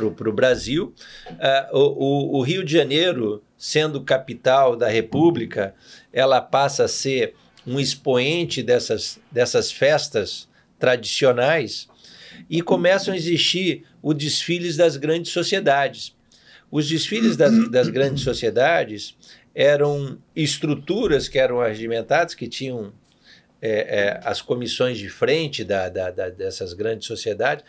[0.03, 0.93] o Brasil.
[1.29, 5.73] Uh, o, o, Rio de Janeiro, sendo capital da República,
[6.11, 11.87] ela passa a ser um expoente dessas, dessas festas tradicionais
[12.49, 16.13] e começam a existir os desfiles das grandes sociedades.
[16.69, 19.15] Os desfiles das, das grandes sociedades
[19.53, 22.91] eram estruturas que eram arregimentadas, que tinham
[23.61, 27.63] é, é, as comissões de frente da, da, da, dessas grandes sociedades,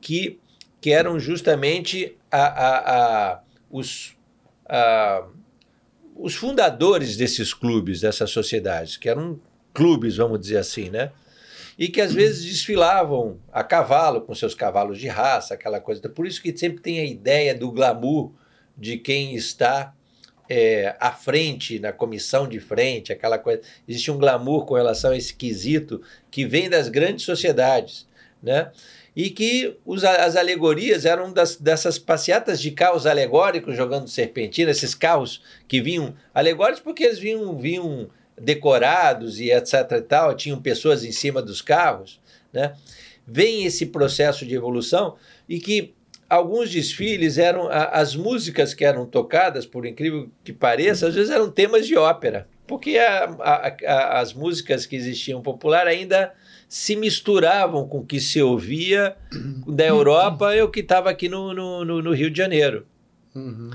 [0.00, 0.38] que,
[0.82, 4.16] que eram justamente a, a, a, os,
[6.16, 9.40] os fundadores desses clubes, dessas sociedades, que eram
[9.72, 11.12] clubes, vamos dizer assim, né?
[11.78, 16.06] E que às vezes desfilavam a cavalo, com seus cavalos de raça, aquela coisa.
[16.08, 18.32] Por isso que sempre tem a ideia do glamour
[18.76, 19.94] de quem está
[20.48, 23.62] é, à frente, na comissão de frente, aquela coisa.
[23.86, 28.06] Existe um glamour com relação a esse quesito que vem das grandes sociedades,
[28.42, 28.72] né?
[29.14, 34.94] E que os, as alegorias eram das, dessas passeatas de carros alegóricos jogando serpentina, esses
[34.94, 38.08] carros que vinham alegóricos porque eles vinham, vinham
[38.40, 42.20] decorados e etc e tal, tinham pessoas em cima dos carros,
[42.52, 42.74] né?
[43.26, 45.16] Vem esse processo de evolução
[45.48, 45.94] e que
[46.28, 51.50] alguns desfiles eram as músicas que eram tocadas, por incrível que pareça, às vezes eram
[51.50, 52.48] temas de ópera.
[52.66, 56.32] porque a, a, a, as músicas que existiam popular ainda
[56.72, 59.14] se misturavam com o que se ouvia
[59.68, 62.86] da Europa e o que estava aqui no, no, no, no, Rio de Janeiro.
[63.34, 63.72] Uhum.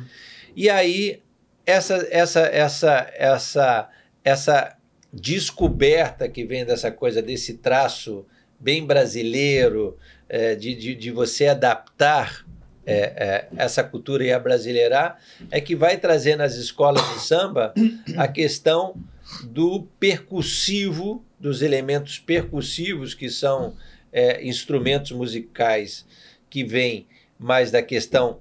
[0.56, 1.22] E aí,
[1.64, 3.90] essa, essa, essa, essa,
[4.26, 4.78] essa
[5.14, 8.26] descoberta que vem dessa coisa, desse traço
[8.60, 9.96] bem brasileiro,
[10.28, 12.48] é, de, de, de, você adaptar
[12.84, 15.20] é, é, essa cultura e a brasileirar,
[15.52, 17.76] é que vai trazer nas escolas de samba
[18.18, 18.96] a questão
[19.44, 23.76] do percussivo dos elementos percussivos, que são
[24.12, 26.06] é, instrumentos musicais
[26.50, 27.08] que vêm
[27.38, 28.40] mais da questão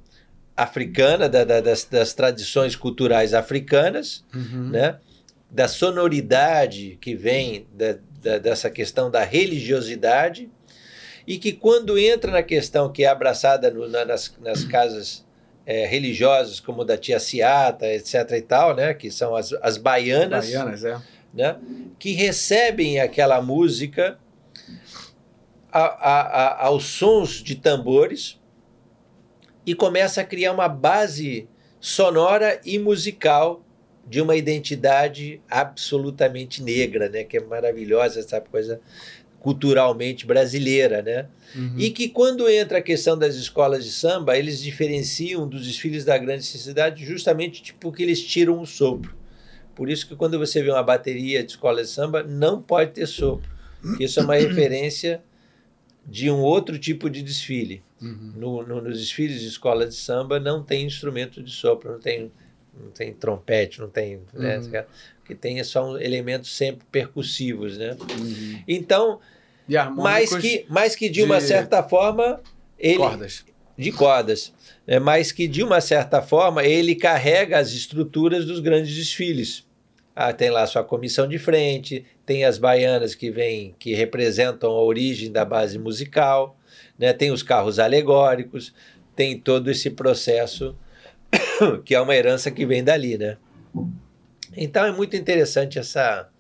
[0.57, 4.71] africana, da, da, das, das, tradições culturais africanas, uhum.
[4.71, 4.99] né?
[5.51, 10.51] da sonoridade que vem da, dessa questão da religiosidade,
[11.27, 15.27] e que quando entra na questão que é abraçada no, na, nas, nas casas
[15.67, 18.31] é, religiosas, como da tia Ciata, etc.
[18.33, 18.95] e tal, né?
[18.95, 20.47] que são as, as baianas.
[20.47, 20.97] Baianas, é
[21.37, 21.59] né,
[21.99, 24.19] que recebem aquela música
[25.71, 28.41] a, a, a, aos sons de tambores
[29.67, 31.47] e começa a criar uma base
[31.79, 33.63] sonora e musical
[34.09, 38.81] de uma identidade absolutamente negra, né, que é maravilhosa essa coisa
[39.41, 41.29] culturalmente brasileira, né?
[41.55, 41.75] Uhum.
[41.79, 46.19] E que quando entra a questão das escolas de samba, eles diferenciam dos desfiles da
[46.19, 49.15] grande cidade justamente porque eles tiram o sopro.
[49.77, 53.07] Por isso que quando você vê uma bateria de escola de samba, não pode ter
[53.07, 53.49] sopro.
[54.01, 55.23] Isso é uma referência
[56.05, 57.85] de um outro tipo de desfile.
[58.01, 58.33] Uhum.
[58.37, 62.33] No, no, nos desfiles de escola de samba não tem instrumento de sopro, não tem,
[62.79, 64.21] não tem trompete, não tem.
[64.33, 64.85] Né, uhum.
[65.25, 67.97] Que tem só elementos sempre percussivos, né?
[68.19, 68.63] Uhum.
[68.67, 69.21] Então,
[69.95, 72.41] mais que, mais que de, de uma certa forma.
[72.79, 73.45] Ele, cordas.
[73.77, 74.53] De cordas.
[74.87, 79.67] É, mas que de uma certa forma ele carrega as estruturas dos grandes desfiles.
[80.15, 84.83] Ah, tem lá sua comissão de frente, tem as baianas que vêm, que representam a
[84.83, 86.59] origem da base musical,
[86.99, 87.13] né?
[87.13, 88.73] tem os carros alegóricos,
[89.15, 90.75] tem todo esse processo
[91.85, 93.37] que é uma herança que vem dali, né?
[94.57, 96.31] Então é muito interessante essa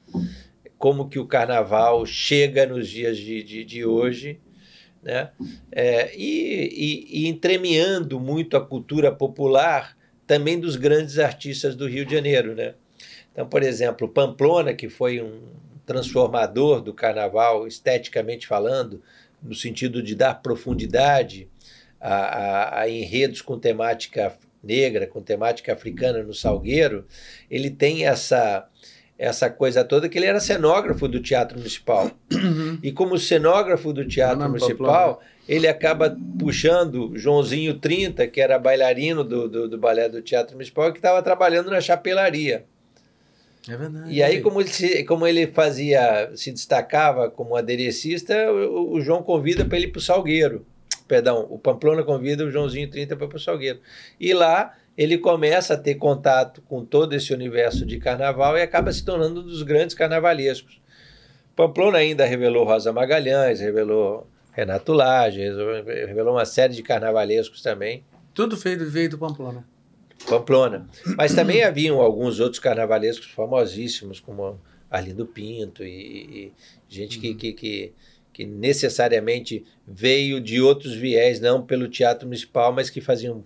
[0.79, 4.41] como que o carnaval chega nos dias de, de, de hoje,
[5.07, 5.31] né?
[5.71, 12.05] É, e, e, e entremeando muito a cultura popular também dos grandes artistas do Rio
[12.05, 12.75] de Janeiro, né?
[13.33, 15.43] Então, por exemplo, Pamplona, que foi um
[15.87, 19.01] transformador do carnaval, esteticamente falando,
[19.41, 21.49] no sentido de dar profundidade
[22.01, 27.07] a, a, a enredos com temática negra, com temática africana no Salgueiro,
[27.49, 28.69] ele tem essa
[29.19, 32.11] essa coisa toda que ele era cenógrafo do Teatro Municipal.
[32.33, 32.79] Uhum.
[32.83, 39.25] E como cenógrafo do Teatro Não, Municipal, ele acaba puxando Joãozinho 30, que era bailarino
[39.25, 42.65] do, do, do balé do Teatro Municipal, que estava trabalhando na chapelaria.
[43.69, 44.13] É verdade.
[44.13, 49.23] E aí, como ele, se, como ele fazia, se destacava como aderecista, o, o João
[49.23, 50.65] convida para ele ir para o Salgueiro.
[51.09, 53.81] Perdão, o Pamplona convida o Joãozinho 30 para ir para o Salgueiro.
[54.21, 58.93] E lá ele começa a ter contato com todo esse universo de carnaval e acaba
[58.93, 60.81] se tornando um dos grandes carnavalescos.
[61.55, 65.41] Pamplona ainda revelou Rosa Magalhães, revelou Renato Lage,
[66.07, 68.05] revelou uma série de carnavalescos também.
[68.33, 69.67] Tudo feito veio do Pamplona.
[70.29, 70.89] Pamplona.
[71.17, 74.61] Mas também haviam alguns outros carnavalescos famosíssimos, como
[74.91, 76.53] Arlindo Pinto e, e
[76.89, 77.23] gente uhum.
[77.23, 77.93] que, que, que,
[78.45, 83.43] necessariamente veio de outros viés, não pelo teatro municipal, mas que faziam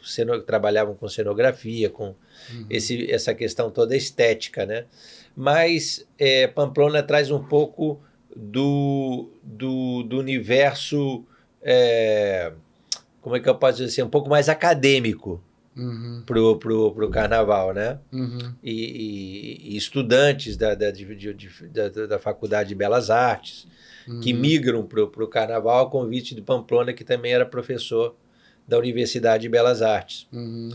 [0.47, 2.15] trabalhavam com cenografia, com
[2.52, 2.67] uhum.
[2.69, 4.86] esse, essa questão toda estética, né?
[5.36, 8.01] Mas é, Pamplona traz um pouco
[8.35, 11.25] do, do, do universo,
[11.62, 12.52] é,
[13.20, 15.43] como é que eu posso dizer assim, um pouco mais acadêmico,
[15.77, 16.23] uhum.
[16.27, 17.99] pro, pro, pro carnaval, né?
[18.12, 18.55] Uhum.
[18.62, 23.67] E, e, e, estudantes da, da, de, de, da, da, Faculdade de Belas Artes
[24.07, 24.20] uhum.
[24.20, 28.15] que migram pro, pro carnaval a convite de Pamplona, que também era professor
[28.67, 30.27] da Universidade de Belas Artes.
[30.33, 30.70] Uhum.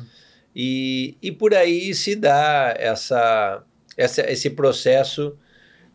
[0.56, 3.64] E, e por aí se dá essa,
[3.98, 5.38] essa, esse processo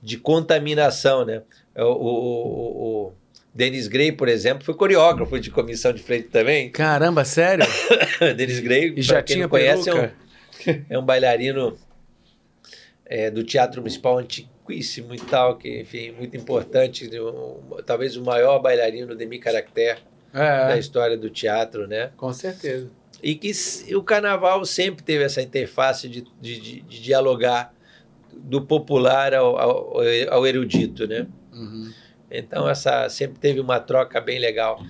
[0.03, 1.43] de contaminação, né?
[1.77, 3.13] O, o, o,
[3.55, 6.71] Denis Gray, por exemplo, foi coreógrafo de comissão de frente também.
[6.71, 7.67] Caramba, sério?
[8.37, 11.77] Denis Gray, e já quem tinha não conhece, é um, é um, bailarino
[13.07, 14.19] é, do Teatro Municipal
[14.73, 20.01] e tal, que, enfim, muito importante, um, talvez o maior bailarino de mi caractere
[20.33, 22.11] é, da história do teatro, né?
[22.17, 22.91] Com certeza.
[23.23, 23.53] E que
[23.95, 27.75] o carnaval sempre teve essa interface de, de, de, de dialogar
[28.33, 29.97] do popular ao, ao,
[30.31, 31.27] ao erudito, né?
[31.53, 31.93] Uhum.
[32.31, 34.83] Então, essa sempre teve uma troca bem legal.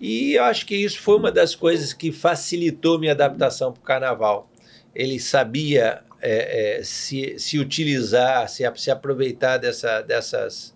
[0.00, 3.84] E eu acho que isso foi uma das coisas que facilitou minha adaptação para o
[3.84, 4.50] carnaval.
[4.94, 10.74] Ele sabia é, é, se, se utilizar, se, se aproveitar dessa, dessas,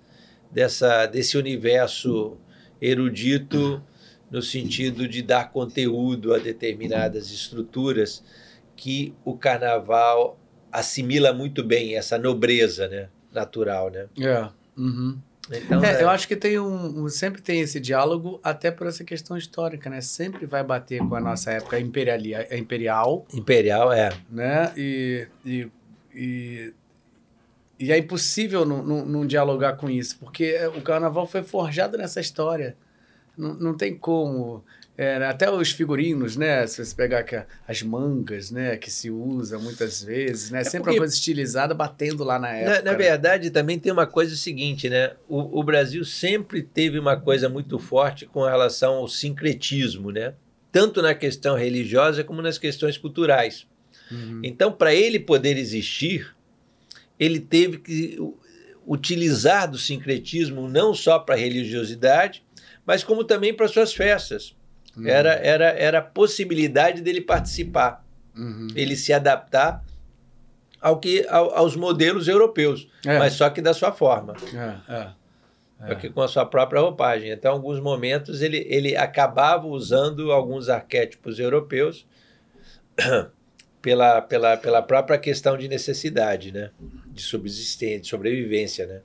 [0.51, 2.37] dessa, desse universo
[2.81, 3.83] erudito
[4.31, 8.25] no sentido de dar conteúdo a determinadas estruturas
[8.75, 10.39] que o carnaval
[10.73, 14.07] assimila muito bem essa nobreza, né, natural, né?
[14.19, 14.49] É.
[14.77, 15.19] Uhum.
[15.51, 16.03] Então, é, é...
[16.03, 20.01] Eu acho que tem um, sempre tem esse diálogo, até por essa questão histórica, né?
[20.01, 22.21] Sempre vai bater com a nossa época imperial.
[22.51, 24.13] Imperial, imperial é.
[24.31, 24.73] Né?
[24.77, 25.71] E, e,
[26.15, 26.75] e,
[27.79, 32.21] e é impossível não, não, não, dialogar com isso, porque o carnaval foi forjado nessa
[32.21, 32.77] história.
[33.37, 34.65] Não, não tem como.
[34.97, 36.65] É, até os figurinos, né?
[36.69, 38.77] Se você pegar que as mangas, né?
[38.77, 40.61] Que se usa muitas vezes, né?
[40.61, 42.77] É Sempre uma coisa estilizada batendo lá na época.
[42.77, 42.97] Na, na né?
[42.97, 45.13] verdade, também tem uma coisa seguinte, né?
[45.29, 50.35] O, o, Brasil sempre teve uma coisa muito forte com relação ao sincretismo, né?
[50.71, 53.67] Tanto na questão religiosa como nas questões culturais.
[54.13, 54.43] Uhum.
[54.45, 56.33] Então, para ele poder existir,
[57.19, 58.17] ele teve que
[58.87, 62.45] utilizar do sincretismo não só para a religiosidade,
[62.87, 64.55] mas como também para suas festas.
[64.97, 65.07] Uhum.
[65.07, 68.05] Era, era, era a possibilidade dele participar,
[68.37, 68.69] uhum.
[68.75, 69.85] ele se adaptar
[70.81, 73.19] ao que, ao, aos modelos europeus, é.
[73.19, 74.35] mas só que da sua forma.
[74.89, 75.09] É, é.
[75.87, 75.95] É.
[75.97, 77.31] Que com a sua própria roupagem.
[77.31, 82.07] Então, em alguns momentos, ele, ele acabava usando alguns arquétipos europeus
[83.83, 86.71] pela, pela, pela própria questão de necessidade, né?
[87.09, 89.01] De subsistência, de sobrevivência, né?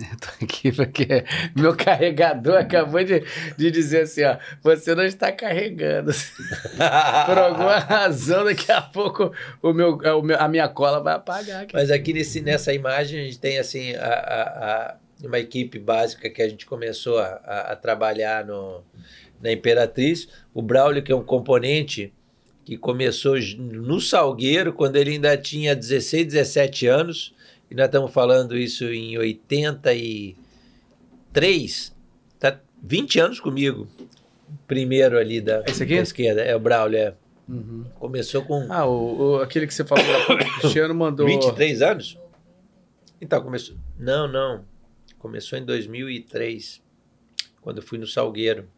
[0.00, 3.22] Eu tô aqui porque meu carregador acabou de,
[3.56, 6.12] de dizer assim, ó, você não está carregando.
[7.26, 11.64] Por alguma razão, daqui a pouco o meu, o meu, a minha cola vai apagar.
[11.64, 11.74] Aqui.
[11.74, 16.30] Mas aqui nesse, nessa imagem a gente tem assim a, a, a uma equipe básica
[16.30, 18.82] que a gente começou a, a, trabalhar no,
[19.40, 20.28] na Imperatriz.
[20.54, 22.10] O Braulio, que é um componente
[22.64, 27.34] que começou no Salgueiro, quando ele ainda tinha 16, 17 anos
[27.70, 31.94] e nós estamos falando isso em 83,
[32.38, 33.86] tá 20 anos comigo.
[34.66, 35.84] Primeiro ali da, aqui?
[35.84, 37.14] da esquerda, é o Braulio, é.
[37.48, 37.84] Uhum.
[37.98, 38.72] Começou com.
[38.72, 41.26] Ah, o, o, aquele que você falou, o Cristiano mandou.
[41.26, 42.18] 23 anos?
[43.20, 43.76] Então, começou.
[43.98, 44.64] Não, não.
[45.18, 46.82] Começou em 2003,
[47.60, 48.68] quando eu fui no Salgueiro.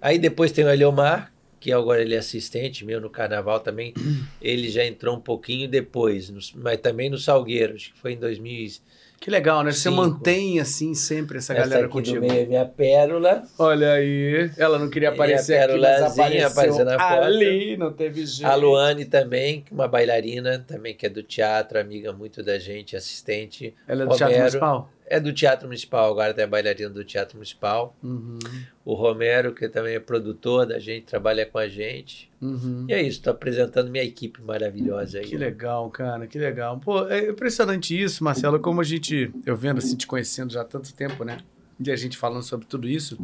[0.00, 1.31] Aí depois tem o Eliomar,
[1.62, 3.94] que agora ele é assistente meu no carnaval também,
[4.42, 8.18] ele já entrou um pouquinho depois, no, mas também no Salgueiro, acho que foi em
[8.18, 8.80] 2000.
[9.20, 9.70] Que legal, né?
[9.70, 12.20] Você mantém assim sempre essa, essa galera aqui contigo.
[12.20, 13.44] Do meio é minha pérola.
[13.56, 17.22] Olha aí, ela não queria aparecer aqui, mas apareceu na foto.
[17.22, 18.50] ali, não teve jeito.
[18.50, 23.72] A Luane também, uma bailarina também que é do teatro, amiga muito da gente, assistente.
[23.86, 24.90] Ela é do Romero, Teatro Municipal?
[25.06, 27.96] É do Teatro Municipal, agora é bailarina do Teatro Municipal.
[28.02, 28.38] Uhum.
[28.84, 32.30] O Romero, que também é produtor da gente, trabalha com a gente.
[32.40, 32.86] Uhum.
[32.88, 35.24] E é isso, estou apresentando minha equipe maravilhosa aí.
[35.26, 36.78] Que legal, cara, que legal.
[36.78, 40.64] Pô, é impressionante isso, Marcelo, como a gente, eu vendo assim, te conhecendo já há
[40.64, 41.38] tanto tempo, né?
[41.78, 43.18] E a gente falando sobre tudo isso,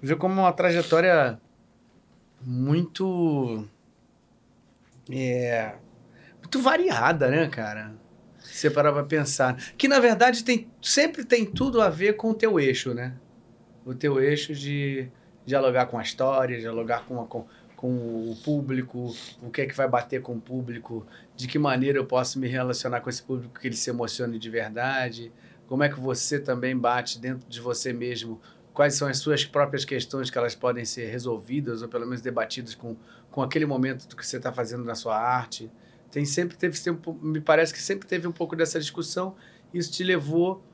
[0.00, 1.38] vê como uma trajetória
[2.40, 3.66] muito.
[5.10, 5.74] É.
[6.38, 7.92] Muito variada, né, cara?
[8.54, 9.56] Você parar para pensar.
[9.76, 13.14] Que na verdade tem, sempre tem tudo a ver com o teu eixo, né?
[13.84, 15.08] O teu eixo de
[15.46, 19.74] dialogar com a história, dialogar com, a, com, com o público, o que é que
[19.74, 23.58] vai bater com o público, de que maneira eu posso me relacionar com esse público
[23.58, 25.32] que ele se emocione de verdade,
[25.66, 28.40] como é que você também bate dentro de você mesmo,
[28.74, 32.74] quais são as suas próprias questões que elas podem ser resolvidas ou pelo menos debatidas
[32.74, 32.96] com,
[33.30, 35.70] com aquele momento do que você está fazendo na sua arte.
[36.10, 36.78] Tem sempre teve
[37.22, 39.36] me parece que sempre teve um pouco dessa discussão.
[39.72, 40.64] Isso te levou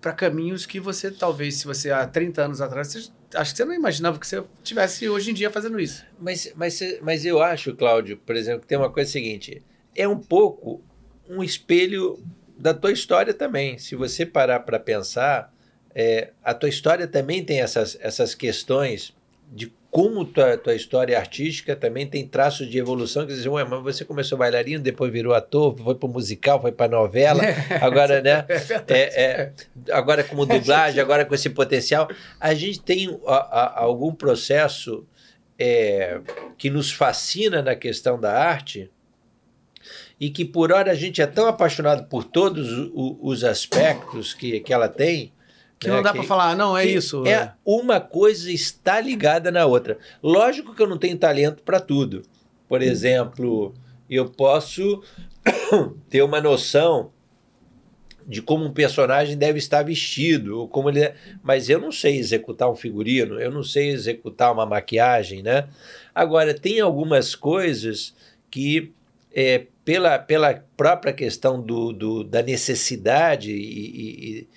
[0.00, 3.64] para caminhos que você talvez se você há 30 anos atrás, você, acho que você
[3.64, 6.04] não imaginava que você tivesse hoje em dia fazendo isso.
[6.18, 9.62] Mas mas mas eu acho, Cláudio, por exemplo, que tem uma coisa seguinte,
[9.94, 10.82] é um pouco
[11.28, 12.22] um espelho
[12.58, 13.78] da tua história também.
[13.78, 15.52] Se você parar para pensar,
[15.94, 19.14] é, a tua história também tem essas, essas questões
[19.52, 23.82] de como tua, tua história artística também tem traços de evolução, que dizem, ué, mas
[23.82, 27.42] você começou bailarino, depois virou ator, foi para musical, foi para novela,
[27.80, 28.46] agora, né?
[28.88, 29.52] É, é, é,
[29.90, 32.08] agora como dublagem, agora com esse potencial.
[32.38, 35.04] A gente tem a, a, algum processo
[35.58, 36.20] é,
[36.56, 38.90] que nos fascina na questão da arte
[40.20, 44.72] e que por hora a gente é tão apaixonado por todos os aspectos que, que
[44.72, 45.32] ela tem,
[45.80, 47.26] que não dá para falar, não, é isso.
[47.26, 49.96] É, é uma coisa está ligada na outra.
[50.22, 52.20] Lógico que eu não tenho talento para tudo.
[52.68, 53.72] Por exemplo,
[54.08, 55.02] eu posso
[56.10, 57.10] ter uma noção
[58.26, 62.18] de como um personagem deve estar vestido, ou como ele é, mas eu não sei
[62.18, 65.66] executar um figurino, eu não sei executar uma maquiagem, né?
[66.14, 68.14] Agora tem algumas coisas
[68.50, 68.92] que
[69.32, 74.48] é, pela, pela própria questão do, do da necessidade e, e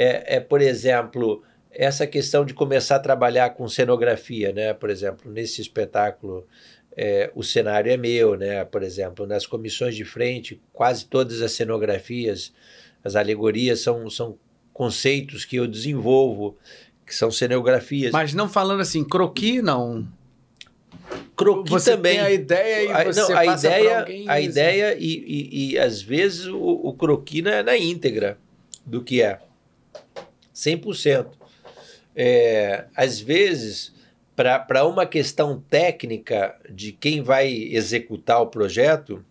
[0.00, 4.72] é, é, por exemplo, essa questão de começar a trabalhar com cenografia, né?
[4.72, 6.46] Por exemplo, nesse espetáculo
[6.96, 8.64] é, o cenário é meu, né?
[8.64, 12.52] Por exemplo, nas comissões de frente, quase todas as cenografias,
[13.04, 14.36] as alegorias são, são
[14.72, 16.56] conceitos que eu desenvolvo,
[17.04, 18.12] que são cenografias.
[18.12, 20.06] Mas não falando assim, croqui, não.
[21.36, 22.12] Croqui você também.
[22.16, 24.28] tem a ideia e A- você não, a passa ideia, alguém.
[24.28, 28.38] a e- ideia e, e, e, às vezes o, o croqui não é na íntegra
[28.84, 29.38] do que é.
[30.58, 31.26] 100%.
[32.16, 33.94] É, às vezes,
[34.34, 39.24] para uma questão técnica de quem vai executar o projeto,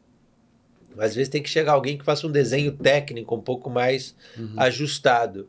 [0.97, 4.53] às vezes tem que chegar alguém que faça um desenho técnico um pouco mais Uhum.
[4.57, 5.47] ajustado.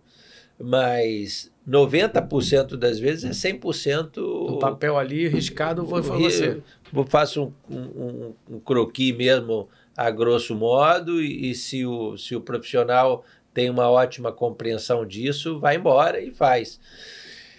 [0.61, 6.61] Mas 90% das vezes é 100% O papel ali riscado foi, foi você.
[6.93, 12.35] eu faço um, um, um croqui mesmo a grosso modo e, e se, o, se
[12.35, 13.25] o profissional
[13.59, 16.79] tem uma ótima compreensão disso, vai embora e faz.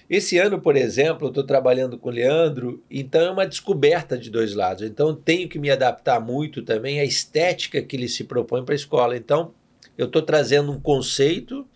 [0.09, 4.29] Esse ano, por exemplo, eu estou trabalhando com o Leandro, então é uma descoberta de
[4.29, 4.83] dois lados.
[4.83, 8.73] Então, eu tenho que me adaptar muito também à estética que ele se propõe para
[8.73, 9.17] a escola.
[9.17, 9.53] Então,
[9.97, 11.67] eu estou trazendo um conceito,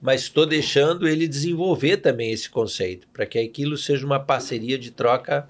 [0.00, 4.92] mas estou deixando ele desenvolver também esse conceito, para que aquilo seja uma parceria de
[4.92, 5.48] troca.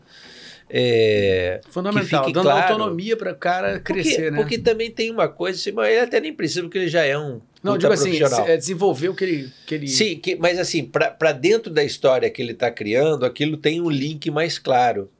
[0.70, 2.73] é, Fundamental, dando claro.
[2.73, 4.39] autonomia para o cara porque, crescer, né?
[4.39, 7.43] porque também tem uma coisa, assim, ele até nem precisa, porque ele já é um
[7.62, 9.52] não, digo assim, é desenvolver o que ele.
[9.66, 9.89] Que ele...
[9.89, 13.89] Sim, que- mas assim, para dentro da história que ele está criando, aquilo tem um
[13.91, 15.10] link mais claro.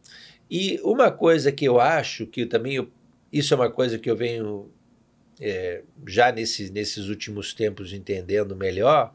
[0.51, 2.91] E uma coisa que eu acho que também, eu-
[3.33, 4.71] isso é uma coisa que eu venho
[5.41, 9.13] é, já nesse, nesses últimos tempos entendendo melhor,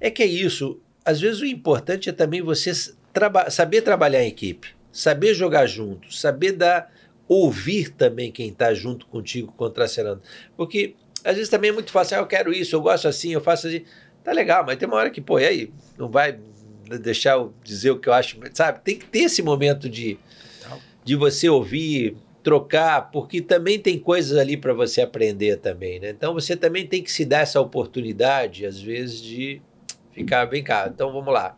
[0.00, 0.80] é que é isso.
[1.04, 2.72] Às vezes o importante é também você
[3.12, 6.92] traba saber trabalhar em equipe, saber jogar junto, saber dar,
[7.28, 10.20] ouvir também quem está junto contigo contracenando.
[10.56, 10.94] Porque
[11.24, 13.66] às vezes também é muito fácil, ah, eu quero isso, eu gosto assim, eu faço
[13.66, 13.84] assim.
[14.22, 15.72] Tá legal, mas tem uma hora que, pô, e aí?
[15.98, 16.38] Não vai
[17.00, 18.80] deixar eu dizer o que eu acho, sabe?
[18.82, 20.18] Tem que ter esse momento de,
[21.04, 26.10] de você ouvir, trocar, porque também tem coisas ali para você aprender também, né?
[26.10, 29.62] Então você também tem que se dar essa oportunidade, às vezes, de
[30.12, 31.56] ficar, vem cá, então vamos lá.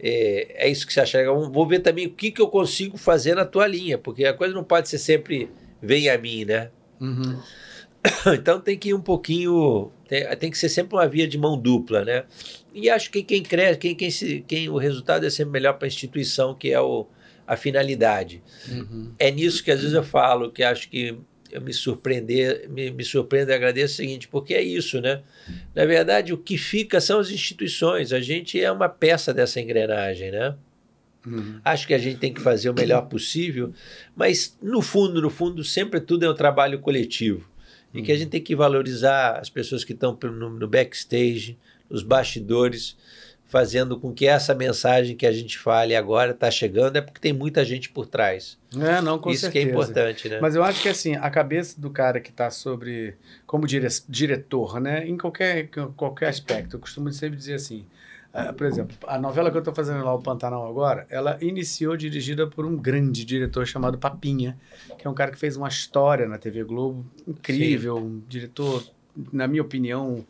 [0.00, 1.18] É, é isso que você acha.
[1.18, 1.50] legal.
[1.50, 4.54] Vou ver também o que, que eu consigo fazer na tua linha, porque a coisa
[4.54, 5.50] não pode ser sempre
[5.80, 6.70] vem a mim, né?
[7.00, 7.38] Uhum.
[8.38, 9.90] Então tem que ir um pouquinho.
[10.08, 12.24] Tem, tem que ser sempre uma via de mão dupla, né?
[12.72, 15.86] E acho que quem cresce, quem, quem, se, quem o resultado é sempre melhor para
[15.86, 17.06] a instituição, que é o,
[17.46, 18.42] a finalidade.
[18.68, 19.12] Uhum.
[19.18, 21.16] É nisso que às vezes eu falo, que acho que
[21.50, 25.22] eu me surpreender, me, me surpreendo e agradeço o seguinte, porque é isso, né?
[25.74, 28.12] Na verdade, o que fica são as instituições.
[28.12, 30.56] A gente é uma peça dessa engrenagem, né?
[31.24, 31.60] Uhum.
[31.64, 33.72] Acho que a gente tem que fazer o melhor possível,
[34.14, 37.53] mas no fundo, no fundo, sempre tudo é um trabalho coletivo.
[37.94, 41.56] E que a gente tem que valorizar as pessoas que estão no, no backstage,
[41.88, 42.96] nos bastidores,
[43.46, 47.32] fazendo com que essa mensagem que a gente fale agora está chegando, é porque tem
[47.32, 48.58] muita gente por trás.
[48.76, 49.64] É, não, com Isso certeza.
[49.64, 50.40] que é importante, né?
[50.40, 53.14] Mas eu acho que assim, a cabeça do cara que está sobre
[53.46, 57.86] como dire diretor, né, em qualquer, qualquer aspecto, eu costumo sempre dizer assim,
[58.34, 61.96] ah, por exemplo, a novela que eu estou fazendo lá, o Pantanal agora, ela iniciou
[61.96, 64.58] dirigida por um grande diretor chamado Papinha,
[64.98, 68.84] que é um cara que fez uma história na TV Globo incrível, um diretor,
[69.32, 70.26] na minha opinião,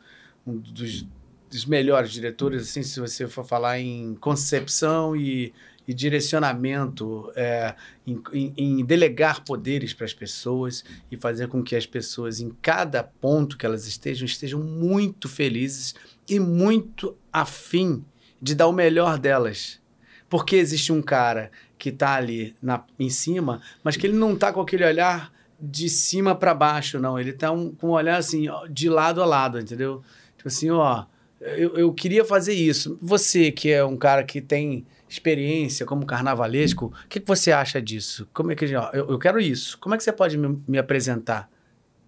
[0.46, 1.06] um dos,
[1.50, 5.54] dos melhores diretores, assim, se você for falar em concepção e,
[5.88, 7.74] e direcionamento, é,
[8.06, 12.50] em, em- em delegar poderes para as pessoas e fazer com que as pessoas, em
[12.60, 15.94] cada ponto que elas estejam, estejam muito felizes
[16.28, 18.04] e muito afim
[18.40, 19.80] de dar o melhor delas.
[20.28, 24.52] Porque existe um cara que está ali na, em cima, mas que ele não está
[24.52, 27.18] com aquele olhar de cima para baixo, não.
[27.18, 30.02] Ele está um, com um olhar assim, de lado a lado, entendeu?
[30.36, 31.04] Tipo assim, ó,
[31.40, 32.98] eu, eu queria fazer isso.
[33.00, 37.80] Você, que é um cara que tem experiência como carnavalesco, o que, que você acha
[37.80, 38.28] disso?
[38.32, 39.78] Como é que ó, eu, eu quero isso?
[39.78, 41.48] Como é que você pode me, me apresentar?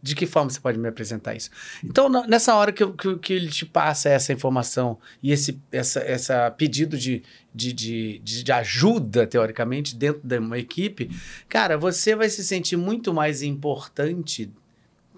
[0.07, 1.51] De que forma você pode me apresentar isso?
[1.83, 6.49] Então, nessa hora que, que, que ele te passa essa informação e esse essa, essa
[6.52, 11.10] pedido de, de, de, de, ajuda, teoricamente, dentro de uma equipe,
[11.49, 14.49] cara, você vai se sentir muito mais importante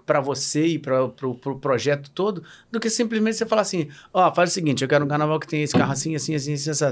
[0.06, 2.42] para você e para o pro, pro projeto todo
[2.72, 5.46] do que simplesmente você falar assim: ó, faz o seguinte, eu quero um carnaval que
[5.46, 6.84] tem esse carro assim, assim, assim, assim, assim.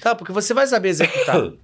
[0.00, 1.52] Tá, porque você vai saber executar.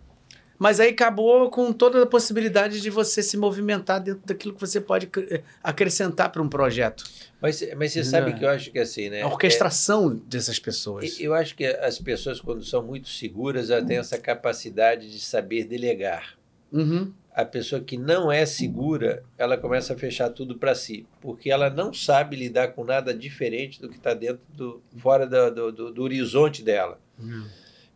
[0.61, 4.79] Mas aí acabou com toda a possibilidade de você se movimentar dentro daquilo que você
[4.79, 7.03] pode eh, acrescentar para um projeto.
[7.41, 8.05] Mas, mas você Não.
[8.05, 9.23] sabe que eu acho que assim, né?
[9.23, 11.19] A orquestração dessas pessoas.
[11.19, 15.19] É, eu acho que as pessoas, quando são muito seguras, elas têm essa capacidade de
[15.19, 16.39] saber delegar.
[16.71, 17.13] Uhum.
[17.35, 21.71] a pessoa que não é segura, ela começa a fechar tudo para si, porque ela
[21.71, 25.91] não sabe lidar com nada diferente do que está dentro do fora do, do, do,
[25.93, 27.01] do horizonte dela.
[27.19, 27.47] Uhum.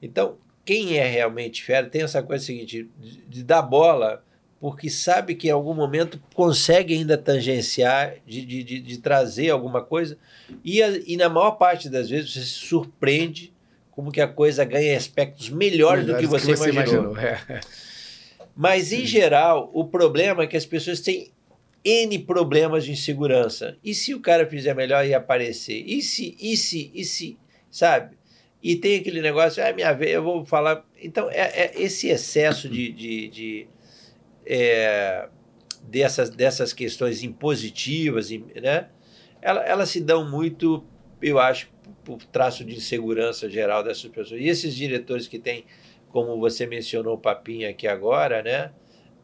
[0.03, 4.25] Então, quem é realmente fera tem essa coisa seguinte, de, de dar bola,
[4.61, 9.83] porque sabe que em algum momento consegue ainda tangenciar, de, de, de, de trazer alguma
[9.83, 10.17] coisa,
[10.65, 13.53] e, a, e na maior parte das vezes você se surpreende
[13.91, 17.13] como que a coisa ganha aspectos melhores, melhores do que você, que você imaginou.
[17.13, 17.19] imaginou.
[17.19, 17.61] É.
[18.57, 21.33] Mas, em geral, o problema é que as pessoas têm
[21.85, 23.77] N problemas de insegurança.
[23.85, 25.85] E se o cara fizer melhor e aparecer?
[25.87, 27.39] E se, e se, e se,
[27.71, 28.17] sabe?
[28.65, 30.85] E tem aquele negócio, ah, minha vez, eu vou falar.
[31.01, 32.91] Então, é, é esse excesso de.
[32.91, 33.69] de, de
[34.47, 35.29] é,
[35.83, 38.89] dessas, dessas questões impositivas, né?
[39.43, 40.83] Elas, elas se dão muito,
[41.21, 41.69] eu acho,
[42.03, 44.41] por traço de insegurança geral dessas pessoas.
[44.41, 45.67] E esses diretores que têm
[46.15, 48.71] como você mencionou o Papinha aqui agora, né?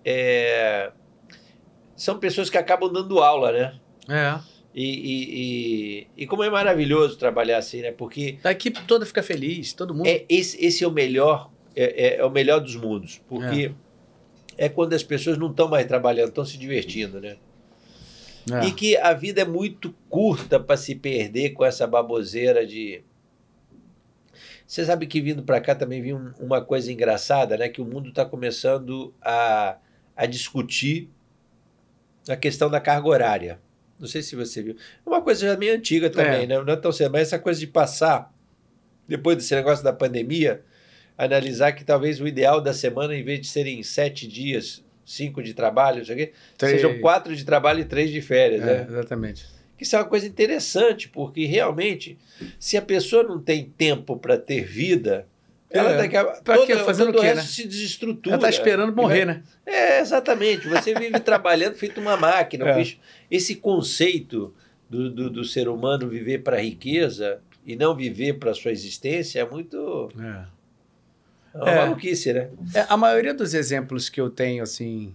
[0.04, 0.90] É,
[1.94, 3.80] são pessoas que acabam dando aula, né?
[4.08, 4.40] É.
[4.72, 7.90] E, e, e, e, como é maravilhoso trabalhar assim, né?
[7.90, 8.38] Porque.
[8.44, 10.06] A equipe toda fica feliz, todo mundo.
[10.06, 13.20] É, esse, esse é o melhor, é, é, é o melhor dos mundos.
[13.28, 13.72] Porque
[14.56, 17.36] é, é quando as pessoas não estão mais trabalhando, estão se divertindo, né?
[18.50, 18.66] É.
[18.66, 23.02] E que a vida é muito curta para se perder com essa baboseira de
[24.70, 27.68] você sabe que vindo para cá também vi um, uma coisa engraçada, né?
[27.68, 29.78] Que o mundo está começando a,
[30.16, 31.10] a discutir
[32.28, 33.60] a questão da carga horária.
[34.00, 34.76] Não sei se você viu.
[35.04, 36.46] É uma coisa já meio antiga também, é.
[36.46, 36.62] né?
[36.62, 38.32] Não é tão cedo, mas essa coisa de passar,
[39.06, 40.62] depois desse negócio da pandemia,
[41.18, 45.52] analisar que talvez o ideal da semana, em vez de serem sete dias, cinco de
[45.52, 48.62] trabalho, não sei o quê, sejam quatro de trabalho e três de férias.
[48.62, 48.86] É, né?
[48.88, 52.18] Exatamente que isso é uma coisa interessante, porque realmente,
[52.58, 55.26] se a pessoa não tem tempo para ter vida,
[55.70, 55.96] ela é.
[55.98, 57.42] daqui a pra que fazendo o quê, né?
[57.42, 58.34] se desestrutura.
[58.34, 59.42] Ela está esperando morrer, né?
[59.64, 60.66] É, exatamente.
[60.68, 62.68] Você vive trabalhando feito uma máquina.
[62.68, 62.96] É.
[63.30, 64.52] Esse conceito
[64.88, 68.72] do, do, do, ser humano viver para a riqueza e não viver para a sua
[68.72, 70.08] existência é muito.
[70.18, 70.60] É.
[71.52, 71.76] É uma é.
[71.76, 72.50] maluquice, né?
[72.74, 75.14] É, a maioria dos exemplos que eu tenho, assim,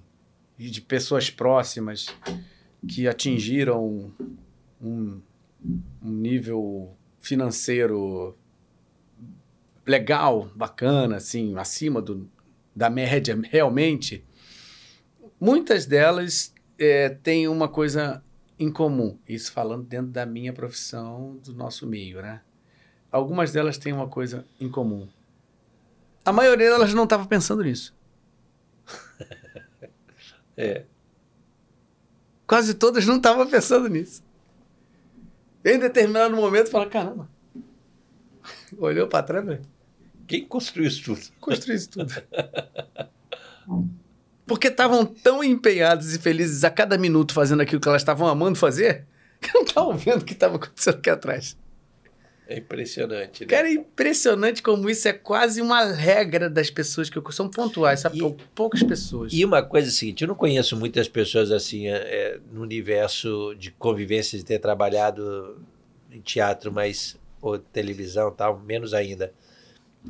[0.57, 2.07] de pessoas próximas
[2.87, 4.11] que atingiram
[4.81, 5.21] um,
[6.01, 8.37] um nível financeiro
[9.85, 12.29] legal, bacana, assim, acima do,
[12.75, 14.25] da média realmente,
[15.39, 18.23] muitas delas é, têm uma coisa
[18.57, 19.17] em comum.
[19.27, 22.41] Isso falando dentro da minha profissão, do nosso meio, né?
[23.11, 25.07] Algumas delas têm uma coisa em comum.
[26.23, 27.95] A maioria delas não estava pensando nisso.
[30.57, 30.85] é.
[32.47, 34.23] Quase todas não estavam pensando nisso.
[35.63, 37.29] Em determinado momento, fala: caramba.
[38.77, 39.74] Olhou para trás, velho.
[40.27, 41.21] Quem construiu isso tudo?
[41.39, 42.13] Construiu isso tudo.
[44.45, 48.57] Porque estavam tão empenhados e felizes a cada minuto fazendo aquilo que elas estavam amando
[48.57, 49.05] fazer,
[49.41, 51.57] que não estavam vendo o que estava acontecendo aqui atrás.
[52.47, 53.47] É impressionante, né?
[53.47, 58.19] Cara, é impressionante como isso é quase uma regra das pessoas que são pontuais, sabe?
[58.19, 59.33] E, Poucas pessoas.
[59.33, 62.61] E uma coisa é a seguinte, eu não conheço muitas pessoas assim é, é, no
[62.61, 65.59] universo de convivência, de ter trabalhado
[66.11, 69.33] em teatro, mas ou televisão tal, menos ainda.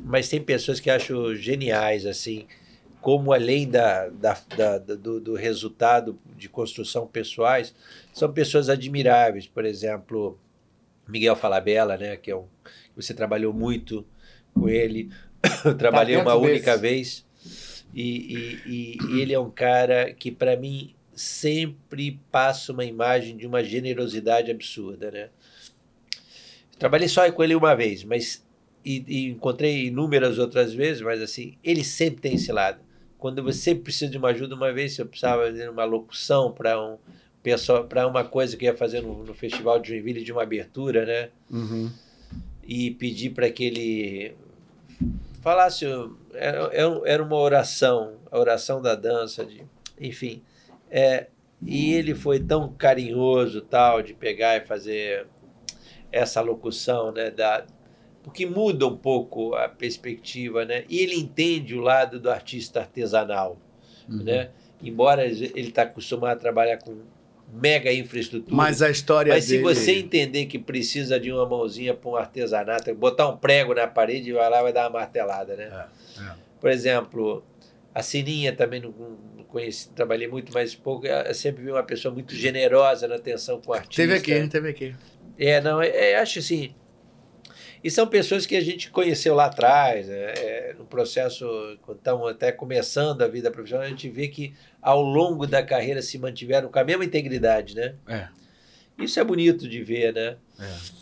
[0.04, 2.46] Mas tem pessoas que acho geniais, assim,
[3.00, 7.74] como além da, da, da do, do resultado de construção pessoais,
[8.12, 9.46] são pessoas admiráveis.
[9.46, 10.38] Por exemplo,
[11.08, 12.46] Miguel Falabella, né, que é um,
[12.94, 14.04] você trabalhou muito
[14.52, 15.10] com ele.
[15.64, 17.24] Eu trabalhei tá uma única vez.
[17.94, 23.46] E, e, e, ele é um cara que, para mim, sempre passa uma imagem de
[23.46, 25.30] uma generosidade absurda, né?
[26.78, 28.45] Trabalhei só com ele uma vez, mas
[28.86, 32.78] e, e, encontrei inúmeras outras vezes, mas assim, ele sempre tem esse lado.
[33.18, 36.96] Quando você precisa de uma ajuda, uma vez eu precisava fazer uma locução para um,
[37.88, 41.30] para uma coisa que ia fazer no, no, Festival de Joinville de uma abertura, né?
[41.50, 41.90] Uhum.
[42.62, 44.36] E pedir para que ele
[45.40, 45.84] falasse.
[46.32, 46.70] Era,
[47.04, 49.64] era uma oração, a oração da dança, de,
[50.00, 50.42] enfim.
[50.88, 51.26] É,
[51.60, 55.26] e ele foi tão carinhoso, tal, de pegar e fazer
[56.12, 57.30] essa locução, né?
[57.30, 57.66] Da,
[58.26, 60.82] porque muda um pouco a perspectiva, né?
[60.88, 63.56] E ele entende o lado do artista artesanal,
[64.08, 64.24] uhum.
[64.24, 64.50] né?
[64.82, 67.02] Embora ele está acostumado a trabalhar com
[67.52, 68.54] mega infraestrutura.
[68.54, 69.58] Mas a história Mas dele...
[69.58, 73.86] se você entender que precisa de uma mãozinha para um artesanato, botar um prego na
[73.86, 75.86] parede e vai lá vai dar uma martelada, né?
[76.18, 76.34] É, é.
[76.60, 77.44] Por exemplo,
[77.94, 78.92] a Sininha também não,
[79.36, 81.06] não conheci, trabalhei muito, mas pouco.
[81.06, 84.02] Eu sempre vi uma pessoa muito generosa na atenção com o artista.
[84.02, 84.96] Teve aqui, teve aqui.
[85.38, 86.74] É, não, é, é, acho assim.
[87.84, 90.14] E são pessoas que a gente conheceu lá atrás, né?
[90.36, 91.46] é, no processo,
[91.82, 96.02] quando estamos até começando a vida profissional, a gente vê que ao longo da carreira
[96.02, 97.94] se mantiveram com a mesma integridade, né?
[98.08, 98.28] É.
[98.98, 100.36] Isso é bonito de ver, né?
[100.58, 100.96] É.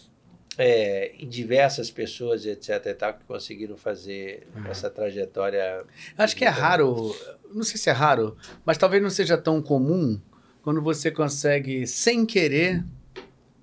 [0.56, 2.68] É, em diversas pessoas, etc.
[2.86, 4.66] E tal, que conseguiram fazer Uhum.
[4.70, 5.82] essa trajetória.
[6.16, 7.12] Acho que é raro,
[7.52, 10.20] não sei se é raro, mas talvez não seja tão comum
[10.62, 12.84] quando você consegue, sem querer,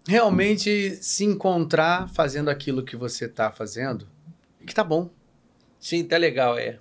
[0.07, 4.07] realmente se encontrar fazendo aquilo que você está fazendo
[4.59, 5.09] e que tá bom.
[5.79, 6.79] Sim, tá legal, é.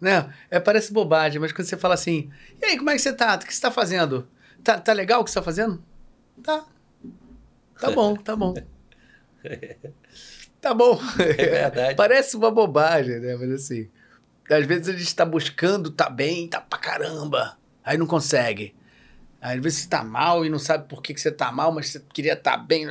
[0.00, 0.32] Né?
[0.50, 2.30] É, parece bobagem, mas quando você fala assim,
[2.60, 3.34] e aí, como é que você tá?
[3.34, 4.26] O que você tá fazendo?
[4.62, 5.82] Tá, tá legal o que você tá fazendo?
[6.42, 6.64] Tá.
[7.78, 8.54] Tá bom, tá bom.
[10.60, 11.00] Tá bom.
[11.18, 11.94] É verdade.
[11.96, 13.36] Parece uma bobagem, né?
[13.36, 13.88] Mas assim,
[14.50, 17.58] às vezes a gente tá buscando, tá bem, tá pra caramba.
[17.84, 18.74] Aí não consegue.
[19.40, 21.72] Aí, às vezes você tá mal e não sabe por que, que você tá mal,
[21.72, 22.86] mas você queria estar tá bem.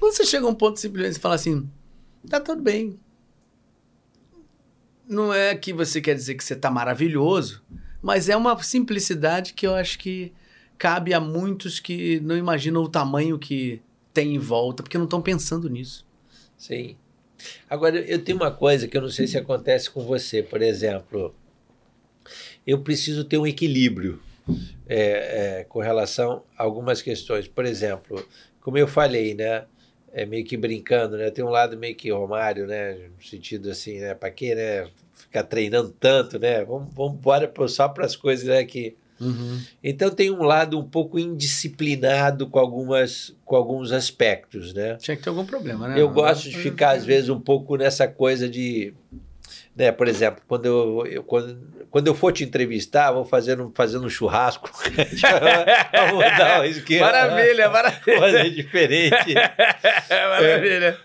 [0.00, 1.68] Quando você chega a um ponto simplesmente você fala assim,
[2.28, 2.98] tá tudo bem.
[5.06, 7.62] Não é que você quer dizer que você tá maravilhoso,
[8.02, 10.32] mas é uma simplicidade que eu acho que
[10.76, 13.80] cabe a muitos que não imaginam o tamanho que
[14.12, 16.06] tem em volta, porque não estão pensando nisso.
[16.56, 16.96] Sim.
[17.68, 21.34] Agora, eu tenho uma coisa que eu não sei se acontece com você, por exemplo.
[22.66, 24.20] Eu preciso ter um equilíbrio
[24.86, 27.48] é, é, com relação a algumas questões.
[27.48, 28.26] Por exemplo,
[28.60, 29.64] como eu falei, né?
[30.12, 31.30] É meio que brincando, né?
[31.30, 32.94] Tem um lado meio que Romário, né?
[33.16, 34.14] No sentido assim, né?
[34.14, 34.88] Para quê, né?
[35.12, 36.64] Ficar treinando tanto, né?
[36.64, 38.64] Vamos, vamos embora só para as coisas né?
[38.64, 39.60] que Uhum.
[39.82, 44.96] então tem um lado um pouco indisciplinado com, algumas, com alguns aspectos, né?
[44.96, 46.00] Tinha que ter algum problema, né?
[46.00, 48.92] Eu gosto de ficar, às vezes, um pouco nessa coisa de.
[49.76, 51.58] Né, por exemplo, quando eu, eu- quando,
[51.90, 54.70] quando eu for te entrevistar, vou fazendo, fazendo um churrasco.
[55.92, 57.06] Vamos dar um esquema.
[57.06, 58.18] Maravilha, maravilha.
[58.20, 59.34] Fazer diferente.
[60.08, 60.96] maravilha.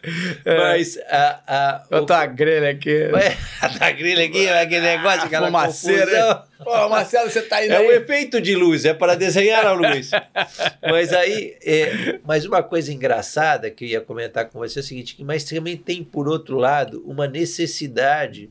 [0.46, 3.10] Mas a, a, Eu o- tô a grelha aqui.
[3.12, 3.38] Ué,
[3.80, 6.44] a grelha aqui, aquele negócio, aquela fumaceira.
[6.64, 7.80] Pô, Marcelo, você tá aí, É né?
[7.80, 10.12] um efeito de luz, é para desenhar a luz.
[10.84, 14.86] mas aí, é, mas uma coisa engraçada que eu ia comentar com você é o
[14.86, 18.50] seguinte, que- mas também tem, por outro lado, uma necessidade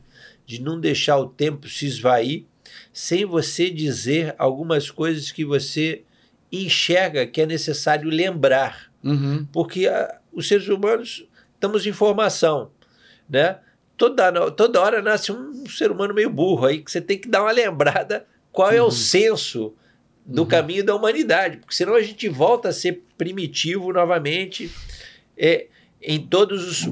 [0.49, 2.47] de não deixar o tempo se esvair
[2.91, 6.03] sem você dizer algumas coisas que você
[6.51, 9.47] enxerga que é necessário lembrar Uhum.
[9.53, 12.71] porque ah, os seres humanos estamos em formação,
[13.29, 13.59] né?
[13.97, 17.43] Toda, toda hora nasce um ser humano meio burro aí que você tem que dar
[17.43, 18.89] uma lembrada qual é Uhum.
[18.89, 19.75] o senso
[20.27, 20.49] do Uhum.
[20.49, 24.71] caminho da humanidade, porque senão a gente volta a ser primitivo novamente
[25.37, 25.67] é,
[26.01, 26.87] em todas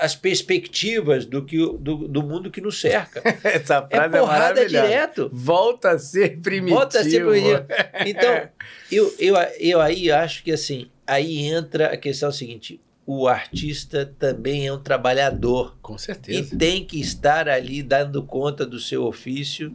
[0.00, 3.20] as perspectivas do, que, do, do mundo que nos cerca.
[3.42, 4.86] Essa É frase é, porrada maravilhosa.
[4.86, 5.30] direto.
[5.32, 6.78] Volta a ser primitivo.
[6.78, 7.66] Volta a ser primitivo.
[8.06, 8.48] Então,
[8.90, 14.66] eu, eu, eu aí acho que assim, aí entra a questão seguinte: o artista também
[14.66, 16.56] é um trabalhador Com e certeza.
[16.56, 19.74] tem que estar ali dando conta do seu ofício.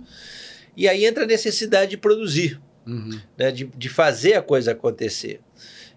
[0.77, 3.19] E aí entra a necessidade de produzir, Uhum.
[3.38, 5.40] né, de, de fazer a coisa acontecer.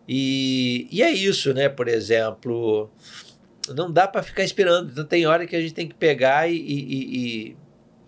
[0.09, 1.69] E, e é isso, né?
[1.69, 2.91] Por exemplo,
[3.75, 4.91] não dá para ficar esperando.
[4.93, 6.59] Então tem hora que a gente tem que pegar e, e-
[7.55, 7.57] e-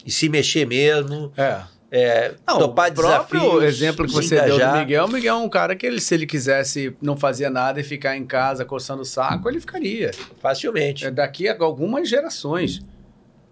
[0.05, 1.61] e- se mexer mesmo, É.
[1.91, 4.79] é, Não, topar o próprio exemplo que você deu do.
[4.79, 7.83] Miguel, o Miguel é um cara que ele, se ele quisesse não fazer nada e
[7.83, 10.11] ficar em casa coçando o saco, ele ficaria.
[10.41, 11.07] Facilmente.
[11.07, 12.83] É daqui a algumas gerações.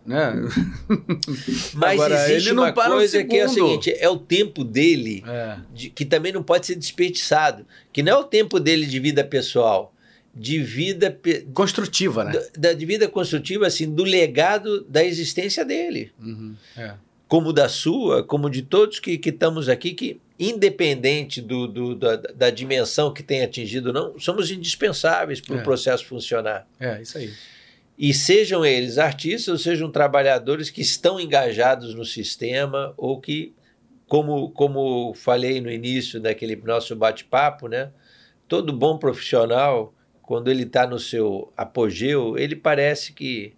[0.06, 0.32] Né?
[1.74, 4.18] Mas Agora, existe ele não uma para um coisa que é o seguinte: é o
[4.18, 5.56] tempo dele, É.
[5.72, 7.66] de- que também não pode ser desperdiçado.
[7.92, 9.94] Que não é o tempo dele de vida pessoal,
[10.34, 12.32] de vida, pe- Construtiva, né?
[12.58, 16.12] da, de vida construtiva, assim, do legado da existência dele.
[16.20, 16.54] Uhum.
[16.76, 16.94] É.
[17.26, 22.16] Como da sua, como de todos que, que estamos aqui, que, independente do, do- da,
[22.16, 25.62] da dimensão que tenha atingido, ou não, somos indispensáveis para o É.
[25.62, 26.66] processo funcionar.
[26.78, 27.30] é, isso aí.
[27.98, 33.54] E sejam eles artistas ou sejam trabalhadores que estão engajados no sistema ou que,
[34.08, 37.90] como, como falei no início daquele nosso bate-papo, né?
[38.48, 43.54] Todo bom profissional, quando ele está no seu apogeu, ele parece que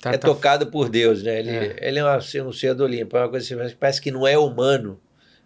[0.00, 1.38] Tá, é tá- tocado por Deus, né?
[1.38, 1.76] Ele É.
[1.88, 4.26] ele é uma- um ser do Olimpo, é uma coisa assim, mas parece que não
[4.26, 4.98] é humano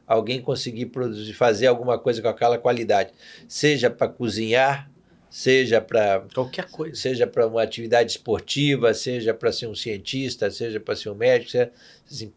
[0.07, 3.11] alguém conseguir produzir, fazer alguma coisa com aquela qualidade,
[3.49, 4.89] seja para cozinhar,
[5.39, 6.95] seja para Qualquer coisa.
[6.95, 11.51] seja para uma atividade esportiva, seja para ser um cientista, seja para ser um médico,
[11.51, 11.71] seja,
[12.11, 12.33] assim,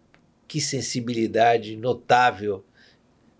[0.45, 2.65] que sensibilidade notável,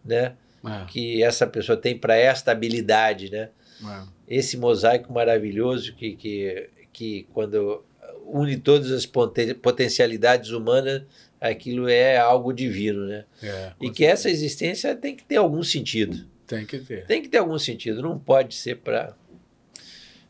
[0.06, 3.50] né, É, que essa pessoa tem para esta habilidade, né?
[3.84, 4.04] é.
[4.38, 7.84] Esse mosaico maravilhoso que, que, que quando
[8.26, 11.02] une todas as poten- potencialidades humanas,
[11.42, 13.26] aquilo é algo divino, né?
[13.44, 16.26] É, E que essa existência tem que ter algum sentido.
[16.48, 17.06] Tem que ter.
[17.06, 19.16] Tem que ter algum sentido, não pode ser para,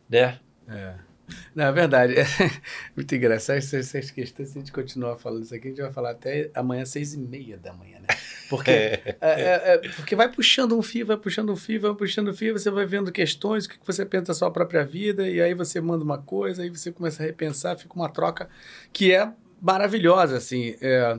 [0.09, 0.39] né?
[0.67, 1.09] É.
[1.53, 2.15] Não, é verdade.
[2.15, 2.25] É
[2.95, 4.49] muito engraçado essas questões.
[4.49, 7.19] Se a gente continuar falando isso aqui, a gente vai falar até amanhã, seis e
[7.19, 8.07] meia da manhã, né?
[8.49, 9.17] Porque, é.
[9.21, 12.33] É, é, é, porque vai puxando um fio, vai puxando um fio, vai puxando um
[12.33, 15.53] fio, você vai vendo questões, o que você pensa da sua própria vida, e aí
[15.53, 18.49] você manda uma coisa, aí você começa a repensar, fica uma troca
[18.91, 19.31] que é
[19.61, 20.75] maravilhosa, assim.
[20.81, 21.17] É,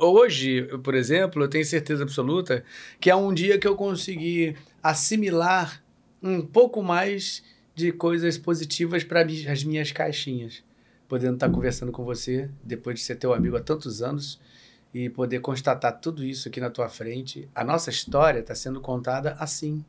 [0.00, 2.64] hoje, por exemplo, eu tenho certeza absoluta
[2.98, 5.82] que é um dia que eu consegui assimilar
[6.22, 7.42] um pouco mais
[7.80, 10.62] de coisas positivas para as minhas caixinhas.
[11.08, 14.38] Podendo estar conversando com você, depois de ser teu amigo há tantos anos,
[14.92, 17.48] e poder constatar tudo isso aqui na tua frente.
[17.54, 19.84] A nossa história está sendo contada assim.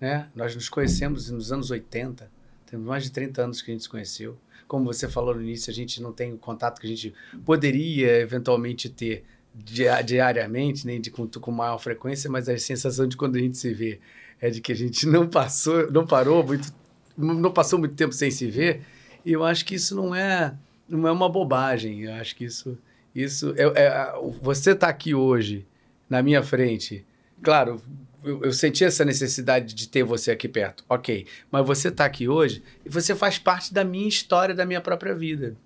[0.00, 0.28] Né?
[0.34, 2.30] Nós nos conhecemos nos anos 80,
[2.66, 4.36] temos mais de 30 anos que a gente se conheceu.
[4.68, 7.14] Como você falou no início, a gente não tem o contato que a gente
[7.44, 9.24] poderia eventualmente ter
[9.54, 13.72] diariamente, nem de, com, com maior frequência, mas a sensação de quando a gente se
[13.72, 14.00] vê
[14.38, 16.70] é de que a gente não passou, não parou muito,
[17.16, 18.82] não passou muito tempo sem se ver.
[19.24, 20.54] E eu acho que isso não é,
[20.88, 22.02] não é uma bobagem.
[22.02, 22.78] Eu acho que isso,
[23.14, 25.66] isso é, é você está aqui hoje
[26.08, 27.04] na minha frente.
[27.42, 27.80] Claro,
[28.24, 31.26] eu, eu, senti essa necessidade de ter você aqui perto, ok.
[31.50, 35.14] Mas você está aqui hoje e você faz parte da minha história, da minha própria
[35.14, 35.56] vida.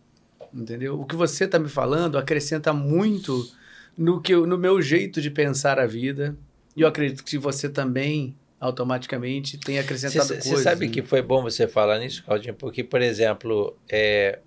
[0.52, 1.00] Entendeu?
[1.00, 3.48] O que você está me falando acrescenta muito
[3.96, 6.36] no, que, no meu jeito de pensar a vida.
[6.76, 10.50] E eu acredito que você também automaticamente tem acrescentado cê, coisas.
[10.50, 10.92] Você sabe né?
[10.92, 14.40] que foi bom você falar nisso, Claudinho, porque, por exemplo, é,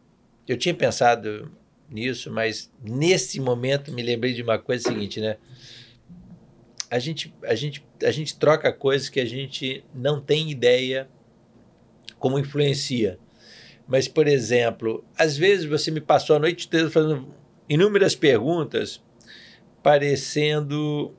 [0.48, 1.52] eu tinha pensado
[1.90, 5.38] nisso, mas nesse momento me lembrei de uma coisa seguinte, né?
[6.92, 11.10] A gente, a gente, a gente troca coisas que a gente não tem ideia
[12.20, 13.18] como influencia.
[13.88, 17.34] Mas, por exemplo, às vezes você me passou a noite toda fazendo
[17.68, 19.02] inúmeras perguntas,
[19.82, 21.16] parecendo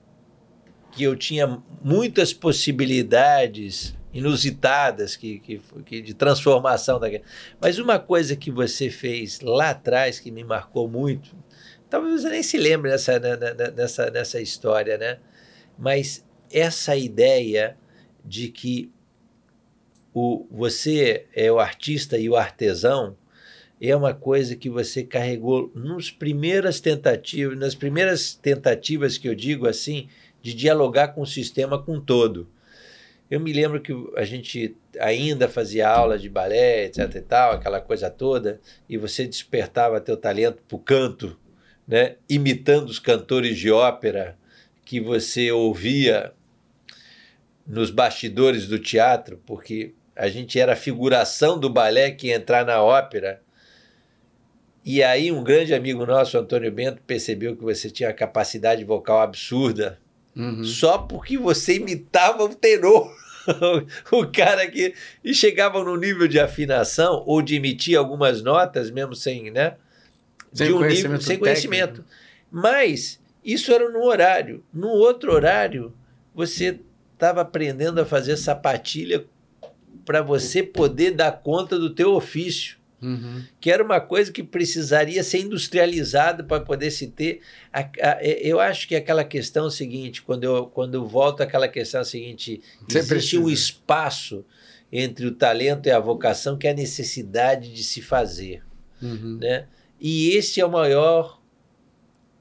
[0.95, 7.25] que eu tinha muitas possibilidades inusitadas que, que, que, de transformação daquela.
[7.61, 11.37] Mas uma coisa que você fez lá atrás que me marcou muito,
[11.91, 15.19] talvez você nem se lembre dessa, né, né, né, nessa, nessa história, né?
[15.77, 17.77] Mas essa ideia
[18.25, 18.93] de que
[20.15, 23.17] o, você é o artista e o artesão
[23.81, 29.67] é uma coisa que você carregou nos primeiras tentativas, nas primeiras tentativas que eu digo
[29.67, 30.09] assim,
[30.45, 32.47] de dialogar com o sistema como um todo.
[33.31, 37.81] Eu me lembro que a gente ainda fazia aula de balé, etc e tal, aquela
[37.81, 41.41] coisa toda, e você despertava teu talento para o canto,
[41.89, 42.17] né?
[42.29, 44.37] imitando os cantores de ópera
[44.85, 46.35] que você ouvia
[47.67, 52.67] nos bastidores do teatro, porque a gente era a figuração do balé que ia entrar
[52.67, 53.41] na ópera.
[54.85, 60.04] E aí um grande amigo nosso, Antônio Bento, percebeu que você tinha capacidade vocal absurda
[60.37, 60.65] Uhum.
[60.65, 63.13] Só porque você imitava o tenor.
[64.11, 69.15] o cara que e chegava no nível de afinação ou de emitir algumas notas mesmo
[69.15, 69.77] sem, né?
[70.53, 71.13] Sem um conhecimento.
[71.13, 72.05] Nível, sem conhecimento.
[72.51, 74.65] Mas isso era no horário.
[74.73, 75.93] No outro horário,
[76.35, 76.81] você
[77.13, 79.27] estava aprendendo a fazer sapatilha
[80.05, 82.77] para você poder dar conta do teu ofício.
[83.05, 83.45] Uhum.
[83.61, 87.41] Que era uma coisa que precisaria ser industrializada para poder se ter.
[87.71, 92.03] A, a, eu acho que aquela questão seguinte, quando eu, quando eu volto àquela questão
[92.03, 93.43] seguinte, Você existe precisa.
[93.43, 94.45] um espaço
[94.91, 98.63] entre o talento e a vocação que é a necessidade de se fazer.
[99.03, 99.39] Uhum.
[99.41, 99.67] Né?
[100.01, 101.43] E esse é o maior,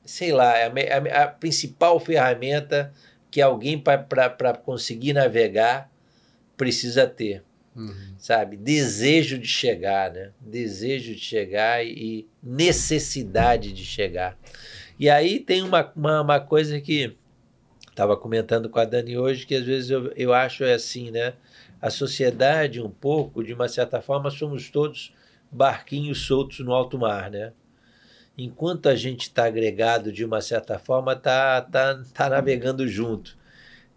[0.06, 2.93] sei lá, é a, a, a principal ferramenta
[3.30, 5.92] que alguém para conseguir navegar
[6.56, 7.43] precisa ter.
[7.75, 8.15] Uhum.
[8.17, 8.55] Sabe?
[8.57, 10.31] Desejo de chegar, né?
[10.39, 14.37] Desejo de chegar e necessidade de chegar.
[14.99, 17.15] E aí tem uma, uma, uma coisa que
[17.89, 21.33] estava comentando com a Dani hoje, que às vezes eu, eu acho é assim, né?
[21.81, 25.13] A sociedade, um pouco, de uma certa forma, somos todos
[25.51, 27.53] barquinhos soltos no alto mar, né?
[28.37, 33.37] Enquanto a gente está agregado de uma certa forma, está tá, tá navegando junto.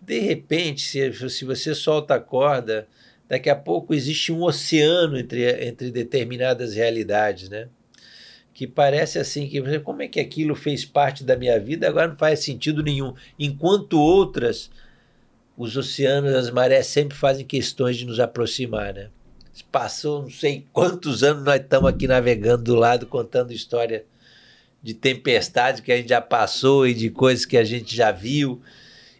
[0.00, 2.86] De repente, se, se você solta a corda,
[3.28, 7.68] daqui a pouco existe um oceano entre, entre determinadas realidades, né?
[8.54, 12.16] Que parece assim que como é que aquilo fez parte da minha vida agora não
[12.16, 14.70] faz sentido nenhum, enquanto outras
[15.56, 19.08] os oceanos, as marés sempre fazem questões de nos aproximar, né?
[19.72, 24.04] Passou não sei quantos anos nós estamos aqui navegando do lado contando história
[24.82, 28.60] de tempestade que a gente já passou e de coisas que a gente já viu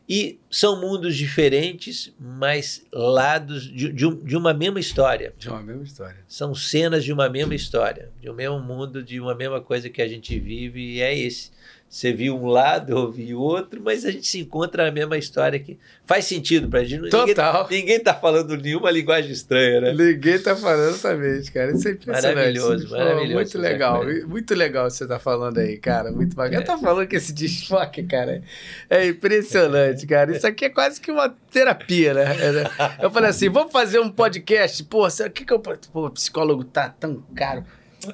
[0.09, 5.35] e são mundos diferentes, mas lados de, de, de, uma mesma história.
[5.37, 6.19] De uma mesma história.
[6.29, 10.01] São cenas de uma mesma história, de um mesmo mundo, de uma mesma coisa que
[10.01, 11.51] a gente vive, e é esse.
[11.89, 15.17] Você viu um lado, eu vi o outro, mas a gente se encontra na mesma
[15.17, 17.09] história que faz sentido pra gente.
[17.09, 17.63] Total.
[17.63, 19.95] Ninguém, ninguém tá falando nenhuma linguagem estranha, né?
[19.95, 21.73] Ninguém tá falando exatamente, cara.
[21.73, 22.35] Isso é impressionante.
[22.35, 23.35] Maravilhoso, maravilhoso.
[23.35, 26.11] Muito legal, muito legal você tá falando aí, cara.
[26.11, 26.57] Muito bacana.
[26.57, 26.61] É.
[26.61, 28.43] Eu tô falando que esse desfoque, cara,
[28.91, 30.37] é impressionante, cara.
[30.37, 32.25] Isso aqui é quase que uma terapia, né?
[33.01, 34.83] Eu falei assim, vamos fazer um podcast?
[34.85, 35.61] Pô, o que que eu...
[35.61, 37.65] Pô, o psicólogo tá tão caro.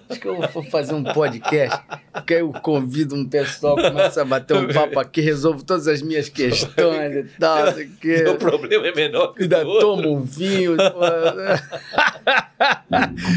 [0.09, 1.83] Acho que eu vou fazer um podcast,
[2.27, 6.01] que aí eu convido um pessoal, começa a bater um papo aqui, resolvo todas as
[6.01, 7.67] minhas questões e tal.
[8.01, 8.25] Que...
[8.25, 10.77] O problema é menor que Ainda tomo um vinho.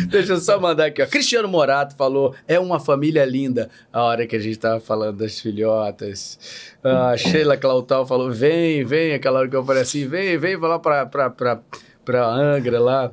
[0.10, 1.08] Deixa eu só mandar aqui, ó.
[1.08, 3.70] Cristiano Morato falou, é uma família linda.
[3.92, 6.40] A hora que a gente tava falando das filhotas.
[6.84, 9.14] A Sheila Clautal falou, vem, vem.
[9.14, 11.60] Aquela hora que eu falei assim, vem, vem, vai lá pra, pra, pra,
[12.04, 13.10] pra Angra lá.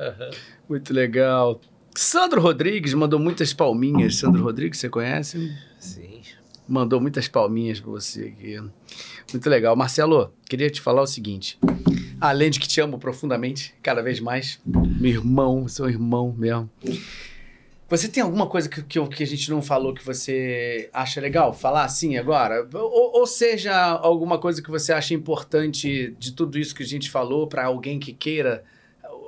[0.69, 1.61] Muito legal.
[1.95, 4.17] Sandro Rodrigues mandou muitas palminhas.
[4.17, 5.55] Sandro Rodrigues, você conhece?
[5.79, 6.23] Sim.
[6.67, 8.59] Mandou muitas palminhas para você aqui.
[9.33, 9.77] Muito legal.
[9.77, 11.59] Marcelo, queria te falar o seguinte.
[12.21, 16.71] Além de que te amo profundamente, cada vez mais, meu irmão, seu irmão mesmo.
[17.89, 21.53] Você tem alguma coisa que, que, que, a gente não falou que você acha legal
[21.53, 22.67] falar assim agora?
[22.73, 27.11] Ou, ou seja, alguma coisa que você acha importante de tudo isso que a gente
[27.11, 28.65] falou para alguém que queira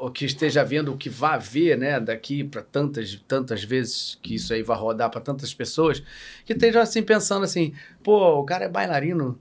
[0.00, 4.34] ou que esteja vendo o que vai ver, né, daqui para tantas tantas vezes que
[4.34, 6.02] isso aí vai rodar para tantas pessoas,
[6.44, 9.38] que estejam assim pensando assim, pô, o cara é bailarino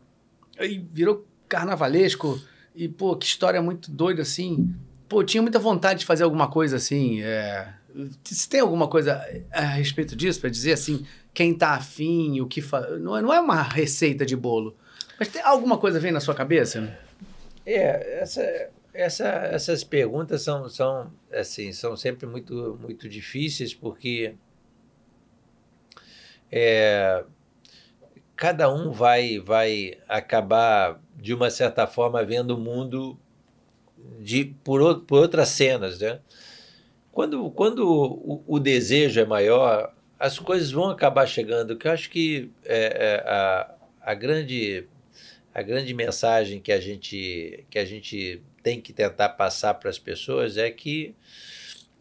[0.59, 2.41] e virou carnavalesco
[2.75, 4.73] e pô, que história muito doida assim.
[5.07, 7.73] Pô, tinha muita vontade de fazer alguma coisa assim, é...
[8.23, 12.59] Se tem alguma coisa a respeito disso para dizer assim, quem tá afim, o que
[12.59, 12.81] fa...
[12.97, 14.75] não, é, não é uma receita de bolo,
[15.19, 16.97] mas tem alguma coisa vem na sua cabeça?
[17.65, 18.41] É, essa
[18.93, 24.35] essa, essas perguntas são, são, assim, são sempre muito, muito difíceis, porque
[26.51, 27.23] é,
[28.35, 33.17] cada um vai, vai acabar, de uma certa forma, vendo o mundo
[34.19, 35.99] de, por, por outras cenas.
[35.99, 36.19] Né?
[37.11, 42.09] Quando, quando o, o desejo é maior, as coisas vão acabar chegando, que eu acho
[42.09, 44.87] que é, é, a, a, grande,
[45.53, 49.99] a grande mensagem que a gente, que a gente tem que tentar passar para as
[49.99, 51.13] pessoas é que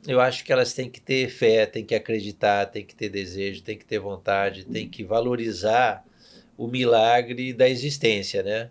[0.07, 3.63] eu acho que elas têm que ter fé, têm que acreditar, têm que ter desejo,
[3.63, 6.05] têm que ter vontade, têm que valorizar
[6.57, 8.71] o milagre da existência, né?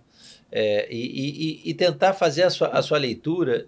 [0.51, 3.67] É, e, e, e, tentar fazer a sua, a sua leitura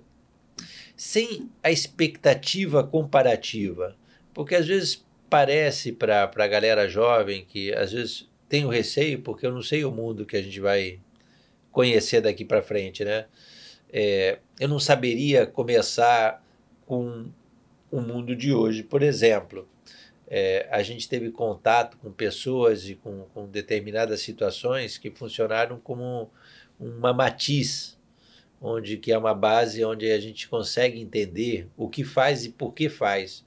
[0.98, 3.96] sem a expectativa comparativa.
[4.34, 9.46] Porque às vezes parece para a galera jovem que às vezes tem o receio, porque
[9.46, 11.00] eu não sei o mundo que a gente vai
[11.72, 13.26] conhecer daqui para frente, né?
[13.94, 16.44] É, eu não saberia começar
[16.84, 17.28] com
[17.92, 18.82] o mundo de hoje.
[18.82, 19.70] Por exemplo,
[20.28, 26.32] é, a gente teve contato com pessoas e com, com, determinadas situações que funcionaram como
[26.80, 28.00] uma matiz,
[28.60, 32.74] onde que é uma base onde a gente consegue entender o que faz e por
[32.74, 33.46] que faz.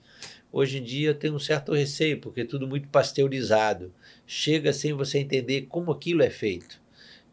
[0.52, 3.92] Hoje em dia tem um certo receio, porque é tudo muito pasteurizado.
[4.24, 6.80] Chega sem você entender como aquilo é feito.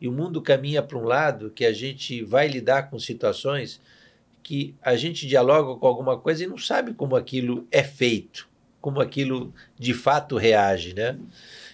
[0.04, 3.80] E o mundo caminha para um lado que a gente vai lidar com situações
[4.44, 8.50] que a gente dialoga com alguma coisa e não sabe como aquilo é feito,
[8.82, 11.18] como aquilo de fato reage, né?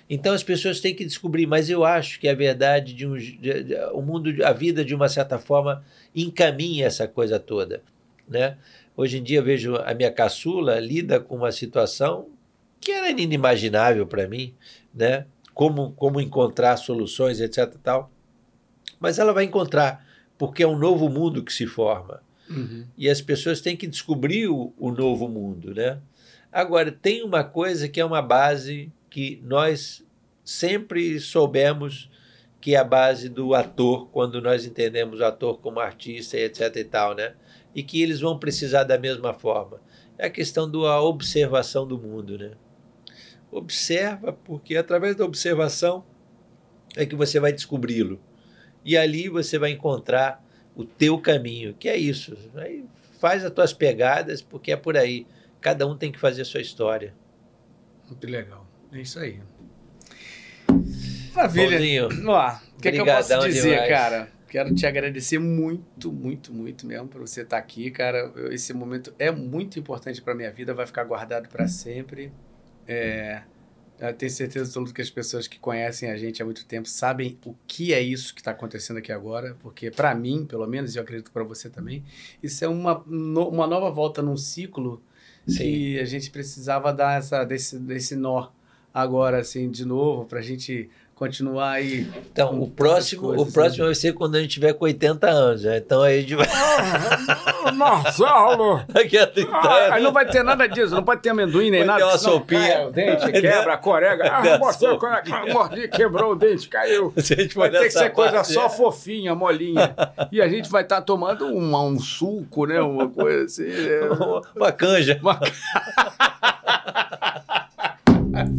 [0.07, 3.63] Então as pessoas têm que descobrir, mas eu acho que a verdade de um, de,
[3.63, 5.83] de, o mundo, a vida de uma certa forma
[6.15, 7.81] encaminha essa coisa toda,
[8.27, 8.59] né?
[8.95, 12.27] Hoje em dia vejo a minha caçula lida com uma situação
[12.79, 14.53] que era inimaginável para mim,
[14.93, 15.25] né?
[15.51, 17.73] Como como encontrar soluções, etc.
[17.81, 18.11] Tal.
[18.99, 20.05] Mas ela vai encontrar,
[20.37, 22.21] porque é um novo mundo que se forma.
[22.49, 22.85] Uhum.
[22.97, 25.99] E as pessoas têm que descobrir o, o novo mundo, né?
[26.51, 30.03] Agora, tem uma coisa que é uma base que nós
[30.43, 32.09] sempre soubemos
[32.61, 36.83] que é a base do ator, quando nós entendemos o ator como artista, etc e
[36.83, 37.33] tal, né?
[37.73, 39.79] E que eles vão precisar da mesma forma.
[40.17, 42.51] É a questão da observação do mundo, né?
[43.51, 46.03] Observa, porque através da observação
[46.95, 48.19] é que você vai descobri-lo
[48.89, 50.43] e ali você vai encontrar
[50.75, 52.35] o teu caminho, que é isso.
[52.55, 52.83] Aí
[53.19, 55.27] faz as tuas pegadas, porque é por aí.
[55.61, 57.13] Cada um tem que fazer a sua história.
[58.07, 58.67] Muito legal.
[58.91, 59.39] É isso aí.
[61.35, 62.07] Maravilha.
[62.07, 63.89] o que, é que eu posso dizer, demais.
[63.89, 64.29] cara?
[64.47, 68.33] Quero te agradecer muito, muito, muito mesmo por você estar aqui, cara.
[68.49, 72.31] Esse momento é muito importante para minha vida, vai ficar guardado para sempre.
[72.87, 73.43] É,
[73.99, 77.37] eu tenho certeza absoluta que as pessoas que conhecem a gente há muito tempo sabem
[77.45, 80.97] o que é isso que está acontecendo aqui agora, porque para mim, pelo menos, e
[80.97, 82.03] eu acredito para você também,
[82.41, 85.01] isso é uma, no, uma nova volta num ciclo
[85.47, 85.57] Sim.
[85.57, 88.49] que a gente precisava dar essa, desse, desse nó
[88.93, 90.89] agora, assim, de novo, para a gente
[91.19, 92.07] continuar aí.
[92.31, 95.63] Então, o próximo, coisas, o próximo vai ser quando a gente tiver com 80 anos.
[95.65, 95.77] Né?
[95.77, 96.47] Então aí a gente vai.
[96.47, 98.81] Ah, Marcelo!
[98.87, 99.91] Daqui a 30 ah, anos.
[99.91, 101.99] Aí não vai ter nada disso, não pode ter amendoim nem vai nada.
[101.99, 102.87] Ter uma sopinha.
[102.87, 104.31] o dente, quebra, corega.
[104.31, 104.87] Ah, você
[105.51, 107.13] mordi, quebrou o dente, caiu.
[107.55, 108.69] Vai ter que ser coisa parte, só é.
[108.69, 109.93] fofinha, molinha.
[110.31, 112.79] E a gente vai estar tá tomando um, um suco, né?
[112.79, 113.69] Uma coisa assim.
[113.89, 114.09] É...
[114.55, 115.19] Uma canja.
[115.21, 115.39] Uma...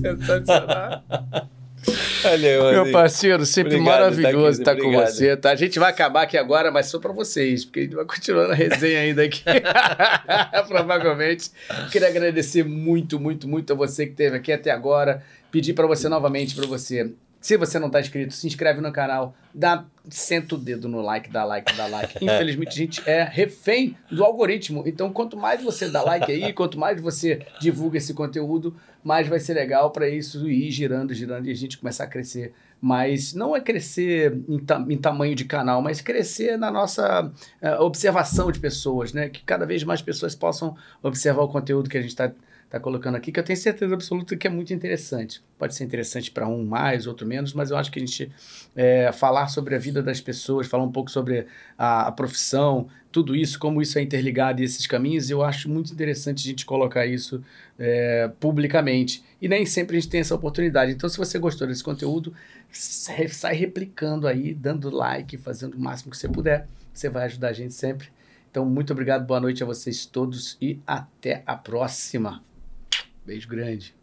[0.02, 1.02] Sensacional.
[2.22, 5.36] Valeu, Meu parceiro, sempre Obrigado, maravilhoso tá estar com você.
[5.36, 5.50] Tá?
[5.52, 8.48] A gente vai acabar aqui agora, mas só para vocês, porque a gente vai continuar
[8.48, 9.42] na resenha ainda aqui.
[10.68, 11.50] Provavelmente.
[11.90, 15.22] Queria agradecer muito, muito, muito a você que esteve aqui até agora.
[15.50, 19.34] Pedir para você novamente, para você se você não está inscrito, se inscreve no canal,
[19.54, 22.18] dá, senta o dedo no like, dá like, dá like.
[22.22, 24.82] Infelizmente, a gente é refém do algoritmo.
[24.86, 29.40] Então, quanto mais você dá like aí, quanto mais você divulga esse conteúdo, mais vai
[29.40, 32.52] ser legal para isso ir girando, girando e a gente começar a crescer.
[32.80, 37.30] Mas não é crescer em, ta em tamanho de canal, mas crescer na nossa
[37.62, 39.28] uh, observação de pessoas, né?
[39.28, 42.32] Que cada vez mais pessoas possam observar o conteúdo que a gente está
[42.70, 45.42] está colocando aqui, que eu tenho certeza absoluta que é muito interessante.
[45.58, 48.30] Pode ser interessante para um mais, outro menos, mas eu acho que a gente
[48.76, 53.34] é, falar sobre a vida das pessoas, falar um pouco sobre a, a, profissão, tudo
[53.34, 57.06] isso, como isso é interligado e esses caminhos, eu acho muito interessante a gente colocar
[57.06, 57.42] isso
[57.78, 59.22] é, publicamente.
[59.40, 60.92] E nem sempre a gente tem essa oportunidade.
[60.92, 62.32] Então, se você gostou desse conteúdo,
[62.70, 66.68] sai replicando aí, dando like, fazendo o máximo que você puder.
[66.92, 68.08] Você vai ajudar a gente sempre.
[68.50, 72.42] Então, muito obrigado, boa noite a vocês todos e até a próxima.
[73.24, 73.94] Beijo grande.